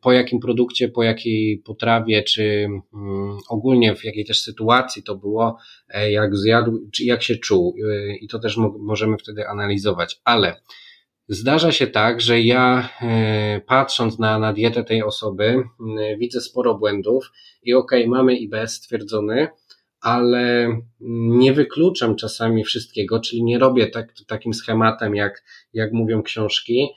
po 0.01 0.11
jakim 0.11 0.39
produkcie, 0.39 0.89
po 0.89 1.03
jakiej 1.03 1.57
potrawie, 1.57 2.23
czy 2.23 2.67
mm, 2.93 3.37
ogólnie 3.49 3.95
w 3.95 4.03
jakiej 4.03 4.25
też 4.25 4.41
sytuacji 4.41 5.03
to 5.03 5.15
było, 5.15 5.57
e, 5.89 6.11
jak 6.11 6.35
zjadł, 6.35 6.89
czy 6.93 7.03
jak 7.03 7.23
się 7.23 7.35
czuł. 7.35 7.75
E, 7.89 8.15
I 8.15 8.27
to 8.27 8.39
też 8.39 8.57
możemy 8.79 9.17
wtedy 9.17 9.47
analizować. 9.47 10.21
Ale 10.23 10.61
zdarza 11.27 11.71
się 11.71 11.87
tak, 11.87 12.21
że 12.21 12.41
ja 12.41 12.89
e, 13.01 13.61
patrząc 13.61 14.19
na, 14.19 14.39
na 14.39 14.53
dietę 14.53 14.83
tej 14.83 15.03
osoby, 15.03 15.63
widzę 16.19 16.41
sporo 16.41 16.75
błędów 16.75 17.31
i 17.63 17.73
okej, 17.73 18.01
okay, 18.01 18.09
mamy 18.09 18.35
IBS 18.35 18.73
stwierdzony, 18.73 19.47
ale 20.01 20.77
nie 21.29 21.53
wykluczam 21.53 22.15
czasami 22.15 22.63
wszystkiego, 22.63 23.19
czyli 23.19 23.43
nie 23.43 23.59
robię 23.59 23.87
tak, 23.87 24.13
takim 24.27 24.53
schematem, 24.53 25.15
jak, 25.15 25.43
jak 25.73 25.93
mówią 25.93 26.23
książki, 26.23 26.89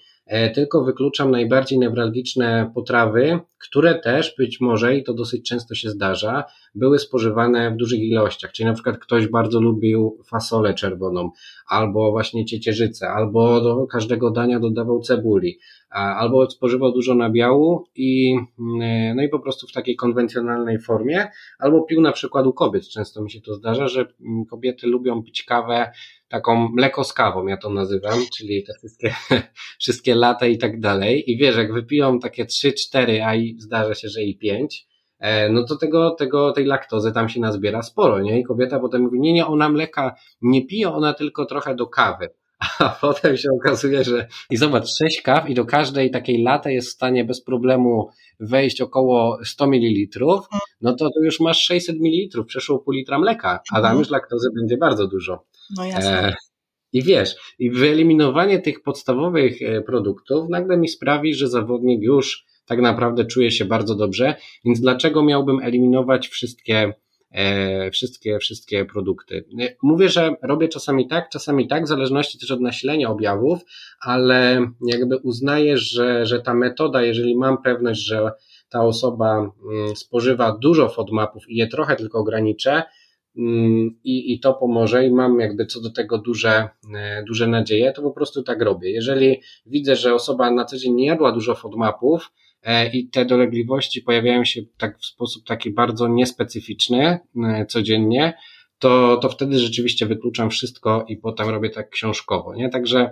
tylko 0.55 0.85
wykluczam 0.85 1.31
najbardziej 1.31 1.79
newralgiczne 1.79 2.71
potrawy, 2.75 3.39
które 3.59 3.95
też 3.95 4.35
być 4.39 4.61
może, 4.61 4.97
i 4.97 5.05
to 5.05 5.15
dosyć 5.15 5.49
często 5.49 5.75
się 5.75 5.91
zdarza, 5.91 6.45
były 6.75 6.99
spożywane 6.99 7.71
w 7.71 7.77
dużych 7.77 8.01
ilościach. 8.01 8.53
Czyli 8.53 8.67
na 8.67 8.75
przykład 8.75 8.99
ktoś 8.99 9.29
bardzo 9.29 9.61
lubił 9.61 10.19
fasolę 10.31 10.75
czerwoną, 10.75 11.31
albo 11.69 12.11
właśnie 12.11 12.45
ciecierzycę, 12.45 13.09
albo 13.09 13.61
do 13.61 13.87
każdego 13.87 14.31
dania 14.31 14.61
dodawał 14.61 15.01
cebuli, 15.01 15.59
albo 15.91 16.51
spożywał 16.51 16.93
dużo 16.93 17.15
nabiału 17.15 17.85
i, 17.97 18.39
mm, 18.59 19.17
no 19.17 19.23
i 19.23 19.29
po 19.29 19.39
prostu 19.39 19.67
w 19.67 19.73
takiej 19.73 19.97
konwencjonalnej 19.97 20.79
formie, 20.79 21.29
albo 21.59 21.83
pił 21.83 22.01
na 22.01 22.13
przykład 22.13 22.47
u 22.47 22.53
kobiet. 22.53 22.89
Często 22.89 23.23
mi 23.23 23.31
się 23.31 23.41
to 23.41 23.55
zdarza, 23.55 23.89
że 23.89 24.01
mm, 24.01 24.45
kobiety 24.45 24.87
lubią 24.87 25.23
pić 25.23 25.43
kawę 25.43 25.93
taką 26.29 26.69
mleko 26.69 27.05
z 27.05 27.13
kawą, 27.13 27.47
ja 27.47 27.57
to 27.57 27.71
nazywam, 27.71 28.19
czyli 28.39 28.65
te 28.65 28.73
wszystkie, 28.79 29.15
wszystkie 29.81 30.15
lata 30.15 30.47
i 30.47 30.59
tak 30.59 30.81
dalej. 30.81 31.31
I 31.31 31.37
wiesz, 31.37 31.57
jak 31.57 31.73
wypiją 31.73 32.19
takie 32.19 32.47
3, 32.47 32.73
4, 32.73 33.25
a 33.25 33.35
i 33.35 33.57
zdarza 33.59 33.95
się, 33.95 34.09
że 34.09 34.23
i 34.23 34.39
5, 34.39 34.87
e, 34.87 34.88
no 35.51 35.65
to 35.65 35.77
tego, 35.77 36.11
tego, 36.11 36.53
tej 36.53 36.65
laktozy 36.65 37.13
tam 37.13 37.29
się 37.29 37.41
nazbiera 37.41 37.83
sporo, 37.83 38.21
nie? 38.21 38.41
I 38.41 38.45
kobieta 38.45 38.81
potem 38.81 39.03
mówi, 39.03 39.21
nie, 39.21 39.33
nie, 39.33 39.47
ona 39.47 39.69
mleka 39.69 40.15
nie 40.43 40.67
pije, 40.67 40.93
ona 40.93 41.15
tylko 41.15 41.47
trochę 41.47 41.75
do 41.75 41.87
kawy. 41.87 42.31
A 42.79 42.89
potem 42.89 43.37
się 43.37 43.49
okazuje, 43.61 44.05
że 44.05 44.29
i 44.51 44.57
zobacz, 44.57 44.89
sześć 44.89 45.23
kaw 45.23 45.51
i 45.51 45.55
do 45.55 45.65
każdej 45.65 46.11
takiej 46.11 46.43
laty 46.43 46.73
jest 46.73 46.89
w 46.89 46.93
stanie 46.93 47.25
bez 47.25 47.45
problemu 47.45 48.09
wejść 48.41 48.81
około 48.81 49.39
100 49.45 49.67
ml, 49.67 50.19
no 50.81 50.97
to, 50.97 51.11
to 51.11 51.21
już 51.25 51.41
masz 51.41 51.63
600 51.65 51.97
ml, 52.01 52.45
przeszło 52.45 52.79
pół 52.79 52.95
litra 52.95 53.19
mleka, 53.19 53.61
a 53.71 53.75
tam 53.75 53.85
mhm. 53.85 53.99
już 53.99 54.11
laktozy 54.11 54.49
będzie 54.57 54.77
bardzo 54.77 55.09
dużo. 55.09 55.45
No 55.77 55.85
jasne. 55.85 56.29
E, 56.29 56.35
I 56.93 57.03
wiesz, 57.03 57.35
i 57.59 57.71
wyeliminowanie 57.71 58.59
tych 58.59 58.83
podstawowych 58.83 59.63
e, 59.63 59.83
produktów 59.83 60.49
nagle 60.51 60.77
mi 60.77 60.89
sprawi, 60.89 61.35
że 61.35 61.49
zawodnik 61.49 62.03
już 62.03 62.45
tak 62.69 62.81
naprawdę 62.81 63.25
czuje 63.25 63.51
się 63.51 63.65
bardzo 63.65 63.95
dobrze, 63.95 64.35
więc 64.65 64.81
dlaczego 64.81 65.23
miałbym 65.23 65.61
eliminować 65.61 66.29
wszystkie 66.29 66.93
E, 67.31 67.91
wszystkie, 67.91 68.39
wszystkie 68.39 68.85
produkty. 68.85 69.45
Mówię, 69.83 70.09
że 70.09 70.35
robię 70.43 70.69
czasami 70.69 71.09
tak, 71.09 71.29
czasami 71.29 71.69
tak, 71.69 71.85
w 71.85 71.89
zależności 71.89 72.39
też 72.39 72.51
od 72.51 72.61
nasilenia 72.61 73.11
objawów, 73.11 73.59
ale 74.01 74.67
jakby 74.87 75.17
uznaję, 75.17 75.79
że, 75.79 76.27
że 76.27 76.41
ta 76.41 76.55
metoda, 76.55 77.03
jeżeli 77.03 77.37
mam 77.37 77.63
pewność, 77.63 78.07
że 78.07 78.31
ta 78.69 78.85
osoba 78.85 79.39
mm, 79.39 79.97
spożywa 79.97 80.59
dużo 80.63 80.89
FODMAPów 80.89 81.49
i 81.49 81.57
je 81.57 81.67
trochę 81.67 81.97
tylko 81.97 82.19
ograniczę, 82.19 82.83
mm, 83.37 83.99
i, 84.05 84.33
i 84.33 84.41
to 84.41 84.55
pomoże 84.55 85.07
i 85.07 85.11
mam 85.11 85.41
jakby 85.41 85.67
co 85.67 85.81
do 85.81 85.91
tego 85.91 86.19
duże, 86.19 86.69
e, 86.95 87.25
duże 87.27 87.47
nadzieje, 87.47 87.93
to 87.93 88.03
po 88.03 88.11
prostu 88.11 88.43
tak 88.43 88.63
robię. 88.63 88.91
Jeżeli 88.91 89.41
widzę, 89.67 89.97
że 89.97 90.15
osoba 90.15 90.51
na 90.51 90.65
co 90.65 90.77
dzień 90.77 90.95
nie 90.95 91.07
jadła 91.07 91.33
dużo 91.33 91.55
FODMAPów, 91.55 92.31
E, 92.31 92.48
i 92.93 93.09
te 93.09 93.25
dolegliwości 93.25 94.03
pojawiają 94.03 94.45
się 94.45 94.61
tak 94.79 94.99
w 94.99 95.07
sposób 95.07 95.47
taki 95.47 95.71
bardzo 95.71 96.09
niespecyficzny 96.09 97.19
e, 97.45 97.67
codziennie, 97.67 98.35
to, 98.79 99.17
to 99.17 99.29
wtedy 99.29 99.59
rzeczywiście 99.59 100.07
wykluczam 100.07 100.51
wszystko 100.51 101.05
i 101.09 101.17
potem 101.17 101.49
robię 101.49 101.71
tak 101.71 101.91
książkowo. 101.91 102.55
Nie? 102.55 102.69
Także 102.69 103.11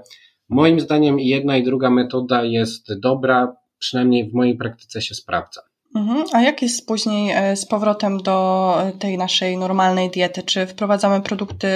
moim 0.48 0.80
zdaniem 0.80 1.20
jedna 1.20 1.56
i 1.56 1.62
druga 1.62 1.90
metoda 1.90 2.44
jest 2.44 3.00
dobra, 3.00 3.56
przynajmniej 3.78 4.30
w 4.30 4.34
mojej 4.34 4.56
praktyce 4.56 5.02
się 5.02 5.14
sprawdza. 5.14 5.60
Mhm. 5.94 6.24
A 6.32 6.42
jak 6.42 6.62
jest 6.62 6.86
później 6.86 7.32
e, 7.34 7.56
z 7.56 7.66
powrotem 7.66 8.22
do 8.22 8.76
tej 8.98 9.18
naszej 9.18 9.56
normalnej 9.56 10.10
diety? 10.10 10.42
Czy 10.42 10.66
wprowadzamy 10.66 11.20
produkty 11.20 11.68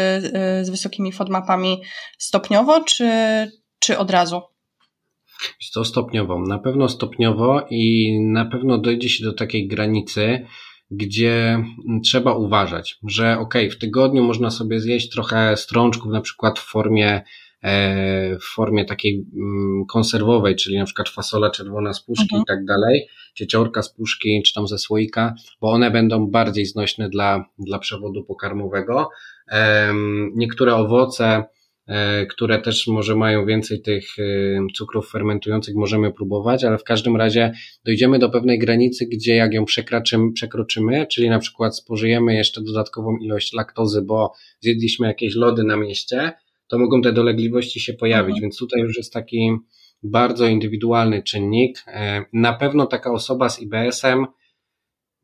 z 0.62 0.70
wysokimi 0.70 1.12
FODMAPami 1.12 1.82
stopniowo, 2.18 2.84
czy, 2.84 3.10
czy 3.78 3.98
od 3.98 4.10
razu? 4.10 4.40
To 5.74 5.84
stopniowo. 5.84 6.42
Na 6.48 6.58
pewno 6.58 6.88
stopniowo 6.88 7.66
i 7.70 8.12
na 8.20 8.44
pewno 8.44 8.78
dojdzie 8.78 9.08
się 9.08 9.24
do 9.24 9.32
takiej 9.32 9.68
granicy, 9.68 10.46
gdzie 10.90 11.64
trzeba 12.04 12.34
uważać, 12.34 12.98
że 13.08 13.38
ok, 13.38 13.54
w 13.70 13.78
tygodniu 13.78 14.24
można 14.24 14.50
sobie 14.50 14.80
zjeść 14.80 15.10
trochę 15.10 15.56
strączków, 15.56 16.12
na 16.12 16.20
przykład 16.20 16.58
w 16.58 16.70
formie 16.70 17.22
e, 17.62 18.38
w 18.38 18.44
formie 18.44 18.84
takiej 18.84 19.26
mm, 19.34 19.86
konserwowej, 19.86 20.56
czyli 20.56 20.78
na 20.78 20.84
przykład 20.84 21.08
fasola 21.08 21.50
czerwona 21.50 21.92
z 21.92 22.04
puszki 22.04 22.22
mhm. 22.24 22.42
i 22.42 22.46
tak 22.46 22.64
dalej, 22.64 23.06
cieciorka 23.34 23.82
z 23.82 23.94
puszki, 23.94 24.42
czy 24.46 24.54
tam 24.54 24.68
ze 24.68 24.78
słoika, 24.78 25.34
bo 25.60 25.70
one 25.72 25.90
będą 25.90 26.26
bardziej 26.26 26.66
znośne 26.66 27.08
dla, 27.08 27.44
dla 27.58 27.78
przewodu 27.78 28.24
pokarmowego. 28.24 29.08
Niektóre 30.34 30.74
owoce, 30.74 31.44
które 32.30 32.58
też 32.58 32.86
może 32.86 33.16
mają 33.16 33.46
więcej 33.46 33.82
tych 33.82 34.18
e, 34.18 34.22
cukrów 34.74 35.10
fermentujących, 35.10 35.74
możemy 35.74 36.12
próbować, 36.12 36.64
ale 36.64 36.78
w 36.78 36.84
każdym 36.84 37.16
razie 37.16 37.52
dojdziemy 37.84 38.18
do 38.18 38.30
pewnej 38.30 38.58
granicy, 38.58 39.06
gdzie 39.06 39.34
jak 39.34 39.54
ją 39.54 39.64
przekroczymy, 39.64 40.32
przekroczymy 40.32 41.06
czyli 41.06 41.30
na 41.30 41.38
przykład 41.38 41.76
spożyjemy 41.76 42.34
jeszcze 42.34 42.60
dodatkową 42.62 43.16
ilość 43.16 43.52
laktozy, 43.52 44.02
bo 44.02 44.32
zjedliśmy 44.60 45.06
jakieś 45.06 45.34
lody 45.34 45.64
na 45.64 45.76
mieście, 45.76 46.32
to 46.68 46.78
mogą 46.78 47.02
te 47.02 47.12
dolegliwości 47.12 47.80
się 47.80 47.92
pojawić, 47.92 48.36
mhm. 48.36 48.42
więc 48.42 48.58
tutaj 48.58 48.80
już 48.82 48.96
jest 48.96 49.12
taki 49.12 49.50
bardzo 50.02 50.46
indywidualny 50.46 51.22
czynnik. 51.22 51.78
E, 51.86 52.24
na 52.32 52.52
pewno 52.52 52.86
taka 52.86 53.12
osoba 53.12 53.48
z 53.48 53.62
IBS-em 53.62 54.26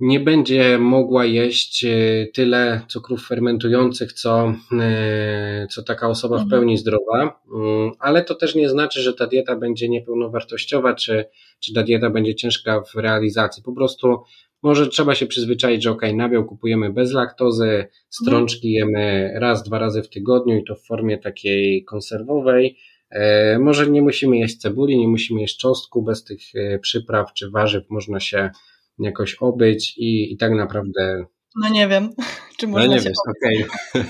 nie 0.01 0.21
będzie 0.21 0.79
mogła 0.79 1.25
jeść 1.25 1.85
e, 1.85 2.27
tyle 2.35 2.81
cukrów 2.89 3.27
fermentujących, 3.27 4.13
co, 4.13 4.55
e, 4.81 5.67
co 5.71 5.83
taka 5.83 6.09
osoba 6.09 6.37
w 6.37 6.43
mhm. 6.43 6.51
pełni 6.51 6.79
zdrowa, 6.79 7.41
mm, 7.55 7.91
ale 7.99 8.25
to 8.25 8.35
też 8.35 8.55
nie 8.55 8.69
znaczy, 8.69 9.01
że 9.01 9.15
ta 9.15 9.27
dieta 9.27 9.57
będzie 9.57 9.89
niepełnowartościowa, 9.89 10.95
czy, 10.95 11.25
czy 11.61 11.75
ta 11.75 11.83
dieta 11.83 12.11
będzie 12.11 12.35
ciężka 12.35 12.81
w 12.81 12.95
realizacji. 12.95 13.63
Po 13.63 13.73
prostu 13.73 14.19
może 14.63 14.87
trzeba 14.87 15.15
się 15.15 15.27
przyzwyczaić, 15.27 15.83
że 15.83 15.91
ok, 15.91 16.03
nabiał 16.15 16.45
kupujemy 16.45 16.93
bez 16.93 17.13
laktozy, 17.13 17.87
strączki 18.11 18.73
jemy 18.73 19.33
raz, 19.35 19.63
dwa 19.63 19.79
razy 19.79 20.03
w 20.03 20.09
tygodniu 20.09 20.57
i 20.57 20.65
to 20.65 20.75
w 20.75 20.87
formie 20.87 21.19
takiej 21.19 21.85
konserwowej. 21.85 22.77
E, 23.11 23.59
może 23.59 23.91
nie 23.91 24.03
musimy 24.03 24.39
jeść 24.39 24.57
cebuli, 24.57 24.99
nie 24.99 25.09
musimy 25.09 25.41
jeść 25.41 25.59
czosnku, 25.59 26.03
bez 26.03 26.25
tych 26.25 26.41
przypraw 26.81 27.33
czy 27.33 27.51
warzyw 27.51 27.91
można 27.91 28.21
się 28.21 28.51
jakoś 28.99 29.35
obyć 29.35 29.95
i, 29.99 30.33
i 30.33 30.37
tak 30.37 30.53
naprawdę. 30.53 31.27
No 31.57 31.69
nie 31.69 31.89
wiem, 31.89 32.11
czy 32.59 32.67
można. 32.67 32.87
No 32.89 32.95
nie 32.95 33.01
wiesz, 33.01 33.19
okej. 33.39 33.65
Okay. 33.91 34.07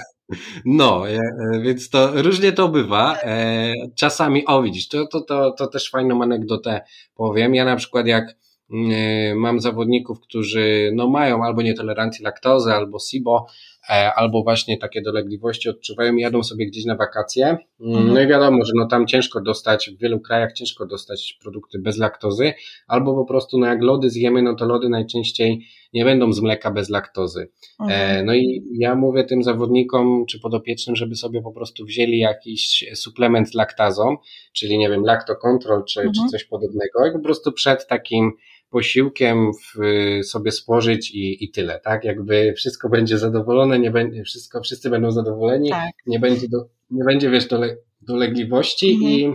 No, 0.65 1.09
e, 1.09 1.21
więc 1.63 1.91
to 1.91 2.23
różnie 2.23 2.53
to 2.53 2.69
bywa. 2.69 3.19
E, 3.23 3.73
czasami, 3.95 4.47
o 4.47 4.63
widzisz, 4.63 4.89
to, 4.89 5.07
to, 5.07 5.21
to, 5.21 5.51
to 5.51 5.67
też 5.67 5.91
fajną 5.91 6.23
anegdotę 6.23 6.81
powiem. 7.15 7.55
Ja 7.55 7.65
na 7.65 7.77
przykład 7.77 8.07
jak 8.07 8.37
mm, 8.73 9.39
mam 9.39 9.61
zawodników, 9.61 10.21
którzy 10.21 10.91
no 10.95 11.09
mają 11.09 11.45
albo 11.45 11.63
nietolerancję 11.63 12.25
laktozy, 12.25 12.73
albo 12.73 12.99
SIBO, 12.99 13.47
E, 13.47 13.76
albo 13.89 14.43
właśnie 14.43 14.79
takie 14.79 15.03
dolegliwości 15.03 15.69
odczuwają 15.69 16.15
i 16.17 16.21
jadą 16.21 16.43
sobie 16.43 16.67
gdzieś 16.67 16.85
na 16.85 16.97
wakacje. 16.97 17.47
Mm, 17.47 17.97
mhm. 17.97 18.15
No 18.15 18.21
i 18.21 18.27
wiadomo, 18.27 18.65
że 18.65 18.73
no 18.77 18.87
tam 18.87 19.07
ciężko 19.07 19.41
dostać, 19.41 19.91
w 19.91 19.99
wielu 19.99 20.21
krajach 20.21 20.53
ciężko 20.53 20.87
dostać 20.87 21.39
produkty 21.43 21.79
bez 21.79 21.99
laktozy, 21.99 22.53
albo 22.87 23.15
po 23.15 23.25
prostu 23.25 23.59
no 23.59 23.67
jak 23.67 23.83
lody 23.83 24.11
zjemy, 24.11 24.43
no 24.43 24.55
to 24.55 24.67
lody 24.67 24.89
najczęściej 24.89 25.67
nie 25.93 26.05
będą 26.05 26.33
z 26.33 26.41
mleka 26.41 26.71
bez 26.71 26.91
laktozy. 26.91 27.49
E, 27.81 27.85
mhm. 27.85 28.27
No 28.27 28.35
i 28.35 28.63
ja 28.79 28.95
mówię 28.95 29.25
tym 29.25 29.43
zawodnikom 29.43 30.27
czy 30.29 30.41
podopiecznym, 30.41 30.97
żeby 30.97 31.15
sobie 31.15 31.43
po 31.43 31.53
prostu 31.53 31.85
wzięli 31.85 32.19
jakiś 32.19 32.85
suplement 32.95 33.51
z 33.51 33.55
laktazą, 33.55 34.17
czyli 34.53 34.79
nie 34.79 34.89
wiem, 34.89 35.05
lactocontrol 35.05 35.85
czy, 35.85 36.01
mhm. 36.01 36.15
czy 36.15 36.31
coś 36.31 36.45
podobnego 36.45 37.07
i 37.07 37.13
po 37.13 37.21
prostu 37.21 37.53
przed 37.53 37.87
takim 37.87 38.33
posiłkiem 38.71 39.53
w, 39.53 39.79
sobie 40.27 40.53
spożyć 40.53 41.11
i, 41.11 41.45
i 41.45 41.51
tyle, 41.51 41.81
tak? 41.81 42.05
Jakby 42.05 42.55
wszystko 42.57 42.89
będzie 42.89 43.19
zadowolone, 43.19 43.79
nie 43.79 43.91
będzie, 43.91 44.25
wszystko, 44.25 44.63
wszyscy 44.63 44.91
będą 44.91 45.11
zadowoleni, 45.11 45.71
tak. 45.71 45.93
nie 46.07 46.19
będzie, 46.19 46.49
do, 46.49 46.69
nie 46.91 47.05
będzie 47.05 47.31
wiesz, 47.31 47.47
dole, 47.47 47.77
dolegliwości 48.01 48.91
mhm. 48.91 49.13
i, 49.13 49.35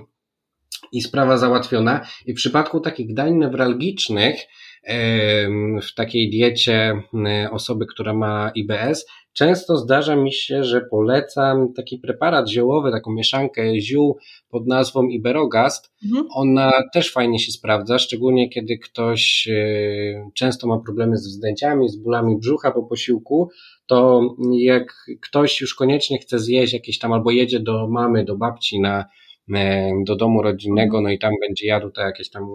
i 0.91 1.01
sprawa 1.01 1.37
załatwiona. 1.37 2.07
I 2.25 2.33
w 2.33 2.35
przypadku 2.35 2.79
takich 2.79 3.13
dań 3.13 3.35
newralgicznych, 3.37 4.35
w 5.83 5.93
takiej 5.95 6.29
diecie 6.29 7.01
osoby, 7.51 7.85
która 7.85 8.13
ma 8.13 8.51
IBS, 8.55 9.05
Często 9.33 9.77
zdarza 9.77 10.15
mi 10.15 10.33
się, 10.33 10.63
że 10.63 10.81
polecam 10.81 11.73
taki 11.73 11.97
preparat 11.97 12.49
ziołowy, 12.49 12.91
taką 12.91 13.11
mieszankę 13.11 13.79
ziół 13.79 14.17
pod 14.49 14.67
nazwą 14.67 15.07
Iberogast. 15.07 15.93
Mhm. 16.05 16.27
Ona 16.35 16.71
też 16.93 17.13
fajnie 17.13 17.39
się 17.39 17.51
sprawdza, 17.51 17.99
szczególnie 17.99 18.49
kiedy 18.49 18.77
ktoś 18.77 19.47
e, 19.51 20.31
często 20.33 20.67
ma 20.67 20.79
problemy 20.79 21.17
z 21.17 21.27
wzdęciami, 21.27 21.89
z 21.89 21.95
bólami 21.95 22.37
brzucha 22.37 22.71
po 22.71 22.83
posiłku, 22.83 23.49
to 23.85 24.21
jak 24.51 25.05
ktoś 25.21 25.61
już 25.61 25.75
koniecznie 25.75 26.17
chce 26.19 26.39
zjeść 26.39 26.73
jakieś 26.73 26.99
tam 26.99 27.13
albo 27.13 27.31
jedzie 27.31 27.59
do 27.59 27.87
mamy, 27.87 28.25
do 28.25 28.37
babci 28.37 28.79
na 28.79 29.05
do 30.05 30.15
domu 30.15 30.41
rodzinnego, 30.41 31.01
no 31.01 31.09
i 31.09 31.19
tam 31.19 31.33
będzie 31.41 31.67
jadł 31.67 31.89
te 31.89 32.01
jakieś 32.01 32.29
tam 32.29 32.47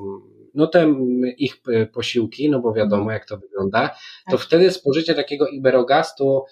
no 0.56 0.66
te 0.66 0.94
ich 1.38 1.60
e, 1.72 1.86
posiłki, 1.86 2.50
no 2.50 2.60
bo 2.60 2.72
wiadomo 2.72 3.02
mhm. 3.02 3.14
jak 3.14 3.28
to 3.28 3.38
wygląda, 3.38 3.88
to 4.30 4.36
tak. 4.36 4.40
wtedy 4.40 4.70
spożycie 4.70 5.14
takiego 5.14 5.48
iberogastu 5.48 6.44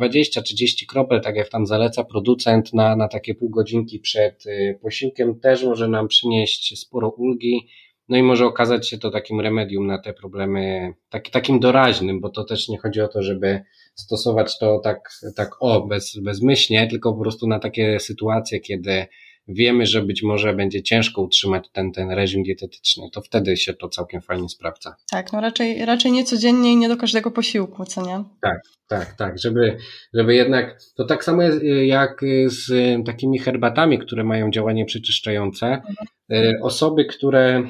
20-30 0.00 0.86
kropel, 0.88 1.20
tak 1.20 1.36
jak 1.36 1.48
tam 1.48 1.66
zaleca 1.66 2.04
producent 2.04 2.74
na, 2.74 2.96
na 2.96 3.08
takie 3.08 3.34
pół 3.34 3.50
godzinki 3.50 3.98
przed 3.98 4.44
e, 4.46 4.74
posiłkiem 4.74 5.40
też 5.40 5.64
może 5.64 5.88
nam 5.88 6.08
przynieść 6.08 6.80
sporo 6.80 7.08
ulgi, 7.08 7.68
no 8.08 8.16
i 8.16 8.22
może 8.22 8.46
okazać 8.46 8.88
się 8.88 8.98
to 8.98 9.10
takim 9.10 9.40
remedium 9.40 9.86
na 9.86 9.98
te 9.98 10.12
problemy, 10.12 10.92
tak, 11.10 11.30
takim 11.30 11.60
doraźnym, 11.60 12.20
bo 12.20 12.28
to 12.28 12.44
też 12.44 12.68
nie 12.68 12.78
chodzi 12.78 13.00
o 13.00 13.08
to, 13.08 13.22
żeby 13.22 13.60
stosować 13.94 14.58
to 14.58 14.80
tak, 14.84 15.10
tak 15.36 15.50
o, 15.60 15.86
bez, 15.86 16.18
bezmyślnie, 16.18 16.86
tylko 16.86 17.12
po 17.12 17.20
prostu 17.20 17.46
na 17.46 17.58
takie 17.58 18.00
sytuacje, 18.00 18.60
kiedy 18.60 19.06
wiemy, 19.48 19.86
że 19.86 20.02
być 20.02 20.22
może 20.22 20.54
będzie 20.54 20.82
ciężko 20.82 21.22
utrzymać 21.22 21.68
ten, 21.72 21.92
ten 21.92 22.10
reżim 22.10 22.42
dietetyczny, 22.42 23.10
to 23.12 23.20
wtedy 23.20 23.56
się 23.56 23.74
to 23.74 23.88
całkiem 23.88 24.20
fajnie 24.20 24.48
sprawdza. 24.48 24.96
Tak, 25.10 25.32
no 25.32 25.40
raczej, 25.40 25.84
raczej 25.84 26.12
nie 26.12 26.24
codziennie 26.24 26.72
i 26.72 26.76
nie 26.76 26.88
do 26.88 26.96
każdego 26.96 27.30
posiłku, 27.30 27.84
co 27.84 28.06
nie? 28.06 28.24
Tak, 28.42 28.60
tak, 28.88 29.16
tak, 29.16 29.38
żeby, 29.38 29.76
żeby 30.14 30.34
jednak, 30.34 30.80
to 30.96 31.04
tak 31.04 31.24
samo 31.24 31.42
jest 31.42 31.62
y, 31.62 31.86
jak 31.86 32.20
z 32.46 32.66
takimi 33.06 33.38
herbatami, 33.38 33.98
które 33.98 34.24
mają 34.24 34.50
działanie 34.50 34.84
przeczyszczające. 34.84 35.66
Mhm. 35.66 35.96
Y, 36.32 36.60
osoby, 36.62 37.04
które 37.04 37.62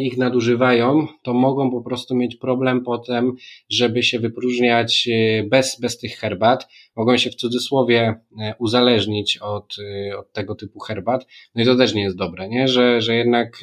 ich 0.00 0.18
nadużywają, 0.18 1.06
to 1.22 1.34
mogą 1.34 1.70
po 1.70 1.82
prostu 1.82 2.16
mieć 2.16 2.36
problem 2.36 2.84
potem, 2.84 3.32
żeby 3.70 4.02
się 4.02 4.18
wypróżniać 4.18 5.08
y, 5.08 5.48
bez, 5.48 5.80
bez 5.80 5.98
tych 5.98 6.18
herbat. 6.18 6.68
Mogą 6.96 7.16
się 7.16 7.30
w 7.30 7.34
cudzysłowie 7.34 8.14
uzależnić 8.58 9.38
od, 9.38 9.76
od 10.18 10.32
tego 10.32 10.54
typu 10.54 10.80
herbat. 10.80 11.26
No 11.54 11.62
i 11.62 11.66
to 11.66 11.76
też 11.76 11.94
nie 11.94 12.02
jest 12.02 12.16
dobre, 12.16 12.48
nie? 12.48 12.68
Że, 12.68 13.00
że 13.00 13.14
jednak 13.14 13.60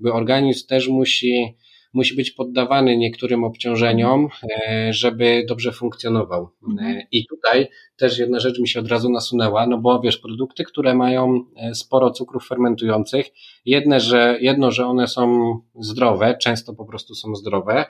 by 0.00 0.12
organizm 0.12 0.66
też 0.68 0.88
musi 0.88 1.56
musi 1.92 2.16
być 2.16 2.30
poddawany 2.30 2.96
niektórym 2.96 3.44
obciążeniom, 3.44 4.28
e, 4.42 4.92
żeby 4.92 5.44
dobrze 5.48 5.72
funkcjonował. 5.72 6.48
Mhm. 6.68 7.02
I 7.12 7.26
tutaj 7.26 7.68
też 7.96 8.18
jedna 8.18 8.40
rzecz 8.40 8.60
mi 8.60 8.68
się 8.68 8.80
od 8.80 8.88
razu 8.88 9.10
nasunęła, 9.10 9.66
no 9.66 9.78
bo 9.78 10.00
wiesz, 10.00 10.18
produkty, 10.18 10.64
które 10.64 10.94
mają 10.94 11.44
sporo 11.74 12.10
cukrów 12.10 12.48
fermentujących, 12.48 13.26
jedne, 13.64 14.00
że, 14.00 14.38
jedno, 14.40 14.70
że 14.70 14.86
one 14.86 15.08
są 15.08 15.54
zdrowe, 15.80 16.38
często 16.42 16.74
po 16.74 16.84
prostu 16.84 17.14
są 17.14 17.34
zdrowe, 17.34 17.84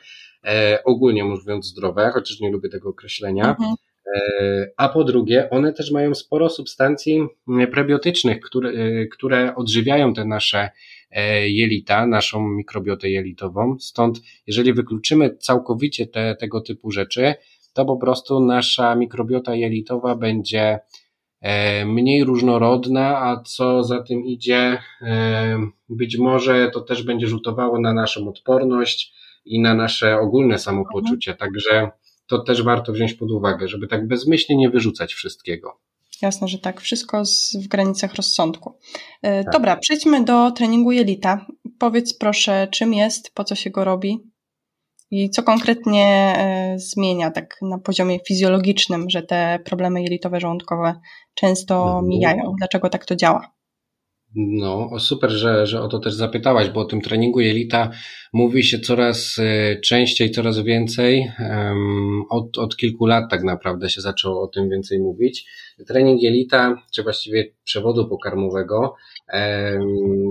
ogólnie 0.85 1.25
mówiąc 1.25 1.67
zdrowe, 1.67 2.11
chociaż 2.15 2.41
nie 2.41 2.51
lubię 2.51 2.69
tego 2.69 2.89
określenia. 2.89 3.49
Mhm 3.49 3.75
E, 3.75 3.88
a 4.77 4.89
po 4.89 5.05
drugie, 5.05 5.51
one 5.51 5.73
też 5.73 5.91
mają 5.91 6.15
sporo 6.15 6.51
substancji 6.51 7.27
prebiotycznych, 7.73 8.41
które, 8.41 8.71
e, 8.71 9.07
które 9.07 9.55
odżywiają 9.55 10.15
te 10.15 10.25
nasze 10.25 10.71
e, 11.11 11.49
jelita, 11.49 12.07
naszą 12.07 12.49
mikrobiotę 12.49 13.11
jelitową. 13.11 13.79
Stąd, 13.79 14.21
jeżeli 14.47 14.73
wykluczymy 14.73 15.37
całkowicie 15.37 16.07
te, 16.07 16.37
tego 16.37 16.61
typu 16.61 16.91
rzeczy, 16.91 17.35
to 17.73 17.85
po 17.85 17.97
prostu 17.97 18.41
nasza 18.41 18.95
mikrobiota 18.95 19.55
jelitowa 19.55 20.17
będzie 20.17 20.79
mniej 21.87 22.25
różnorodna, 22.25 23.19
a 23.19 23.43
co 23.43 23.85
za 23.85 24.03
tym 24.03 24.25
idzie, 24.25 24.79
być 25.89 26.19
może 26.19 26.71
to 26.71 26.81
też 26.81 27.03
będzie 27.03 27.27
rzutowało 27.27 27.81
na 27.81 27.93
naszą 27.93 28.29
odporność 28.29 29.13
i 29.45 29.61
na 29.61 29.75
nasze 29.75 30.19
ogólne 30.19 30.59
samopoczucie. 30.59 31.35
Także 31.35 31.91
to 32.29 32.39
też 32.39 32.63
warto 32.63 32.93
wziąć 32.93 33.15
pod 33.15 33.31
uwagę, 33.31 33.69
żeby 33.69 33.87
tak 33.87 34.07
bezmyślnie 34.07 34.57
nie 34.57 34.71
wyrzucać 34.71 35.15
wszystkiego. 35.15 35.79
Jasne, 36.23 36.49
że 36.49 36.59
tak. 36.59 36.81
Wszystko 36.81 37.25
z, 37.25 37.57
w 37.65 37.69
granicach 37.69 38.15
rozsądku. 38.15 38.79
E, 39.23 39.45
tak. 39.45 39.53
Dobra, 39.53 39.77
przejdźmy 39.77 40.25
do 40.25 40.51
treningu 40.51 40.93
jelita. 40.93 41.47
Powiedz 41.79 42.19
proszę, 42.19 42.69
czym 42.71 42.95
jest, 42.95 43.35
po 43.35 43.45
co 43.45 43.55
się 43.55 43.71
go 43.71 43.85
robi 43.85 44.19
i 45.11 45.31
co 45.31 45.43
konkretnie 45.43 46.35
e, 46.39 46.79
zmienia 46.79 47.31
tak 47.31 47.57
na 47.63 47.79
poziomie 47.79 48.19
fizjologicznym, 48.29 49.11
że 49.11 49.23
te 49.23 49.59
problemy 49.65 50.03
jelitowe, 50.03 50.41
żołądkowe 50.41 50.95
często 51.35 51.83
mhm. 51.85 52.07
mijają. 52.07 52.53
Dlaczego 52.59 52.89
tak 52.89 53.05
to 53.05 53.17
działa? 53.17 53.58
No, 54.35 54.91
super, 54.99 55.31
że, 55.31 55.67
że 55.67 55.83
o 55.83 55.89
to 55.89 55.99
też 55.99 56.15
zapytałaś, 56.15 56.71
bo 56.71 56.81
o 56.81 56.85
tym 56.85 57.01
treningu 57.01 57.41
jelita 57.41 57.91
mówi 58.33 58.65
się 58.65 58.79
coraz 58.79 59.37
e, 59.39 59.81
częściej, 59.81 60.31
coraz 60.31 60.59
więcej. 60.59 61.33
Od, 62.31 62.59
od 62.59 62.77
kilku 62.77 63.07
lat 63.07 63.31
tak 63.31 63.43
naprawdę 63.43 63.91
się 63.91 64.01
zaczęło 64.01 64.43
o 64.43 64.47
tym 64.47 64.71
więcej 64.71 64.99
mówić. 64.99 65.47
Trening 65.87 66.23
jelita, 66.23 66.83
czy 66.95 67.03
właściwie 67.03 67.45
przewodu 67.65 68.09
pokarmowego, 68.09 68.95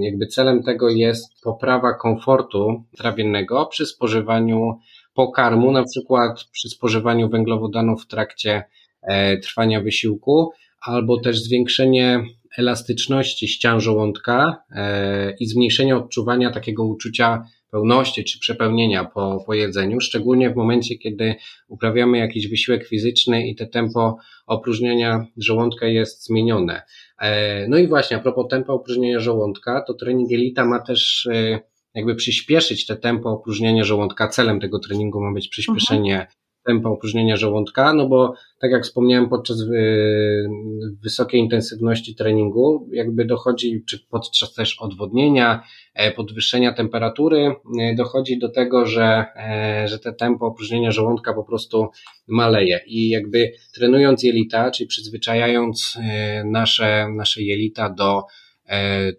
jakby 0.02 0.28
celem 0.28 0.64
tego 0.64 0.90
jest 0.90 1.42
poprawa 1.44 1.94
komfortu 1.94 2.84
trawiennego 2.98 3.66
przy 3.66 3.86
spożywaniu 3.86 4.80
pokarmu, 5.14 5.72
na 5.72 5.84
przykład 5.84 6.44
przy 6.52 6.70
spożywaniu 6.70 7.30
węglowodanów 7.30 8.04
w 8.04 8.08
trakcie 8.08 8.64
e, 9.02 9.38
trwania 9.38 9.82
wysiłku, 9.82 10.52
albo 10.82 11.20
też 11.20 11.42
zwiększenie 11.42 12.24
elastyczności 12.58 13.48
ścian 13.48 13.82
żołądka 13.82 14.64
e, 14.72 15.36
i 15.40 15.48
zmniejszenia 15.48 15.98
odczuwania 15.98 16.52
takiego 16.52 16.86
uczucia 16.86 17.44
pełności 17.72 18.24
czy 18.24 18.40
przepełnienia 18.40 19.06
po, 19.06 19.44
po 19.46 19.54
jedzeniu, 19.54 20.02
szczególnie 20.02 20.50
w 20.50 20.56
momencie, 20.56 20.98
kiedy 20.98 21.36
uprawiamy 21.68 22.18
jakiś 22.18 22.48
wysiłek 22.48 22.88
fizyczny 22.88 23.48
i 23.48 23.56
te 23.56 23.68
tempo 23.68 24.18
opróżniania 24.46 25.26
żołądka 25.38 25.88
jest 25.88 26.26
zmienione. 26.26 26.82
E, 27.22 27.68
no 27.68 27.78
i 27.78 27.88
właśnie, 27.88 28.18
a 28.18 28.20
propos 28.20 28.48
tempa 28.50 28.74
opróżnienia 28.74 29.20
żołądka, 29.20 29.84
to 29.88 29.94
trening 29.94 30.32
Elita 30.32 30.66
ma 30.66 30.80
też 30.80 31.30
e, 31.34 31.60
jakby 31.94 32.16
przyspieszyć 32.16 32.86
te 32.86 32.96
tempo 32.96 33.30
opróżniania 33.30 33.84
żołądka. 33.84 34.28
Celem 34.28 34.60
tego 34.60 34.80
treningu 34.80 35.22
ma 35.22 35.34
być 35.34 35.48
przyspieszenie 35.48 36.14
mhm 36.14 36.28
tempa 36.68 36.90
opróżnienia 36.90 37.38
żołądka, 37.38 37.94
no 37.94 38.08
bo 38.08 38.34
tak 38.62 38.72
jak 38.72 38.84
wspomniałem 38.84 39.30
podczas 39.30 39.60
y, 39.62 40.48
wysokiej 41.04 41.42
intensywności 41.42 42.16
treningu, 42.16 42.90
jakby 42.92 43.26
dochodzi, 43.26 43.84
czy 43.90 44.00
podczas 44.10 44.54
też 44.54 44.80
odwodnienia, 44.80 45.64
e, 45.94 46.12
podwyższenia 46.12 46.74
temperatury, 46.74 47.56
y, 47.92 47.96
dochodzi 47.96 48.40
do 48.40 48.50
tego, 48.50 48.86
że, 48.86 49.26
e, 49.36 49.88
że 49.88 50.00
te 50.00 50.14
tempo 50.14 50.46
opróżnienia 50.46 50.92
żołądka 50.92 51.34
po 51.34 51.44
prostu 51.44 51.88
maleje. 52.28 52.80
I 52.88 53.10
jakby 53.10 53.52
trenując 53.76 54.24
jelita, 54.24 54.72
czyli 54.72 54.88
przyzwyczajając 54.88 55.98
y, 56.42 56.46
nasze, 56.46 57.08
nasze 57.16 57.42
jelita 57.42 57.90
do 57.90 58.24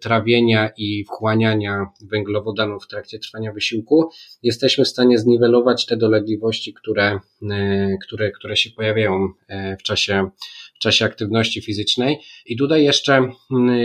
trawienia 0.01 0.69
i 0.77 1.03
wchłaniania 1.05 1.85
węglowodanów 2.01 2.83
w 2.83 2.87
trakcie 2.87 3.19
trwania 3.19 3.53
wysiłku, 3.53 4.09
jesteśmy 4.43 4.85
w 4.85 4.87
stanie 4.87 5.17
zniwelować 5.17 5.85
te 5.85 5.97
dolegliwości, 5.97 6.73
które, 6.73 7.19
e, 7.51 7.97
które, 8.07 8.31
które 8.31 8.57
się 8.57 8.69
pojawiają 8.69 9.27
e, 9.47 9.77
w 9.77 9.83
czasie, 9.83 10.29
w 10.75 10.79
czasie 10.79 11.05
aktywności 11.05 11.61
fizycznej. 11.61 12.19
I 12.45 12.57
tutaj 12.57 12.83
jeszcze 12.83 13.31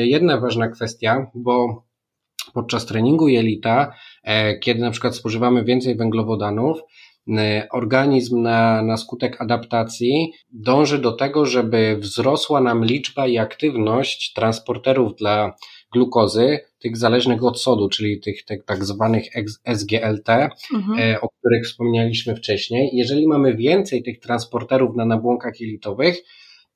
jedna 0.04 0.40
ważna 0.40 0.68
kwestia, 0.68 1.30
bo 1.34 1.84
podczas 2.54 2.86
treningu 2.86 3.28
jelita, 3.28 3.94
kiedy 4.60 4.80
na 4.80 4.90
przykład 4.90 5.16
spożywamy 5.16 5.64
więcej 5.64 5.96
węglowodanów, 5.96 6.80
E, 6.80 7.13
organizm 7.72 8.42
na, 8.42 8.82
na 8.82 8.96
skutek 8.96 9.40
adaptacji 9.40 10.32
dąży 10.52 10.98
do 10.98 11.12
tego, 11.12 11.46
żeby 11.46 11.96
wzrosła 11.96 12.60
nam 12.60 12.84
liczba 12.84 13.26
i 13.26 13.38
aktywność 13.38 14.32
transporterów 14.32 15.16
dla 15.16 15.54
glukozy, 15.92 16.60
tych 16.78 16.96
zależnych 16.96 17.44
od 17.44 17.60
sodu, 17.60 17.88
czyli 17.88 18.20
tych, 18.20 18.44
tych 18.44 18.64
tak 18.64 18.84
zwanych 18.84 19.24
SGLT, 19.64 20.28
mhm. 20.74 20.98
E, 20.98 21.20
o 21.20 21.28
których 21.28 21.64
wspomnieliśmy 21.64 22.36
wcześniej. 22.36 22.90
Jeżeli 22.92 23.26
mamy 23.26 23.56
więcej 23.56 24.02
tych 24.02 24.20
transporterów 24.20 24.96
na 24.96 25.04
nabłonkach 25.04 25.60
jelitowych, 25.60 26.22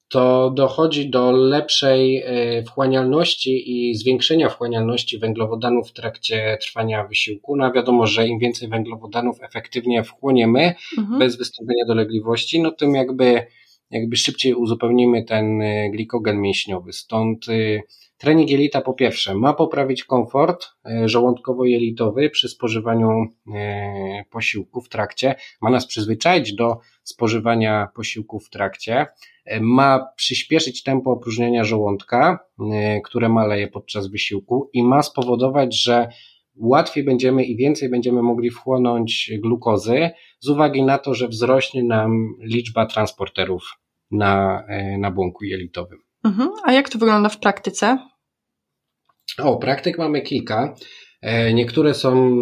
to 0.08 0.50
dochodzi 0.50 1.10
do 1.10 1.32
lepszej 1.32 2.22
e, 2.24 2.62
wchłanialności 2.62 3.88
i 3.90 3.94
zwiększenia 3.94 4.48
wchłanialności 4.48 5.18
węglowodanów 5.18 5.88
w 5.88 5.92
trakcie 5.92 6.58
trwania 6.60 7.04
wysiłku. 7.04 7.56
No 7.56 7.72
wiadomo, 7.72 8.06
że 8.06 8.28
im 8.28 8.38
więcej 8.38 8.68
węglowodanów 8.68 9.42
efektywnie 9.42 10.04
wchłoniemy 10.04 10.74
mhm. 10.98 11.18
bez 11.18 11.36
wystąpienia 11.36 11.84
dolegliwości, 11.86 12.62
no 12.62 12.70
tym 12.70 12.94
jakby, 12.94 13.46
jakby 13.90 14.16
szybciej 14.16 14.54
uzupełnimy 14.54 15.24
ten 15.24 15.62
e, 15.62 15.90
glikogen 15.90 16.40
mięśniowy. 16.40 16.92
Stąd 16.92 17.48
e, 17.48 17.52
trening 18.18 18.50
jelita 18.50 18.80
po 18.80 18.94
pierwsze 18.94 19.34
ma 19.34 19.52
poprawić 19.52 20.04
komfort 20.04 20.68
żołądkowo-jelitowy 21.04 22.30
przy 22.30 22.48
spożywaniu 22.48 23.26
posiłku 24.30 24.80
w 24.80 24.88
trakcie, 24.88 25.34
ma 25.60 25.70
nas 25.70 25.86
przyzwyczaić 25.86 26.54
do 26.54 26.78
spożywania 27.02 27.88
posiłków 27.94 28.46
w 28.46 28.50
trakcie, 28.50 29.06
ma 29.60 30.06
przyspieszyć 30.16 30.82
tempo 30.82 31.10
opróżnienia 31.10 31.64
żołądka, 31.64 32.38
y, 32.60 32.64
które 33.04 33.28
maleje 33.28 33.68
podczas 33.68 34.06
wysiłku 34.06 34.70
i 34.72 34.82
ma 34.82 35.02
spowodować, 35.02 35.82
że 35.82 36.08
łatwiej 36.56 37.04
będziemy 37.04 37.44
i 37.44 37.56
więcej 37.56 37.88
będziemy 37.88 38.22
mogli 38.22 38.50
wchłonąć 38.50 39.30
glukozy 39.38 40.10
z 40.40 40.48
uwagi 40.48 40.82
na 40.82 40.98
to, 40.98 41.14
że 41.14 41.28
wzrośnie 41.28 41.82
nam 41.82 42.34
liczba 42.40 42.86
transporterów 42.86 43.62
na, 44.10 44.64
y, 44.94 44.98
na 44.98 45.10
błąku 45.10 45.44
jelitowym. 45.44 45.98
Mhm. 46.24 46.50
A 46.64 46.72
jak 46.72 46.88
to 46.88 46.98
wygląda 46.98 47.28
w 47.28 47.38
praktyce? 47.38 47.98
O, 49.38 49.56
praktyk 49.56 49.98
mamy 49.98 50.22
kilka. 50.22 50.74
E, 51.20 51.54
niektóre 51.54 51.94
są 51.94 52.38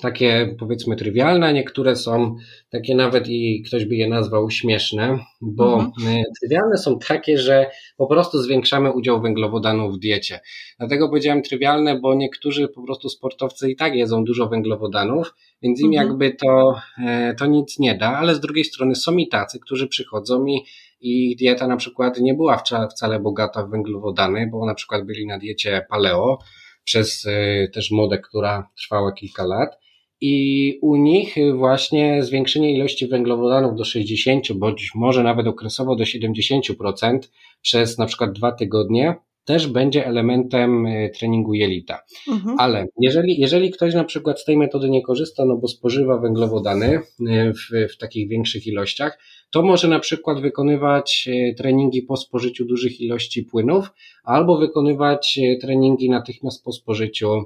takie 0.00 0.56
powiedzmy 0.58 0.96
trywialne, 0.96 1.52
niektóre 1.52 1.96
są 1.96 2.36
takie 2.70 2.94
nawet 2.94 3.28
i 3.28 3.62
ktoś 3.66 3.84
by 3.84 3.94
je 3.94 4.08
nazwał 4.08 4.50
śmieszne, 4.50 5.18
bo 5.40 5.74
mhm. 5.74 6.16
E, 6.16 6.22
trywialne 6.40 6.78
są 6.78 6.98
takie, 6.98 7.38
że 7.38 7.70
po 7.96 8.06
prostu 8.06 8.42
zwiększamy 8.42 8.92
udział 8.92 9.20
węglowodanów 9.22 9.94
w 9.94 9.98
diecie. 9.98 10.40
Dlatego 10.78 11.08
powiedziałem 11.08 11.42
trywialne, 11.42 12.00
bo 12.00 12.14
niektórzy 12.14 12.68
po 12.68 12.82
prostu 12.82 13.08
sportowcy 13.08 13.70
i 13.70 13.76
tak 13.76 13.94
jedzą 13.94 14.24
dużo 14.24 14.48
węglowodanów, 14.48 15.34
więc 15.62 15.80
im 15.80 15.86
mhm. 15.86 16.08
jakby 16.08 16.32
to, 16.32 16.74
e, 17.06 17.34
to 17.38 17.46
nic 17.46 17.78
nie 17.78 17.94
da, 17.94 18.18
ale 18.18 18.34
z 18.34 18.40
drugiej 18.40 18.64
strony 18.64 18.94
są 18.94 19.16
i 19.16 19.28
tacy, 19.28 19.60
którzy 19.60 19.88
przychodzą 19.88 20.46
i 20.46 20.64
ich 21.00 21.36
dieta 21.36 21.66
na 21.66 21.76
przykład 21.76 22.20
nie 22.20 22.34
była 22.34 22.62
wcale 22.90 23.20
bogata 23.20 23.66
w 23.66 23.70
węglowodany, 23.70 24.48
bo 24.52 24.66
na 24.66 24.74
przykład 24.74 25.06
byli 25.06 25.26
na 25.26 25.38
diecie 25.38 25.86
paleo, 25.90 26.38
przez 26.86 27.26
e, 27.26 27.68
też 27.68 27.90
modę, 27.90 28.18
która 28.18 28.70
trwała 28.78 29.12
kilka 29.12 29.44
lat. 29.44 29.78
I 30.20 30.78
u 30.82 30.96
nich 30.96 31.36
właśnie 31.54 32.22
zwiększenie 32.22 32.72
ilości 32.72 33.06
węglowodanów 33.06 33.76
do 33.76 33.84
60, 33.84 34.52
bądź 34.52 34.90
może 34.94 35.22
nawet 35.22 35.46
okresowo 35.46 35.96
do 35.96 36.04
70% 36.04 37.18
przez 37.62 37.98
na 37.98 38.06
przykład 38.06 38.32
dwa 38.32 38.52
tygodnie 38.52 39.14
też 39.46 39.66
będzie 39.66 40.06
elementem 40.06 40.86
e, 40.86 41.10
treningu 41.10 41.54
jelita. 41.54 42.00
Mhm. 42.28 42.56
Ale 42.58 42.86
jeżeli, 43.00 43.40
jeżeli 43.40 43.70
ktoś 43.70 43.94
na 43.94 44.04
przykład 44.04 44.40
z 44.40 44.44
tej 44.44 44.56
metody 44.56 44.90
nie 44.90 45.02
korzysta, 45.02 45.44
no 45.44 45.56
bo 45.56 45.68
spożywa 45.68 46.18
węglowodany 46.18 47.00
e, 47.28 47.52
w, 47.52 47.92
w 47.94 47.98
takich 47.98 48.28
większych 48.28 48.66
ilościach, 48.66 49.18
to 49.50 49.62
może 49.62 49.88
na 49.88 49.98
przykład 49.98 50.40
wykonywać 50.40 51.28
e, 51.32 51.54
treningi 51.54 52.02
po 52.02 52.16
spożyciu 52.16 52.64
dużych 52.64 53.00
ilości 53.00 53.42
płynów, 53.42 53.90
albo 54.24 54.58
wykonywać 54.58 55.40
treningi 55.60 56.10
natychmiast 56.10 56.64
po 56.64 56.72
spożyciu 56.72 57.44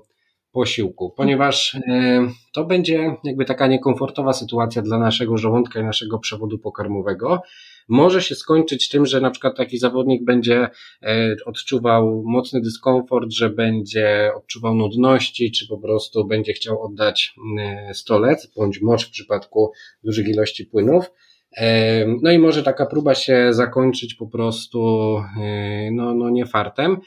posiłku, 0.53 1.11
ponieważ 1.17 1.75
e, 1.75 1.81
to 2.53 2.65
będzie 2.65 3.17
jakby 3.25 3.45
taka 3.45 3.67
niekomfortowa 3.67 4.33
sytuacja 4.33 4.83
dla 4.83 4.99
naszego 4.99 5.39
żołądka 5.39 5.81
i 5.81 5.85
naszego 5.85 6.19
przewodu 6.19 6.59
pokarmowego. 6.59 7.43
Może 7.89 8.23
się 8.23 8.35
skończyć 8.35 8.89
tym, 8.89 9.07
że 9.07 9.21
na 9.21 9.31
przykład 9.31 9.57
taki 9.57 9.79
zawodnik 9.79 10.25
będzie 10.25 10.69
e, 11.03 11.37
odczuwał 11.47 12.23
mocny 12.27 12.61
dyskomfort, 12.61 13.31
że 13.31 13.51
będzie 13.51 14.31
odczuwał 14.37 14.75
nudności, 14.75 15.53
czy 15.53 15.69
po 15.69 15.79
prostu 15.79 16.25
będzie 16.25 16.53
chciał 16.53 16.83
oddać 16.83 17.35
e, 17.59 17.95
stolec 17.95 18.53
bądź 18.57 18.81
mocz 18.81 19.07
w 19.07 19.11
przypadku 19.11 19.73
dużych 20.05 20.29
ilości 20.29 20.67
płynów. 20.67 21.11
No 22.23 22.31
i 22.31 22.39
może 22.39 22.63
taka 22.63 22.87
próba 22.87 23.15
się 23.15 23.55
zakończyć 23.55 24.15
po 24.15 24.27
prostu 24.27 25.17
no, 25.93 26.15
no 26.15 26.31
nie 26.31 26.47
fartem 26.47 27.01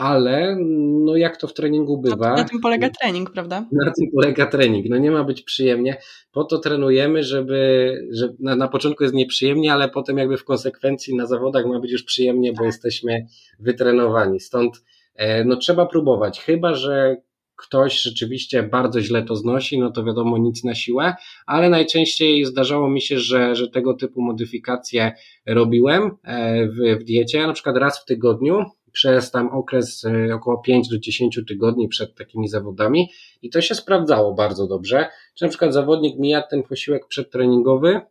ale 0.00 0.56
no 1.04 1.16
jak 1.16 1.36
to 1.36 1.46
w 1.46 1.54
treningu 1.54 1.98
bywa. 1.98 2.34
na 2.34 2.44
tym 2.44 2.60
polega 2.60 2.90
trening, 3.00 3.30
prawda? 3.30 3.66
Na 3.72 3.92
tym 3.92 4.10
polega 4.14 4.46
trening. 4.46 4.86
No 4.88 4.98
nie 4.98 5.10
ma 5.10 5.24
być 5.24 5.42
przyjemnie. 5.42 5.96
Po 6.32 6.44
to 6.44 6.58
trenujemy, 6.58 7.24
żeby, 7.24 7.92
że 8.12 8.28
na, 8.38 8.56
na 8.56 8.68
początku 8.68 9.02
jest 9.02 9.14
nieprzyjemnie, 9.14 9.72
ale 9.72 9.88
potem 9.88 10.18
jakby 10.18 10.36
w 10.36 10.44
konsekwencji 10.44 11.16
na 11.16 11.26
zawodach 11.26 11.66
ma 11.66 11.80
być 11.80 11.92
już 11.92 12.02
przyjemnie, 12.02 12.52
bo 12.52 12.56
tak. 12.56 12.66
jesteśmy 12.66 13.26
wytrenowani. 13.58 14.40
Stąd 14.40 14.84
e, 15.14 15.44
no 15.44 15.56
trzeba 15.56 15.86
próbować. 15.86 16.40
Chyba, 16.40 16.74
że 16.74 17.16
ktoś 17.56 18.02
rzeczywiście 18.02 18.62
bardzo 18.62 19.00
źle 19.00 19.22
to 19.22 19.36
znosi, 19.36 19.78
no 19.78 19.90
to 19.90 20.04
wiadomo 20.04 20.38
nic 20.38 20.64
na 20.64 20.74
siłę, 20.74 21.14
ale 21.46 21.68
najczęściej 21.68 22.44
zdarzało 22.44 22.90
mi 22.90 23.00
się, 23.00 23.18
że, 23.18 23.54
że 23.54 23.68
tego 23.68 23.94
typu 23.94 24.22
modyfikacje 24.22 25.12
robiłem 25.46 26.10
e, 26.24 26.66
w, 26.68 27.00
w 27.00 27.04
diecie, 27.04 27.46
na 27.46 27.52
przykład 27.52 27.76
raz 27.76 28.00
w 28.00 28.04
tygodniu, 28.04 28.64
przez 28.92 29.30
tam 29.30 29.48
okres 29.48 30.04
e, 30.04 30.34
około 30.34 30.58
5 30.58 30.88
do 30.88 30.98
10 30.98 31.40
tygodni 31.48 31.88
przed 31.88 32.14
takimi 32.14 32.48
zawodami 32.48 33.10
i 33.42 33.50
to 33.50 33.60
się 33.60 33.74
sprawdzało 33.74 34.34
bardzo 34.34 34.66
dobrze. 34.66 35.08
Czy 35.38 35.44
na 35.44 35.48
przykład 35.48 35.74
zawodnik 35.74 36.18
mija 36.18 36.42
ten 36.42 36.62
posiłek 36.62 37.06
przedtreningowy, 37.06 37.88
e, 37.90 38.02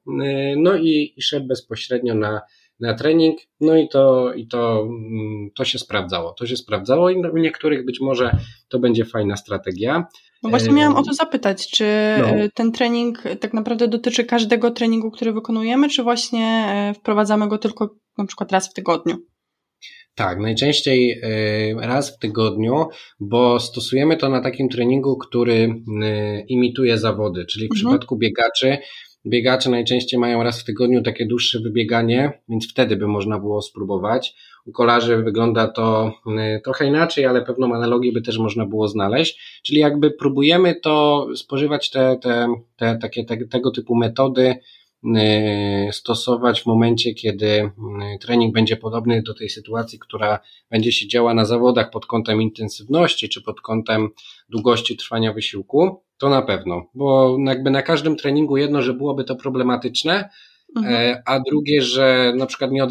no 0.57 0.75
i, 0.77 1.13
i 1.17 1.21
szedł 1.21 1.47
bezpośrednio 1.47 2.15
na, 2.15 2.41
na 2.79 2.93
trening, 2.93 3.39
no 3.61 3.77
i 3.77 3.89
to, 3.89 4.33
i 4.33 4.47
to, 4.47 4.81
mm, 4.81 5.49
to 5.55 5.65
się 5.65 5.79
sprawdzało. 5.79 6.33
To 6.33 6.45
się 6.47 6.57
sprawdzało 6.57 7.09
i 7.09 7.15
u 7.15 7.37
niektórych 7.37 7.85
być 7.85 8.01
może 8.01 8.37
to 8.69 8.79
będzie 8.79 9.05
fajna 9.05 9.37
strategia. 9.37 10.07
No 10.43 10.49
właśnie 10.49 10.73
miałam 10.73 10.95
o 10.95 11.03
to 11.03 11.13
zapytać, 11.13 11.71
czy 11.71 11.85
no. 12.19 12.27
ten 12.53 12.71
trening 12.71 13.23
tak 13.39 13.53
naprawdę 13.53 13.87
dotyczy 13.87 14.23
każdego 14.23 14.71
treningu, 14.71 15.11
który 15.11 15.33
wykonujemy, 15.33 15.89
czy 15.89 16.03
właśnie 16.03 16.65
wprowadzamy 16.95 17.47
go 17.47 17.57
tylko 17.57 17.95
na 18.17 18.25
przykład 18.25 18.51
raz 18.51 18.69
w 18.69 18.73
tygodniu? 18.73 19.15
Tak, 20.19 20.39
najczęściej 20.39 21.11
y, 21.11 21.87
raz 21.87 22.15
w 22.15 22.19
tygodniu, 22.19 22.85
bo 23.19 23.59
stosujemy 23.59 24.17
to 24.17 24.29
na 24.29 24.41
takim 24.41 24.69
treningu, 24.69 25.17
który 25.17 25.53
y, 25.53 26.45
imituje 26.47 26.97
zawody, 26.97 27.45
czyli 27.45 27.67
w 27.67 27.71
mhm. 27.71 27.77
przypadku 27.77 28.17
biegaczy 28.17 28.77
Biegacze 29.25 29.69
najczęściej 29.69 30.19
mają 30.19 30.43
raz 30.43 30.61
w 30.61 30.65
tygodniu 30.65 31.01
takie 31.01 31.25
dłuższe 31.25 31.59
wybieganie, 31.59 32.41
więc 32.49 32.71
wtedy 32.71 32.95
by 32.95 33.07
można 33.07 33.39
było 33.39 33.61
spróbować. 33.61 34.35
U 34.65 34.71
kolarzy 34.71 35.17
wygląda 35.17 35.67
to 35.67 36.13
y, 36.57 36.61
trochę 36.63 36.87
inaczej, 36.87 37.25
ale 37.25 37.41
pewną 37.41 37.75
analogię 37.75 38.11
by 38.11 38.21
też 38.21 38.37
można 38.37 38.65
było 38.65 38.87
znaleźć. 38.87 39.61
Czyli 39.63 39.79
jakby 39.79 40.11
próbujemy 40.11 40.75
to 40.75 41.27
spożywać 41.35 41.89
te, 41.89 42.17
te, 42.21 42.47
te 42.77 42.97
takie 43.01 43.25
te, 43.25 43.37
tego 43.47 43.71
typu 43.71 43.95
metody 43.95 44.55
stosować 45.91 46.61
w 46.61 46.65
momencie, 46.65 47.13
kiedy 47.13 47.45
y, 47.45 47.71
trening 48.21 48.53
będzie 48.53 48.77
podobny 48.77 49.21
do 49.21 49.33
tej 49.33 49.49
sytuacji, 49.49 49.99
która 49.99 50.39
będzie 50.71 50.91
się 50.91 51.07
działa 51.07 51.33
na 51.33 51.45
zawodach 51.45 51.89
pod 51.91 52.05
kątem 52.05 52.41
intensywności 52.41 53.29
czy 53.29 53.41
pod 53.41 53.61
kątem 53.61 54.09
długości 54.49 54.97
trwania 54.97 55.33
wysiłku, 55.33 56.03
to 56.17 56.29
na 56.29 56.41
pewno, 56.41 56.85
bo 56.93 57.37
jakby 57.45 57.71
na 57.71 57.81
każdym 57.81 58.15
treningu 58.15 58.57
jedno, 58.57 58.81
że 58.81 58.93
byłoby 58.93 59.23
to 59.23 59.35
problematyczne, 59.35 60.29
mhm. 60.75 60.95
E, 60.95 61.23
a 61.25 61.39
drugie, 61.39 61.81
że 61.81 62.33
na 62.37 62.45
przykład 62.45 62.71
nie, 62.71 62.87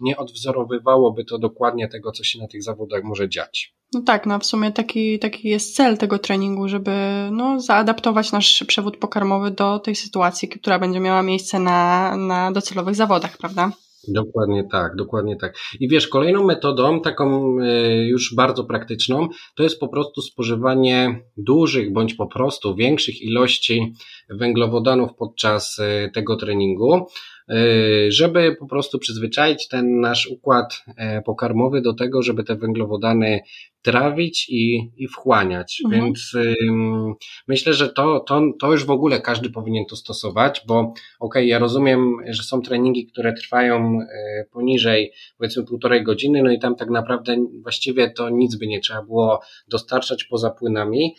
nie 0.00 0.16
odwzorowywałoby 0.16 1.24
to 1.24 1.38
dokładnie 1.38 1.88
tego, 1.88 2.12
co 2.12 2.24
się 2.24 2.38
na 2.38 2.48
tych 2.48 2.62
zawodach 2.62 3.04
może 3.04 3.28
dziać. 3.28 3.74
No 3.94 4.00
tak, 4.02 4.26
no 4.26 4.38
w 4.38 4.46
sumie 4.46 4.72
taki, 4.72 5.18
taki 5.18 5.48
jest 5.48 5.76
cel 5.76 5.98
tego 5.98 6.18
treningu, 6.18 6.68
żeby 6.68 6.90
no, 7.32 7.60
zaadaptować 7.60 8.32
nasz 8.32 8.64
przewód 8.66 8.96
pokarmowy 8.96 9.50
do 9.50 9.78
tej 9.78 9.94
sytuacji, 9.94 10.48
która 10.48 10.78
będzie 10.78 11.00
miała 11.00 11.22
miejsce 11.22 11.58
na, 11.58 12.16
na 12.16 12.52
docelowych 12.52 12.94
zawodach, 12.94 13.38
prawda? 13.38 13.70
Dokładnie 14.08 14.64
tak, 14.64 14.96
dokładnie 14.96 15.36
tak. 15.36 15.54
I 15.80 15.88
wiesz, 15.88 16.08
kolejną 16.08 16.44
metodą, 16.44 17.00
taką 17.00 17.56
e, 17.60 18.06
już 18.06 18.34
bardzo 18.34 18.64
praktyczną, 18.64 19.28
to 19.54 19.62
jest 19.62 19.80
po 19.80 19.88
prostu 19.88 20.22
spożywanie 20.22 21.20
dużych 21.36 21.92
bądź 21.92 22.14
po 22.14 22.26
prostu 22.26 22.74
większych 22.74 23.22
ilości 23.22 23.92
węglowodanów 24.30 25.14
podczas 25.18 25.78
e, 25.78 26.10
tego 26.14 26.36
treningu. 26.36 27.06
Y, 27.52 28.12
żeby 28.12 28.56
po 28.60 28.66
prostu 28.66 28.98
przyzwyczaić 28.98 29.68
ten 29.68 30.00
nasz 30.00 30.26
układ 30.26 30.84
e, 30.96 31.22
pokarmowy 31.22 31.82
do 31.82 31.94
tego, 31.94 32.22
żeby 32.22 32.44
te 32.44 32.56
węglowodany 32.56 33.40
trawić 33.82 34.48
i, 34.48 34.90
i 34.96 35.08
wchłaniać. 35.08 35.82
Mhm. 35.84 36.02
Więc 36.04 36.32
ym, 36.68 37.14
myślę, 37.48 37.74
że 37.74 37.88
to, 37.88 38.20
to, 38.20 38.42
to 38.60 38.72
już 38.72 38.84
w 38.84 38.90
ogóle 38.90 39.20
każdy 39.20 39.50
powinien 39.50 39.84
to 39.86 39.96
stosować, 39.96 40.62
bo 40.66 40.78
okej, 40.80 40.94
okay, 41.18 41.46
ja 41.46 41.58
rozumiem, 41.58 42.16
że 42.28 42.42
są 42.42 42.62
treningi, 42.62 43.06
które 43.06 43.32
trwają 43.32 44.00
y, 44.00 44.06
poniżej 44.52 45.12
powiedzmy 45.38 45.64
półtorej 45.64 46.04
godziny, 46.04 46.42
no 46.42 46.50
i 46.50 46.58
tam 46.58 46.76
tak 46.76 46.90
naprawdę 46.90 47.36
właściwie 47.62 48.10
to 48.10 48.30
nic 48.30 48.56
by 48.56 48.66
nie 48.66 48.80
trzeba 48.80 49.02
było 49.02 49.40
dostarczać 49.68 50.24
poza 50.24 50.50
płynami, 50.50 51.14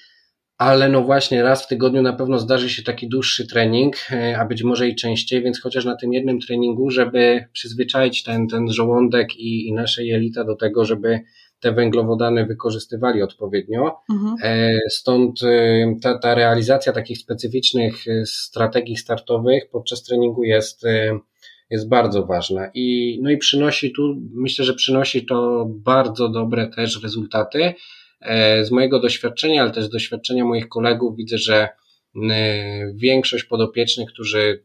ale 0.58 0.90
no 0.90 1.02
właśnie 1.02 1.44
raz 1.44 1.64
w 1.64 1.68
tygodniu 1.68 2.02
na 2.02 2.14
pewno 2.14 2.40
zdarzy 2.40 2.70
się 2.70 2.84
taki 2.84 3.10
dłuższy 3.10 3.48
trening, 3.48 3.96
e, 4.12 4.38
a 4.40 4.46
być 4.46 4.64
może 4.64 4.88
i 4.88 4.96
częściej, 4.96 5.44
więc 5.44 5.62
chociaż 5.62 5.86
na 5.86 5.96
tym 5.96 6.14
jednym 6.14 6.40
treningu, 6.40 6.90
żeby 6.90 7.46
przyzwyczaić 7.54 8.24
ten, 8.24 8.48
ten 8.48 8.72
żołądek 8.72 9.36
i, 9.36 9.68
i 9.68 9.74
nasze 9.74 10.06
jelita 10.06 10.44
do 10.44 10.56
tego, 10.56 10.86
żeby 10.86 11.20
te 11.60 11.72
węglowodany 11.72 12.46
wykorzystywali 12.46 13.22
odpowiednio. 13.22 13.96
Mhm. 14.10 14.36
E, 14.44 14.80
stąd 14.90 15.44
e, 15.44 15.96
ta, 16.02 16.18
ta 16.18 16.36
realizacja 16.36 16.94
takich 16.94 17.18
specyficznych 17.18 18.06
strategii 18.26 18.98
startowych 18.98 19.70
podczas 19.72 20.04
treningu 20.04 20.44
jest, 20.44 20.84
jest 21.70 21.90
bardzo 21.90 22.26
ważna. 22.26 22.72
I, 22.74 23.20
no 23.22 23.30
i 23.30 23.38
przynosi 23.38 23.92
tu, 23.92 24.16
myślę, 24.34 24.66
że 24.66 24.74
przynosi 24.74 25.26
to 25.26 25.66
bardzo 25.70 26.30
dobre 26.30 26.68
też 26.68 27.04
rezultaty. 27.04 27.74
E, 28.22 28.66
z 28.66 28.72
mojego 28.72 29.00
doświadczenia, 29.00 29.62
ale 29.62 29.72
też 29.72 29.90
doświadczenia 29.90 30.46
moich 30.46 30.68
kolegów 30.68 31.16
widzę, 31.16 31.38
że 31.38 31.70
większość 32.96 33.44
podopiecznych, 33.44 34.10
którzy 34.10 34.64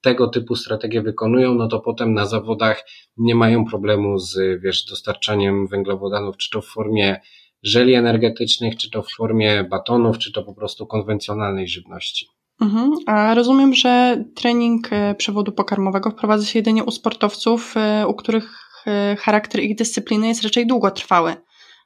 tego 0.00 0.28
typu 0.28 0.56
strategie 0.56 1.02
wykonują, 1.02 1.54
no 1.54 1.68
to 1.68 1.80
potem 1.80 2.14
na 2.14 2.26
zawodach 2.26 2.84
nie 3.16 3.34
mają 3.34 3.64
problemu 3.64 4.18
z, 4.18 4.60
wiesz, 4.62 4.84
dostarczaniem 4.84 5.66
węglowodanów, 5.66 6.36
czy 6.36 6.50
to 6.50 6.60
w 6.60 6.66
formie 6.66 7.20
żeli 7.62 7.94
energetycznych, 7.94 8.76
czy 8.76 8.90
to 8.90 9.02
w 9.02 9.10
formie 9.10 9.64
batonów, 9.64 10.18
czy 10.18 10.32
to 10.32 10.42
po 10.42 10.54
prostu 10.54 10.86
konwencjonalnej 10.86 11.68
żywności. 11.68 12.26
Mhm. 12.60 12.90
A 13.06 13.34
rozumiem, 13.34 13.74
że 13.74 14.24
trening 14.34 14.92
e, 14.92 15.14
przewodu 15.14 15.52
pokarmowego 15.52 16.10
wprowadza 16.10 16.46
się 16.46 16.58
jedynie 16.58 16.84
u 16.84 16.90
sportowców, 16.90 17.74
e, 17.76 18.06
u 18.06 18.14
których 18.14 18.70
charakter 19.18 19.60
ich 19.60 19.76
dyscypliny 19.76 20.28
jest 20.28 20.42
raczej 20.42 20.66
długotrwały. 20.66 21.36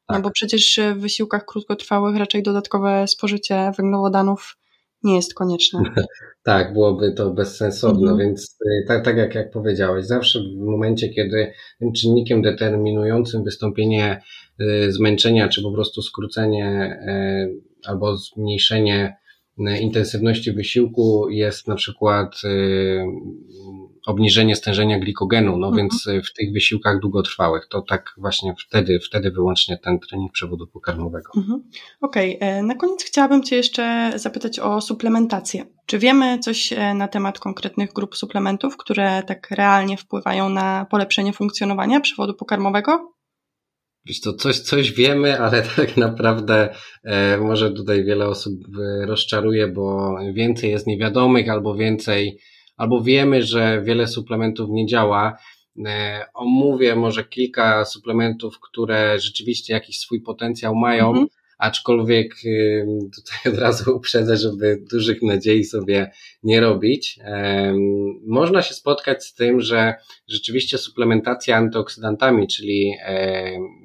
No 0.08 0.14
tak. 0.14 0.22
bo 0.22 0.30
przecież 0.30 0.80
w 0.94 1.00
wysiłkach 1.00 1.44
krótkotrwałych 1.44 2.16
raczej 2.16 2.42
dodatkowe 2.42 3.08
spożycie 3.08 3.72
węglowodanów 3.78 4.56
nie 5.02 5.16
jest 5.16 5.34
konieczne. 5.34 5.82
tak, 6.42 6.72
byłoby 6.72 7.12
to 7.12 7.30
bezsensowne, 7.30 8.10
mhm. 8.10 8.18
więc 8.18 8.58
y, 8.66 8.84
tak, 8.88 9.04
tak 9.04 9.16
jak, 9.16 9.34
jak 9.34 9.50
powiedziałeś, 9.50 10.04
zawsze 10.04 10.40
w 10.40 10.56
momencie, 10.56 11.08
kiedy 11.08 11.52
tym 11.78 11.92
czynnikiem 11.92 12.42
determinującym 12.42 13.44
wystąpienie 13.44 14.20
y, 14.60 14.92
zmęczenia, 14.92 15.48
czy 15.48 15.62
po 15.62 15.72
prostu 15.72 16.02
skrócenie 16.02 16.98
albo 17.86 18.16
zmniejszenie 18.16 19.16
intensywności 19.80 20.52
wysiłku 20.52 21.28
jest 21.28 21.68
na 21.68 21.74
przykład 21.74 22.34
obniżenie 24.06 24.56
stężenia 24.56 24.98
glikogenu, 24.98 25.56
no 25.56 25.66
mhm. 25.66 25.76
więc 25.76 26.08
w 26.28 26.32
tych 26.32 26.52
wysiłkach 26.52 27.00
długotrwałych 27.00 27.66
to 27.70 27.82
tak 27.82 28.14
właśnie 28.18 28.54
wtedy, 28.66 29.00
wtedy 29.00 29.30
wyłącznie 29.30 29.78
ten 29.78 29.98
trening 29.98 30.32
przewodu 30.32 30.66
pokarmowego. 30.66 31.30
Mhm. 31.36 31.62
Okej, 32.00 32.36
okay. 32.36 32.48
E, 32.48 32.62
na 32.62 32.74
koniec 32.74 33.04
chciałabym 33.04 33.42
Cię 33.42 33.56
jeszcze 33.56 34.12
zapytać 34.16 34.58
o 34.58 34.80
suplementację. 34.80 35.64
Czy 35.86 35.98
wiemy 35.98 36.38
coś 36.38 36.72
e, 36.72 36.94
na 36.94 37.08
temat 37.08 37.38
konkretnych 37.38 37.92
grup 37.92 38.16
suplementów, 38.16 38.76
które 38.76 39.22
tak 39.22 39.50
realnie 39.50 39.96
wpływają 39.96 40.48
na 40.48 40.86
polepszenie 40.90 41.32
funkcjonowania 41.32 42.00
przewodu 42.00 42.34
pokarmowego? 42.34 43.14
Wiesz 44.06 44.20
to 44.20 44.32
coś, 44.32 44.58
coś 44.60 44.92
wiemy, 44.92 45.40
ale 45.40 45.62
tak 45.76 45.96
naprawdę 45.96 46.74
e, 47.04 47.38
może 47.38 47.70
tutaj 47.70 48.04
wiele 48.04 48.28
osób 48.28 48.54
e, 48.78 49.06
rozczaruje, 49.06 49.68
bo 49.68 50.16
więcej 50.34 50.70
jest 50.70 50.86
niewiadomych 50.86 51.48
albo 51.48 51.74
więcej 51.74 52.38
albo 52.76 53.00
wiemy, 53.00 53.42
że 53.42 53.82
wiele 53.82 54.06
suplementów 54.06 54.70
nie 54.70 54.86
działa. 54.86 55.38
E, 55.86 56.26
omówię 56.34 56.96
może 56.96 57.24
kilka 57.24 57.84
suplementów, 57.84 58.60
które 58.60 59.18
rzeczywiście 59.20 59.74
jakiś 59.74 59.98
swój 59.98 60.20
potencjał 60.20 60.74
mają, 60.74 61.08
mhm. 61.08 61.26
Aczkolwiek 61.58 62.34
tutaj 63.14 63.38
od 63.52 63.58
razu 63.58 63.96
uprzedzę, 63.96 64.36
żeby 64.36 64.82
dużych 64.90 65.22
nadziei 65.22 65.64
sobie 65.64 66.10
nie 66.42 66.60
robić. 66.60 67.18
Można 68.26 68.62
się 68.62 68.74
spotkać 68.74 69.24
z 69.24 69.34
tym, 69.34 69.60
że 69.60 69.94
rzeczywiście 70.28 70.78
suplementacja 70.78 71.56
antyoksydantami, 71.56 72.48
czyli 72.48 72.92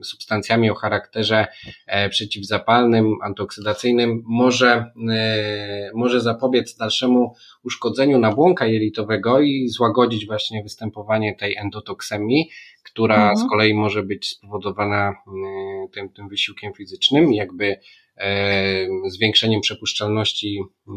substancjami 0.03 0.69
o 0.69 0.75
charakterze 0.75 1.47
e, 1.87 2.09
przeciwzapalnym, 2.09 3.15
antyoksydacyjnym, 3.23 4.23
może, 4.25 4.91
e, 5.09 5.91
może 5.93 6.21
zapobiec 6.21 6.75
dalszemu 6.77 7.33
uszkodzeniu 7.63 8.19
nabłonka 8.19 8.67
jelitowego 8.67 9.41
i 9.41 9.69
złagodzić 9.69 10.25
właśnie 10.25 10.63
występowanie 10.63 11.35
tej 11.35 11.55
endotoksemii, 11.55 12.49
która 12.91 13.15
mhm. 13.15 13.37
z 13.37 13.49
kolei 13.49 13.73
może 13.73 14.03
być 14.03 14.29
spowodowana 14.29 15.11
y, 15.11 15.91
tym, 15.91 16.09
tym 16.09 16.29
wysiłkiem 16.29 16.73
fizycznym, 16.73 17.33
jakby 17.33 17.79
e, 18.17 18.87
zwiększeniem 19.07 19.61
przepuszczalności 19.61 20.59
y, 20.87 20.91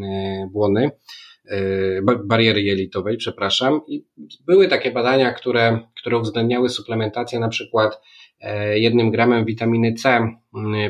błony, 0.50 0.90
bariery 2.24 2.62
jelitowej, 2.62 3.16
przepraszam. 3.16 3.80
I 3.88 4.04
były 4.46 4.68
takie 4.68 4.90
badania, 4.90 5.32
które, 5.32 5.80
które 6.00 6.18
uwzględniały 6.18 6.68
suplementację 6.68 7.40
na 7.40 7.48
przykład 7.48 8.00
e, 8.40 8.78
jednym 8.78 9.10
gramem 9.10 9.44
witaminy 9.44 9.94
C 9.94 10.28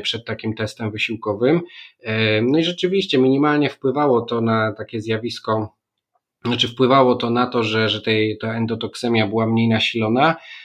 przed 0.01 0.25
takim 0.25 0.53
testem 0.53 0.91
wysiłkowym. 0.91 1.61
E, 2.03 2.41
no 2.41 2.59
i 2.59 2.63
rzeczywiście 2.63 3.17
minimalnie 3.17 3.69
wpływało 3.69 4.21
to 4.21 4.41
na 4.41 4.73
takie 4.77 5.01
zjawisko, 5.01 5.77
znaczy 6.45 6.67
wpływało 6.67 7.15
to 7.15 7.29
na 7.29 7.47
to, 7.47 7.63
że, 7.63 7.89
że 7.89 8.01
tej, 8.01 8.37
ta 8.37 8.53
endotoksemia 8.53 9.27
była 9.27 9.47
mniej 9.47 9.67
nasilona, 9.67 10.35
E, 10.35 10.62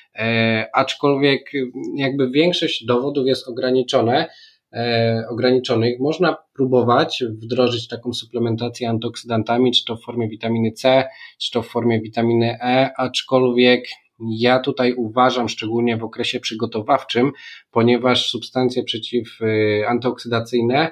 aczkolwiek 0.72 1.50
jakby 1.96 2.30
większość 2.30 2.84
dowodów 2.84 3.26
jest 3.26 3.48
ograniczone, 3.48 4.28
e, 4.72 5.24
ograniczonych. 5.30 6.00
Można 6.00 6.36
próbować 6.54 7.24
wdrożyć 7.30 7.88
taką 7.88 8.12
suplementację 8.12 8.88
antyoksydantami, 8.88 9.72
czy 9.72 9.84
to 9.84 9.96
w 9.96 10.02
formie 10.02 10.28
witaminy 10.28 10.72
C, 10.72 11.08
czy 11.40 11.50
to 11.50 11.62
w 11.62 11.68
formie 11.68 12.00
witaminy 12.00 12.58
E, 12.60 12.90
aczkolwiek 12.96 13.84
ja 14.20 14.58
tutaj 14.58 14.94
uważam, 14.94 15.48
szczególnie 15.48 15.96
w 15.96 16.04
okresie 16.04 16.40
przygotowawczym, 16.40 17.32
ponieważ 17.70 18.30
substancje 18.30 18.84
przeciw 18.84 19.38
e, 19.42 19.88
antyoksydacyjne, 19.88 20.90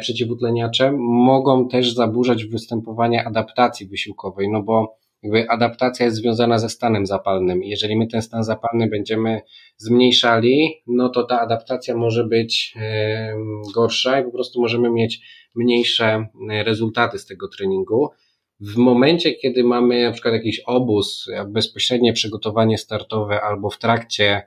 przeciwutleniacze 0.00 0.92
mogą 1.00 1.68
też 1.68 1.94
zaburzać 1.94 2.44
występowanie 2.44 3.26
adaptacji 3.26 3.86
wysiłkowej, 3.86 4.48
no 4.50 4.62
bo 4.62 4.99
jakby 5.22 5.48
adaptacja 5.48 6.06
jest 6.06 6.16
związana 6.16 6.58
ze 6.58 6.68
stanem 6.68 7.06
zapalnym. 7.06 7.62
Jeżeli 7.62 7.96
my 7.96 8.06
ten 8.06 8.22
stan 8.22 8.44
zapalny 8.44 8.86
będziemy 8.86 9.40
zmniejszali, 9.76 10.82
no 10.86 11.08
to 11.08 11.24
ta 11.24 11.40
adaptacja 11.40 11.96
może 11.96 12.24
być 12.24 12.74
gorsza 13.74 14.20
i 14.20 14.24
po 14.24 14.30
prostu 14.30 14.60
możemy 14.60 14.90
mieć 14.90 15.20
mniejsze 15.54 16.26
e, 16.50 16.64
rezultaty 16.64 17.18
z 17.18 17.26
tego 17.26 17.48
treningu. 17.48 18.10
W 18.60 18.76
momencie, 18.76 19.34
kiedy 19.34 19.64
mamy 19.64 20.02
na 20.02 20.12
przykład 20.12 20.34
jakiś 20.34 20.60
obóz, 20.60 21.26
bezpośrednie 21.46 22.12
przygotowanie 22.12 22.78
startowe 22.78 23.40
albo 23.40 23.70
w 23.70 23.78
trakcie, 23.78 24.42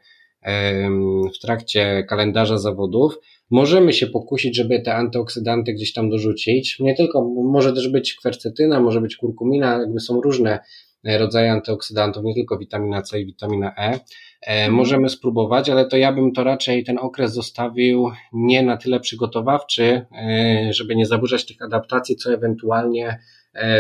w 1.35 1.39
trakcie 1.41 2.05
kalendarza 2.09 2.57
zawodów, 2.57 3.17
możemy 3.53 3.93
się 3.93 4.07
pokusić, 4.07 4.55
żeby 4.55 4.81
te 4.81 4.95
antyoksydanty 4.95 5.73
gdzieś 5.73 5.93
tam 5.93 6.09
dorzucić. 6.09 6.79
Nie 6.79 6.95
tylko, 6.95 7.29
może 7.43 7.73
też 7.73 7.87
być 7.87 8.13
kwercetyna, 8.13 8.79
może 8.79 9.01
być 9.01 9.15
kurkumina, 9.15 9.77
jakby 9.79 9.99
są 9.99 10.21
różne 10.21 10.59
e, 11.03 11.17
rodzaje 11.17 11.51
antyoksydantów, 11.51 12.23
nie 12.23 12.33
tylko 12.33 12.57
witamina 12.57 13.01
C 13.01 13.19
i 13.19 13.25
witamina 13.25 13.75
E. 13.75 13.79
e. 13.81 13.99
Mhm. 14.41 14.73
Możemy 14.73 15.09
spróbować, 15.09 15.69
ale 15.69 15.85
to 15.85 15.97
ja 15.97 16.13
bym 16.13 16.31
to 16.31 16.43
raczej 16.43 16.83
ten 16.83 16.97
okres 16.97 17.33
zostawił 17.33 18.09
nie 18.33 18.63
na 18.63 18.77
tyle 18.77 18.99
przygotowawczy, 18.99 20.05
e, 20.11 20.73
żeby 20.73 20.95
nie 20.95 21.05
zaburzać 21.05 21.45
tych 21.45 21.61
adaptacji, 21.61 22.15
co 22.15 22.33
ewentualnie 22.33 23.19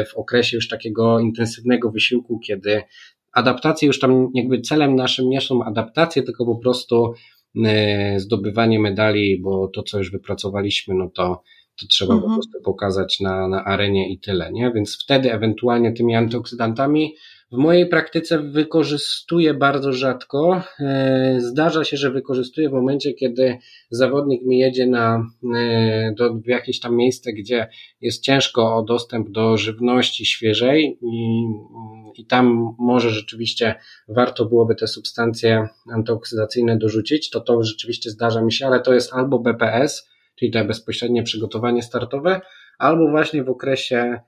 w 0.07 0.17
okresie 0.17 0.57
już 0.57 0.67
takiego 0.67 1.19
intensywnego 1.19 1.91
wysiłku, 1.91 2.39
kiedy 2.39 2.81
adaptacje 3.31 3.87
już 3.87 3.99
tam 3.99 4.29
jakby 4.33 4.61
celem 4.61 4.95
naszym 4.95 5.29
nie 5.29 5.41
są 5.41 5.63
adaptacje, 5.63 6.23
tylko 6.23 6.45
po 6.45 6.55
prostu 6.55 7.13
zdobywanie 8.17 8.79
medali, 8.79 9.41
bo 9.41 9.67
to, 9.67 9.83
co 9.83 9.97
już 9.97 10.11
wypracowaliśmy, 10.11 10.95
no 10.95 11.09
to, 11.09 11.41
to 11.79 11.87
trzeba 11.87 12.13
mhm. 12.13 12.31
po 12.31 12.35
prostu 12.35 12.61
pokazać 12.63 13.19
na, 13.19 13.47
na 13.47 13.65
arenie 13.65 14.13
i 14.13 14.19
tyle, 14.19 14.51
nie? 14.51 14.71
Więc 14.75 15.03
wtedy 15.03 15.33
ewentualnie 15.33 15.91
tymi 15.91 16.15
antyoksydantami 16.15 17.15
w 17.53 17.57
mojej 17.57 17.89
praktyce 17.89 18.39
wykorzystuję 18.39 19.53
bardzo 19.53 19.93
rzadko. 19.93 20.63
E, 20.79 21.35
zdarza 21.39 21.83
się, 21.83 21.97
że 21.97 22.11
wykorzystuję 22.11 22.69
w 22.69 22.73
momencie, 22.73 23.13
kiedy 23.13 23.57
zawodnik 23.89 24.45
mi 24.45 24.59
jedzie 24.59 24.87
na, 24.87 25.27
e, 25.55 26.13
do, 26.17 26.33
w 26.33 26.47
jakieś 26.47 26.79
tam 26.79 26.95
miejsce, 26.95 27.33
gdzie 27.33 27.67
jest 28.01 28.23
ciężko 28.23 28.75
o 28.75 28.83
dostęp 28.83 29.29
do 29.29 29.57
żywności 29.57 30.25
świeżej 30.25 30.97
i, 31.01 31.45
i 32.15 32.25
tam 32.25 32.75
może 32.79 33.09
rzeczywiście 33.09 33.75
warto 34.07 34.45
byłoby 34.45 34.75
te 34.75 34.87
substancje 34.87 35.67
antyoksydacyjne 35.93 36.77
dorzucić, 36.77 37.29
to 37.29 37.41
to 37.41 37.63
rzeczywiście 37.63 38.09
zdarza 38.09 38.41
mi 38.41 38.53
się, 38.53 38.67
ale 38.67 38.79
to 38.79 38.93
jest 38.93 39.13
albo 39.13 39.39
BPS, 39.39 40.09
czyli 40.35 40.51
to 40.51 40.65
bezpośrednie 40.65 41.23
przygotowanie 41.23 41.81
startowe, 41.81 42.41
albo 42.77 43.09
właśnie 43.09 43.43
w 43.43 43.49
okresie 43.49 44.19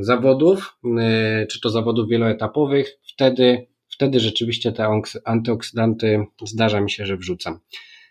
zawodów, 0.00 0.78
e, 1.00 1.46
czy 1.46 1.60
to 1.60 1.70
zawodów 1.70 2.08
wieloetapowych, 2.08 2.98
wtedy, 3.14 3.66
wtedy 3.90 4.20
rzeczywiście 4.20 4.72
te 4.72 5.00
antyoksydanty 5.24 6.24
zdarza 6.44 6.80
mi 6.80 6.90
się, 6.90 7.06
że 7.06 7.16
wrzucam. 7.16 7.58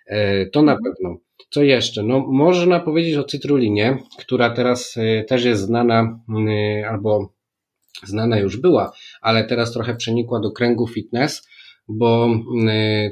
E, 0.07 0.45
to 0.45 0.61
na 0.61 0.72
mhm. 0.72 0.94
pewno. 0.94 1.18
Co 1.49 1.64
jeszcze? 1.64 2.03
No, 2.03 2.19
można 2.19 2.80
powiedzieć 2.80 3.15
o 3.15 3.23
cytrulinie, 3.23 3.98
która 4.19 4.49
teraz 4.49 4.98
e, 4.98 5.23
też 5.23 5.45
jest 5.45 5.61
znana 5.61 6.19
albo 6.90 7.34
znana 8.03 8.39
już 8.39 8.57
była, 8.57 8.91
ale 9.22 9.43
teraz 9.43 9.73
trochę 9.73 9.95
przenikła 9.95 10.39
do 10.39 10.51
kręgu 10.51 10.88
fitness, 10.88 11.47
bo 11.88 12.30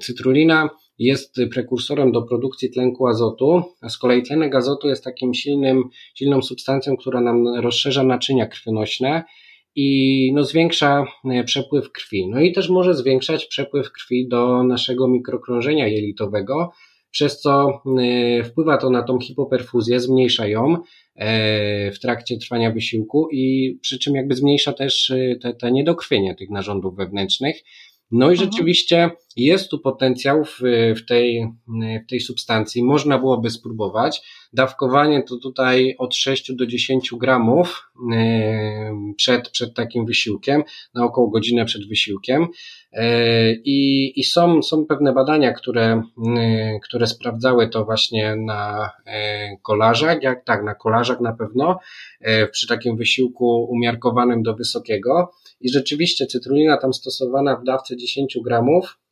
cytrulina 0.01 0.69
jest 0.99 1.35
prekursorem 1.53 2.11
do 2.11 2.21
produkcji 2.21 2.69
tlenku 2.69 3.07
azotu, 3.07 3.63
a 3.81 3.89
z 3.89 3.97
kolei 3.97 4.23
tlenek 4.23 4.55
azotu 4.55 4.89
jest 4.89 5.03
takim 5.03 5.33
silnym, 5.33 5.83
silną 6.15 6.41
substancją, 6.41 6.97
która 6.97 7.21
nam 7.21 7.47
rozszerza 7.47 8.03
naczynia 8.03 8.47
krwionośne 8.47 9.23
i 9.75 10.31
no, 10.33 10.43
zwiększa 10.43 11.05
e, 11.25 11.43
przepływ 11.43 11.91
krwi. 11.91 12.27
No 12.29 12.41
i 12.41 12.53
też 12.53 12.69
może 12.69 12.93
zwiększać 12.93 13.45
przepływ 13.45 13.91
krwi 13.91 14.27
do 14.27 14.63
naszego 14.63 15.07
mikrokrążenia 15.07 15.87
jelitowego, 15.87 16.71
przez 17.11 17.41
co 17.41 17.81
e, 17.99 18.43
wpływa 18.43 18.77
to 18.77 18.89
na 18.89 19.03
tą 19.03 19.19
hipoperfuzję, 19.19 19.99
zmniejsza 19.99 20.47
ją 20.47 20.77
e, 21.15 21.91
w 21.91 21.99
trakcie 21.99 22.37
trwania 22.37 22.71
wysiłku 22.71 23.29
i 23.31 23.77
przy 23.81 23.99
czym 23.99 24.15
jakby 24.15 24.35
zmniejsza 24.35 24.73
też 24.73 25.13
te, 25.41 25.53
te 25.53 25.71
niedokrwienie 25.71 26.35
tych 26.35 26.49
narządów 26.49 26.95
wewnętrznych, 26.95 27.63
no 28.11 28.31
i 28.31 28.31
mhm. 28.31 28.51
rzeczywiście 28.51 29.11
jest 29.35 29.69
tu 29.69 29.79
potencjał 29.79 30.45
w, 30.45 30.59
w, 30.95 31.05
tej, 31.05 31.47
w 32.07 32.09
tej 32.09 32.19
substancji. 32.19 32.83
Można 32.83 33.19
byłoby 33.19 33.49
spróbować. 33.49 34.21
Dawkowanie 34.53 35.23
to 35.23 35.37
tutaj 35.37 35.95
od 35.97 36.15
6 36.15 36.55
do 36.55 36.65
10 36.65 37.11
gramów 37.13 37.91
przed, 39.17 39.49
przed 39.49 39.73
takim 39.73 40.05
wysiłkiem, 40.05 40.63
na 40.93 41.05
około 41.05 41.29
godzinę 41.29 41.65
przed 41.65 41.87
wysiłkiem. 41.87 42.47
Yy, 42.93 43.01
I, 43.65 44.11
i 44.19 44.23
są, 44.23 44.61
są 44.61 44.85
pewne 44.85 45.13
badania, 45.13 45.53
które, 45.53 46.01
które 46.83 47.07
sprawdzały 47.07 47.69
to 47.69 47.85
właśnie 47.85 48.35
na 48.35 48.89
kolarzach, 49.61 50.23
jak 50.23 50.45
tak, 50.45 50.63
na 50.63 50.75
kolarzach 50.75 51.21
na 51.21 51.33
pewno, 51.33 51.79
przy 52.51 52.67
takim 52.67 52.97
wysiłku 52.97 53.67
umiarkowanym 53.69 54.43
do 54.43 54.55
wysokiego. 54.55 55.31
I 55.61 55.69
rzeczywiście 55.69 56.25
cytrulina 56.25 56.77
tam 56.77 56.93
stosowana 56.93 57.55
w 57.55 57.63
dawce 57.63 57.97
10 57.97 58.37
gramów 58.43 58.85
e, 58.85 59.08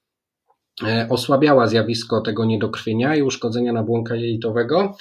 osłabiała 1.10 1.68
zjawisko 1.68 2.22
tego 2.22 2.46
niedokrwienia 2.46 3.16
i 3.16 3.22
uszkodzenia 3.22 3.74
nabłonka 3.74 4.16
jelitowego. 4.16 4.96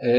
E, 0.00 0.12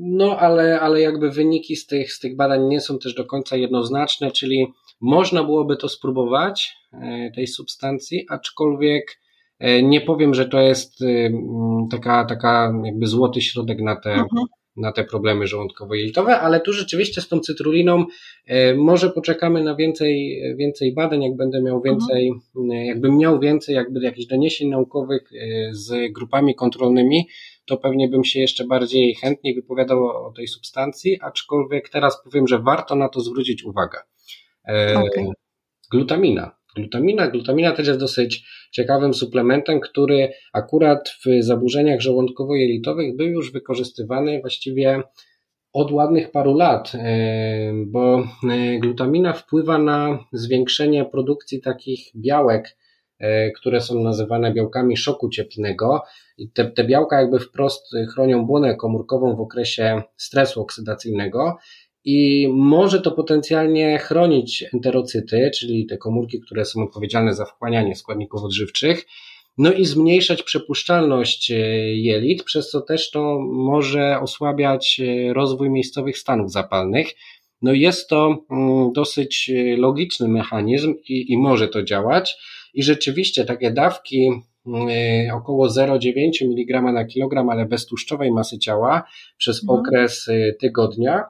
no, 0.00 0.38
ale, 0.38 0.80
ale 0.80 1.00
jakby 1.00 1.30
wyniki 1.30 1.76
z 1.76 1.86
tych, 1.86 2.12
z 2.12 2.20
tych 2.20 2.36
badań 2.36 2.68
nie 2.68 2.80
są 2.80 2.98
też 2.98 3.14
do 3.14 3.24
końca 3.24 3.56
jednoznaczne, 3.56 4.30
czyli 4.30 4.66
można 5.00 5.44
byłoby 5.44 5.76
to 5.76 5.88
spróbować, 5.88 6.76
e, 6.92 7.30
tej 7.34 7.46
substancji, 7.46 8.26
aczkolwiek 8.30 9.20
nie 9.82 10.00
powiem, 10.00 10.34
że 10.34 10.48
to 10.48 10.60
jest 10.60 10.98
taka, 11.90 12.24
taka 12.24 12.72
jakby 12.84 13.06
złoty 13.06 13.40
środek 13.40 13.80
na 13.80 13.96
te, 13.96 14.12
mhm 14.12 14.46
na 14.76 14.92
te 14.92 15.04
problemy 15.04 15.46
żołądkowo-jelitowe, 15.46 16.30
ale 16.30 16.60
tu 16.60 16.72
rzeczywiście 16.72 17.20
z 17.20 17.28
tą 17.28 17.40
cytruliną 17.40 18.04
e, 18.46 18.74
może 18.74 19.10
poczekamy 19.10 19.64
na 19.64 19.74
więcej, 19.74 20.42
więcej 20.56 20.94
badań, 20.94 21.22
jak 21.22 21.36
będę 21.36 21.62
miał 21.62 21.82
więcej, 21.82 22.32
mhm. 22.56 22.86
jakbym 22.86 23.16
miał 23.16 23.40
więcej 23.40 23.74
jakby 23.74 24.00
jakichś 24.00 24.26
doniesień 24.26 24.68
naukowych 24.68 25.22
e, 25.32 25.74
z 25.74 26.12
grupami 26.12 26.54
kontrolnymi, 26.54 27.28
to 27.64 27.76
pewnie 27.76 28.08
bym 28.08 28.24
się 28.24 28.40
jeszcze 28.40 28.66
bardziej 28.66 29.14
chętniej 29.14 29.54
wypowiadał 29.54 30.06
o 30.06 30.32
tej 30.36 30.48
substancji, 30.48 31.20
aczkolwiek 31.20 31.88
teraz 31.88 32.22
powiem, 32.24 32.46
że 32.46 32.58
warto 32.58 32.96
na 32.96 33.08
to 33.08 33.20
zwrócić 33.20 33.64
uwagę. 33.64 33.98
Okay. 34.64 35.32
Glutamina. 35.90 36.56
Glutamina. 36.76 37.28
Glutamina 37.28 37.72
też 37.72 37.86
jest 37.86 38.00
dosyć 38.00 38.44
ciekawym 38.70 39.14
suplementem, 39.14 39.80
który 39.80 40.32
akurat 40.52 41.08
w 41.08 41.44
zaburzeniach 41.44 42.00
żołądkowo-jelitowych 42.00 43.16
był 43.16 43.26
już 43.26 43.52
wykorzystywany 43.52 44.40
właściwie 44.40 45.02
od 45.72 45.92
ładnych 45.92 46.30
paru 46.30 46.54
lat, 46.54 46.92
e, 46.94 47.72
bo 47.86 48.18
e, 48.18 48.78
glutamina 48.78 49.32
wpływa 49.32 49.78
na 49.78 50.24
zwiększenie 50.32 51.04
produkcji 51.04 51.60
takich 51.60 52.10
białek, 52.16 52.76
e, 53.18 53.50
które 53.50 53.80
są 53.80 54.02
nazywane 54.02 54.52
białkami 54.52 54.96
szoku 54.96 55.28
cieplnego. 55.28 56.02
I 56.38 56.50
te, 56.50 56.64
te 56.64 56.84
białka 56.84 57.20
jakby 57.20 57.38
wprost 57.38 57.86
chronią 58.14 58.46
błonę 58.46 58.76
komórkową 58.76 59.36
w 59.36 59.40
okresie 59.40 60.02
stresu 60.16 60.60
oksydacyjnego 60.60 61.56
i 62.06 62.48
może 62.52 63.00
to 63.00 63.10
potencjalnie 63.10 63.98
chronić 63.98 64.64
enterocyty, 64.74 65.50
czyli 65.54 65.86
te 65.86 65.98
komórki, 65.98 66.40
które 66.40 66.64
są 66.64 66.82
odpowiedzialne 66.82 67.34
za 67.34 67.44
wchłanianie 67.44 67.96
składników 67.96 68.42
odżywczych, 68.42 69.06
no 69.58 69.72
i 69.72 69.86
zmniejszać 69.86 70.42
przepuszczalność 70.42 71.50
e, 71.50 71.56
jelit, 71.94 72.44
przez 72.44 72.70
co 72.70 72.80
też 72.80 73.10
to 73.10 73.38
może 73.40 74.20
osłabiać 74.20 75.00
e, 75.00 75.32
rozwój 75.32 75.70
miejscowych 75.70 76.18
stanów 76.18 76.52
zapalnych. 76.52 77.14
No 77.62 77.72
jest 77.72 78.08
to 78.08 78.38
mm, 78.50 78.92
dosyć 78.92 79.50
e, 79.50 79.76
logiczny 79.76 80.28
mechanizm 80.28 80.94
i, 81.08 81.32
i 81.32 81.38
może 81.38 81.68
to 81.68 81.82
działać. 81.82 82.36
I 82.74 82.82
rzeczywiście 82.82 83.44
takie 83.44 83.70
dawki 83.70 84.30
mm, 84.66 84.88
około 85.34 85.66
0,9 85.66 86.30
mg 86.42 86.92
na 86.92 87.04
kilogram, 87.04 87.48
ale 87.50 87.66
bez 87.66 87.86
tłuszczowej 87.86 88.32
masy 88.32 88.58
ciała 88.58 89.02
przez 89.38 89.62
mhm. 89.62 89.80
okres 89.80 90.28
tygodnia 90.60 91.24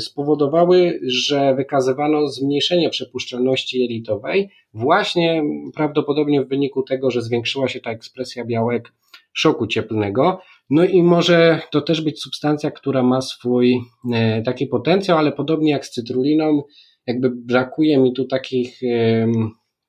spowodowały, 0.00 1.00
że 1.06 1.54
wykazywano 1.54 2.28
zmniejszenie 2.28 2.90
przepuszczalności 2.90 3.80
jelitowej, 3.80 4.50
właśnie 4.74 5.42
prawdopodobnie 5.74 6.42
w 6.42 6.48
wyniku 6.48 6.82
tego, 6.82 7.10
że 7.10 7.22
zwiększyła 7.22 7.68
się 7.68 7.80
ta 7.80 7.90
ekspresja 7.90 8.44
białek 8.44 8.92
szoku 9.32 9.66
cieplnego. 9.66 10.40
No 10.70 10.84
i 10.84 11.02
może 11.02 11.60
to 11.70 11.80
też 11.80 12.00
być 12.00 12.22
substancja, 12.22 12.70
która 12.70 13.02
ma 13.02 13.20
swój 13.20 13.74
y, 13.74 14.42
taki 14.42 14.66
potencjał, 14.66 15.18
ale 15.18 15.32
podobnie 15.32 15.70
jak 15.70 15.86
z 15.86 15.90
cytruliną, 15.90 16.62
jakby 17.06 17.30
brakuje 17.30 17.98
mi 17.98 18.12
tu 18.12 18.24
takich 18.24 18.80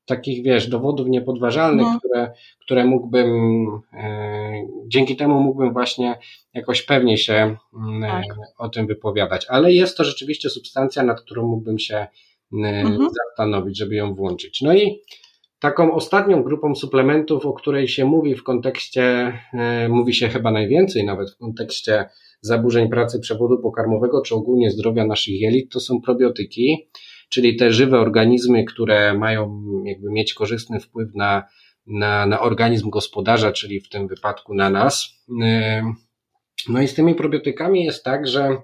takich, 0.10 0.44
wiesz, 0.44 0.68
dowodów 0.68 1.08
niepodważalnych, 1.08 1.86
no. 1.86 2.00
które, 2.00 2.32
które 2.62 2.86
mógłbym, 2.86 3.30
e, 3.94 4.52
dzięki 4.88 5.16
temu 5.16 5.40
mógłbym 5.40 5.74
właśnie 5.74 6.20
jakoś 6.54 6.82
pewnie 6.82 7.18
się 7.18 7.56
mm, 7.74 8.02
tak. 8.02 8.24
o 8.58 8.70
tym 8.70 8.88
wypowiadać. 8.88 9.46
Ale 9.50 9.74
jest 9.74 9.98
to 9.98 10.04
rzeczywiście 10.04 10.50
substancja, 10.50 11.04
nad 11.04 11.22
którą 11.22 11.48
mógłbym 11.48 11.80
się 11.80 12.08
mhm. 12.54 13.10
zastanowić, 13.28 13.78
żeby 13.78 13.96
ją 13.96 14.16
włączyć. 14.16 14.62
No 14.62 14.74
i 14.74 15.02
taką 15.60 15.94
ostatnią 15.94 16.44
grupą 16.44 16.76
suplementów, 16.76 17.46
o 17.46 17.54
której 17.54 17.88
się 17.88 18.06
mówi 18.06 18.36
w 18.36 18.44
kontekście, 18.44 19.34
e, 19.54 19.90
mówi 19.90 20.14
się 20.14 20.30
chyba 20.30 20.52
najwięcej 20.52 21.06
nawet 21.06 21.32
w 21.32 21.38
kontekście 21.38 22.10
zaburzeń 22.42 22.90
pracy 22.90 23.20
przewodu 23.20 23.60
pokarmowego, 23.62 24.22
czy 24.22 24.36
ogólnie 24.36 24.72
zdrowia 24.72 25.06
naszych 25.06 25.42
jelit, 25.42 25.72
to 25.72 25.80
są 25.80 26.02
probiotyki 26.02 26.90
czyli 27.30 27.56
te 27.56 27.74
żywe 27.74 28.00
organizmy, 28.00 28.64
które 28.64 29.14
mają 29.14 29.64
jakby 29.86 30.12
mieć 30.12 30.34
korzystny 30.34 30.80
wpływ 30.80 31.16
na, 31.16 31.44
na, 31.88 32.26
na 32.26 32.40
organizm 32.40 32.90
gospodarza, 32.90 33.52
czyli 33.52 33.82
w 33.82 33.90
tym 33.90 34.08
wypadku 34.08 34.56
na 34.56 34.70
nas. 34.70 35.26
No 36.70 36.82
i 36.82 36.88
z 36.88 36.94
tymi 36.94 37.16
probiotykami 37.16 37.84
jest 37.86 38.04
tak, 38.04 38.28
że 38.28 38.58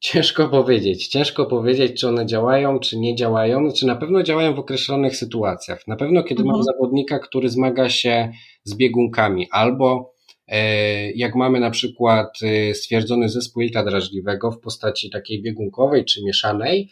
ciężko 0.00 0.48
powiedzieć. 0.58 1.08
Ciężko 1.08 1.46
powiedzieć, 1.46 2.00
czy 2.00 2.08
one 2.08 2.26
działają, 2.26 2.78
czy 2.78 2.98
nie 2.98 3.14
działają, 3.14 3.72
czy 3.72 3.86
na 3.86 3.96
pewno 3.96 4.22
działają 4.22 4.54
w 4.54 4.58
określonych 4.58 5.16
sytuacjach. 5.16 5.88
Na 5.88 5.96
pewno, 5.96 6.22
kiedy 6.22 6.42
mhm. 6.42 6.56
mam 6.56 6.64
zawodnika, 6.64 7.18
który 7.18 7.48
zmaga 7.48 7.88
się 7.88 8.32
z 8.64 8.74
biegunkami, 8.74 9.48
albo 9.50 10.14
e, 10.48 11.12
jak 11.12 11.34
mamy 11.34 11.60
na 11.60 11.70
przykład 11.70 12.38
e, 12.42 12.74
stwierdzony 12.74 13.28
zespół 13.28 13.62
jelita 13.62 13.84
drażliwego 13.84 14.50
w 14.50 14.60
postaci 14.60 15.10
takiej 15.10 15.42
biegunkowej 15.42 16.04
czy 16.04 16.24
mieszanej, 16.24 16.90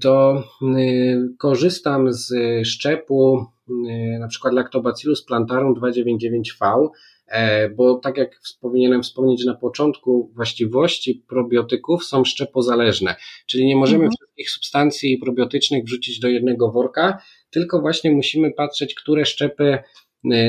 to 0.00 0.44
y, 0.62 1.36
korzystam 1.38 2.12
z 2.12 2.32
szczepu 2.66 3.46
y, 3.68 4.18
na 4.20 4.28
przykład 4.28 4.54
Lactobacillus 4.54 5.24
plantarum 5.24 5.74
299V, 5.74 6.88
e, 7.28 7.70
bo 7.70 7.94
tak 7.94 8.16
jak 8.16 8.40
powinienem 8.60 9.02
wspomnieć 9.02 9.44
na 9.44 9.54
początku, 9.54 10.30
właściwości 10.34 11.24
probiotyków 11.28 12.04
są 12.04 12.24
szczepozależne, 12.24 13.14
czyli 13.46 13.66
nie 13.66 13.76
możemy 13.76 14.04
mhm. 14.04 14.10
wszystkich 14.10 14.50
substancji 14.50 15.18
probiotycznych 15.18 15.84
wrzucić 15.84 16.20
do 16.20 16.28
jednego 16.28 16.72
worka, 16.72 17.18
tylko 17.50 17.80
właśnie 17.80 18.10
musimy 18.10 18.52
patrzeć, 18.52 18.94
które 18.94 19.24
szczepy 19.24 19.78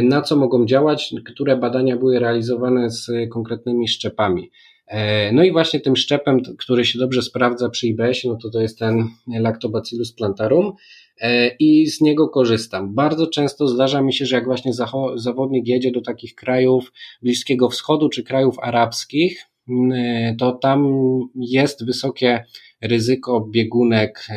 na 0.03 0.22
co 0.22 0.36
mogą 0.36 0.65
działać, 0.65 1.14
które 1.26 1.57
badania 1.57 1.98
były 1.98 2.20
realizowane 2.20 2.90
z 2.90 3.11
konkretnymi 3.32 3.88
szczepami. 3.88 4.52
E, 4.94 5.32
no 5.32 5.44
i 5.44 5.52
właśnie 5.52 5.80
tym 5.80 5.95
szczepem, 5.95 6.41
który 6.57 6.86
się 6.86 6.99
dobrze 6.99 7.22
sprawdza 7.22 7.70
przy 7.70 7.88
IBS, 7.88 8.24
no 8.26 8.36
to 8.36 8.49
to 8.49 8.61
jest 8.61 8.80
ten 8.80 9.07
Lactobacillus 9.28 10.14
plantarum 10.14 10.74
e, 11.22 11.48
i 11.48 11.88
z 11.88 12.02
niego 12.02 12.30
korzystam. 12.30 12.95
Bardzo 12.95 13.28
często 13.28 13.68
zdarza 13.68 14.02
mi 14.02 14.14
się, 14.14 14.26
że 14.26 14.36
jak 14.36 14.45
właśnie 14.45 14.72
zawodnik 15.15 15.68
jedzie 15.68 15.91
do 15.91 16.02
takich 16.02 16.36
krajów 16.36 16.91
Bliskiego 17.22 17.70
Wschodu 17.70 18.10
czy 18.10 18.24
krajów 18.24 18.56
arabskich, 18.61 19.45
e, 19.70 20.36
to 20.40 20.52
tam 20.52 20.88
jest 21.36 21.86
wysokie 21.86 22.44
ryzyko 22.82 23.48
biegunek, 23.52 24.28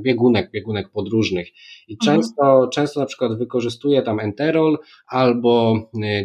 biegunek, 0.00 0.50
biegunek 0.50 0.88
podróżnych. 0.88 1.48
I 1.88 1.92
mhm. 1.92 1.98
często, 1.98 2.68
często 2.72 3.00
na 3.00 3.06
przykład 3.06 3.38
wykorzystuje 3.38 4.02
tam 4.02 4.20
enterol 4.20 4.78
albo 5.08 5.74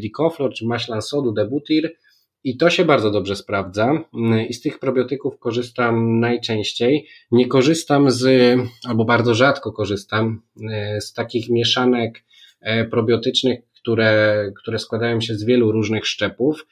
dicoflor 0.02 0.54
czy 0.54 0.66
maślan 0.66 1.02
sodu 1.02 1.32
debutir, 1.32 1.96
i 2.44 2.57
to 2.57 2.70
się 2.70 2.86
bardzo 2.86 3.11
dobrze 3.11 3.36
sprawdza. 3.36 4.03
I 4.49 4.53
z 4.53 4.61
tych 4.61 4.80
probiotyków 4.80 5.40
korzystam 5.40 6.20
najczęściej. 6.20 7.07
Nie 7.32 7.48
korzystam 7.48 8.11
z, 8.11 8.56
albo 8.88 9.06
bardzo 9.06 9.36
rzadko 9.36 9.72
korzystam 9.72 10.41
e, 10.72 11.02
z 11.02 11.14
takich 11.14 11.49
mieszanek 11.49 12.24
e, 12.61 12.86
probiotycznych, 12.86 13.60
które, 13.82 14.52
które 14.61 14.80
składają 14.80 15.22
się 15.22 15.36
z 15.36 15.44
wielu 15.44 15.72
różnych 15.72 16.07
szczepów, 16.07 16.68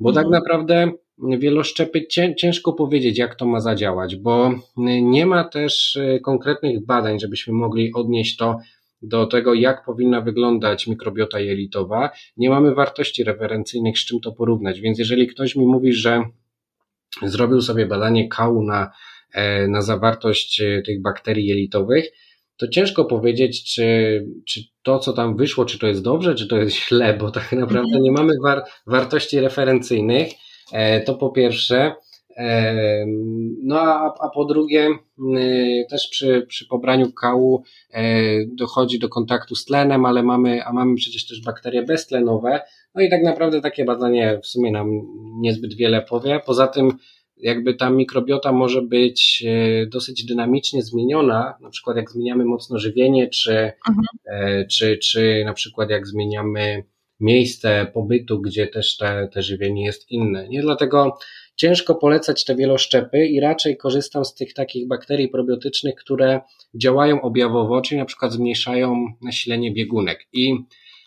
bo 0.00 0.12
tak 0.12 0.24
mhm. 0.24 0.42
naprawdę 0.42 0.92
wieloszczepy 1.18 2.06
ciężko 2.36 2.72
powiedzieć, 2.72 3.18
jak 3.18 3.34
to 3.34 3.46
ma 3.46 3.60
zadziałać, 3.60 4.16
bo 4.16 4.54
nie 5.02 5.26
ma 5.26 5.44
też 5.44 5.96
e, 5.96 6.20
konkretnych 6.20 6.86
badań, 6.86 7.20
żebyśmy 7.20 7.52
mogli 7.52 7.92
odnieść 7.94 8.36
to 8.36 8.58
do 9.02 9.26
tego, 9.26 9.54
jak 9.54 9.84
powinna 9.84 10.20
wyglądać 10.20 10.86
mikrobiota 10.86 11.40
jelitowa. 11.40 12.10
Nie 12.36 12.50
mamy 12.50 12.74
wartości 12.74 13.24
referencyjnych, 13.24 13.98
z 13.98 14.04
czym 14.04 14.20
to 14.20 14.32
porównać. 14.32 14.80
Więc 14.80 14.98
jeżeli 14.98 15.26
ktoś 15.26 15.56
mi 15.56 15.66
mówi, 15.66 15.92
że 15.92 16.24
zrobił 17.22 17.60
sobie 17.60 17.86
badanie 17.86 18.28
kału 18.28 18.62
na, 18.62 18.92
e, 19.34 19.68
na 19.68 19.82
zawartość 19.82 20.60
e, 20.60 20.82
tych 20.82 21.02
bakterii 21.02 21.46
jelitowych, 21.46 22.10
to 22.56 22.68
ciężko 22.68 23.04
powiedzieć, 23.04 23.74
czy, 23.74 24.26
czy 24.48 24.60
to, 24.82 24.98
co 24.98 25.12
tam 25.12 25.36
wyszło, 25.36 25.64
czy 25.64 25.78
to 25.78 25.86
jest 25.86 26.02
dobrze, 26.02 26.34
czy 26.34 26.46
to 26.46 26.56
jest 26.56 26.76
źle, 26.88 27.14
bo 27.14 27.30
tak 27.30 27.52
naprawdę 27.52 28.00
nie 28.00 28.12
mamy 28.12 28.32
war, 28.44 28.64
wartości 28.86 29.40
referencyjnych. 29.40 30.28
E, 30.72 31.00
to 31.00 31.14
po 31.14 31.30
pierwsze. 31.30 31.94
No 33.62 33.80
a, 33.80 34.14
a 34.20 34.28
po 34.28 34.44
drugie, 34.44 34.88
y, 35.36 35.86
też 35.90 36.08
przy, 36.08 36.46
przy 36.48 36.66
pobraniu 36.66 37.12
kału 37.12 37.62
e, 37.90 38.02
dochodzi 38.46 38.98
do 38.98 39.08
kontaktu 39.08 39.54
z 39.54 39.64
tlenem, 39.64 40.06
ale 40.06 40.22
mamy, 40.22 40.64
a 40.64 40.72
mamy 40.72 40.94
przecież 40.94 41.26
też 41.26 41.42
bakterie 41.42 41.82
beztlenowe. 41.82 42.60
No 42.94 43.02
i 43.02 43.10
tak 43.10 43.22
naprawdę 43.22 43.60
takie 43.60 43.84
badanie 43.84 44.40
w 44.42 44.46
sumie 44.46 44.70
nam 44.70 44.90
niezbyt 45.40 45.74
wiele 45.74 46.02
powie. 46.02 46.40
Poza 46.46 46.66
tym, 46.66 46.92
jakby 47.36 47.74
ta 47.74 47.90
mikrobiota 47.90 48.52
może 48.52 48.82
być 48.82 49.44
e, 49.46 49.86
dosyć 49.86 50.24
dynamicznie 50.24 50.82
zmieniona, 50.82 51.54
na 51.60 51.70
przykład 51.70 51.96
jak 51.96 52.10
zmieniamy 52.10 52.44
mocno 52.44 52.78
żywienie, 52.78 53.28
czy, 53.28 53.72
mhm. 53.88 54.06
E, 54.24 54.66
czy, 54.66 54.98
czy 54.98 55.42
na 55.46 55.52
przykład 55.52 55.90
jak 55.90 56.06
zmieniamy 56.06 56.84
miejsce 57.20 57.86
pobytu, 57.94 58.40
gdzie 58.40 58.66
też 58.66 58.96
te, 58.96 59.28
te 59.32 59.42
żywienie 59.42 59.84
jest 59.84 60.10
inne. 60.10 60.48
Nie 60.48 60.62
dlatego 60.62 61.18
ciężko 61.58 61.94
polecać 61.94 62.44
te 62.44 62.56
wieloszczepy 62.56 63.26
i 63.26 63.40
raczej 63.40 63.76
korzystam 63.76 64.24
z 64.24 64.34
tych 64.34 64.54
takich 64.54 64.88
bakterii 64.88 65.28
probiotycznych, 65.28 65.94
które 65.94 66.40
działają 66.74 67.22
objawowo, 67.22 67.80
czyli 67.80 67.98
na 67.98 68.04
przykład 68.04 68.32
zmniejszają 68.32 69.06
nasilenie 69.22 69.72
biegunek. 69.72 70.26
I 70.32 70.54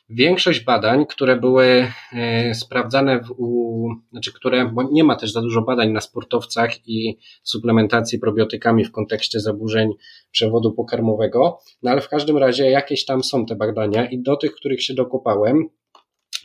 większość 0.09 0.59
badań, 0.59 1.05
które 1.05 1.35
były 1.35 1.87
e, 2.13 2.55
sprawdzane 2.55 3.19
u, 3.37 3.87
znaczy 4.11 4.33
które, 4.33 4.65
bo 4.65 4.83
nie 4.91 5.03
ma 5.03 5.15
też 5.15 5.31
za 5.31 5.41
dużo 5.41 5.61
badań 5.61 5.91
na 5.91 6.01
sportowcach 6.01 6.87
i 6.87 7.17
suplementacji 7.43 8.19
probiotykami 8.19 8.85
w 8.85 8.91
kontekście 8.91 9.39
zaburzeń 9.39 9.93
przewodu 10.31 10.73
pokarmowego, 10.73 11.59
no 11.83 11.91
ale 11.91 12.01
w 12.01 12.09
każdym 12.09 12.37
razie 12.37 12.69
jakieś 12.69 13.05
tam 13.05 13.23
są 13.23 13.45
te 13.45 13.55
badania 13.55 14.09
i 14.09 14.21
do 14.21 14.35
tych, 14.35 14.53
których 14.53 14.83
się 14.83 14.93
dokopałem, 14.93 15.69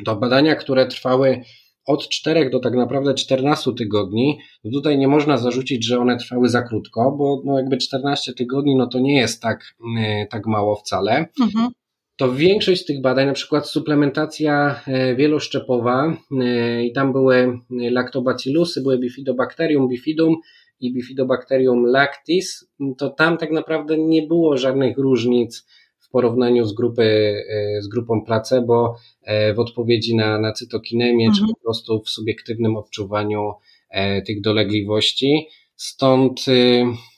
to 0.04 0.16
badania, 0.16 0.54
które 0.54 0.86
trwały 0.86 1.42
od 1.86 2.08
4 2.08 2.50
do 2.50 2.60
tak 2.60 2.74
naprawdę 2.74 3.14
14 3.14 3.74
tygodni, 3.78 4.38
to 4.62 4.70
tutaj 4.70 4.98
nie 4.98 5.08
można 5.08 5.38
zarzucić, 5.38 5.86
że 5.86 5.98
one 5.98 6.16
trwały 6.16 6.48
za 6.48 6.62
krótko, 6.62 7.16
bo 7.18 7.42
no 7.44 7.58
jakby 7.58 7.76
14 7.76 8.32
tygodni 8.32 8.76
no 8.76 8.86
to 8.86 8.98
nie 8.98 9.16
jest 9.16 9.42
tak, 9.42 9.74
e, 9.98 10.26
tak 10.26 10.46
mało 10.46 10.76
wcale. 10.76 11.26
Mhm. 11.40 11.68
To 12.18 12.32
większość 12.32 12.82
z 12.82 12.84
tych 12.84 13.00
badań, 13.00 13.26
na 13.26 13.32
przykład 13.32 13.68
suplementacja 13.68 14.80
e, 14.86 15.14
wieloszczepowa 15.14 16.16
e, 16.40 16.84
i 16.84 16.92
tam 16.92 17.12
były 17.12 17.58
lactobacillusy, 17.70 18.82
były 18.82 18.98
bifidobacterium 18.98 19.88
bifidum 19.88 20.36
i 20.80 20.94
bifidobacterium 20.94 21.86
lactis, 21.86 22.68
to 22.98 23.10
tam 23.10 23.38
tak 23.38 23.50
naprawdę 23.50 23.98
nie 23.98 24.22
było 24.22 24.56
żadnych 24.56 24.98
różnic 24.98 25.66
w 26.08 26.10
porównaniu 26.10 26.64
z, 26.64 26.74
grupy, 26.74 27.02
e, 27.48 27.82
z 27.82 27.88
grupą 27.88 28.24
placebo 28.24 28.96
e, 29.22 29.54
w 29.54 29.58
odpowiedzi 29.58 30.16
na, 30.16 30.38
na 30.38 30.52
cytokinemię, 30.52 31.26
mhm. 31.26 31.34
czy 31.34 31.54
po 31.54 31.60
prostu 31.60 32.02
w 32.02 32.08
subiektywnym 32.08 32.76
odczuwaniu 32.76 33.52
e, 33.90 34.22
tych 34.22 34.40
dolegliwości. 34.40 35.48
Stąd 35.76 36.44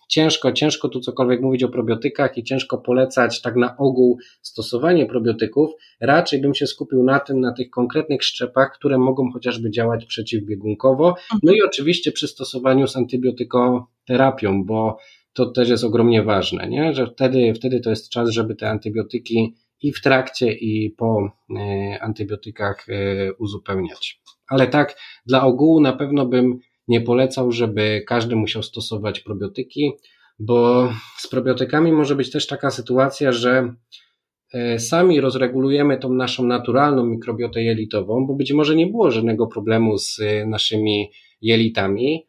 ciężko, 0.08 0.52
ciężko 0.52 0.88
tu 0.88 1.00
cokolwiek 1.00 1.40
mówić 1.40 1.62
o 1.62 1.68
probiotykach 1.68 2.38
i 2.38 2.44
ciężko 2.44 2.78
polecać 2.78 3.42
tak 3.42 3.56
na 3.56 3.76
ogół 3.76 4.18
stosowanie 4.42 5.06
probiotyków. 5.06 5.70
Raczej 6.00 6.40
bym 6.40 6.54
się 6.54 6.66
skupił 6.66 7.02
na 7.02 7.20
tym, 7.20 7.40
na 7.40 7.52
tych 7.52 7.70
konkretnych 7.70 8.24
szczepach, 8.24 8.72
które 8.72 8.98
mogą 8.98 9.32
chociażby 9.32 9.70
działać 9.70 10.04
przeciwbiegunkowo. 10.04 11.14
No 11.42 11.52
i 11.52 11.62
oczywiście 11.62 12.12
przy 12.12 12.28
stosowaniu 12.28 12.86
z 12.86 12.96
antybiotykoterapią, 12.96 14.64
bo 14.64 14.98
to 15.32 15.46
też 15.46 15.68
jest 15.68 15.84
ogromnie 15.84 16.22
ważne, 16.22 16.68
nie? 16.68 16.94
że 16.94 17.06
wtedy, 17.06 17.54
wtedy 17.54 17.80
to 17.80 17.90
jest 17.90 18.10
czas, 18.10 18.30
żeby 18.30 18.54
te 18.54 18.70
antybiotyki 18.70 19.54
i 19.82 19.92
w 19.92 20.00
trakcie, 20.00 20.52
i 20.52 20.90
po 20.90 21.30
e, 21.56 21.98
antybiotykach 22.02 22.86
e, 22.88 23.32
uzupełniać. 23.32 24.20
Ale 24.48 24.66
tak, 24.66 24.98
dla 25.26 25.44
ogółu 25.44 25.80
na 25.80 25.92
pewno 25.92 26.26
bym 26.26 26.58
nie 26.88 27.00
polecał, 27.00 27.52
żeby 27.52 28.04
każdy 28.06 28.36
musiał 28.36 28.62
stosować 28.62 29.20
probiotyki, 29.20 29.92
bo 30.38 30.88
z 31.16 31.26
probiotykami 31.26 31.92
może 31.92 32.16
być 32.16 32.30
też 32.30 32.46
taka 32.46 32.70
sytuacja, 32.70 33.32
że 33.32 33.74
e, 34.52 34.78
sami 34.78 35.20
rozregulujemy 35.20 35.98
tą 35.98 36.12
naszą 36.12 36.46
naturalną 36.46 37.06
mikrobiotę 37.06 37.62
jelitową, 37.62 38.26
bo 38.26 38.34
być 38.34 38.52
może 38.52 38.76
nie 38.76 38.86
było 38.86 39.10
żadnego 39.10 39.46
problemu 39.46 39.98
z 39.98 40.20
naszymi 40.46 41.10
jelitami, 41.42 42.27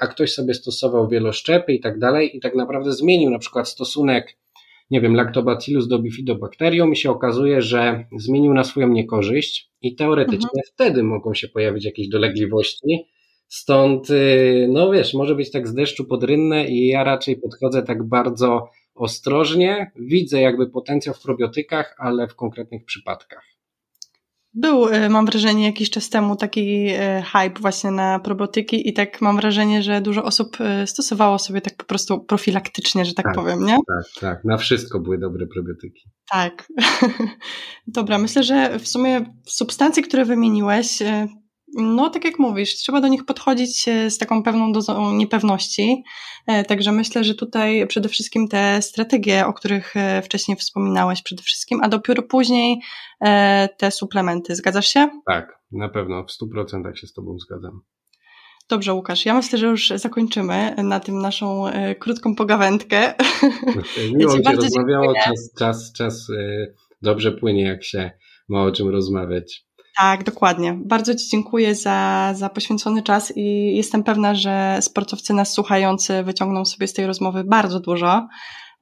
a 0.00 0.06
ktoś 0.06 0.32
sobie 0.32 0.54
stosował 0.54 1.08
wieloszczepy 1.08 1.72
i 1.72 1.80
tak 1.80 1.98
dalej 1.98 2.36
i 2.36 2.40
tak 2.40 2.54
naprawdę 2.54 2.92
zmienił 2.92 3.30
na 3.30 3.38
przykład 3.38 3.68
stosunek, 3.68 4.36
nie 4.90 5.00
wiem, 5.00 5.14
lactobacillus 5.14 5.88
do 5.88 5.98
bifidobakterium 5.98 6.92
i 6.92 6.96
się 6.96 7.10
okazuje, 7.10 7.62
że 7.62 8.04
zmienił 8.16 8.54
na 8.54 8.64
swoją 8.64 8.88
niekorzyść 8.88 9.70
i 9.82 9.94
teoretycznie 9.94 10.60
mhm. 10.60 10.62
wtedy 10.74 11.02
mogą 11.02 11.34
się 11.34 11.48
pojawić 11.48 11.84
jakieś 11.84 12.08
dolegliwości. 12.08 13.06
Stąd, 13.48 14.10
y, 14.10 14.68
no 14.70 14.90
wiesz, 14.90 15.14
może 15.14 15.34
być 15.34 15.50
tak 15.50 15.68
z 15.68 15.74
deszczu 15.74 16.04
pod 16.04 16.24
rynnę 16.24 16.68
i 16.68 16.86
ja 16.86 17.04
raczej 17.04 17.36
podchodzę 17.36 17.82
tak 17.82 18.02
bardzo 18.02 18.68
ostrożnie. 18.94 19.90
Widzę 19.96 20.40
jakby 20.40 20.70
potencjał 20.70 21.14
w 21.14 21.22
probiotykach, 21.22 21.94
ale 21.98 22.28
w 22.28 22.34
konkretnych 22.34 22.84
przypadkach. 22.84 23.53
Był, 24.54 24.88
e, 24.88 25.08
mam 25.08 25.26
wrażenie, 25.26 25.64
jakiś 25.64 25.90
czas 25.90 26.10
temu 26.10 26.36
taki 26.36 26.86
e, 26.88 27.22
hype 27.22 27.60
właśnie 27.60 27.90
na 27.90 28.18
probiotyki 28.18 28.88
i 28.88 28.92
tak 28.92 29.20
mam 29.20 29.36
wrażenie, 29.36 29.82
że 29.82 30.00
dużo 30.00 30.24
osób 30.24 30.56
e, 30.60 30.86
stosowało 30.86 31.38
sobie 31.38 31.60
tak 31.60 31.76
po 31.76 31.84
prostu 31.84 32.20
profilaktycznie, 32.20 33.04
że 33.04 33.14
tak, 33.14 33.24
tak 33.24 33.34
powiem, 33.34 33.64
nie? 33.64 33.76
Tak, 33.86 34.20
tak. 34.20 34.44
Na 34.44 34.56
wszystko 34.56 35.00
były 35.00 35.18
dobre 35.18 35.46
probiotyki. 35.46 36.02
Tak. 36.30 36.68
Dobra, 37.86 38.18
myślę, 38.18 38.42
że 38.42 38.78
w 38.78 38.88
sumie 38.88 39.24
substancje, 39.46 40.02
które 40.02 40.24
wymieniłeś, 40.24 41.02
no, 41.74 42.10
tak 42.10 42.24
jak 42.24 42.38
mówisz, 42.38 42.74
trzeba 42.74 43.00
do 43.00 43.08
nich 43.08 43.24
podchodzić 43.24 43.88
e, 43.88 44.10
z 44.10 44.18
taką 44.18 44.42
pewną 44.42 44.72
dozą 44.72 45.12
niepewności. 45.12 46.04
E, 46.46 46.64
także 46.64 46.92
myślę, 46.92 47.24
że 47.24 47.34
tutaj 47.34 47.86
przede 47.86 48.08
wszystkim 48.08 48.48
te 48.48 48.82
strategie, 48.82 49.46
o 49.46 49.52
których 49.52 49.96
e, 49.96 50.22
wcześniej 50.22 50.56
wspominałeś, 50.56 51.22
przede 51.22 51.42
wszystkim, 51.42 51.80
a 51.82 51.88
dopiero 51.88 52.22
później 52.22 52.80
te 53.78 53.90
suplementy. 53.90 54.56
Zgadzasz 54.56 54.88
się? 54.88 55.08
Tak, 55.26 55.58
na 55.72 55.88
pewno, 55.88 56.24
w 56.24 56.44
100% 56.44 56.94
się 56.94 57.06
z 57.06 57.12
Tobą 57.12 57.38
zgadzam. 57.38 57.80
Dobrze, 58.68 58.94
Łukasz. 58.94 59.26
Ja 59.26 59.34
myślę, 59.34 59.58
że 59.58 59.66
już 59.66 59.88
zakończymy 59.88 60.74
na 60.78 61.00
tym 61.00 61.18
naszą 61.18 61.64
krótką 61.98 62.34
pogawędkę. 62.34 63.14
Miło 64.16 64.36
ja 64.36 64.50
się 64.50 64.56
rozmawiało, 64.56 65.14
czas, 65.24 65.52
czas, 65.58 65.92
czas 65.92 66.28
dobrze 67.02 67.32
płynie, 67.32 67.62
jak 67.62 67.84
się 67.84 68.10
ma 68.48 68.62
o 68.62 68.72
czym 68.72 68.88
rozmawiać. 68.88 69.63
Tak, 69.98 70.24
dokładnie. 70.24 70.78
Bardzo 70.84 71.14
Ci 71.14 71.28
dziękuję 71.28 71.74
za, 71.74 72.32
za 72.36 72.48
poświęcony 72.48 73.02
czas 73.02 73.32
i 73.36 73.76
jestem 73.76 74.04
pewna, 74.04 74.34
że 74.34 74.78
sportowcy 74.80 75.34
nas 75.34 75.52
słuchający 75.52 76.22
wyciągną 76.22 76.64
sobie 76.64 76.86
z 76.86 76.92
tej 76.92 77.06
rozmowy 77.06 77.44
bardzo 77.44 77.80
dużo. 77.80 78.28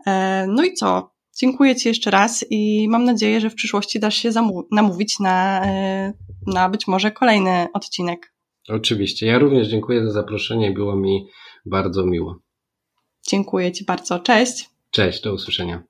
E, 0.06 0.46
no 0.48 0.64
i 0.64 0.74
co? 0.74 1.12
Dziękuję 1.40 1.76
Ci 1.76 1.88
jeszcze 1.88 2.10
raz 2.10 2.44
i 2.50 2.88
mam 2.88 3.04
nadzieję, 3.04 3.40
że 3.40 3.50
w 3.50 3.54
przyszłości 3.54 4.00
dasz 4.00 4.16
się 4.16 4.30
namówić 4.72 5.20
na, 5.20 5.64
e, 5.64 6.12
na 6.46 6.68
być 6.68 6.86
może 6.86 7.10
kolejny 7.10 7.66
odcinek. 7.74 8.34
Oczywiście. 8.68 9.26
Ja 9.26 9.38
również 9.38 9.68
dziękuję 9.68 10.04
za 10.06 10.12
zaproszenie. 10.12 10.70
Było 10.72 10.96
mi 10.96 11.26
bardzo 11.66 12.06
miło. 12.06 12.38
Dziękuję 13.28 13.72
Ci 13.72 13.84
bardzo. 13.84 14.18
Cześć. 14.20 14.70
Cześć, 14.90 15.22
do 15.22 15.34
usłyszenia. 15.34 15.82